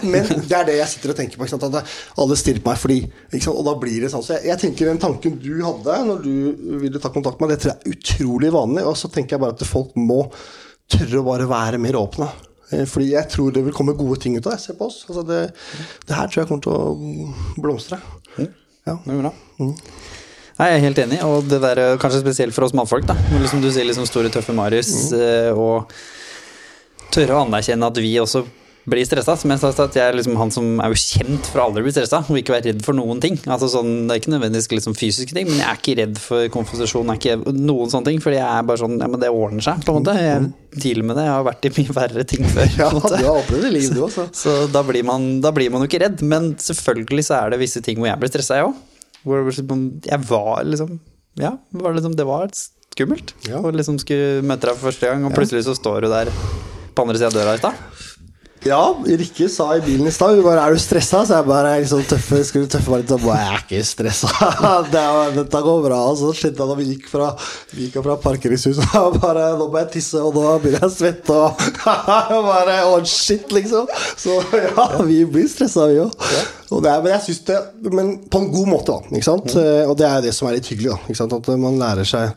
Men 0.09 0.31
det 0.49 0.55
er 0.57 0.65
det 0.65 0.77
jeg 0.79 0.89
sitter 0.93 1.13
og 1.13 1.19
tenker 1.19 1.37
på. 1.37 1.49
At 1.57 1.91
alle 2.23 2.37
stirrer 2.39 2.63
på 2.65 2.71
meg 2.71 2.81
fordi? 2.81 2.97
Og 3.53 3.61
da 3.67 3.75
blir 3.77 4.01
det 4.01 4.09
sånn. 4.13 4.23
Så 4.25 4.33
jeg, 4.39 4.47
jeg 4.49 4.61
tenker 4.63 4.89
den 4.89 5.01
tanken 5.03 5.37
du 5.43 5.51
hadde 5.61 5.99
når 6.07 6.23
du 6.25 6.33
ville 6.81 7.01
ta 7.03 7.11
kontakt 7.13 7.37
med 7.37 7.51
meg, 7.51 7.53
det 7.53 7.61
tror 7.61 7.75
jeg 7.75 7.77
er 7.77 7.93
utrolig 7.93 8.51
vanlig. 8.57 8.87
Og 8.89 8.97
så 8.97 9.11
tenker 9.13 9.37
jeg 9.37 9.43
bare 9.45 9.53
at 9.53 9.65
folk 9.69 9.93
må 10.01 10.23
tørre 10.89 11.21
å 11.21 11.27
bare 11.27 11.49
være 11.53 11.81
mer 11.83 11.99
åpne. 12.01 12.31
Eh, 12.71 12.87
Fordi 12.89 13.11
jeg 13.13 13.29
tror 13.35 13.53
det 13.53 13.67
vil 13.67 13.77
komme 13.77 13.93
gode 13.99 14.17
ting 14.23 14.39
ut 14.39 14.47
av 14.49 14.55
det. 14.57 14.63
Se 14.65 14.73
på 14.79 14.89
oss. 14.89 15.03
Altså 15.11 15.27
det, 15.29 15.43
det 16.09 16.17
her 16.17 16.31
tror 16.33 16.41
jeg 16.41 16.49
kommer 16.49 16.65
til 16.65 16.73
å 16.73 17.61
blomstre. 17.61 18.01
Ja. 18.41 18.97
Det 18.97 19.13
er 19.13 19.21
bra. 19.21 19.35
Nei, 20.57 20.71
Jeg 20.71 20.77
er 20.77 20.85
helt 20.87 21.01
enig, 21.05 21.23
og 21.25 21.49
det 21.49 21.61
der 21.61 21.81
er 21.83 21.99
kanskje 22.01 22.23
spesielt 22.23 22.55
for 22.55 22.65
oss 22.65 22.73
mannfolk. 22.73 23.05
da 23.05 23.15
liksom 23.37 23.61
Du 23.61 23.69
sier 23.69 23.85
liksom 23.85 24.07
store, 24.09 24.31
tøffe 24.33 24.55
Marius, 24.57 25.11
mm. 25.13 25.57
og 25.57 25.91
tørre 27.13 27.37
å 27.37 27.43
anerkjenne 27.45 27.85
at 27.85 27.99
vi 28.01 28.15
også 28.21 28.45
blir 28.87 29.05
stressa. 29.05 29.35
Som 29.37 29.51
jeg 29.51 29.61
sa, 29.61 29.69
at 29.83 29.97
jeg 29.97 30.03
er 30.03 30.17
liksom 30.17 30.37
han 30.39 30.51
som 30.53 30.79
er 30.81 30.93
jo 30.93 30.97
kjent 30.97 31.49
for 31.51 31.61
å 31.61 31.67
aldri 31.67 31.83
bli 31.85 31.93
stressa, 31.93 32.23
og 32.25 32.39
ikke 32.39 32.55
være 32.55 32.71
redd 32.71 32.81
for 32.85 32.97
noen 32.97 33.21
ting. 33.23 33.37
Altså 33.45 33.69
sånn, 33.71 34.07
Det 34.07 34.15
er 34.15 34.21
ikke 34.23 34.33
nødvendigvis 34.33 34.69
liksom 34.73 34.97
fysiske 34.97 35.35
ting, 35.35 35.49
men 35.49 35.61
jeg 35.61 35.67
er 35.67 35.81
ikke 35.81 35.97
redd 36.01 36.21
for 36.23 36.49
konfrontasjon. 36.53 37.13
Jeg 37.13 37.35
er 37.35 37.43
ikke 37.43 37.55
noen 37.59 37.93
sånne 37.93 38.11
ting, 38.11 38.21
fordi 38.23 38.39
jeg 38.39 38.47
er 38.47 38.67
bare 38.71 38.81
sånn 38.83 38.97
Ja, 38.97 39.11
men 39.11 39.21
det 39.21 39.29
ordner 39.33 39.65
seg, 39.65 39.85
på 39.85 39.93
en 39.93 40.01
måte. 40.01 40.17
Jeg 40.17 40.51
dealer 40.81 41.09
med 41.09 41.19
det. 41.19 41.27
Jeg 41.27 41.35
har 41.35 41.47
vært 41.51 41.69
i 41.69 41.73
mye 41.77 41.97
verre 42.01 42.27
ting 42.33 42.49
før. 42.49 42.73
Ja, 42.81 42.91
du 42.93 43.15
har 43.15 43.33
opplevd 43.35 43.67
det 43.67 43.73
livet, 43.73 43.95
du 43.97 44.05
også. 44.07 44.29
Så 44.35 44.59
da 44.73 44.83
blir, 44.87 45.05
man, 45.05 45.35
da 45.43 45.53
blir 45.53 45.69
man 45.73 45.83
jo 45.83 45.91
ikke 45.91 46.03
redd. 46.07 46.23
Men 46.25 46.53
selvfølgelig 46.61 47.29
så 47.29 47.41
er 47.41 47.53
det 47.53 47.61
visse 47.61 47.83
ting 47.83 48.01
hvor 48.01 48.09
jeg 48.09 48.21
blir 48.21 48.33
stressa, 48.33 48.61
jeg 48.61 48.71
òg. 48.71 48.85
Hvor 49.27 49.43
liksom- 49.43 50.01
jeg 50.07 50.19
var 50.29 50.63
liksom 50.63 50.99
Ja, 51.37 51.57
var 51.71 51.93
liksom, 51.93 52.15
det 52.17 52.25
var 52.25 52.47
skummelt. 52.95 53.33
Ja. 53.45 53.59
Og 53.61 53.75
liksom 53.77 53.99
skulle 54.01 54.41
møte 54.41 54.65
deg 54.71 54.77
for 54.79 54.89
første 54.89 55.05
gang, 55.11 55.25
og 55.27 55.35
plutselig 55.35 55.65
så 55.67 55.75
står 55.77 56.01
du 56.01 56.07
der 56.09 56.31
på 56.95 57.03
andre 57.03 57.19
sida 57.19 57.27
av 57.29 57.35
døra 57.35 57.53
i 57.53 57.61
stad. 57.61 57.75
Ja, 58.67 58.79
Rikke 59.05 59.47
sa 59.51 59.69
i 59.77 59.81
bilen 59.85 60.07
i 60.09 60.11
stad 60.11 60.37
'Er 60.37 60.73
du 60.73 60.79
stressa?' 60.81 61.23
Så 61.25 61.35
jeg 61.37 61.45
bare 61.47 61.69
er 61.75 61.81
liksom 61.83 62.03
tøffe, 62.03 62.43
skulle 62.43 62.67
tøffe 62.67 62.91
meg 62.91 63.01
litt. 63.01 63.11
Og 63.11 63.21
bare, 63.21 63.37
jeg 63.37 63.53
er 63.53 63.63
ikke 63.63 63.85
stressa. 63.85 64.27
Det 64.91 64.99
er- 65.01 65.31
Dette 65.37 65.61
går 65.63 65.83
bra. 65.87 65.99
Og 66.11 66.17
så 66.17 66.31
skjedde 66.33 66.57
det 66.57 66.67
da 66.69 66.75
vi 66.75 66.85
gikk 66.95 67.07
fra, 67.09 67.29
vi 67.73 67.87
gikk 67.87 68.03
fra 68.03 68.15
parkeringshuset. 68.17 68.95
Og 69.05 69.19
bare, 69.21 69.57
nå 69.57 69.69
må 69.71 69.77
jeg 69.79 69.91
tisse, 69.97 70.21
og 70.21 70.33
nå 70.35 70.43
begynner 70.59 70.83
jeg 70.83 70.89
å 70.89 70.95
svette. 70.97 71.29
Og 71.31 72.43
bare 72.51 72.77
oh 72.91 73.03
shit, 73.03 73.47
liksom. 73.51 73.87
Så 74.17 74.37
ja, 74.53 74.87
vi 75.03 75.23
blir 75.25 75.47
stressa, 75.47 75.87
vi 75.87 75.99
òg. 76.03 76.29
Men 76.91 77.11
jeg 77.13 77.21
synes 77.29 77.39
det 77.47 77.57
Men 77.93 78.13
på 78.29 78.39
en 78.43 78.51
god 78.51 78.67
måte, 78.67 78.91
da. 78.91 78.99
Ikke 79.15 79.23
sant? 79.23 79.55
Eh, 79.55 79.87
Og 79.87 79.95
det 79.97 80.07
er 80.07 80.21
det 80.21 80.33
som 80.35 80.47
er 80.49 80.57
litt 80.59 80.67
hyggelig. 80.67 80.91
da 80.91 80.97
Ikke 81.07 81.21
sant? 81.23 81.33
At 81.33 81.47
man 81.57 81.79
lærer 81.79 82.03
seg 82.05 82.33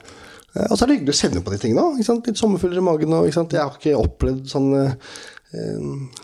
Eh, 0.51 0.66
Og 0.70 0.76
så 0.78 0.83
er 0.83 0.89
det 0.91 0.97
hyggelig 0.99 1.14
å 1.14 1.20
kjenne 1.20 1.43
på 1.47 1.53
de 1.55 1.59
tingene. 1.62 1.83
Ikke 1.95 2.09
sant? 2.09 2.26
Litt 2.26 2.39
sommerfugler 2.41 2.81
i 2.81 2.83
magen. 2.83 3.12
Og, 3.14 3.26
ikke 3.28 3.35
sant? 3.39 3.53
Jeg 3.55 3.62
har 3.62 3.76
ikke 3.76 3.93
opplevd 4.01 4.49
sånne 4.51 4.81
eh, 4.89 4.95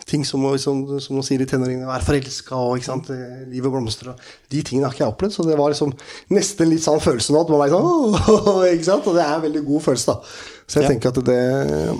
ting 0.07 0.23
som, 0.25 0.43
som, 0.57 0.83
som 1.03 1.17
man 1.17 1.25
sier 1.27 1.41
i 1.43 1.47
tenåringene, 1.49 1.87
være 1.89 2.05
forelska 2.07 2.55
og 2.55 2.77
ikke 2.79 2.87
sant? 2.87 3.09
eh, 3.11 3.41
livet 3.51 3.73
blomstrer. 3.73 4.15
De 4.53 4.61
tingene 4.63 4.87
har 4.87 4.93
ikke 4.95 5.03
jeg 5.03 5.13
opplevd. 5.13 5.33
Så 5.35 5.43
det 5.47 5.57
var 5.59 5.73
liksom 5.73 5.91
nesten 6.31 6.69
litt 6.71 6.83
sånn 6.85 7.01
følelse 7.03 7.33
nå 7.35 7.41
at 7.43 7.51
man 7.51 7.65
er 7.65 7.73
sånn 7.73 8.15
ikke 8.77 8.87
sant? 8.87 9.09
Og 9.11 9.17
det 9.17 9.25
er 9.25 9.33
en 9.35 9.43
veldig 9.49 9.63
god 9.67 9.83
følelse, 9.89 10.13
da. 10.15 10.37
Så 10.67 10.79
jeg 10.79 10.87
Ja. 10.87 10.91
tenker 10.93 11.11
at 11.11 11.19
det 11.27 11.41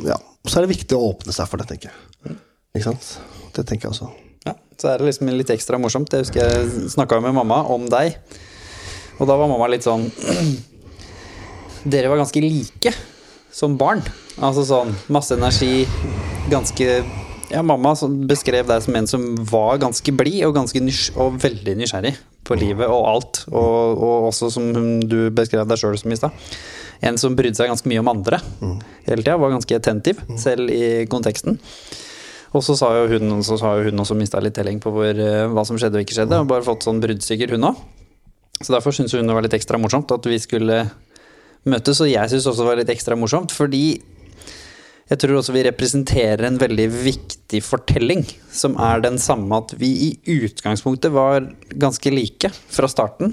Ja. 0.08 0.18
Så 0.48 0.62
er 0.62 0.64
det 0.68 0.72
viktig 0.78 0.96
å 0.96 1.10
åpne 1.12 1.34
seg 1.36 1.50
for 1.52 1.60
det, 1.60 1.68
tenker 1.68 1.92
jeg. 1.92 2.38
Ikke 2.78 2.86
sant? 2.94 3.10
Det 3.58 3.66
tenker 3.68 3.90
jeg 3.90 3.98
også. 3.98 4.08
Ja, 4.48 4.54
så 4.80 4.88
er 4.94 5.02
det 5.02 5.10
liksom 5.10 5.28
litt 5.36 5.50
ekstra 5.52 5.76
morsomt. 5.82 6.14
Jeg 6.16 6.24
husker 6.24 6.40
jeg 6.48 6.90
snakka 6.94 7.20
med 7.26 7.34
mamma 7.36 7.58
om 7.74 7.90
deg, 7.92 8.16
og 9.20 9.28
da 9.28 9.36
var 9.36 9.50
mamma 9.52 9.68
litt 9.68 9.84
sånn 9.84 10.08
Dere 11.92 12.08
var 12.12 12.20
ganske 12.22 12.40
like 12.44 12.94
som 13.52 13.76
barn. 13.80 14.00
Altså 14.40 14.64
sånn 14.68 14.94
masse 15.12 15.36
energi, 15.36 15.84
ganske 16.50 17.04
Ja, 17.48 17.62
mamma 17.64 17.94
beskrev 18.28 18.68
deg 18.68 18.82
som 18.84 18.96
en 19.00 19.08
som 19.08 19.28
var 19.48 19.78
ganske 19.80 20.12
blid 20.12 20.44
og 20.48 20.58
og 20.58 21.38
veldig 21.40 21.78
nysgjerrig 21.80 22.18
på 22.44 22.58
livet 22.60 22.88
og 22.88 23.06
alt. 23.08 23.40
Og, 23.48 24.02
og 24.04 24.28
også 24.32 24.50
som 24.52 24.74
du 25.00 25.30
beskrev 25.32 25.68
deg 25.68 25.80
sjøl 25.80 25.96
som 26.00 26.12
i 26.12 26.18
stad. 26.20 26.36
En 27.08 27.18
som 27.20 27.36
brydde 27.38 27.60
seg 27.60 27.72
ganske 27.72 27.88
mye 27.88 28.02
om 28.02 28.12
andre 28.12 28.42
hele 29.06 29.22
tida. 29.22 29.38
Var 29.40 29.54
ganske 29.56 29.80
attentiv, 29.80 30.20
selv 30.40 30.72
i 30.74 31.06
konteksten. 31.08 31.60
Og 32.56 32.64
så 32.64 32.76
sa 32.80 32.94
jo 32.98 33.08
hun, 33.12 33.40
så 33.44 33.58
sa 33.60 33.76
jo 33.78 33.88
hun 33.88 34.04
også 34.04 34.18
mista 34.18 34.42
litt 34.44 34.56
telling 34.58 34.80
på 34.84 34.92
hvor, 34.92 35.12
eh, 35.14 35.48
hva 35.52 35.64
som 35.68 35.80
skjedde 35.80 36.00
og 36.00 36.08
ikke 36.08 36.18
skjedde. 36.18 36.42
Og 36.42 36.52
bare 36.52 36.66
fått 36.66 36.88
sånn 36.88 37.00
bruddstykker, 37.04 37.56
hun 37.56 37.70
òg. 37.72 37.80
Så 38.60 38.74
derfor 38.74 38.96
syntes 38.96 39.14
hun 39.14 39.28
det 39.30 39.36
var 39.38 39.46
litt 39.46 39.56
ekstra 39.56 39.80
morsomt 39.80 40.12
at 40.12 40.28
vi 40.28 40.40
skulle 40.42 40.84
møtes. 41.68 42.02
Og 42.02 42.12
jeg 42.12 42.32
syntes 42.32 42.48
også 42.50 42.64
det 42.64 42.72
var 42.72 42.82
litt 42.82 42.94
ekstra 42.96 43.20
morsomt, 43.20 43.54
fordi 43.54 44.00
jeg 45.08 45.22
tror 45.22 45.38
også 45.40 45.54
vi 45.56 45.64
representerer 45.68 46.44
en 46.48 46.60
veldig 46.60 46.88
viktig 46.92 47.62
fortelling, 47.64 48.26
som 48.52 48.76
er 48.82 49.04
den 49.06 49.16
samme 49.22 49.62
at 49.62 49.72
vi 49.80 49.92
i 50.10 50.10
utgangspunktet 50.44 51.14
var 51.16 51.48
ganske 51.80 52.12
like 52.12 52.52
fra 52.52 52.90
starten. 52.92 53.32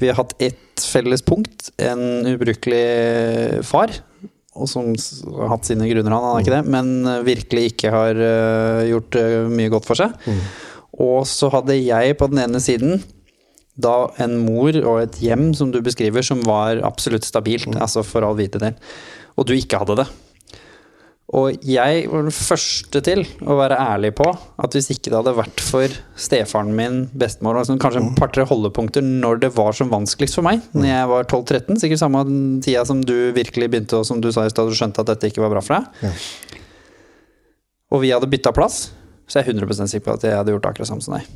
Vi 0.00 0.08
har 0.08 0.16
hatt 0.16 0.32
ett 0.42 0.80
felles 0.80 1.22
punkt, 1.22 1.68
en 1.76 2.24
ubrukelig 2.32 3.64
far, 3.68 3.92
og 4.54 4.70
som 4.70 4.92
har 4.94 5.52
hatt 5.52 5.68
sine 5.68 5.88
grunner, 5.90 6.14
han, 6.14 6.24
han 6.24 6.38
er 6.38 6.44
ikke 6.44 6.56
det, 6.56 6.64
men 6.72 7.26
virkelig 7.26 7.66
ikke 7.72 7.92
har 7.92 8.24
eh, 8.28 8.84
gjort 8.92 9.18
eh, 9.20 9.40
mye 9.50 9.72
godt 9.72 9.88
for 9.88 9.98
seg. 9.98 10.14
Og 11.04 11.24
så 11.28 11.50
hadde 11.52 11.76
jeg 11.76 12.16
på 12.16 12.30
den 12.30 12.44
ene 12.46 12.62
siden 12.62 13.02
da 13.74 14.06
en 14.22 14.38
mor 14.44 14.76
og 14.86 15.00
et 15.02 15.16
hjem, 15.18 15.48
som 15.58 15.72
du 15.74 15.80
beskriver, 15.82 16.22
som 16.22 16.44
var 16.46 16.80
absolutt 16.86 17.26
stabilt, 17.26 17.74
altså 17.74 18.06
for 18.06 18.24
all 18.24 18.38
vite 18.38 18.62
del, 18.62 18.76
og 19.34 19.50
du 19.50 19.56
ikke 19.56 19.82
hadde 19.82 19.98
det. 20.04 20.12
Og 21.34 21.64
jeg 21.66 22.04
var 22.12 22.26
den 22.28 22.34
første 22.34 23.00
til 23.02 23.24
å 23.42 23.56
være 23.58 23.78
ærlig 23.82 24.12
på 24.14 24.26
at 24.30 24.76
hvis 24.76 24.92
ikke 24.94 25.10
det 25.10 25.18
hadde 25.18 25.34
vært 25.34 25.62
for 25.66 25.96
stefaren 26.20 26.70
min, 26.76 27.00
bestemor, 27.10 27.58
og 27.58 27.66
sånn, 27.66 27.80
kanskje 27.82 28.04
et 28.04 28.18
par-tre 28.20 28.44
holdepunkter 28.46 29.02
når 29.02 29.40
det 29.42 29.50
var 29.56 29.74
som 29.74 29.90
vanskeligst 29.90 30.38
for 30.38 30.46
meg, 30.46 30.62
når 30.76 30.86
jeg 30.90 31.08
var 31.10 31.26
12-13, 31.26 31.80
sikkert 31.82 32.02
samme 32.04 32.22
tida 32.64 32.84
som 32.86 33.02
du 33.02 33.16
virkelig 33.34 33.70
begynte, 33.72 33.98
og 33.98 34.06
som 34.06 34.22
du 34.22 34.30
sa 34.34 34.46
i 34.46 34.52
stad, 34.52 34.70
du 34.70 34.78
skjønte 34.78 35.02
at 35.02 35.10
dette 35.10 35.32
ikke 35.32 35.42
var 35.42 35.56
bra 35.56 35.64
for 35.64 35.80
deg, 35.80 36.12
og 37.90 38.04
vi 38.04 38.14
hadde 38.14 38.30
bytta 38.30 38.54
plass, 38.54 38.84
så 39.26 39.40
jeg 39.40 39.48
er 39.48 39.56
jeg 39.56 39.64
100 39.64 39.90
sikker 39.90 40.06
på 40.06 40.14
at 40.18 40.28
jeg 40.28 40.38
hadde 40.38 40.54
gjort 40.54 40.70
akkurat 40.70 40.92
samme 40.92 41.02
som 41.02 41.16
deg. 41.18 41.26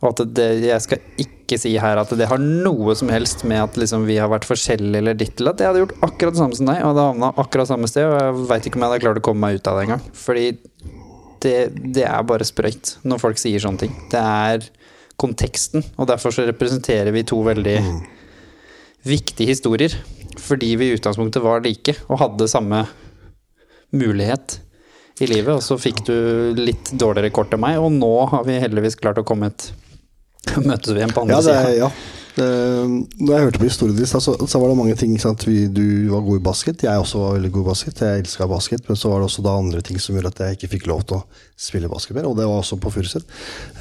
Og 0.00 0.14
at 0.14 0.22
det, 0.32 0.48
jeg 0.64 0.80
skal 0.84 1.00
ikke 1.20 1.58
si 1.60 1.74
her 1.80 2.00
at 2.00 2.12
det 2.16 2.28
har 2.30 2.40
noe 2.40 2.94
som 2.96 3.10
helst 3.12 3.42
med 3.48 3.60
at 3.60 3.76
liksom 3.76 4.06
vi 4.08 4.16
har 4.20 4.30
vært 4.32 4.48
forskjellige 4.48 5.02
eller 5.02 5.18
ditt 5.18 5.40
eller 5.40 5.52
at 5.52 5.60
jeg 5.60 5.68
hadde 5.68 5.82
gjort 5.82 6.06
akkurat 6.06 6.36
det 6.36 6.40
samme 6.40 6.56
som 6.56 6.70
deg, 6.70 6.80
og 6.80 6.92
hadde 6.92 7.06
havna 7.10 7.32
akkurat 7.42 7.68
samme 7.68 7.90
sted, 7.90 8.08
og 8.08 8.16
jeg 8.16 8.46
veit 8.48 8.68
ikke 8.68 8.80
om 8.80 8.86
jeg 8.86 8.92
hadde 8.92 9.04
klart 9.04 9.20
å 9.20 9.24
komme 9.28 9.44
meg 9.44 9.60
ut 9.60 9.68
av 9.68 9.76
det 9.76 9.86
engang. 9.88 10.06
Fordi 10.16 10.46
det, 11.44 11.56
det 11.96 12.06
er 12.08 12.28
bare 12.28 12.48
sprøyt 12.48 12.94
når 13.08 13.20
folk 13.20 13.40
sier 13.40 13.60
sånne 13.60 13.84
ting. 13.84 13.92
Det 14.12 14.22
er 14.22 14.64
konteksten, 15.20 15.84
og 16.00 16.08
derfor 16.08 16.32
så 16.32 16.46
representerer 16.48 17.12
vi 17.12 17.26
to 17.28 17.42
veldig 17.44 17.76
viktige 19.04 19.52
historier. 19.52 19.94
Fordi 20.40 20.72
vi 20.80 20.88
i 20.88 20.96
utgangspunktet 20.96 21.44
var 21.44 21.60
like 21.64 21.96
og 22.08 22.22
hadde 22.22 22.48
samme 22.48 22.84
mulighet 23.92 24.60
i 25.20 25.28
livet, 25.28 25.52
og 25.58 25.64
så 25.64 25.76
fikk 25.76 26.04
du 26.08 26.16
litt 26.56 26.92
dårligere 26.96 27.34
kort 27.36 27.52
enn 27.52 27.60
meg, 27.60 27.76
og 27.82 27.92
nå 27.92 28.12
har 28.32 28.46
vi 28.48 28.60
heldigvis 28.62 28.96
klart 28.96 29.20
å 29.20 29.26
komme 29.26 29.50
et 29.50 29.68
Møtes 30.70 30.94
vi 30.94 31.00
igjen 31.02 31.12
på 31.14 31.26
andre 31.26 31.36
Ja, 31.38 31.44
sida. 31.44 31.76
ja. 31.84 31.90
Når 32.40 33.32
jeg 33.34 33.42
hørte 33.44 33.58
på 33.60 33.66
historien 33.66 33.96
din, 33.98 34.06
så, 34.08 34.20
så 34.22 34.60
var 34.62 34.70
det 34.70 34.76
mange 34.78 34.94
ting. 34.96 35.12
Vi, 35.44 35.56
du 35.68 35.82
var 36.12 36.22
god 36.24 36.38
i 36.38 36.42
basket, 36.46 36.84
jeg 36.86 37.02
også 37.02 37.18
var 37.20 37.34
veldig 37.36 37.50
god 37.52 37.64
i 37.64 37.68
basket. 37.68 38.00
Jeg 38.06 38.22
elska 38.22 38.46
basket, 38.48 38.86
men 38.88 38.96
så 38.96 39.10
var 39.12 39.20
det 39.20 39.26
også 39.28 39.42
da 39.44 39.56
andre 39.58 39.82
ting 39.84 39.98
som 40.00 40.14
gjorde 40.16 40.30
at 40.32 40.40
jeg 40.46 40.56
ikke 40.56 40.70
fikk 40.76 40.86
lov 40.88 41.02
til 41.10 41.18
å 41.18 41.24
spille 41.60 41.90
basket 41.92 42.16
mer, 42.16 42.28
og 42.30 42.38
det 42.38 42.46
var 42.48 42.62
også 42.62 42.78
på 42.80 42.92
Furuset. 42.94 43.26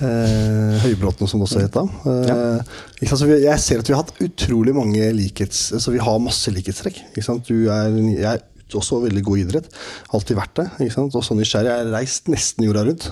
Eh, 0.01 0.76
Høybråten, 0.84 1.30
som 1.30 1.39
det 1.39 1.47
også 1.47 1.62
het 1.64 1.78
da. 1.78 1.86
Eh, 2.12 2.74
ja. 3.05 3.14
Så 3.14 3.30
vi, 3.30 3.38
jeg 3.45 3.64
ser 3.64 3.84
at 3.86 3.91
vi 3.91 3.95
har 3.95 4.03
hatt 4.03 4.20
utrolig 4.26 4.76
mange 4.76 5.07
likhets... 5.16 5.62
Så 5.80 5.93
vi 5.95 6.01
har 6.03 6.20
masse 6.24 6.51
likhetstrekk. 6.51 6.99
Du 7.47 7.70
er, 7.72 7.95
jeg 8.18 8.26
er 8.28 8.43
også 8.76 8.99
veldig 9.05 9.24
god 9.30 9.39
i 9.39 9.45
idrett. 9.45 9.72
Alltid 10.18 10.36
vært 10.41 10.57
det. 10.60 10.68
Ikke 10.84 10.97
sant? 10.97 11.16
Også 11.16 11.38
nysgjerrig. 11.38 11.72
Jeg 11.72 11.86
har 11.86 11.93
reist 11.95 12.28
nesten 12.34 12.68
jorda 12.68 12.84
rundt 12.89 13.07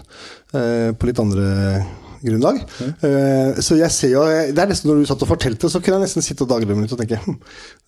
eh, 0.58 0.92
på 0.98 1.08
litt 1.14 1.24
andre 1.24 1.48
grunnlag. 2.24 2.62
Eh, 3.06 3.60
så 3.64 3.78
jeg 3.80 3.92
ser 3.94 4.14
jo 4.14 4.24
Det 4.54 4.62
er 4.64 4.72
nesten 4.72 4.90
når 4.92 5.02
du 5.04 5.10
satt 5.10 5.26
og 5.26 5.32
fortalte, 5.32 5.70
så 5.70 5.82
kunne 5.82 6.00
jeg 6.00 6.08
nesten 6.08 6.26
sitte 6.26 6.46
og 6.46 6.52
daglømme 6.52 6.86
litt 6.86 6.96
og 6.96 7.02
tenke 7.02 7.20
hm, 7.24 7.36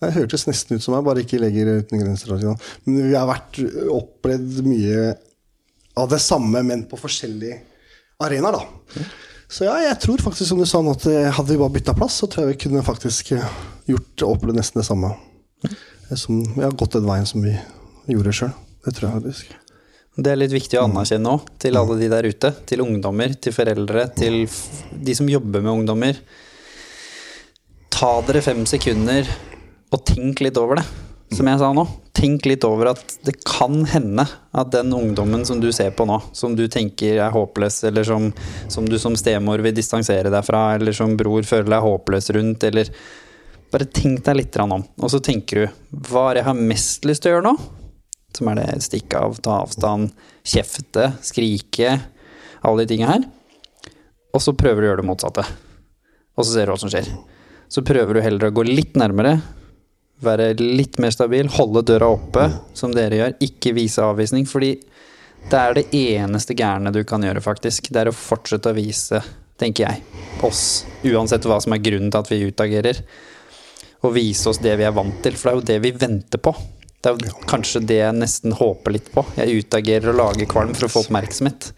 Det 0.02 0.12
hørtes 0.18 0.46
nesten 0.50 0.76
ut 0.78 0.84
som 0.84 0.96
jeg 0.96 1.06
bare 1.08 1.24
ikke 1.24 1.40
legger 1.42 1.72
uten 1.80 2.02
grenser. 2.04 2.34
og 2.34 2.44
sånn. 2.44 2.60
Men 2.86 3.00
vi 3.10 3.16
har 3.18 3.26
vært 3.30 3.62
opplevd 3.96 4.62
mye 4.68 5.08
av 6.00 6.12
det 6.12 6.20
samme, 6.22 6.62
men 6.66 6.86
på 6.88 6.98
forskjellige 7.00 7.58
arenaer, 8.22 8.60
da. 8.60 9.04
Så 9.50 9.66
ja, 9.66 9.74
jeg 9.82 9.98
tror 10.04 10.22
faktisk 10.22 10.46
som 10.46 10.60
du 10.60 10.66
sa 10.68 10.78
nå, 10.84 10.92
at 10.94 11.08
eh, 11.10 11.26
hadde 11.34 11.50
vi 11.50 11.58
bare 11.58 11.74
bytta 11.74 11.96
plass, 11.98 12.20
så 12.22 12.28
tror 12.30 12.46
jeg 12.46 12.54
vi 12.54 12.62
kunne 12.68 12.86
faktisk 12.86 13.32
gjort 13.34 13.66
gjort 13.90 14.22
opplevd 14.28 14.60
nesten 14.60 14.80
det 14.80 14.86
samme. 14.86 15.12
Eh, 15.66 16.16
Som 16.18 16.42
vi 16.54 16.62
har 16.62 16.74
gått 16.78 16.94
den 16.96 17.08
veien 17.08 17.26
som 17.26 17.42
vi 17.42 17.56
gjorde 18.10 18.34
sjøl. 18.36 18.52
Det 18.84 18.94
tror 18.96 19.08
jeg 19.08 19.16
faktisk. 19.20 19.56
Det 20.20 20.34
er 20.34 20.36
litt 20.36 20.52
viktig 20.52 20.76
å 20.76 20.84
anerkjenne 20.84 21.30
òg, 21.32 21.46
til 21.62 21.78
alle 21.80 21.94
de 21.96 22.08
der 22.12 22.26
ute. 22.28 22.50
Til 22.68 22.82
ungdommer, 22.84 23.32
til 23.40 23.54
foreldre, 23.56 24.04
til 24.12 24.42
de 24.92 25.14
som 25.16 25.28
jobber 25.30 25.62
med 25.64 25.72
ungdommer. 25.78 26.18
Ta 27.94 28.10
dere 28.26 28.42
fem 28.44 28.66
sekunder 28.68 29.28
og 29.90 30.02
tenk 30.06 30.42
litt 30.44 30.60
over 30.60 30.80
det, 30.80 30.84
som 31.36 31.48
jeg 31.48 31.62
sa 31.62 31.70
nå. 31.76 31.86
Tenk 32.20 32.44
litt 32.50 32.66
over 32.68 32.92
at 32.92 33.16
det 33.24 33.38
kan 33.48 33.80
hende 33.88 34.26
at 34.52 34.70
den 34.74 34.92
ungdommen 34.92 35.46
som 35.48 35.62
du 35.62 35.70
ser 35.72 35.94
på 35.96 36.04
nå, 36.08 36.20
som 36.36 36.52
du 36.58 36.66
tenker 36.68 37.16
er 37.16 37.32
håpløs, 37.32 37.80
eller 37.88 38.04
som, 38.04 38.28
som 38.68 38.84
du 38.88 38.98
som 39.00 39.16
stemor 39.16 39.64
vil 39.64 39.76
distansere 39.76 40.32
deg 40.32 40.44
fra, 40.44 40.66
eller 40.76 40.96
som 40.96 41.16
bror 41.16 41.48
føler 41.48 41.72
deg 41.72 41.88
håpløs 41.88 42.32
rundt, 42.36 42.68
eller 42.68 42.92
Bare 43.70 43.86
tenk 43.86 44.24
deg 44.26 44.34
litt 44.34 44.56
om, 44.58 44.80
og 44.82 45.10
så 45.12 45.20
tenker 45.22 45.60
du 45.60 46.00
hva 46.10 46.24
er 46.26 46.34
det 46.34 46.40
jeg 46.40 46.46
har 46.48 46.62
mest 46.72 47.04
lyst 47.06 47.22
til 47.22 47.30
å 47.30 47.36
gjøre 47.36 47.44
nå? 47.46 47.52
Som 48.36 48.50
er 48.50 48.60
det 48.60 48.68
stikke 48.84 49.20
av, 49.20 49.38
ta 49.42 49.60
avstand, 49.64 50.12
kjefte, 50.46 51.12
skrike, 51.24 51.98
alle 52.60 52.84
de 52.84 52.92
tingene 52.92 53.14
her. 53.14 53.28
Og 54.34 54.42
så 54.44 54.54
prøver 54.56 54.82
du 54.82 54.86
å 54.86 54.90
gjøre 54.92 55.02
det 55.02 55.10
motsatte. 55.10 55.46
Og 56.36 56.46
så 56.46 56.54
ser 56.54 56.68
du 56.68 56.74
hva 56.74 56.80
som 56.80 56.92
skjer. 56.92 57.08
så 57.70 57.84
prøver 57.86 58.16
du 58.16 58.20
heller 58.24 58.48
å 58.48 58.54
gå 58.54 58.64
litt 58.66 58.96
nærmere. 58.98 59.36
Være 60.20 60.52
litt 60.58 60.98
mer 60.98 61.12
stabil, 61.14 61.46
holde 61.54 61.84
døra 61.86 62.08
oppe, 62.10 62.48
som 62.74 62.90
dere 62.92 63.20
gjør. 63.20 63.36
Ikke 63.46 63.72
vise 63.76 64.02
avvisning, 64.02 64.46
fordi 64.48 64.72
det 65.48 65.58
er 65.60 65.76
det 65.78 65.84
eneste 65.94 66.56
gærne 66.58 66.92
du 66.92 67.04
kan 67.06 67.22
gjøre, 67.22 67.42
faktisk. 67.44 67.92
Det 67.94 68.02
er 68.02 68.10
å 68.10 68.16
fortsette 68.16 68.72
å 68.72 68.76
vise, 68.76 69.22
tenker 69.60 69.86
jeg, 69.86 70.02
oss, 70.44 70.84
uansett 71.06 71.46
hva 71.46 71.60
som 71.62 71.76
er 71.76 71.84
grunnen 71.84 72.10
til 72.10 72.20
at 72.20 72.32
vi 72.32 72.42
utagerer. 72.50 73.00
Og 74.02 74.16
vise 74.16 74.50
oss 74.50 74.60
det 74.60 74.74
vi 74.80 74.88
er 74.88 74.96
vant 74.96 75.22
til, 75.22 75.38
for 75.38 75.50
det 75.50 75.54
er 75.54 75.60
jo 75.60 75.68
det 75.70 75.80
vi 75.86 75.96
venter 76.02 76.42
på. 76.42 76.54
Det 77.00 77.14
er 77.14 77.38
kanskje 77.48 77.80
det 77.88 77.96
jeg 78.02 78.16
nesten 78.18 78.52
håper 78.56 78.92
litt 78.92 79.08
på. 79.14 79.24
Jeg 79.38 79.64
utagerer 79.64 80.12
og 80.12 80.20
lager 80.20 80.48
kvalm 80.50 80.74
for 80.76 80.88
å 80.88 80.92
få 80.92 81.04
oppmerksomhet. 81.06 81.70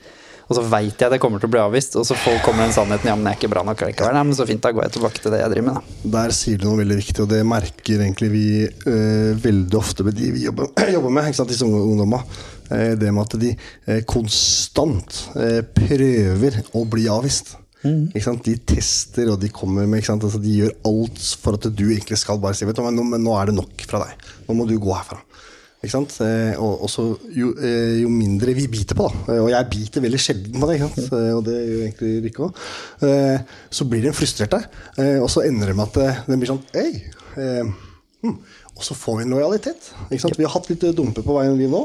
Og 0.48 0.56
så 0.58 0.64
veit 0.66 1.00
jeg 1.00 1.12
det 1.12 1.20
kommer 1.22 1.40
til 1.40 1.48
å 1.48 1.52
bli 1.54 1.60
avvist, 1.62 1.94
og 1.96 2.04
så 2.04 2.16
kommer 2.44 2.66
den 2.66 2.74
sannheten 2.74 3.08
ja, 3.08 3.14
men 3.16 3.30
jeg 3.30 3.36
er 3.36 3.40
ikke 3.40 3.52
bra 3.54 3.62
nok 3.64 3.84
likevel. 3.86 4.12
Nei, 4.12 4.24
men 4.28 4.36
så 4.36 4.44
fint, 4.48 4.60
da 4.64 4.72
går 4.74 4.84
jeg 4.84 4.96
tilbake 4.98 5.22
til 5.22 5.32
det 5.32 5.40
jeg 5.40 5.52
driver 5.54 5.68
med, 5.68 5.78
da. 5.78 6.10
Der 6.16 6.34
sier 6.36 6.58
du 6.58 6.66
noe 6.66 6.80
veldig 6.82 6.98
viktig, 6.98 7.22
og 7.24 7.30
det 7.30 7.38
merker 7.48 8.02
egentlig 8.02 8.32
vi 8.34 8.46
eh, 8.66 9.30
veldig 9.46 9.78
ofte 9.78 10.04
med 10.04 10.18
de 10.18 10.32
vi 10.34 10.44
jobber, 10.48 10.68
jobber 10.96 11.14
med, 11.14 11.30
ikke 11.30 11.40
sant, 11.40 11.54
disse 11.54 11.68
ungdomma. 11.70 12.20
Eh, 12.72 12.92
det 12.98 13.14
med 13.14 13.22
at 13.24 13.38
de 13.40 13.54
eh, 13.54 14.02
konstant 14.08 15.22
eh, 15.38 15.60
prøver 15.78 16.62
å 16.76 16.84
bli 16.90 17.08
avvist. 17.12 17.54
Sant? 17.82 18.44
De 18.46 18.54
tester 18.68 19.32
og 19.32 19.40
de 19.42 19.50
kommer 19.50 19.88
med? 19.90 20.06
Altså, 20.06 20.38
De 20.42 20.54
gjør 20.60 20.76
alt 20.88 21.22
for 21.42 21.58
at 21.58 21.66
du 21.70 21.84
egentlig 21.90 22.20
skal 22.20 22.40
bare 22.42 22.54
si 22.54 22.68
Vet 22.68 22.78
du, 22.78 22.84
nå, 22.86 23.06
nå 23.18 23.36
er 23.38 23.50
det 23.50 23.58
nok 23.58 23.86
fra 23.88 24.04
deg. 24.04 24.26
Nå 24.46 24.56
må 24.58 24.68
du 24.68 24.76
gå 24.82 24.94
herfra. 24.94 25.18
Ikke 25.82 25.96
sant? 25.96 26.14
Eh, 26.22 26.54
og, 26.62 26.84
og 26.86 26.90
så 26.90 27.08
jo, 27.34 27.48
eh, 27.58 27.98
jo 28.04 28.10
mindre 28.12 28.54
vi 28.54 28.68
biter 28.70 28.94
på, 28.94 29.08
da, 29.10 29.40
og 29.42 29.48
jeg 29.50 29.70
biter 29.72 30.04
veldig 30.04 30.20
sjelden 30.22 30.62
på 30.62 30.68
det? 30.70 30.76
Eh, 30.78 31.32
og 31.34 31.40
det 31.48 31.56
gjør 31.58 31.80
egentlig 31.88 32.12
Rikke 32.28 32.44
òg, 32.46 32.60
så 33.74 33.86
blir 33.90 34.06
den 34.06 34.14
frustrert 34.14 34.54
og 34.54 35.26
så 35.32 35.42
ender 35.42 35.72
det 35.72 35.74
med 35.74 35.90
at 35.90 36.28
den 36.28 36.38
blir 36.38 36.52
sånn 36.52 36.62
Hei! 36.76 37.02
Eh, 37.40 37.66
hm. 38.22 38.36
Og 38.72 38.86
så 38.86 38.96
får 38.96 39.18
vi 39.18 39.26
en 39.26 39.34
lojalitet. 39.34 39.90
Vi 40.10 40.18
har 40.46 40.54
hatt 40.54 40.70
litt 40.70 40.84
eh, 40.88 40.94
dumper 40.96 41.24
på 41.26 41.36
veien, 41.36 41.58
vi 41.58 41.68
nå, 41.70 41.82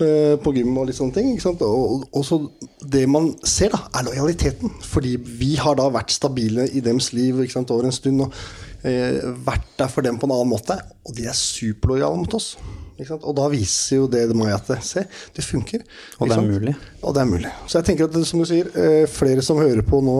eh, 0.00 0.34
på 0.40 0.54
gym 0.56 0.78
og 0.80 0.88
litt 0.88 0.96
sånne 0.96 1.16
ting. 1.16 1.34
Og, 1.36 2.08
og 2.08 2.24
så 2.26 2.40
det 2.80 3.04
man 3.10 3.32
ser, 3.44 3.74
da, 3.74 3.84
er 4.00 4.08
lojaliteten. 4.08 4.72
Fordi 4.88 5.14
vi 5.20 5.52
har 5.60 5.76
da 5.78 5.90
vært 5.92 6.14
stabile 6.16 6.66
i 6.72 6.82
deres 6.84 7.12
liv 7.16 7.42
over 7.42 7.88
en 7.90 7.94
stund. 7.94 8.26
og 8.26 8.34
eh, 8.86 9.20
vært 9.44 9.66
der 9.78 9.90
for 9.92 10.04
dem 10.06 10.18
på 10.20 10.28
en 10.28 10.34
annen 10.36 10.52
måte, 10.52 10.76
og 11.06 11.16
de 11.16 11.26
er 11.28 11.36
superlojale 11.36 12.20
mot 12.20 12.38
oss. 12.38 12.54
Og 13.00 13.32
da 13.36 13.46
viser 13.48 14.02
jo 14.02 14.08
det 14.12 14.26
meg 14.36 14.52
at 14.52 14.68
se, 14.84 15.06
det 15.36 15.44
funker. 15.44 15.84
Og 16.18 16.28
det 16.28 16.36
er 16.36 16.44
mulig. 16.44 16.74
Og 17.00 17.14
det 17.16 17.22
er 17.22 17.30
mulig. 17.30 17.52
Så 17.66 17.80
jeg 17.80 17.88
tenker 17.88 18.10
at 18.10 18.28
som 18.28 18.42
du 18.42 18.48
sier, 18.48 18.68
eh, 18.76 19.06
flere 19.08 19.44
som 19.44 19.60
hører 19.60 19.80
på 19.86 20.02
nå, 20.04 20.18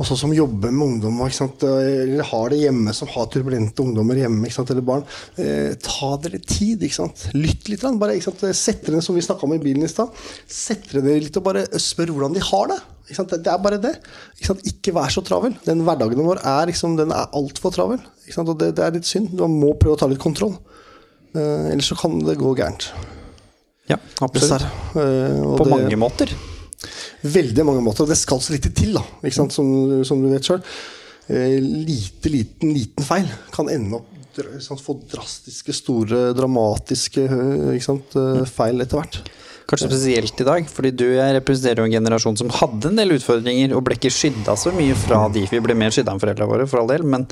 også 0.00 0.16
som 0.16 0.32
jobber 0.32 0.72
med 0.72 0.86
ungdom, 0.86 1.18
ikke 1.26 1.36
sant? 1.36 1.62
eh, 1.68 2.04
eller 2.06 2.24
har 2.24 2.48
det 2.52 2.58
hjemme, 2.62 2.94
som 2.96 3.08
har 3.12 3.26
turbulente 3.32 3.82
ungdommer 3.84 4.16
hjemme, 4.16 4.48
eller 4.48 4.80
barn, 4.86 5.04
eh, 5.36 5.74
ta 5.76 6.16
dere 6.24 6.40
tid. 6.40 6.80
Ikke 6.86 6.96
sant? 6.96 7.26
Lytt 7.36 7.68
litt. 7.68 7.82
Bare, 8.00 8.14
ikke 8.16 8.30
sant? 8.30 8.40
Sett 8.56 8.80
dere 8.86 8.96
ned, 8.96 9.04
som 9.04 9.14
vi 9.14 9.20
snakka 9.20 9.44
om 9.44 9.52
i 9.54 9.58
bilen 9.60 9.84
i 9.84 9.90
stad. 9.92 10.08
Sett 10.48 10.88
dere 10.90 11.02
ned 11.04 11.22
litt 11.26 11.36
og 11.36 11.44
bare 11.44 11.66
spør 11.76 12.14
hvordan 12.14 12.32
de 12.34 12.40
har 12.40 12.66
det. 12.72 12.80
Ikke, 13.10 13.16
sant? 13.20 13.28
Det- 13.30 13.42
det 13.44 13.52
er 13.52 13.58
bare 13.58 13.78
det. 13.82 13.94
Ikke, 14.38 14.46
sant? 14.46 14.64
ikke 14.72 14.92
vær 14.94 15.10
så 15.10 15.22
travel. 15.26 15.54
Den 15.66 15.84
hverdagen 15.84 16.24
vår 16.24 16.40
er, 16.44 16.66
liksom, 16.72 16.96
den 16.96 17.10
er 17.12 17.28
altfor 17.34 17.70
travel. 17.74 17.98
Ikke 18.24 18.34
sant? 18.38 18.48
Og 18.48 18.58
det, 18.58 18.74
det 18.76 18.84
er 18.86 18.92
litt 18.96 19.04
synd. 19.08 19.32
Man 19.38 19.58
må 19.60 19.74
prøve 19.78 19.96
å 19.96 19.98
ta 19.98 20.06
litt 20.08 20.22
kontroll. 20.22 20.56
Eh, 21.34 21.70
ellers 21.74 21.90
så 21.92 21.96
kan 22.00 22.18
det 22.24 22.38
gå 22.38 22.54
gærent. 22.56 22.88
Ja, 23.90 23.96
absolutt. 24.22 24.40
Dessverre. 24.40 24.70
Eh, 24.96 25.56
På 25.58 25.64
det- 25.66 25.70
mange 25.74 25.96
måter. 25.98 26.30
Veldig 27.22 27.66
mange 27.68 27.84
måter. 27.84 28.06
Og 28.06 28.12
det 28.12 28.18
skal 28.20 28.40
så 28.42 28.54
lite 28.54 28.72
til, 28.76 28.94
da, 28.96 29.04
ikke 29.20 29.36
sant? 29.36 29.54
Som, 29.56 29.68
som 30.06 30.22
du 30.22 30.30
vet 30.32 30.46
sjøl. 30.46 30.62
Eh, 31.30 31.58
lite, 31.60 32.32
liten, 32.32 32.72
liten 32.74 33.06
feil 33.06 33.28
kan 33.54 33.70
ende 33.70 34.00
opp 34.00 34.08
sant? 34.62 34.80
få 34.82 34.96
drastiske, 35.10 35.74
store, 35.74 36.30
dramatiske 36.34 37.26
eh, 37.26 37.78
sant? 37.84 38.16
eh, 38.18 38.42
feil 38.48 38.82
etter 38.82 39.00
hvert. 39.00 39.20
Kanskje 39.70 39.86
spesielt 39.92 40.40
i 40.42 40.46
dag, 40.48 40.66
fordi 40.66 40.90
du 40.98 41.04
jeg 41.12 41.34
representerer 41.36 41.84
jo 41.84 41.86
en 41.86 41.94
generasjon 41.94 42.38
som 42.40 42.50
hadde 42.56 42.90
en 42.90 42.98
del 42.98 43.14
utfordringer, 43.14 43.76
og 43.76 43.84
ble 43.86 43.94
ikke 44.00 44.10
skydda 44.10 44.56
så 44.58 44.72
mye 44.74 44.96
fra 44.98 45.28
de. 45.30 45.44
Vi 45.46 45.60
ble 45.62 45.76
mer 45.78 45.94
skydda 45.94 46.16
enn 46.16 46.22
foreldrene 46.22 46.50
våre, 46.50 46.66
for 46.70 46.82
all 46.82 46.90
del, 46.90 47.06
men 47.06 47.28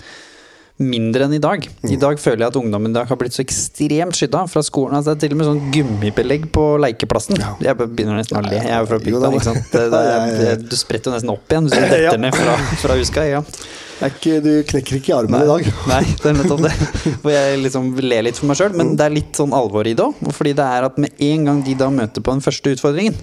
mindre 0.78 1.26
enn 1.26 1.34
i 1.34 1.40
dag. 1.42 1.64
I 1.88 1.98
dag 2.00 2.20
føler 2.22 2.44
jeg 2.44 2.52
at 2.52 2.58
ungdommen 2.60 2.92
i 2.92 2.96
dag 2.96 3.08
har 3.10 3.18
blitt 3.18 3.34
så 3.34 3.42
ekstremt 3.42 4.18
skydda 4.18 4.44
fra 4.50 4.62
skolen. 4.66 4.96
Altså, 4.98 5.14
det 5.14 5.18
er 5.18 5.24
til 5.26 5.34
og 5.34 5.40
med 5.40 5.48
sånn 5.48 5.72
gummibelegg 5.74 6.46
på 6.54 6.66
lekeplassen. 6.84 7.40
Jeg 7.64 7.78
begynner 7.80 8.20
nesten 8.20 8.38
å 8.38 8.44
le. 8.46 8.60
Jeg 8.60 8.70
er 8.76 8.84
jo 8.84 8.90
fra 8.92 9.00
bygda, 9.02 9.32
ikke 9.34 9.48
sant. 9.50 9.66
Det, 9.78 9.84
det, 9.92 10.04
det, 10.38 10.54
du 10.70 10.76
spretter 10.78 11.10
jo 11.10 11.16
nesten 11.16 11.30
opp 11.32 11.52
igjen 11.52 11.66
hvis 11.66 11.74
du 11.74 11.84
detter 11.92 12.20
ned 12.22 12.34
fra, 12.34 12.54
fra 12.82 12.96
huska. 12.98 13.24
Ja. 13.26 13.42
Ikke, 14.06 14.36
du 14.42 14.50
knekker 14.68 15.00
ikke 15.00 15.10
i 15.10 15.16
armen 15.16 15.42
i 15.42 15.48
dag. 15.48 15.70
Nei, 15.90 16.02
det 16.22 16.30
er 16.30 16.36
nettopp 16.38 16.62
det. 16.68 16.74
Hvor 17.24 17.34
jeg 17.34 17.58
liksom 17.64 17.90
ler 18.04 18.28
litt 18.28 18.38
for 18.38 18.50
meg 18.50 18.60
sjøl, 18.60 18.76
men 18.78 18.94
det 18.98 19.08
er 19.08 19.16
litt 19.16 19.40
sånn 19.40 19.54
alvor 19.56 19.88
i 19.90 19.96
det 19.98 20.06
òg. 20.06 20.22
Fordi 20.34 20.54
det 20.58 20.68
er 20.76 20.86
at 20.86 21.00
med 21.02 21.26
en 21.30 21.50
gang 21.50 21.64
de 21.66 21.74
da 21.78 21.90
møter 21.94 22.22
på 22.22 22.36
den 22.36 22.44
første 22.44 22.76
utfordringen, 22.76 23.18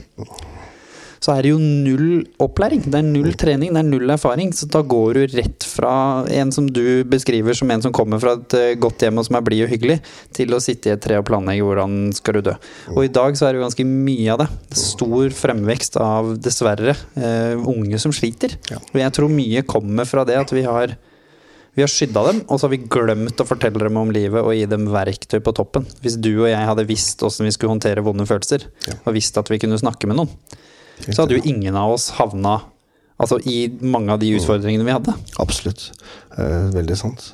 så 1.26 1.34
er 1.34 1.45
det 1.45 1.51
jo 1.55 1.59
null 1.59 2.26
opplæring. 2.43 2.84
Det 2.86 2.99
er 2.99 3.05
null 3.07 3.34
trening, 3.39 3.71
det 3.73 3.82
er 3.82 3.88
null 3.88 4.11
erfaring. 4.13 4.51
Så 4.53 4.67
da 4.69 4.84
går 4.86 5.17
du 5.17 5.38
rett 5.39 5.65
fra 5.65 5.93
en 6.30 6.51
som 6.53 6.67
du 6.69 7.01
beskriver 7.09 7.57
som 7.57 7.71
en 7.73 7.82
som 7.82 7.93
kommer 7.95 8.21
fra 8.21 8.36
et 8.38 8.55
eh, 8.59 8.76
godt 8.78 9.01
hjem 9.01 9.17
og 9.17 9.26
som 9.26 9.39
er 9.39 9.45
blid 9.47 9.63
og 9.65 9.71
hyggelig, 9.73 9.97
til 10.38 10.53
å 10.53 10.61
sitte 10.61 10.91
i 10.91 10.93
et 10.93 11.01
tre 11.01 11.17
og 11.17 11.26
planlegge 11.26 11.65
hvordan 11.65 11.97
skal 12.13 12.38
du 12.38 12.51
dø. 12.51 12.55
Og 12.93 13.07
i 13.07 13.13
dag 13.15 13.39
så 13.39 13.47
er 13.47 13.55
det 13.55 13.61
jo 13.61 13.65
ganske 13.65 13.88
mye 13.89 14.36
av 14.36 14.43
det. 14.43 14.49
Stor 14.78 15.34
fremvekst 15.39 15.97
av, 16.03 16.36
dessverre, 16.45 16.93
eh, 17.17 17.57
unge 17.57 18.01
som 18.01 18.13
sliter. 18.13 18.53
Og 18.78 19.01
jeg 19.01 19.17
tror 19.17 19.34
mye 19.34 19.65
kommer 19.65 20.05
fra 20.09 20.28
det 20.30 20.38
at 20.43 20.53
vi 20.53 20.65
har 20.67 20.93
vi 21.76 21.84
har 21.84 21.91
skydda 21.91 22.21
dem, 22.30 22.38
og 22.47 22.55
så 22.55 22.69
har 22.69 22.71
vi 22.71 22.86
glemt 22.88 23.41
å 23.43 23.47
fortelle 23.47 23.82
dem 23.82 23.97
om 23.99 24.11
livet 24.15 24.39
og 24.39 24.53
gi 24.55 24.63
dem 24.71 24.86
verktøy 24.93 25.41
på 25.43 25.51
toppen. 25.57 25.84
Hvis 26.05 26.15
du 26.23 26.30
og 26.38 26.47
jeg 26.47 26.69
hadde 26.69 26.86
visst 26.88 27.19
hvordan 27.19 27.49
vi 27.49 27.51
skulle 27.51 27.73
håndtere 27.73 28.03
vonde 28.05 28.28
følelser, 28.30 28.63
og 29.01 29.17
visst 29.17 29.36
at 29.41 29.51
vi 29.51 29.59
kunne 29.59 29.82
snakke 29.82 30.07
med 30.07 30.21
noen, 30.21 30.32
så 31.09 31.23
hadde 31.23 31.37
jo 31.37 31.45
ingen 31.47 31.77
av 31.77 31.95
oss 31.95 32.09
havna 32.19 32.59
altså, 33.21 33.39
i 33.47 33.65
mange 33.83 34.13
av 34.13 34.21
de 34.21 34.33
utfordringene 34.37 34.87
vi 34.87 34.95
hadde. 34.95 35.15
Absolutt. 35.41 35.89
Eh, 36.37 36.69
veldig 36.75 36.99
sant. 36.99 37.31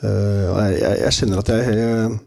Eh, 0.00 0.44
jeg, 0.50 0.78
jeg, 0.82 1.02
jeg 1.04 1.18
kjenner 1.18 1.42
at 1.42 1.52
jeg 1.54 1.80
eh, 1.80 2.22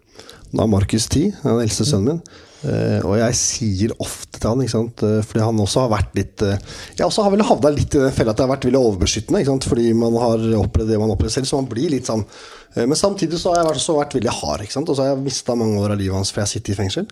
Nå 0.47 0.63
er 0.63 0.69
Markus 0.71 1.09
10, 1.11 1.41
den 1.43 1.57
eldste 1.59 1.84
sønnen 1.84 2.15
min. 2.15 2.43
Uh, 2.57 3.03
og 3.05 3.11
jeg 3.19 3.36
sier 3.38 3.91
ofte 4.01 4.39
til 4.39 4.49
han, 4.49 4.61
ikke 4.63 4.73
sant? 4.73 5.01
fordi 5.28 5.43
han 5.45 5.59
også 5.61 5.84
har 5.84 5.91
vært 5.91 6.15
litt 6.17 6.41
uh, 6.41 6.55
Jeg 6.97 7.05
også 7.05 7.28
har 7.28 7.36
vel 7.36 7.43
havna 7.45 7.69
litt 7.75 7.93
i 7.93 7.99
den 8.01 8.15
fella 8.15 8.34
at 8.34 8.41
jeg 8.41 8.47
har 8.47 8.53
vært 8.55 8.65
veldig 8.65 8.80
overbeskyttende. 8.80 9.41
Ikke 9.43 9.51
sant? 9.51 9.67
Fordi 9.69 9.91
man 9.93 10.17
har 10.17 10.45
opplevd 10.57 10.89
det 10.89 10.97
man 10.97 11.13
opplever 11.13 11.36
selv, 11.36 11.49
så 11.49 11.59
man 11.59 11.69
blir 11.69 11.91
litt 11.93 12.09
sånn 12.09 12.23
uh, 12.25 12.82
men 12.82 12.97
samtidig 12.97 13.38
så 13.38 13.53
har 13.53 13.61
jeg 13.61 13.69
vært, 13.69 13.82
også 13.84 13.99
vært 13.99 14.17
veldig 14.17 14.34
hard. 14.39 14.65
Ikke 14.65 14.78
sant? 14.80 14.89
Og 14.89 14.97
så 14.97 15.05
har 15.05 15.13
jeg 15.13 15.28
mista 15.28 15.59
mange 15.59 15.84
år 15.84 15.93
av 15.93 16.01
livet 16.01 16.17
hans 16.17 16.34
fordi 16.34 16.47
jeg 16.47 16.53
sitter 16.55 16.73
i 16.73 16.80
fengsel. 16.80 17.07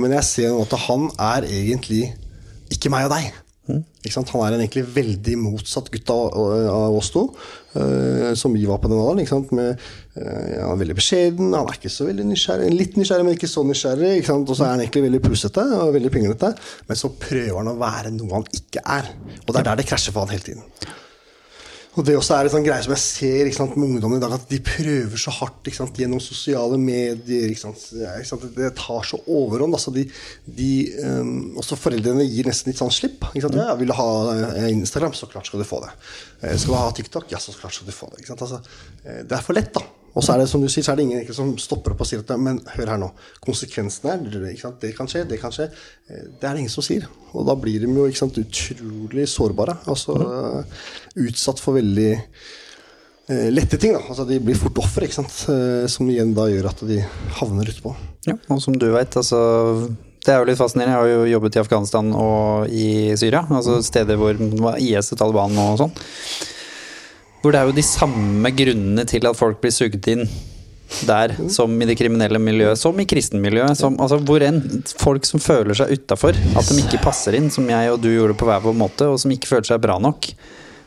Men 0.00 0.16
jeg 0.16 0.28
ser 0.30 0.54
nå 0.54 0.64
at 0.64 0.74
han 0.86 1.06
er 1.28 1.50
egentlig 1.50 2.02
ikke 2.70 2.92
meg 2.92 3.08
og 3.08 3.16
deg. 3.16 3.30
Ikke 4.00 4.14
sant? 4.14 4.30
Han 4.32 4.42
er 4.42 4.56
en 4.56 4.62
egentlig 4.64 4.82
veldig 4.94 5.34
motsatt 5.40 5.90
gutt 5.92 6.10
av, 6.12 6.36
av 6.72 6.96
oss 6.96 7.10
to, 7.14 7.26
uh, 7.76 8.30
som 8.38 8.54
vi 8.56 8.64
var 8.68 8.80
på 8.82 8.90
den 8.90 9.00
alderen. 9.00 9.44
Med, 9.56 9.82
uh, 10.16 10.22
han 10.24 10.72
er 10.72 10.80
veldig 10.80 10.96
beskjeden, 10.98 11.52
han 11.54 11.68
er 11.68 11.78
ikke 11.78 11.92
så 11.92 12.08
veldig 12.08 12.26
nysgjerrig. 12.30 12.70
Litt 12.74 12.96
nysgjerrig, 12.98 13.26
men 13.28 13.36
ikke 13.36 13.50
så 13.50 13.64
nysgjerrig. 13.66 14.14
Ikke? 14.22 14.38
Og 14.40 14.54
så 14.54 14.66
er 14.66 14.74
han 14.74 14.84
egentlig 14.84 15.04
veldig 15.06 15.22
pussete 15.26 15.66
og 15.76 15.94
veldig 15.98 16.14
pinglete. 16.14 16.54
Men 16.88 17.02
så 17.02 17.12
prøver 17.20 17.60
han 17.60 17.72
å 17.74 17.78
være 17.80 18.14
noe 18.16 18.40
han 18.40 18.48
ikke 18.60 18.84
er. 18.98 19.12
Og 19.44 19.52
det 19.52 19.62
er 19.62 19.70
der 19.70 19.82
det 19.82 19.88
krasjer 19.90 20.16
for 20.16 20.24
han 20.24 20.34
hele 20.34 20.48
tiden. 20.48 20.66
Og 22.00 22.06
det 22.08 22.14
også 22.16 22.32
er 22.38 22.48
en 22.48 22.52
sånn 22.54 22.64
greie 22.64 22.80
som 22.80 22.94
jeg 22.94 23.02
ser 23.02 23.48
sant, 23.52 23.74
med 23.76 23.90
ungdommen 23.90 24.16
i 24.16 24.22
dag, 24.22 24.32
at 24.32 24.46
de 24.48 24.60
prøver 24.64 25.20
så 25.20 25.34
hardt 25.36 25.68
sant, 25.76 25.98
gjennom 26.00 26.22
sosiale 26.24 26.78
medier. 26.80 27.52
Sant, 27.60 27.82
det 28.56 28.70
tar 28.78 29.04
så 29.04 29.20
overhånd. 29.28 29.76
Altså 29.76 29.92
de, 29.92 30.06
de, 30.46 30.70
um, 31.04 31.58
også 31.60 31.76
foreldrene 31.76 32.24
gir 32.24 32.48
nesten 32.48 32.72
litt 32.72 32.80
sånn 32.80 32.94
slipp. 32.94 33.28
Sant? 33.34 33.58
Ja, 33.60 33.74
'Vil 33.76 33.92
du 33.92 33.96
ha 33.98 34.10
eh, 34.32 34.70
Instagram, 34.72 35.12
så 35.18 35.28
klart 35.28 35.50
skal 35.50 35.60
du 35.60 35.68
få 35.68 35.82
det'. 35.84 35.92
Eh, 36.40 36.56
'Skal 36.56 36.72
du 36.72 36.78
ha 36.80 36.90
TikTok, 36.96 37.28
ja, 37.34 37.42
så 37.42 37.52
klart 37.52 37.76
skal 37.76 37.90
du 37.90 37.92
få 37.92 38.08
det'. 38.14 38.24
Altså, 38.32 38.62
eh, 39.04 39.20
det 39.20 39.36
er 39.36 39.44
for 39.44 39.58
lett, 39.60 39.74
da. 39.76 39.84
Og 40.14 40.24
så 40.26 40.34
er 40.34 40.40
det 40.42 40.48
som 40.50 40.62
du 40.62 40.66
sier, 40.68 40.82
så 40.82 40.92
er 40.92 40.98
det 40.98 41.04
ingen 41.06 41.20
ikke, 41.22 41.34
som 41.36 41.52
stopper 41.60 41.94
opp 41.94 42.00
og 42.02 42.08
sier 42.10 42.24
at 42.24 42.32
Men 42.40 42.58
hør 42.74 42.90
her 42.94 42.98
nå. 42.98 43.10
Konsekvensen 43.44 44.10
er? 44.10 44.24
Det 44.82 44.92
kan 44.98 45.06
skje, 45.10 45.24
det 45.30 45.38
kan 45.42 45.54
skje. 45.54 45.68
Eh, 46.10 46.24
Det 46.40 46.48
er 46.48 46.54
det 46.56 46.64
ingen 46.64 46.72
som 46.74 46.82
sier. 46.86 47.06
Og 47.32 47.46
da 47.46 47.54
blir 47.54 47.80
de 47.84 47.86
jo 47.94 48.08
sant, 48.18 48.38
utrolig 48.42 49.28
sårbare. 49.30 49.78
Altså 49.86 50.16
utsatt 51.20 51.62
for 51.62 51.78
veldig 51.78 52.10
eh, 52.16 53.48
lette 53.54 53.78
ting. 53.78 53.94
Da. 53.94 54.02
Altså, 54.08 54.26
de 54.28 54.40
blir 54.42 54.58
fort 54.58 54.78
ofre, 54.82 55.06
ikke 55.06 55.20
sant? 55.20 55.34
Eh, 55.52 55.86
som 55.90 56.10
igjen 56.10 56.34
da 56.34 56.48
gjør 56.50 56.70
at 56.72 56.84
de 56.90 57.00
havner 57.40 57.70
utpå. 57.70 57.94
Ja, 58.26 58.34
og 58.50 58.60
som 58.62 58.74
du 58.76 58.88
vet, 58.92 59.14
altså 59.16 59.38
det 60.20 60.34
er 60.34 60.42
jo 60.42 60.48
litt 60.50 60.58
fascinerende. 60.60 60.92
Jeg 60.92 61.00
har 61.00 61.08
jo 61.14 61.28
jobbet 61.32 61.56
i 61.56 61.60
Afghanistan 61.62 62.10
og 62.12 62.68
i 62.68 62.88
Syria. 63.16 63.40
Altså 63.48 63.78
steder 63.86 64.18
hvor 64.20 64.36
IS 64.76 65.14
og 65.14 65.20
Taliban 65.22 65.56
og 65.62 65.78
sånn. 65.80 65.94
Hvor 67.40 67.54
det 67.54 67.60
er 67.60 67.68
jo 67.68 67.76
de 67.76 67.84
samme 67.86 68.52
grunnene 68.52 69.06
til 69.08 69.26
at 69.28 69.38
folk 69.38 69.60
blir 69.62 69.72
suget 69.72 70.08
inn 70.12 70.26
der, 71.06 71.32
som 71.48 71.72
i 71.80 71.86
det 71.88 71.96
kriminelle 71.98 72.40
miljøet, 72.42 72.78
som 72.78 72.98
i 73.00 73.06
kristenmiljøet. 73.08 73.78
Som, 73.78 73.96
altså 74.02 74.18
hvor 74.26 74.42
enn 74.44 74.60
folk 75.00 75.28
som 75.28 75.42
føler 75.42 75.76
seg 75.78 75.94
utafor, 75.94 76.36
at 76.36 76.70
de 76.70 76.80
ikke 76.82 77.02
passer 77.04 77.38
inn, 77.38 77.50
som 77.52 77.68
jeg 77.70 77.92
og 77.92 78.00
du 78.02 78.10
gjorde 78.10 78.36
på 78.38 78.48
hver 78.48 78.64
vår 78.64 78.76
måte, 78.76 79.08
og 79.08 79.20
som 79.22 79.32
ikke 79.32 79.54
føler 79.54 79.70
seg 79.70 79.82
bra 79.82 80.00
nok. 80.02 80.32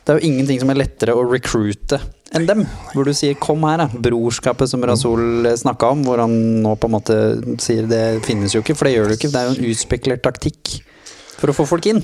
Det 0.03 0.11
er 0.11 0.19
jo 0.19 0.27
ingenting 0.27 0.59
som 0.59 0.73
er 0.73 0.81
lettere 0.81 1.15
å 1.15 1.23
recruite 1.23 2.01
enn 2.35 2.47
dem. 2.49 2.65
Hvor 2.91 3.07
du 3.07 3.13
sier 3.15 3.35
'kom 3.39 3.63
her', 3.63 3.77
da. 3.77 3.87
Brorskapet 3.87 4.67
som 4.67 4.83
Rasul 4.83 5.47
snakka 5.47 5.91
om, 5.91 6.03
hvor 6.03 6.19
han 6.19 6.61
nå 6.61 6.75
på 6.75 6.89
en 6.89 6.91
måte 6.91 7.15
sier 7.61 7.87
det 7.87 8.23
finnes 8.25 8.51
jo 8.51 8.61
ikke, 8.61 8.75
for 8.75 8.85
det 8.85 8.95
gjør 8.95 9.07
det 9.07 9.15
jo 9.15 9.19
ikke. 9.21 9.31
Det 9.31 9.39
er 9.39 9.47
jo 9.47 9.55
en 9.55 9.71
utspekulert 9.71 10.23
taktikk 10.23 10.83
for 11.37 11.47
å 11.47 11.55
få 11.55 11.65
folk 11.65 11.85
inn. 11.85 12.03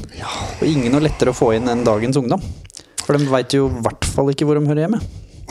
Og 0.61 0.63
ingen 0.63 0.91
noe 0.91 1.01
lettere 1.01 1.31
å 1.31 1.37
få 1.37 1.55
inn 1.55 1.67
enn 1.67 1.83
dagens 1.83 2.15
ungdom. 2.15 2.41
For 3.09 3.17
de 3.17 3.25
veit 3.25 3.55
jo 3.57 3.65
i 3.65 3.81
hvert 3.87 4.05
fall 4.05 4.29
ikke 4.29 4.45
hvor 4.45 4.59
de 4.59 4.69
hører 4.69 4.83
hjemme. 4.85 4.99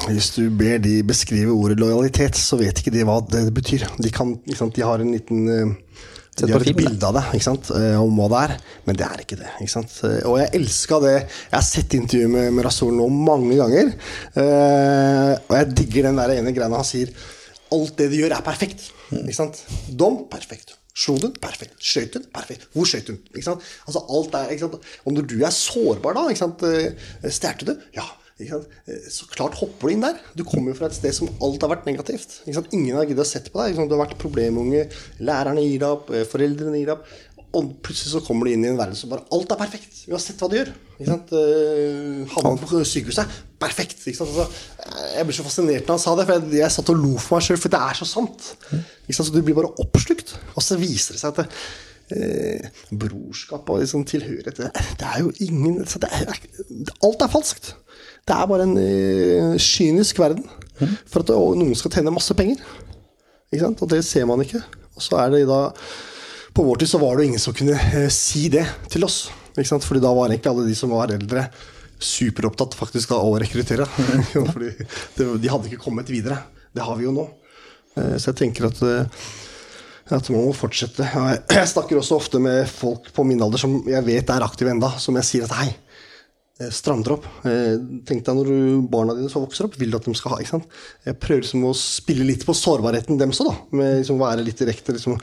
Hvis 0.06 0.28
du 0.36 0.44
ber 0.54 0.78
de 0.78 1.00
beskrive 1.02 1.50
ordet 1.50 1.80
lojalitet, 1.80 2.38
så 2.38 2.54
vet 2.60 2.78
ikke 2.78 2.92
de 2.94 3.02
hva 3.02 3.16
det 3.34 3.48
betyr. 3.50 3.82
De, 3.98 4.12
kan, 4.14 4.36
de 4.46 4.84
har 4.86 5.02
en 5.02 5.10
liten 5.10 5.40
eh, 5.50 5.72
de 6.38 6.52
har 6.52 6.62
et 6.62 6.76
bilde 6.78 7.02
av 7.02 7.16
det 7.16 7.24
ikke 7.34 7.48
sant? 7.48 7.72
eh, 7.74 7.96
om 7.98 8.14
hva 8.14 8.28
det 8.30 8.42
er, 8.44 8.54
men 8.86 9.00
det 9.00 9.06
er 9.08 9.24
ikke 9.24 9.40
det. 9.40 9.50
Ikke 9.58 9.74
sant? 9.74 9.96
Og 10.30 10.38
jeg 10.38 10.52
elska 10.60 11.00
det. 11.02 11.14
Jeg 11.48 11.56
har 11.56 11.66
sett 11.66 11.98
intervjuet 11.98 12.30
med, 12.36 12.52
med 12.54 12.68
Rasul 12.68 12.94
nå 12.94 13.10
mange 13.10 13.58
ganger. 13.58 13.90
eh, 14.38 15.34
og 15.34 15.54
jeg 15.58 15.72
digger 15.82 16.12
den 16.12 16.22
der 16.22 16.36
ene 16.38 16.54
greia 16.54 16.70
han 16.78 16.86
sier 16.86 17.10
alt 17.74 17.98
det 17.98 18.12
de 18.12 18.22
gjør, 18.22 18.38
er 18.38 18.46
perfekt. 18.46 18.86
Ikke 19.10 19.40
sant? 19.42 19.64
Dom 19.90 20.22
perfekt. 20.30 20.77
Slo 20.98 21.14
du? 21.22 21.28
Perfekt. 21.42 21.76
Skøyt 21.78 22.16
hun? 22.18 22.24
Perfekt. 22.34 22.64
Hvor 22.74 22.88
skøyt 22.90 23.12
hun? 23.12 23.20
Ikke 23.34 23.46
sant? 23.46 23.66
Altså 23.86 24.02
alt 24.18 24.34
er, 24.38 24.54
ikke 24.54 24.66
sant? 24.66 24.88
Og 25.06 25.12
når 25.14 25.28
du 25.30 25.36
er 25.46 25.54
sårbar 25.54 26.16
da, 26.18 26.24
ikke 26.32 26.42
sant? 26.46 26.64
Eh, 26.66 27.28
stjerte 27.34 27.68
du? 27.68 27.76
Ja. 27.94 28.06
Ikke 28.38 28.54
sant? 28.54 28.74
Eh, 28.86 28.98
Så 29.10 29.26
klart 29.30 29.56
hopper 29.58 29.88
du 29.90 29.94
inn 29.94 30.02
der. 30.04 30.18
Du 30.38 30.44
kommer 30.46 30.70
jo 30.72 30.78
fra 30.78 30.86
et 30.90 30.94
sted 30.98 31.14
som 31.14 31.30
alt 31.42 31.62
har 31.64 31.70
vært 31.72 31.86
negativt. 31.90 32.40
Ikke 32.46 32.54
sant? 32.60 32.74
Ingen 32.74 32.98
har 32.98 33.06
giddet 33.06 33.24
å 33.24 33.30
sette 33.30 33.50
på 33.54 33.58
deg. 33.62 33.72
Ikke 33.72 33.80
sant? 33.82 33.90
Du 33.90 33.96
har 33.98 34.04
vært 34.06 34.18
problemunge, 34.22 34.84
lærerne 35.22 35.64
gir 35.64 35.78
deg 35.82 35.88
opp, 35.88 36.10
eh, 36.14 36.26
foreldrene 36.30 36.78
gir 36.78 36.90
deg 36.90 36.94
opp. 36.98 37.06
Og 37.56 37.70
plutselig 37.80 38.12
så 38.12 38.20
kommer 38.20 38.44
du 38.44 38.52
inn 38.52 38.64
i 38.66 38.68
en 38.68 38.76
verden 38.76 38.96
som 38.98 39.08
bare 39.08 39.24
alt 39.32 39.52
er 39.54 39.58
perfekt. 39.60 40.02
Uansett 40.10 40.40
hva 40.42 40.50
du 40.52 40.58
gjør. 40.58 40.70
Ikke 40.98 41.08
sant? 41.08 41.30
Eh, 41.32 42.34
Havna 42.34 42.52
på 42.60 42.82
sykehuset. 42.84 43.38
Perfekt. 43.62 44.02
Ikke 44.04 44.18
sant? 44.18 44.34
Altså, 44.34 45.02
jeg 45.14 45.28
ble 45.28 45.36
så 45.38 45.46
fascinert 45.46 45.88
når 45.88 45.96
han 45.96 46.02
sa 46.02 46.14
det, 46.18 46.26
for 46.28 46.36
jeg, 46.36 46.58
jeg 46.60 46.74
satt 46.74 46.92
og 46.92 47.00
lo 47.00 47.12
for 47.16 47.38
meg 47.38 47.46
sjøl, 47.46 47.60
for 47.62 47.72
det 47.72 47.80
er 47.80 47.98
så 47.98 48.08
sant. 48.10 48.50
Ikke 48.68 49.16
sant? 49.16 49.30
Så 49.30 49.32
du 49.32 49.40
blir 49.46 49.56
bare 49.56 49.72
oppslukt. 49.80 50.34
Og 50.52 50.66
så 50.66 50.76
viser 50.80 51.16
det 51.16 51.22
seg 51.22 51.32
at 51.32 51.40
det, 51.40 52.18
eh, 52.18 52.68
brorskap 53.00 53.68
og 53.72 53.80
liksom 53.82 54.04
tilhørighet 54.08 54.60
det, 54.62 54.70
det 55.00 55.08
er 55.08 55.24
jo 55.24 55.32
ingen 55.44 55.82
det 55.84 56.08
er, 56.08 56.36
Alt 57.04 57.24
er 57.24 57.32
falskt. 57.32 57.72
Det 58.28 58.36
er 58.36 58.50
bare 58.50 58.68
en 58.68 58.76
eh, 58.82 59.56
kynisk 59.56 60.20
verden 60.20 60.44
for 61.08 61.24
at 61.24 61.32
noen 61.32 61.72
skal 61.76 61.96
tjene 61.96 62.12
masse 62.12 62.36
penger. 62.36 62.60
Ikke 63.48 63.64
sant? 63.64 63.80
Og 63.80 63.88
det 63.90 64.04
ser 64.04 64.28
man 64.28 64.44
ikke. 64.44 64.60
Og 64.98 65.04
så 65.04 65.16
er 65.22 65.32
det 65.32 65.46
da 65.48 65.62
På 66.58 66.64
vår 66.66 66.76
tid 66.82 66.88
så 66.90 66.98
var 66.98 67.16
det 67.16 67.28
ingen 67.28 67.38
som 67.38 67.54
kunne 67.54 67.76
eh, 67.78 68.08
si 68.10 68.48
det 68.50 68.64
til 68.90 69.06
oss. 69.06 69.28
Ikke 69.54 69.68
sant? 69.70 69.84
Fordi 69.86 70.00
da 70.02 70.10
var 70.10 70.26
egentlig 70.26 70.50
alle 70.50 70.64
de 70.66 70.74
som 70.74 70.90
var 70.90 71.12
eldre, 71.14 71.44
superopptatt 72.02 72.74
faktisk 72.74 73.12
av 73.14 73.28
å 73.28 73.36
rekruttere. 73.38 73.86
Fordi 74.34 74.72
de 75.38 75.52
hadde 75.52 75.70
ikke 75.70 75.84
kommet 75.84 76.10
videre. 76.10 76.40
Det 76.74 76.82
har 76.82 76.98
vi 76.98 77.06
jo 77.06 77.12
nå. 77.14 77.28
Eh, 77.94 78.16
Så 78.18 78.32
jeg 78.32 78.40
tenker 78.42 78.66
at 78.72 78.82
eh, 78.82 79.22
at 80.10 80.32
man 80.34 80.48
må 80.48 80.56
fortsette. 80.56 81.06
Jeg 81.60 81.70
snakker 81.70 82.00
også 82.00 82.18
ofte 82.18 82.42
med 82.42 82.66
folk 82.70 83.10
på 83.14 83.28
min 83.28 83.42
alder 83.44 83.60
som 83.60 83.78
jeg 83.86 84.02
vet 84.06 84.30
er 84.34 84.42
aktive 84.46 84.72
enda, 84.72 84.88
som 84.98 85.14
jeg 85.20 85.28
sier 85.28 85.44
at 85.46 85.52
hei, 85.60 85.68
stram 86.74 87.04
dere 87.06 87.14
opp. 87.18 87.26
Eh, 87.46 87.76
Tenk 88.08 88.24
deg 88.26 88.38
når 88.38 88.48
barna 88.90 89.14
dine 89.14 89.30
som 89.30 89.44
vokser 89.44 89.68
opp, 89.68 89.76
vil 89.78 89.92
du 89.92 89.98
at 89.98 90.08
de 90.08 90.14
skal 90.18 90.34
ha. 90.34 90.38
ikke 90.42 90.56
sant? 90.56 90.66
Jeg 91.06 91.18
prøver 91.22 91.44
liksom 91.44 91.66
å 91.68 91.74
spille 91.78 92.26
litt 92.26 92.42
på 92.48 92.56
sårbarheten 92.56 93.20
deres 93.20 93.38
òg, 93.44 93.52
da. 93.52 93.78
Med 93.78 93.92
liksom 94.00 94.18
være 94.22 94.42
litt 94.46 94.58
direkte. 94.64 94.96
Liksom. 94.96 95.14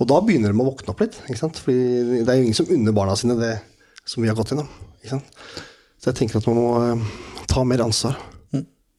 Og 0.00 0.10
da 0.10 0.18
begynner 0.26 0.50
de 0.50 0.58
å 0.64 0.66
våkne 0.72 0.90
opp 0.94 1.04
litt. 1.04 1.20
ikke 1.28 1.38
sant? 1.44 1.60
Fordi 1.62 2.24
det 2.24 2.26
er 2.26 2.40
jo 2.40 2.48
ingen 2.48 2.58
som 2.58 2.72
unner 2.74 2.96
barna 2.96 3.14
sine 3.18 3.38
det 3.38 3.52
som 4.02 4.24
vi 4.24 4.30
har 4.32 4.38
gått 4.38 4.50
gjennom. 4.54 4.68
ikke 5.02 5.14
sant? 5.14 5.40
Så 6.00 6.10
jeg 6.10 6.18
tenker 6.24 6.40
at 6.40 6.50
man 6.50 6.58
må 6.58 6.68
eh, 6.82 7.08
ta 7.50 7.62
mer 7.68 7.86
ansvar, 7.86 8.18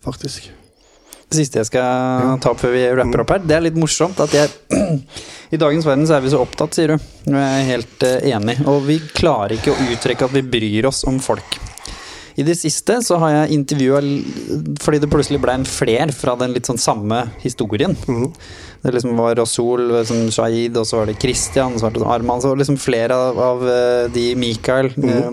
faktisk. 0.06 0.52
Det 1.32 1.40
siste 1.40 1.62
jeg 1.62 1.70
skal 1.70 2.38
ta 2.44 2.52
opp 2.52 2.60
før 2.60 2.74
vi 2.76 2.82
rapper 3.00 3.22
opp 3.24 3.30
her, 3.32 3.44
det 3.48 3.56
er 3.56 3.64
litt 3.64 3.78
morsomt 3.80 4.20
at 4.20 4.34
jeg 4.36 4.50
I 5.56 5.60
dagens 5.60 5.86
verden 5.88 6.04
så 6.08 6.18
er 6.18 6.24
vi 6.26 6.32
så 6.34 6.42
opptatt, 6.44 6.76
sier 6.76 6.92
du. 6.92 7.06
Jeg 7.28 7.40
er 7.40 7.68
helt 7.70 8.04
eh, 8.08 8.30
enig. 8.36 8.58
Og 8.72 8.84
vi 8.88 8.98
klarer 9.16 9.56
ikke 9.58 9.74
å 9.74 9.90
uttrykke 9.92 10.28
at 10.28 10.36
vi 10.36 10.44
bryr 10.48 10.88
oss 10.92 11.04
om 11.08 11.20
folk. 11.24 11.58
I 12.42 12.46
det 12.48 12.56
siste 12.58 12.98
så 13.06 13.20
har 13.22 13.34
jeg 13.36 13.58
intervjua 13.60 14.00
fordi 14.82 15.00
det 15.04 15.10
plutselig 15.12 15.40
ble 15.44 15.54
en 15.60 15.66
fler 15.68 16.12
fra 16.16 16.34
den 16.40 16.56
litt 16.56 16.68
sånn 16.70 16.80
samme 16.82 17.20
historien. 17.44 17.94
Det 18.82 18.94
liksom 18.96 19.14
var 19.20 19.36
Rasul, 19.38 19.84
liksom 19.94 20.24
Shahid, 20.34 20.78
og 20.82 20.88
så 20.90 20.98
var 21.02 21.12
det 21.12 21.20
Christian, 21.22 21.76
så 21.78 21.86
var 21.86 21.94
det 21.94 22.08
Arman. 22.16 22.42
Så 22.42 22.56
liksom 22.58 22.80
flere 22.82 23.14
av, 23.14 23.38
av 23.46 23.62
eh, 23.70 24.08
de 24.16 24.24
Mikael. 24.42 24.90
eh, 24.98 25.30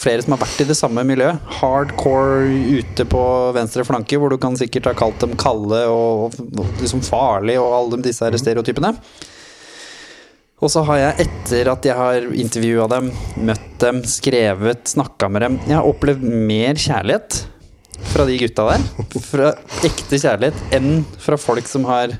Flere 0.00 0.20
som 0.26 0.36
har 0.36 0.42
vært 0.42 0.60
i 0.60 0.68
det 0.68 0.76
samme 0.76 1.04
miljøet. 1.08 1.40
Hardcore 1.62 2.44
ute 2.76 3.08
på 3.08 3.24
venstre 3.56 3.86
flanke, 3.88 4.20
hvor 4.20 4.32
du 4.34 4.36
kan 4.42 4.58
sikkert 4.60 4.90
ha 4.90 4.96
kalt 5.00 5.20
dem 5.24 5.32
kalde 5.40 5.80
og, 5.88 6.36
og 6.60 6.80
liksom 6.84 7.00
farlig 7.06 7.56
og 7.62 7.72
alle 7.78 8.02
disse 8.04 8.26
her 8.28 8.36
stereotypene. 8.40 8.92
Og 10.60 10.68
så 10.68 10.82
har 10.84 10.98
jeg, 11.00 11.26
etter 11.26 11.70
at 11.72 11.86
jeg 11.88 11.96
har 11.96 12.26
intervjua 12.36 12.86
dem, 12.92 13.08
møtt 13.48 13.68
dem, 13.80 14.02
skrevet, 14.04 14.82
snakka 14.92 15.30
med 15.32 15.44
dem 15.46 15.54
Jeg 15.64 15.78
har 15.78 15.88
opplevd 15.88 16.24
mer 16.24 16.76
kjærlighet 16.80 17.44
fra 18.10 18.24
de 18.28 18.36
gutta 18.40 18.64
der, 18.70 18.84
fra 19.22 19.52
ekte 19.86 20.18
kjærlighet, 20.18 20.56
enn 20.76 21.02
fra 21.20 21.36
folk 21.40 21.68
som 21.68 21.84
har 21.88 22.14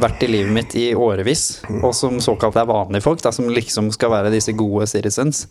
vært 0.00 0.24
i 0.24 0.30
livet 0.30 0.54
mitt 0.54 0.74
i 0.78 0.86
årevis, 0.96 1.60
og 1.82 1.92
som 1.96 2.16
såkalt 2.24 2.56
er 2.56 2.68
vanlige 2.68 3.04
folk, 3.04 3.20
da, 3.22 3.32
som 3.34 3.50
liksom 3.52 3.90
skal 3.94 4.12
være 4.14 4.32
disse 4.32 4.54
gode 4.56 4.88
citizens. 4.90 5.44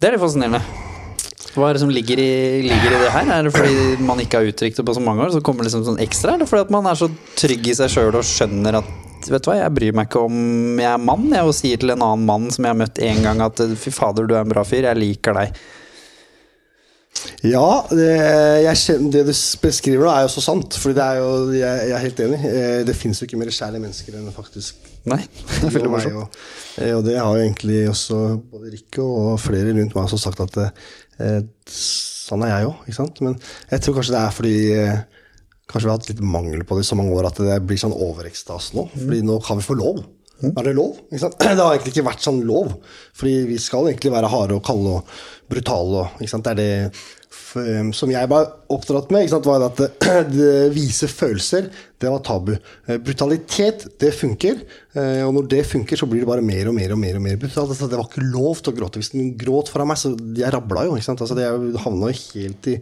Det 0.00 0.08
er 0.08 0.16
litt 0.16 0.24
fascinerende. 0.24 0.62
Hva 1.56 1.70
er 1.70 1.76
det 1.76 1.84
som 1.84 1.92
ligger 1.92 2.20
i, 2.20 2.32
ligger 2.64 2.96
i 2.96 3.02
det 3.04 3.12
her? 3.14 3.30
Er 3.36 3.46
det 3.46 3.52
fordi 3.54 4.04
man 4.04 4.20
ikke 4.20 4.40
har 4.40 4.48
uttrykt 4.48 4.80
det 4.80 4.84
på 4.88 4.96
så 4.96 5.04
mange 5.04 5.24
år, 5.24 5.32
så 5.36 5.44
kommer 5.44 5.64
det 5.64 5.70
liksom 5.70 5.86
sånn 5.86 6.02
ekstra? 6.04 6.36
Eller 6.36 6.48
fordi 6.48 6.66
at 6.66 6.72
man 6.74 6.88
er 6.88 6.98
så 7.00 7.08
trygg 7.36 7.68
i 7.68 7.76
seg 7.78 7.92
sjøl 7.92 8.16
og 8.16 8.26
skjønner 8.28 8.80
at 8.80 8.90
vet 9.32 9.44
du 9.44 9.50
hva, 9.50 9.56
jeg 9.60 9.74
bryr 9.76 9.96
meg 9.96 10.08
ikke 10.08 10.26
om 10.28 10.36
jeg 10.82 10.90
er 10.90 11.02
mann, 11.02 11.26
jeg, 11.32 11.46
og 11.48 11.56
sier 11.56 11.80
til 11.82 11.94
en 11.94 12.04
annen 12.04 12.28
mann 12.28 12.50
som 12.54 12.66
jeg 12.66 12.74
har 12.74 12.80
møtt 12.82 13.02
én 13.02 13.24
gang 13.24 13.42
at 13.44 13.62
fy 13.80 13.92
fader, 13.94 14.28
du 14.28 14.36
er 14.36 14.44
en 14.44 14.52
bra 14.52 14.64
fyr, 14.66 14.86
jeg 14.88 15.00
liker 15.00 15.36
deg. 15.38 15.58
Ja, 17.46 17.86
det, 17.90 18.10
kjenner, 18.76 19.08
det 19.14 19.22
du 19.28 19.32
beskriver, 19.62 20.04
da, 20.04 20.16
er 20.18 20.26
jo 20.26 20.32
så 20.34 20.42
sant. 20.44 20.76
For 20.80 20.92
jeg, 20.96 21.22
jeg 21.56 21.94
er 21.94 22.02
helt 22.02 22.20
enig. 22.26 22.40
Eh, 22.50 22.82
Det 22.86 22.96
fins 22.96 23.20
jo 23.20 23.28
ikke 23.28 23.38
mer 23.40 23.52
kjærlige 23.54 23.82
mennesker 23.86 24.18
enn 24.18 24.28
faktisk 24.34 24.92
Nei, 25.06 25.20
det 25.62 25.68
er 25.68 25.74
veldig 25.76 25.90
meg, 25.92 26.06
morsomt. 26.08 26.36
Og, 26.36 26.80
eh, 26.82 26.92
og 26.96 27.04
det 27.06 27.16
har 27.16 27.30
jo 27.30 27.44
egentlig 27.44 27.80
også 27.92 28.20
både 28.50 28.72
Rikke 28.74 29.04
og 29.04 29.36
flere 29.38 29.72
rundt 29.76 29.94
meg 29.94 30.02
også 30.02 30.18
sagt 30.18 30.42
at 30.42 30.58
eh, 30.66 31.38
sånn 31.70 32.42
er 32.42 32.56
jeg 32.56 32.72
òg. 32.72 33.20
Men 33.22 33.38
jeg 33.70 33.84
tror 33.84 33.98
kanskje 34.00 34.16
det 34.16 34.22
er 34.22 34.34
fordi 34.34 34.56
eh, 34.74 35.04
Kanskje 35.66 35.88
vi 35.88 35.90
har 35.92 35.98
hatt 35.98 36.10
litt 36.12 36.22
mangel 36.22 36.62
på 36.66 36.76
det 36.78 36.84
i 36.86 36.88
så 36.90 36.98
mange 36.98 37.14
år 37.16 37.26
at 37.30 37.40
det 37.42 37.56
blir 37.66 37.80
sånn 37.80 37.96
overekstas 37.96 38.72
nå. 38.76 38.86
Fordi 38.94 39.22
nå 39.26 39.40
kan 39.44 39.58
vi 39.58 39.66
få 39.66 39.74
lov. 39.78 40.04
Er 40.46 40.66
det 40.68 40.74
lov? 40.76 40.98
Det 41.10 41.56
har 41.56 41.72
egentlig 41.74 41.94
ikke 41.94 42.08
vært 42.10 42.24
sånn 42.26 42.42
lov. 42.46 42.74
Fordi 43.16 43.36
vi 43.48 43.56
skal 43.62 43.88
egentlig 43.88 44.12
være 44.14 44.28
harde 44.30 44.58
og 44.58 44.64
kalde 44.66 44.98
og 44.98 45.14
brutale. 45.50 46.08
Det 46.20 46.52
er 46.52 46.58
det 46.60 46.70
som 47.96 48.10
jeg 48.12 48.28
var 48.28 48.46
oppdratt 48.72 49.10
med, 49.14 49.32
var 49.46 49.64
at 49.68 49.80
det, 50.32 50.48
vise 50.74 51.08
følelser, 51.08 51.70
det 52.00 52.10
var 52.12 52.20
tabu. 52.24 52.52
Eh, 52.86 52.98
Brutalitet, 53.00 53.86
det 54.00 54.12
funker. 54.16 54.60
eh, 54.96 55.22
Og 55.24 55.32
når 55.36 55.48
det 55.54 55.62
funker, 55.68 55.96
så 55.96 56.08
blir 56.10 56.20
det 56.24 56.28
bare 56.28 56.44
mer 56.44 56.68
og 56.68 56.76
mer 56.76 56.92
og 56.92 57.00
mer. 57.00 57.16
og 57.16 57.24
mer 57.24 57.38
brutalt. 57.40 57.72
Altså, 57.72 57.88
det 57.88 57.96
var 57.98 58.08
ikke 58.10 58.26
lov 58.28 58.60
til 58.60 58.74
å 58.74 58.76
gråte. 58.76 59.00
Hvis 59.00 59.12
den 59.14 59.32
gråt 59.40 59.72
foran 59.72 59.88
meg, 59.88 60.00
så 60.00 60.12
jeg 60.36 60.52
rabla 60.52 60.84
jo. 60.88 60.96
Altså, 61.00 61.32
jeg 61.40 61.80
havna 61.86 62.12
helt 62.12 62.70
i 62.74 62.76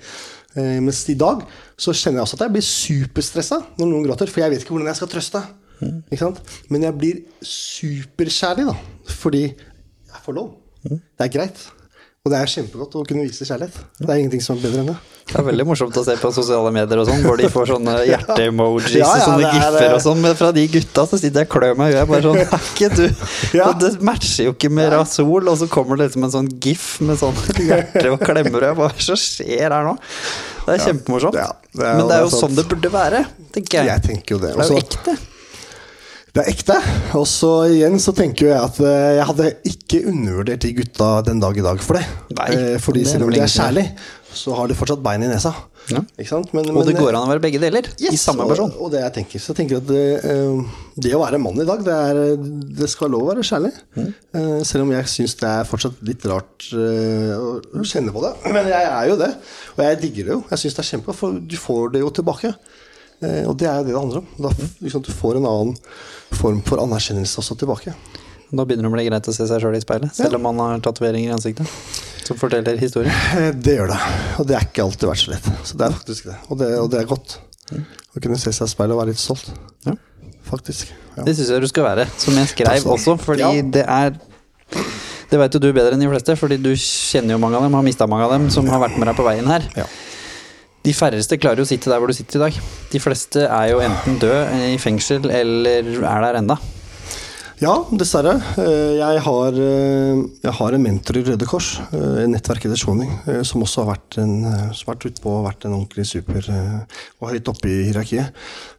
Eh, 0.54 0.80
mens 0.84 1.02
i 1.10 1.16
dag 1.18 1.42
så 1.76 1.92
kjenner 1.92 2.20
jeg 2.20 2.28
også 2.28 2.38
at 2.38 2.46
jeg 2.46 2.54
blir 2.56 2.66
superstressa 2.66 3.60
når 3.78 3.90
noen 3.90 4.04
gråter, 4.06 4.30
for 4.30 4.44
jeg 4.44 4.52
vet 4.52 4.64
ikke 4.64 4.76
hvordan 4.76 4.90
jeg 4.92 5.00
skal 5.00 5.12
trøste. 5.14 5.44
Ikke 5.84 6.20
sant? 6.22 6.38
Men 6.72 6.86
jeg 6.86 6.96
blir 6.98 7.22
superkjærlig, 7.44 8.68
da. 8.70 8.76
Fordi 9.20 9.42
jeg 9.50 10.22
får 10.24 10.36
lov. 10.36 10.52
Det 10.84 11.26
er 11.26 11.32
greit. 11.32 11.64
Og 12.24 12.32
det 12.32 12.38
er 12.40 12.48
kjempegodt 12.48 12.94
å 12.96 13.02
kunne 13.04 13.26
vise 13.26 13.44
kjærlighet. 13.44 13.74
Det 14.00 14.06
er 14.08 14.20
ingenting 14.22 14.40
som 14.40 14.56
er 14.56 14.62
bedre 14.64 14.78
enn 14.80 14.86
det. 14.88 14.94
Det 15.28 15.34
er 15.40 15.44
veldig 15.44 15.64
morsomt 15.68 15.96
å 16.00 16.04
se 16.06 16.14
på 16.16 16.30
sosiale 16.32 16.70
medier 16.72 17.00
og 17.02 17.04
sånn, 17.08 17.20
hvor 17.20 17.36
de 17.36 17.50
får 17.52 17.66
sånne 17.68 17.96
hjerte-emojis 18.10 18.94
Ja, 18.96 19.04
ja, 19.04 19.10
og 19.18 19.24
sånne 19.26 19.50
er- 19.50 19.58
giffer 19.58 19.92
og 19.92 20.00
sånn, 20.06 20.22
men 20.24 20.38
fra 20.38 20.48
de 20.56 20.64
gutta 20.72 21.04
så 21.10 21.18
sitter 21.20 21.44
jeg 21.44 21.50
og 21.50 21.52
klør 21.52 21.76
meg 21.82 21.92
i 21.92 21.98
huet. 21.98 22.08
Bare 22.08 22.24
sånn 22.24 22.40
ikke 22.40 22.88
du 22.96 23.02
Ja. 23.58 23.66
Og 23.68 23.76
Det 23.82 23.90
matcher 24.08 24.48
jo 24.48 24.54
ikke 24.56 24.70
med 24.72 24.88
Rasol, 24.96 25.52
og 25.52 25.60
så 25.60 25.68
kommer 25.76 26.00
det 26.00 26.06
liksom 26.08 26.24
en 26.30 26.32
sånn 26.38 26.48
gif 26.64 26.86
med 27.04 27.20
sånn 27.20 27.36
hjerte 27.68 28.06
og 28.14 28.24
klemmer, 28.24 28.70
og 28.72 28.80
Hva 28.80 28.88
som 29.10 29.20
skjer 29.20 29.68
her 29.76 29.84
nå? 29.90 29.94
Det 30.64 30.78
er 30.78 30.84
kjempemorsomt. 30.88 31.36
Det 31.36 31.44
er- 31.44 32.00
men 32.00 32.08
det 32.08 32.16
er 32.22 32.24
jo 32.24 32.32
sånn 32.38 32.56
det 32.56 32.64
burde 32.72 32.94
være, 32.96 33.24
tenker 33.52 33.82
jeg. 33.82 33.92
Jeg 33.92 34.06
tenker 34.08 34.38
jo 34.38 34.42
det. 34.46 34.54
Også, 34.56 34.64
Det 34.64 34.72
er 34.72 34.80
jo 34.80 34.86
ekte. 34.88 35.18
Det 36.34 36.42
er 36.42 36.50
ekte. 36.50 36.76
Og 37.14 37.26
så 37.30 37.50
igjen 37.70 37.94
så 38.02 38.10
tenker 38.16 38.48
jeg 38.50 38.58
at 38.58 38.80
eh, 38.82 39.10
jeg 39.20 39.26
hadde 39.28 39.52
ikke 39.70 40.00
undervurdert 40.10 40.64
de 40.66 40.72
gutta 40.80 41.10
den 41.28 41.38
dag 41.42 41.60
i 41.60 41.62
dag 41.62 41.78
for 41.84 42.00
det. 42.00 42.06
Nei, 42.34 42.48
Eh, 42.54 42.78
Fordi 42.82 43.04
det 43.04 43.12
selv 43.12 43.28
om 43.28 43.30
de 43.30 43.38
er 43.38 43.46
kjærlige, 43.46 43.92
kjærlig, 43.92 44.34
så 44.34 44.56
har 44.58 44.66
de 44.66 44.74
fortsatt 44.74 45.02
bein 45.04 45.22
i 45.22 45.30
nesa. 45.30 45.52
Ja. 45.92 46.00
Men, 46.00 46.70
Og 46.74 46.86
det 46.88 46.94
men- 46.94 47.02
går 47.04 47.12
an 47.14 47.26
å 47.28 47.30
være 47.30 47.42
begge 47.44 47.60
deler 47.60 47.84
i 48.00 48.16
samme 48.16 48.46
person. 48.48 48.70
Og, 48.72 48.86
og 48.86 48.90
det 48.94 49.02
jeg 49.02 49.12
tenker, 49.18 49.38
så 49.44 49.52
jeg 49.52 49.58
tenker 49.60 49.76
at 49.82 49.86
det, 49.86 50.24
eh, 50.24 50.62
det 51.04 51.12
å 51.14 51.20
være 51.22 51.38
mann 51.38 51.60
i 51.60 51.66
dag, 51.68 51.84
det, 51.84 51.92
er, 51.92 52.36
det 52.80 52.88
skal 52.90 53.12
lov 53.12 53.26
å 53.26 53.30
være 53.30 53.44
kjærlig. 53.46 53.70
Mm. 53.94 54.08
Eh, 54.34 54.62
selv 54.64 54.82
om 54.88 54.90
jeg 54.96 55.04
syns 55.12 55.36
det 55.38 55.50
er 55.52 55.68
fortsatt 55.70 56.00
litt 56.08 56.24
rart 56.26 56.66
eh, 56.72 57.36
å 57.36 57.84
kjenne 57.86 58.10
på 58.16 58.24
det. 58.24 58.32
Men 58.50 58.66
jeg 58.72 58.90
er 58.90 59.10
jo 59.12 59.18
det. 59.22 59.30
Og 59.76 59.84
jeg 59.86 60.00
digger 60.02 60.24
det 60.32 60.34
jo. 60.38 60.42
Jeg 60.50 60.64
syns 60.64 60.74
det 60.80 60.82
er 60.86 60.90
kjempe, 60.96 61.14
for 61.14 61.38
du 61.38 61.56
får 61.60 61.92
det 61.94 62.02
jo 62.02 62.10
tilbake. 62.10 62.54
Eh, 63.24 63.44
og 63.48 63.56
det 63.60 63.68
er 63.70 63.80
jo 63.80 63.86
det 63.88 63.94
det 63.94 64.00
handler 64.00 64.20
om. 64.22 64.28
Da, 64.46 64.52
liksom, 64.84 65.02
du 65.06 65.12
får 65.14 65.40
en 65.40 65.48
annen 65.50 65.76
form 66.34 66.60
for 66.66 66.82
anerkjennelse 66.82 67.40
også 67.42 67.56
tilbake. 67.60 67.94
Da 68.54 68.62
begynner 68.68 68.86
det 68.86 68.92
å 68.92 68.94
bli 68.94 69.06
greit 69.08 69.28
å 69.30 69.34
se 69.34 69.46
seg 69.50 69.62
sjøl 69.64 69.74
i 69.78 69.82
speilet, 69.82 70.12
selv 70.14 70.36
om 70.38 70.44
man 70.46 70.60
har 70.62 70.82
tatoveringer 70.84 71.32
i 71.32 71.34
ansiktet. 71.34 71.66
Som 72.24 72.38
forteller 72.40 72.78
historien. 72.80 73.12
Eh, 73.38 73.50
Det 73.56 73.74
gjør 73.80 73.90
det. 73.94 73.98
Og 74.40 74.46
det 74.48 74.56
er 74.58 74.66
ikke 74.68 74.84
alltid 74.86 75.08
vært 75.10 75.22
så 75.24 75.32
lett. 75.34 75.48
Så 75.66 75.76
det 75.80 75.88
er 75.88 75.96
faktisk 75.96 76.28
det. 76.30 76.36
Og 76.50 76.58
det, 76.60 76.68
og 76.80 76.90
det 76.92 77.00
er 77.02 77.08
godt. 77.10 77.38
Å 77.74 78.20
kunne 78.22 78.38
se 78.38 78.52
seg 78.54 78.68
i 78.68 78.72
speilet 78.74 78.94
og 78.94 79.00
være 79.02 79.12
litt 79.14 79.22
stolt. 79.22 79.50
Ja. 79.88 79.96
Faktisk. 80.44 80.92
Ja. 81.16 81.24
Det 81.26 81.34
syns 81.38 81.50
jeg 81.54 81.64
du 81.64 81.68
skal 81.70 81.86
være, 81.88 82.06
som 82.20 82.36
jeg 82.38 82.50
skrev 82.52 82.86
også, 82.94 83.16
fordi 83.22 83.44
Ja. 83.46 83.50
det 83.62 83.84
er 83.88 84.14
Det 85.30 85.38
veit 85.40 85.54
jo 85.56 85.58
du 85.58 85.72
bedre 85.72 85.94
enn 85.96 86.00
de 86.02 86.06
fleste, 86.06 86.34
fordi 86.38 86.58
du 86.62 86.70
kjenner 86.78 87.34
jo 87.34 87.38
mange 87.42 87.56
av 87.56 87.62
dem, 87.64 87.72
har 87.74 87.82
mista 87.82 88.06
mange 88.06 88.26
av 88.26 88.30
dem, 88.36 88.50
som 88.54 88.66
har 88.70 88.78
vært 88.78 88.98
med 89.00 89.08
deg 89.08 89.16
på 89.16 89.24
veien 89.26 89.46
her. 89.48 89.64
De 90.84 90.92
færreste 90.92 91.38
klarer 91.40 91.62
jo 91.62 91.64
å 91.64 91.70
sitte 91.70 91.88
der 91.88 92.00
hvor 92.02 92.10
du 92.12 92.16
sitter 92.16 92.40
i 92.42 92.44
dag. 92.48 92.58
De 92.92 93.00
fleste 93.00 93.46
er 93.48 93.70
jo 93.72 93.80
enten 93.84 94.18
død 94.20 94.54
i 94.68 94.78
fengsel 94.82 95.30
eller 95.32 95.94
er 95.96 96.24
der 96.28 96.40
enda. 96.42 96.58
Ja, 97.62 97.72
dessverre. 97.96 98.32
Eh, 98.58 98.98
Jeg 98.98 99.20
har, 99.24 99.54
eh, 99.54 100.18
jeg 100.42 100.52
har 100.58 100.74
en 100.74 100.82
mentor 100.82 101.16
i 101.16 101.22
Røde 101.24 101.46
Kors, 101.48 101.78
eh, 101.94 102.26
nettverket 102.28 102.68
til 102.74 102.76
Shoning, 102.76 103.12
eh, 103.30 103.42
som 103.46 103.62
også 103.62 103.84
har 103.84 103.94
vært, 103.94 104.18
en, 104.18 104.44
eh, 104.44 104.72
som 104.74 104.90
har 104.90 104.96
vært 104.96 105.06
utpå 105.14 105.30
og 105.30 105.46
vært 105.46 105.64
en 105.64 105.76
ordentlig 105.78 106.04
super 106.04 106.42
eh, 106.50 106.98
og 107.22 107.30
høyt 107.30 107.48
oppe 107.48 107.70
i 107.70 107.86
hierarkiet. 107.92 108.32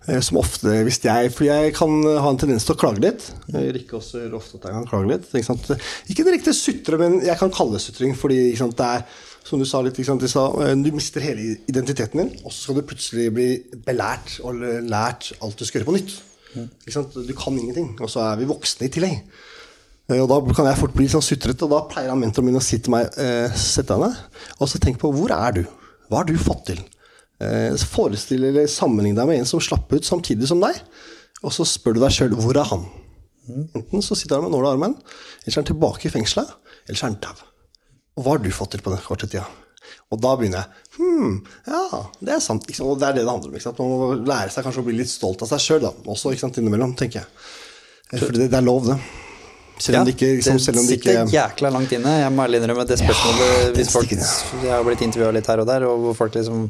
Eh, 0.07 0.19
Som 0.19 0.37
ofte, 0.37 0.67
hvis 0.85 0.99
jeg 1.01 1.31
For 1.33 1.45
jeg 1.45 1.73
kan 1.73 2.03
ha 2.03 2.29
en 2.29 2.37
tendens 2.37 2.65
til 2.67 2.75
å 2.75 2.77
klage 2.77 2.99
litt. 3.01 3.31
Eh, 3.55 3.71
Rikke 3.71 3.95
også 3.97 4.19
gjør 4.21 4.35
ofte 4.37 4.59
at 4.59 4.67
jeg 4.69 4.73
kan 4.73 4.85
klage 4.91 5.07
litt. 5.07 5.31
Ikke, 5.33 5.45
sant? 5.45 5.71
ikke 6.11 6.25
direkte 6.27 6.53
sutre, 6.53 6.99
men 6.99 7.21
jeg 7.21 7.37
kan 7.39 7.49
kalle 7.49 7.71
det 7.79 7.81
sutring, 7.81 8.13
fordi 8.13 8.55
sant, 8.59 8.75
det 8.75 8.85
er 8.85 9.03
som 9.45 9.61
du 9.61 9.65
sa 9.69 9.81
litt, 9.85 9.95
de 9.97 10.27
sa, 10.31 10.45
eh, 10.63 10.73
du 10.75 10.91
mister 10.95 11.21
hele 11.21 11.57
identiteten 11.69 12.17
din, 12.23 12.31
og 12.43 12.51
så 12.51 12.63
skal 12.65 12.79
du 12.79 12.87
plutselig 12.89 13.27
bli 13.33 13.49
belært 13.85 14.39
og 14.43 14.55
lært 14.89 15.33
alt 15.41 15.57
du 15.59 15.65
skal 15.65 15.81
gjøre 15.81 15.91
på 15.91 15.97
nytt. 15.99 16.15
Du 16.55 17.33
kan 17.35 17.57
ingenting, 17.59 17.93
og 18.01 18.09
så 18.09 18.21
er 18.31 18.39
vi 18.39 18.47
voksne 18.49 18.87
i 18.87 18.89
tillegg. 18.89 19.21
Eh, 20.09 20.21
Og 20.21 20.29
Da 20.29 20.53
kan 20.53 20.65
jeg 20.69 20.77
fort 20.77 20.93
bli 20.93 21.07
sånn 21.07 21.21
sutrete, 21.25 21.65
og 21.65 21.71
da 21.71 21.81
pleier 21.89 22.09
han 22.13 22.19
mentoren 22.21 22.45
min 22.45 22.59
å 22.59 22.61
si 22.63 22.77
til 22.77 22.91
meg 22.93 23.09
eh, 23.17 23.49
Sett 23.57 23.87
deg 23.89 23.99
ned 24.03 24.15
og 24.59 24.69
så 24.69 24.77
tenk 24.79 24.99
på 25.01 25.09
hvor 25.11 25.31
er 25.33 25.51
du? 25.51 25.63
Hva 26.09 26.19
har 26.21 26.27
du 26.29 26.37
fått 26.37 26.65
til? 26.69 26.83
Eh, 27.41 27.73
Forestill 27.89 28.45
eller 28.51 28.67
sammenlign 28.69 29.17
deg 29.17 29.27
med 29.27 29.39
en 29.41 29.49
som 29.49 29.59
slapp 29.59 29.91
ut 29.91 30.05
samtidig 30.05 30.47
som 30.47 30.61
deg, 30.61 30.77
og 31.43 31.51
så 31.51 31.65
spør 31.65 31.97
du 31.97 31.99
deg 32.05 32.13
sjøl 32.13 32.37
hvor 32.37 32.55
er 32.61 32.69
han? 32.69 32.85
Enten 33.75 34.01
så 34.01 34.15
sitter 34.17 34.37
han 34.39 34.45
med 34.47 34.53
nåla 34.55 34.71
i 34.71 34.77
armen, 34.77 34.95
eller 34.95 35.51
så 35.51 35.59
er 35.59 35.63
han 35.63 35.71
tilbake 35.73 36.07
i 36.07 36.13
fengselet, 36.13 36.53
eller 36.87 36.97
så 36.97 37.05
er 37.05 37.11
han 37.11 37.19
dau. 37.25 37.35
Og 38.15 38.23
hva 38.23 38.35
har 38.35 38.43
du 38.43 38.49
fått 38.55 38.75
til 38.75 38.83
på 38.85 38.93
den 38.93 39.01
korte 39.03 39.27
tida? 39.27 39.45
Og 40.13 40.19
da 40.21 40.31
begynner 40.39 40.63
jeg 40.63 40.83
Hm, 40.95 41.33
ja, 41.67 41.81
det 42.23 42.37
er 42.37 42.39
sant. 42.43 42.63
Og 42.79 42.95
det 43.01 43.09
er 43.09 43.17
det 43.17 43.25
det 43.25 43.29
handler 43.29 43.51
om. 43.51 43.55
Ikke 43.57 43.65
sant? 43.67 43.79
Man 43.81 43.89
må 43.91 44.13
lære 44.29 44.53
seg 44.53 44.63
kanskje 44.63 44.81
å 44.81 44.87
bli 44.87 44.95
litt 45.01 45.11
stolt 45.11 45.43
av 45.43 45.49
seg 45.51 45.59
sjøl, 45.59 45.87
også 46.07 46.31
ikke 46.31 46.45
sant, 46.45 46.59
innimellom, 46.61 46.93
tenker 46.95 47.19
jeg. 47.19 47.27
Eh, 48.13 48.19
For 48.21 48.31
det, 48.31 48.47
det 48.53 48.59
er 48.61 48.63
lov, 48.63 48.87
det. 48.87 48.95
Selv 49.75 49.99
om 49.99 50.07
det 50.07 50.13
ikke, 50.15 50.29
liksom, 50.37 50.59
selv 50.63 50.79
om 50.79 50.85
det 50.87 50.95
sitter 50.95 51.17
ikke 51.25 51.33
jækla 51.35 51.71
langt 51.75 51.91
inne. 51.97 52.13
Jeg 52.21 52.31
må 52.31 52.45
ærlig 52.45 52.61
innrømme 52.61 52.85
det 52.87 52.95
spørsmålet 53.01 53.49
det 53.75 53.81
hvis 53.81 53.91
folk, 53.91 54.13
Jeg 54.15 54.71
har 54.71 54.85
blitt 54.87 55.03
intervjua 55.03 55.33
litt 55.35 55.49
her 55.51 55.63
og 55.65 55.67
der, 55.67 55.83
og 55.89 56.05
hvor 56.05 56.15
folk 56.21 56.37
liksom 56.39 56.69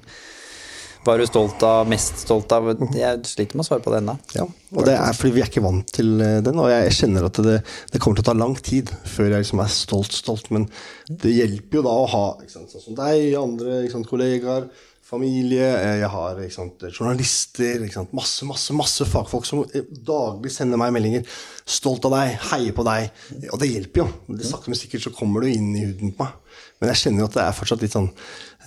Hva 1.05 1.13
er 1.13 1.21
du 1.21 1.27
stolt 1.29 1.61
av, 1.61 1.83
mest 1.85 2.23
stolt 2.23 2.49
av? 2.55 2.71
Jeg 2.97 3.19
sliter 3.29 3.53
med 3.53 3.61
å 3.61 3.67
svare 3.67 3.83
på 3.85 3.91
det 3.93 3.99
ennå. 4.01 4.15
Ja, 4.33 4.47
og 4.73 4.87
det 4.87 4.95
er 4.97 5.13
fordi 5.13 5.35
vi 5.35 5.43
er 5.43 5.51
ikke 5.51 5.61
vant 5.61 5.91
til 5.93 6.15
eh, 6.17 6.39
den, 6.41 6.57
og 6.57 6.71
jeg 6.71 6.95
kjenner 6.97 7.27
at 7.27 7.37
det, 7.45 7.59
det 7.93 8.01
kommer 8.01 8.17
til 8.17 8.25
å 8.25 8.29
ta 8.31 8.33
lang 8.33 8.55
tid 8.57 8.89
før 9.05 9.29
jeg 9.29 9.43
liksom 9.43 9.61
er 9.61 9.69
stolt, 9.69 10.17
stolt, 10.17 10.49
men 10.55 10.65
det 11.05 11.35
hjelper 11.35 11.77
jo 11.77 11.85
da 11.85 11.93
å 11.93 12.09
ha 12.09 12.25
sant, 12.49 12.73
sånn 12.73 12.87
som 12.87 12.97
deg, 12.97 13.35
andre 13.37 13.83
sant, 13.93 14.09
kollegaer, 14.09 14.65
familie, 15.05 15.67
eh, 15.77 15.99
jeg 16.01 16.09
har 16.15 16.41
sant, 16.55 16.87
journalister, 16.89 17.85
masse, 18.09 18.49
masse, 18.49 18.73
masse 18.73 19.05
fagfolk 19.05 19.45
som 19.45 19.61
eh, 19.67 19.85
daglig 20.09 20.55
sender 20.57 20.81
meg 20.81 20.95
meldinger, 20.95 21.37
stolt 21.69 22.09
av 22.09 22.17
deg, 22.17 22.33
heier 22.49 22.73
på 22.73 22.87
deg, 22.89 23.13
og 23.51 23.61
det 23.61 23.69
hjelper 23.69 24.07
jo. 24.07 24.09
Det 24.41 24.49
sakte, 24.49 24.73
men 24.73 24.81
sikkert 24.81 25.05
så 25.05 25.13
kommer 25.13 25.45
du 25.45 25.53
inn 25.53 25.69
i 25.77 25.85
huden 25.85 26.17
på 26.17 26.25
meg. 26.25 26.41
Men 26.79 26.91
jeg 26.91 27.05
kjenner 27.05 27.23
jo 27.23 27.29
at 27.29 27.37
det 27.37 27.43
er 27.45 27.55
fortsatt 27.55 27.83
litt 27.83 27.93
sånn 27.93 28.09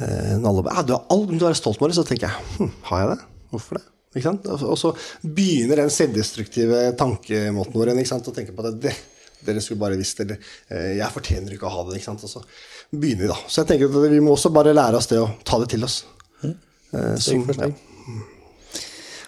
eh, 0.01 0.35
når 0.39 0.49
alle 0.51 0.75
ja, 0.79 0.83
du 0.87 0.93
har 0.97 1.05
all 1.13 1.27
grunn 1.27 1.39
til 1.39 1.47
å 1.47 1.51
være 1.51 1.61
stolt 1.61 1.83
det, 1.93 1.99
så 1.99 2.07
tenker 2.09 2.29
jeg, 2.29 2.49
hm, 2.59 2.73
har 2.91 3.05
jeg 3.05 3.13
det? 3.15 3.29
Hvorfor 3.53 3.79
det? 3.81 3.85
Ikke 4.17 4.25
sant? 4.25 4.47
Og 4.65 4.79
så- 4.81 4.95
begynner 5.23 5.83
den 5.83 5.91
selvdestruktive 5.93 6.83
tankemåten 6.99 7.77
vår 7.77 7.93
å 8.33 8.35
tenke 8.35 8.55
på 8.57 8.67
at 8.67 8.81
det, 8.81 8.95
dere 9.45 9.61
skulle 9.63 9.81
bare 9.81 9.99
visst 10.01 10.21
eller 10.21 10.39
eh, 10.71 10.97
jeg 10.99 11.13
fortjener 11.15 11.53
ikke 11.55 11.69
å 11.69 11.75
ha 11.75 11.85
det. 11.89 11.99
ikke 11.99 12.11
sant? 12.11 12.25
Og 12.25 12.31
så 12.33 12.43
begynner 12.91 13.27
vi 13.27 13.31
da. 13.31 13.37
Så 13.47 13.63
jeg 13.63 13.69
tenker 13.73 13.93
at 13.93 14.11
vi 14.11 14.21
må 14.25 14.35
også 14.35 14.51
bare 14.55 14.75
lære 14.75 14.97
oss 14.99 15.07
det 15.11 15.21
å 15.21 15.29
ta 15.45 15.61
det 15.63 15.69
til 15.75 15.85
oss. 15.85 16.01
Eh, 16.45 17.15
som, 17.21 17.45
ja. 17.53 17.69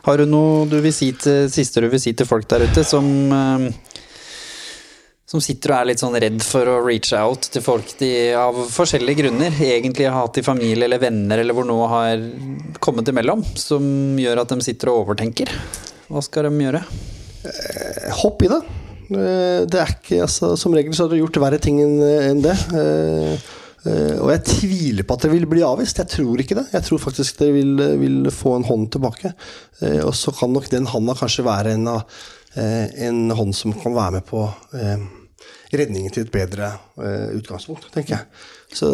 Har 0.06 0.16
du 0.16 0.24
noe 0.24 0.64
du 0.70 0.78
vil 0.80 0.94
si 0.96 1.10
til, 1.12 1.50
siste 1.52 1.82
du 1.84 1.90
vil 1.92 2.00
si 2.00 2.14
til 2.16 2.26
folk 2.28 2.48
der 2.48 2.64
ute 2.64 2.84
som 2.88 3.04
eh, 3.36 3.66
som 5.30 5.38
sitter 5.44 5.70
og 5.70 5.76
er 5.78 5.88
litt 5.92 6.00
sånn 6.02 6.16
redd 6.18 6.40
for 6.42 6.66
å 6.66 6.80
reach 6.82 7.12
out 7.14 7.46
til 7.54 7.62
folk 7.62 7.92
de 8.00 8.08
av 8.34 8.56
forskjellige 8.74 9.20
grunner 9.22 9.54
egentlig 9.62 10.08
har 10.08 10.24
hatt 10.24 10.40
i 10.40 10.42
familie 10.46 10.88
eller 10.88 10.98
venner, 11.02 11.38
eller 11.38 11.54
hvor 11.54 11.68
noe 11.68 11.86
har 11.92 12.24
kommet 12.82 13.06
imellom, 13.12 13.44
som 13.54 13.84
gjør 14.18 14.42
at 14.42 14.50
de 14.56 14.66
sitter 14.66 14.90
og 14.90 15.04
overtenker. 15.04 15.52
Hva 16.10 16.22
skal 16.26 16.48
de 16.48 16.64
gjøre? 16.64 16.82
Hopp 18.24 18.42
i 18.42 18.50
det. 18.50 18.58
Eh, 19.10 19.60
Det 19.70 19.78
er 19.80 19.92
ikke, 19.94 20.18
altså, 20.26 20.56
Som 20.58 20.74
regel 20.74 20.92
så 20.94 21.06
har 21.06 21.14
du 21.14 21.20
gjort 21.20 21.38
verre 21.42 21.60
ting 21.62 21.78
enn 21.80 22.42
det. 22.42 22.56
Eh, 22.74 23.46
eh, 23.86 24.18
Og 24.18 24.28
jeg 24.34 24.44
tviler 24.50 25.06
på 25.06 25.14
at 25.14 25.22
det 25.28 25.30
vil 25.32 25.46
bli 25.46 25.62
avvist. 25.62 26.02
Jeg 26.02 26.10
tror 26.10 26.42
ikke 26.42 26.58
det. 26.58 26.66
Jeg 26.74 26.82
tror 26.88 26.98
faktisk 27.06 27.38
det 27.38 27.52
vil, 27.54 27.76
vil 28.02 28.30
få 28.34 28.56
en 28.58 28.66
hånd 28.66 28.90
tilbake. 28.90 29.32
Eh, 29.80 30.02
Og 30.04 30.12
så 30.18 30.34
kan 30.34 30.52
nok 30.52 30.68
den 30.74 30.86
handa 30.90 31.14
kanskje 31.14 31.46
være 31.46 31.78
en, 31.78 31.86
eh, 32.56 32.86
en 33.06 33.30
hånd 33.30 33.54
som 33.54 33.72
kan 33.72 33.94
være 33.94 34.18
med 34.18 34.26
på 34.26 34.44
eh, 34.74 34.98
redningen 35.70 36.12
til 36.14 36.26
et 36.26 36.32
bedre 36.34 36.72
eh, 37.00 37.28
utgangspunkt, 37.38 37.90
tenker 37.94 38.16
jeg. 38.16 38.46
Så 38.74 38.88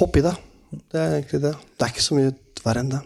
hopp 0.00 0.18
i 0.18 0.24
det. 0.24 0.34
Det 0.70 1.00
er 1.00 1.16
egentlig 1.18 1.40
det. 1.46 1.54
Det 1.76 1.86
er 1.86 1.94
ikke 1.94 2.04
så 2.04 2.18
mye 2.18 2.34
verre 2.64 2.84
enn 2.84 2.92
det. 2.92 3.00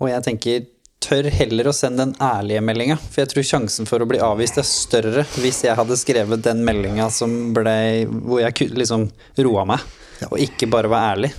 Og 0.00 0.10
jeg 0.10 0.24
tenker, 0.26 0.66
tør 1.00 1.28
heller 1.32 1.70
å 1.70 1.76
sende 1.76 2.04
den 2.04 2.14
ærlige 2.20 2.62
meldinga. 2.64 2.96
For 3.00 3.22
jeg 3.22 3.32
tror 3.32 3.46
sjansen 3.50 3.88
for 3.88 4.02
å 4.02 4.08
bli 4.08 4.20
avvist 4.24 4.60
er 4.60 4.68
større 4.68 5.24
hvis 5.40 5.62
jeg 5.64 5.76
hadde 5.76 5.98
skrevet 6.00 6.44
den 6.44 6.60
meldinga 6.66 7.08
som 7.12 7.54
ble 7.56 7.76
Hvor 8.08 8.42
jeg 8.42 8.72
liksom 8.76 9.08
roa 9.40 9.64
meg, 9.68 9.86
og 10.28 10.36
ikke 10.44 10.68
bare 10.72 10.92
var 10.92 11.14
ærlig. 11.14 11.32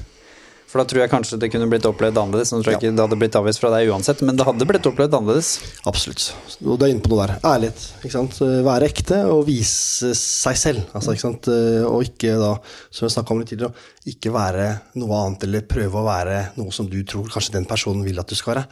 For 0.71 0.79
da 0.79 0.85
tror 0.87 1.01
jeg 1.03 1.11
kanskje 1.11 1.37
det 1.41 1.49
kunne 1.51 1.65
blitt 1.67 1.83
opplevd 1.83 2.15
annerledes. 2.21 2.53
Nå 2.53 2.61
tror 2.61 2.71
jeg 2.71 2.79
ikke 2.79 2.91
det 2.95 3.03
hadde 3.03 3.17
blitt 3.19 3.35
avvist 3.35 3.59
fra 3.59 3.71
deg 3.73 3.89
uansett, 3.91 4.21
men 4.23 4.37
det 4.39 4.45
hadde 4.47 4.67
blitt 4.69 4.85
opplevd 4.87 5.17
annerledes. 5.17 5.49
Absolutt. 5.89 6.29
Du 6.63 6.69
er 6.77 6.93
inne 6.93 7.03
på 7.03 7.11
noe 7.11 7.25
der. 7.27 7.33
Ærlighet. 7.49 7.81
Ikke 7.99 8.13
sant? 8.15 8.37
Være 8.63 8.87
ekte 8.87 9.19
og 9.33 9.43
vise 9.49 10.13
seg 10.15 10.55
selv. 10.61 10.85
Altså, 10.95 11.11
ikke 11.11 11.25
sant? 11.25 11.51
Og 11.89 12.07
ikke 12.07 12.37
da, 12.39 12.53
som 12.87 13.03
jeg 13.09 13.15
snakka 13.17 13.35
om 13.35 13.43
litt 13.43 13.51
tidligere, 13.51 13.75
ikke 14.13 14.31
være 14.37 14.69
noe 15.03 15.19
annet 15.25 15.43
eller 15.49 15.67
prøve 15.75 15.99
å 15.99 16.07
være 16.07 16.39
noe 16.55 16.71
som 16.71 16.87
du 16.87 17.01
tror 17.03 17.27
kanskje 17.35 17.57
den 17.59 17.67
personen 17.67 18.07
vil 18.07 18.23
at 18.23 18.31
du 18.31 18.37
skal 18.39 18.55
være. 18.55 18.65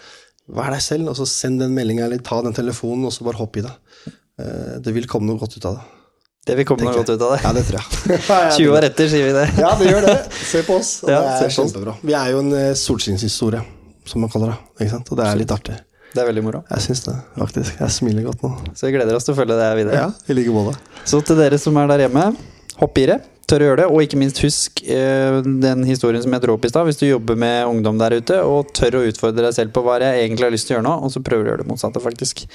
Vær 0.56 0.72
deg 0.74 0.82
selv, 0.82 1.12
og 1.12 1.20
så 1.20 1.28
send 1.30 1.60
den 1.62 1.76
meldinga 1.76 2.08
eller 2.08 2.24
ta 2.26 2.40
den 2.48 2.56
telefonen, 2.58 3.06
og 3.06 3.14
så 3.14 3.28
bare 3.28 3.38
hopp 3.44 3.60
i 3.60 3.68
det. 3.68 3.76
Eh, 4.40 4.78
Det 4.88 4.96
vil 4.96 5.06
komme 5.12 5.28
noe 5.28 5.38
godt 5.44 5.60
ut 5.60 5.68
av 5.68 5.76
det. 5.82 5.99
Det 6.48 6.56
vil 6.58 6.66
komme 6.66 6.86
noe 6.88 6.96
godt 6.96 7.12
ut 7.12 7.22
av 7.22 7.34
det. 7.36 7.40
Ja, 7.44 7.52
det 7.54 7.64
tror 7.68 7.80
jeg. 7.82 8.54
20 8.56 8.72
år 8.74 8.86
etter, 8.88 9.10
sier 9.12 9.28
vi 9.28 9.34
det. 9.36 9.46
Ja, 9.60 9.74
det 9.78 9.90
gjør 9.92 10.06
det. 10.08 10.16
Se 10.40 10.64
på 10.66 10.78
oss. 10.80 10.94
Ja, 11.12 11.20
det 11.26 11.50
er 11.50 11.54
kjempebra. 11.54 11.94
Vi 12.02 12.16
er 12.18 12.32
jo 12.34 12.40
en 12.46 12.54
eh, 12.58 12.72
solskinnshistorie, 12.80 13.62
som 14.10 14.24
man 14.26 14.32
kaller 14.34 14.56
det. 14.56 14.60
Ikke 14.80 14.94
sant? 14.96 15.12
Og 15.14 15.20
det 15.20 15.28
er 15.28 15.40
litt 15.44 15.54
artig. 15.54 15.76
Det 16.10 16.24
er 16.24 16.30
veldig 16.32 16.42
moro. 16.48 16.64
Jeg 16.72 16.88
syns 16.88 17.04
det, 17.06 17.14
faktisk. 17.38 17.76
Jeg 17.84 17.94
smiler 17.94 18.26
godt 18.26 18.42
nå. 18.48 18.50
Så 18.74 18.88
vi 18.88 18.96
gleder 18.96 19.14
oss 19.20 19.28
til 19.28 19.36
å 19.36 19.38
følge 19.38 19.60
det 19.60 19.68
her 19.68 19.76
videre. 19.78 20.00
Ja, 20.00 20.08
i 20.26 20.38
like 20.40 20.56
måte. 20.56 20.80
Så 21.06 21.20
til 21.28 21.38
dere 21.38 21.60
som 21.62 21.78
er 21.78 21.92
der 21.92 22.08
hjemme, 22.08 22.24
hopp 22.80 22.98
i 22.98 23.06
det. 23.12 23.20
Tør 23.50 23.66
å 23.66 23.70
gjøre 23.70 23.82
det, 23.84 23.86
og 23.94 24.02
ikke 24.06 24.18
minst 24.22 24.42
husk 24.46 24.82
eh, 24.86 25.38
den 25.46 25.86
historien 25.90 26.22
som 26.26 26.34
jeg 26.34 26.44
dro 26.48 26.56
opp 26.58 26.66
i 26.66 26.70
stad. 26.74 26.86
Hvis 26.90 27.00
du 27.02 27.06
jobber 27.12 27.38
med 27.38 27.66
ungdom 27.70 28.02
der 28.02 28.16
ute, 28.18 28.42
og 28.46 28.74
tør 28.78 29.00
å 29.00 29.06
utfordre 29.10 29.46
deg 29.48 29.56
selv 29.58 29.74
på 29.76 29.86
hva 29.86 30.00
jeg 30.02 30.24
egentlig 30.26 30.46
har 30.48 30.54
lyst 30.56 30.70
til 30.70 30.76
å 30.76 30.80
gjøre 30.80 30.88
nå, 30.90 30.96
og 31.06 31.14
så 31.14 31.22
prøver 31.26 31.46
du 31.46 31.50
å 31.50 31.54
gjøre 31.54 31.64
det 31.66 31.70
motsatte, 31.76 32.02
faktisk. 32.04 32.48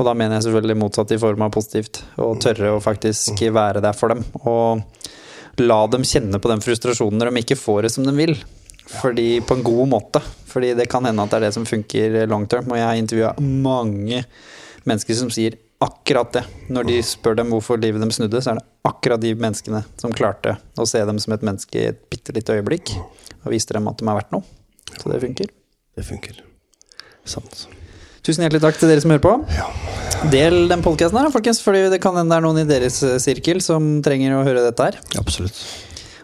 Og 0.00 0.06
da 0.08 0.14
mener 0.16 0.38
jeg 0.38 0.46
selvfølgelig 0.48 0.78
motsatt 0.80 1.12
i 1.12 1.20
form 1.20 1.42
av 1.44 1.52
positivt. 1.52 2.00
Og 2.24 2.38
tørre 2.40 2.72
å 2.72 2.80
faktisk 2.80 3.42
være 3.52 3.82
der 3.84 3.96
for 3.96 4.14
dem. 4.14 4.24
Og 4.48 5.60
la 5.60 5.80
dem 5.92 6.06
kjenne 6.08 6.40
på 6.40 6.48
den 6.48 6.62
frustrasjonen 6.64 7.20
når 7.20 7.30
de 7.30 7.42
ikke 7.44 7.58
får 7.60 7.84
det 7.84 7.92
som 7.92 8.06
de 8.08 8.14
vil. 8.16 8.32
Fordi 9.00 9.42
På 9.44 9.58
en 9.58 9.66
god 9.66 9.90
måte. 9.92 10.22
Fordi 10.50 10.72
det 10.74 10.88
kan 10.90 11.04
hende 11.04 11.22
at 11.22 11.34
det 11.34 11.40
er 11.40 11.46
det 11.48 11.54
som 11.58 11.68
funker 11.68 12.22
long 12.30 12.46
term. 12.48 12.70
Og 12.72 12.80
jeg 12.80 12.88
har 12.88 13.00
intervjua 13.00 13.34
mange 13.44 14.24
mennesker 14.88 15.18
som 15.18 15.28
sier 15.32 15.58
akkurat 15.84 16.32
det. 16.32 16.44
Når 16.72 16.88
de 16.88 17.00
spør 17.04 17.36
dem 17.38 17.52
hvorfor 17.52 17.80
livet 17.80 18.02
dem 18.02 18.12
snudde, 18.14 18.40
så 18.40 18.54
er 18.54 18.60
det 18.60 18.66
akkurat 18.88 19.20
de 19.20 19.34
menneskene 19.36 19.82
som 20.00 20.16
klarte 20.16 20.56
å 20.80 20.88
se 20.88 21.02
dem 21.04 21.20
som 21.20 21.36
et 21.36 21.44
menneske 21.44 21.76
i 21.76 21.90
et 21.92 22.00
bitte 22.12 22.34
lite 22.36 22.56
øyeblikk. 22.56 22.94
Og 23.44 23.52
viste 23.54 23.76
dem 23.76 23.88
at 23.92 24.00
de 24.00 24.08
er 24.08 24.20
verdt 24.20 24.32
noe. 24.32 24.48
Så 24.96 25.12
det 25.12 25.20
funker. 25.24 25.52
Det 25.96 26.08
funker. 26.08 26.40
Sant. 27.28 27.68
Tusen 28.26 28.44
hjertelig 28.44 28.60
takk 28.64 28.80
til 28.80 28.90
dere 28.90 29.00
som 29.02 29.12
hører 29.14 29.24
på. 29.24 29.34
Del 30.32 30.66
den 30.68 30.82
podkasten 30.84 31.16
her, 31.16 31.30
folkens, 31.32 31.62
fordi 31.64 31.86
det 31.92 32.00
kan 32.04 32.18
hende 32.18 32.34
det 32.34 32.40
er 32.40 32.44
noen 32.44 32.60
i 32.60 32.68
deres 32.68 32.98
eh, 33.06 33.16
sirkel 33.22 33.62
som 33.64 34.02
trenger 34.04 34.36
å 34.36 34.42
høre 34.44 34.66
dette 34.66 34.90
her. 34.90 34.98
Absolutt. 35.20 35.56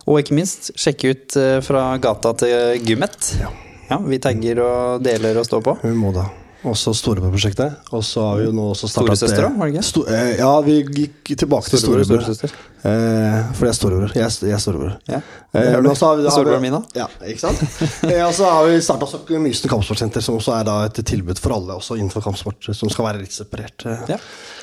Og 0.06 0.20
ikke 0.20 0.36
minst, 0.36 0.74
sjekk 0.78 1.06
ut 1.08 1.38
eh, 1.40 1.60
fra 1.64 1.88
gata 2.02 2.34
til 2.42 2.84
Gummet. 2.84 3.32
Ja. 3.40 3.52
Ja, 3.86 4.00
vi 4.02 4.18
tagger 4.18 4.60
og 4.64 5.04
deler 5.06 5.38
og 5.38 5.46
står 5.46 5.62
på. 5.62 5.76
Vi 5.86 5.94
må 5.96 6.10
da. 6.14 6.26
Også 6.66 6.92
Storebror-prosjektet. 6.98 7.76
Og 7.94 8.02
så 8.04 8.22
har 8.26 8.38
vi 8.40 8.46
jo 8.48 8.52
nå 8.56 8.64
også 8.72 8.88
starta 8.90 9.14
Storesøster 9.14 9.44
da? 9.46 9.50
var 9.54 9.68
det 9.70 9.76
ikke? 9.76 9.84
Sto 9.86 10.02
eh, 10.10 10.32
ja, 10.40 10.48
vi 10.66 10.78
gikk 10.82 11.30
tilbake 11.38 11.70
til 11.70 11.78
Storebror 11.82 12.24
storebror. 12.26 12.56
Eh, 12.86 13.36
for 13.56 13.66
jeg 13.66 13.72
er 13.72 13.76
storebror. 13.78 14.12
Jeg, 14.14 14.24
er- 14.26 14.48
jeg 14.50 14.56
er 14.56 14.62
storebror. 14.62 14.96
Ja. 15.10 15.20
Eh, 15.54 15.70
men 15.80 15.90
også 15.92 16.06
har 16.10 16.16
vi- 16.20 16.26
har 16.30 16.44
vi- 16.50 16.60
min, 16.64 16.72
da. 16.72 16.82
Ja, 17.02 17.06
ikke 17.26 17.40
sant? 17.40 17.62
eh, 18.10 18.22
og 18.26 18.34
så 18.34 18.50
har 18.50 18.66
vi 18.66 18.80
starta 18.82 19.06
Mysen 19.38 19.70
kampsportsenter, 19.70 20.20
som 20.22 20.36
også 20.38 20.54
er 20.58 20.64
da 20.64 20.76
et 20.86 21.00
tilbud 21.06 21.38
for 21.38 21.54
alle 21.54 21.74
også 21.78 21.96
innenfor 21.98 22.22
kampsport, 22.26 22.68
som 22.74 22.90
skal 22.90 23.04
være 23.12 23.22
litt 23.22 23.32
separert. 23.32 23.86
Ja. 24.10 24.18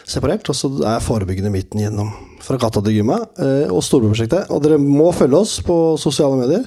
Separert 0.09 0.49
og 0.51 0.57
så 0.57 0.69
er 0.87 1.03
forebyggende 1.03 1.51
midten 1.53 1.83
gjennom 1.83 2.13
fra 2.43 2.57
gata 2.59 2.81
til 2.83 2.97
gymmet 2.97 3.39
eh, 3.39 3.69
og 3.71 3.79
Storebror-prosjektet. 3.85 4.49
Og 4.51 4.63
dere 4.65 4.79
må 4.81 5.07
følge 5.15 5.39
oss 5.39 5.57
på 5.63 5.77
sosiale 6.01 6.39
medier. 6.41 6.65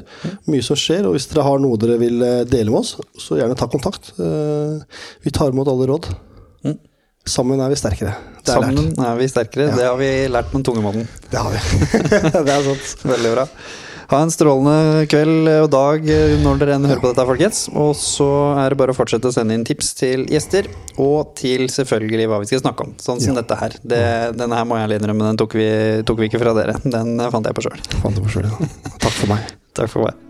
Mye 0.48 0.64
som 0.64 0.78
skjer, 0.80 1.04
og 1.04 1.16
hvis 1.16 1.28
dere 1.28 1.44
har 1.44 1.60
noe 1.60 1.76
dere 1.80 1.98
vil 2.00 2.22
eh, 2.24 2.44
dele 2.48 2.72
med 2.72 2.80
oss, 2.80 2.94
så 3.20 3.36
gjerne 3.36 3.58
ta 3.58 3.68
kontakt. 3.68 4.14
Eh, 4.16 5.02
vi 5.26 5.34
tar 5.36 5.52
imot 5.52 5.68
alle 5.72 5.90
råd. 5.92 6.08
Sammen 7.26 7.58
er 7.58 7.72
vi 7.72 7.76
sterkere. 7.78 8.12
Det 8.46 8.54
er 8.54 8.62
lært. 8.62 8.76
Sammen 8.78 9.06
er 9.08 9.16
vi 9.18 9.26
sterkere. 9.26 9.72
Det 9.74 9.86
har 9.88 9.96
vi 9.98 10.10
lært 10.30 10.52
med 10.54 10.62
tungemannen. 10.68 11.08
Det 11.32 11.40
har 11.42 11.50
vi. 11.50 11.62
det 12.46 12.52
er 12.54 12.68
sant. 12.70 12.92
Veldig 13.10 13.32
bra. 13.34 13.46
Ha 14.06 14.20
en 14.22 14.30
strålende 14.30 15.06
kveld 15.10 15.48
og 15.64 15.70
dag 15.72 16.04
når 16.44 16.60
dere 16.60 16.76
enn 16.76 16.86
hører 16.86 17.02
på 17.02 17.10
dette, 17.10 17.26
folkens. 17.26 17.62
Og 17.74 17.90
så 17.98 18.28
er 18.62 18.70
det 18.70 18.78
bare 18.78 18.94
å 18.94 18.98
fortsette 18.98 19.30
å 19.30 19.34
sende 19.34 19.56
inn 19.56 19.66
tips 19.66 19.94
til 19.98 20.26
gjester, 20.30 20.68
og 21.02 21.34
til 21.38 21.66
selvfølgelig 21.72 22.28
hva 22.30 22.38
vi 22.42 22.50
skal 22.50 22.62
snakke 22.62 22.86
om. 22.86 22.94
Sånn 23.02 23.22
som 23.22 23.38
dette 23.38 23.58
her. 23.58 23.74
Det, 23.82 24.04
denne 24.38 24.60
her 24.60 24.68
må 24.68 24.78
jeg 24.78 25.00
innrømme, 25.00 25.26
den 25.32 25.40
tok 25.42 25.58
vi, 25.58 25.70
tok 26.06 26.22
vi 26.22 26.30
ikke 26.30 26.42
fra 26.44 26.54
dere. 26.58 26.78
Den 26.86 27.18
fant 27.34 27.50
jeg 27.50 27.58
på 27.58 27.66
sjøl. 27.66 27.82
Ja. 28.46 28.70
Takk 29.02 29.18
for 29.18 29.34
meg. 29.34 29.52
Takk 29.74 29.92
for 29.92 30.06
meg. 30.06 30.25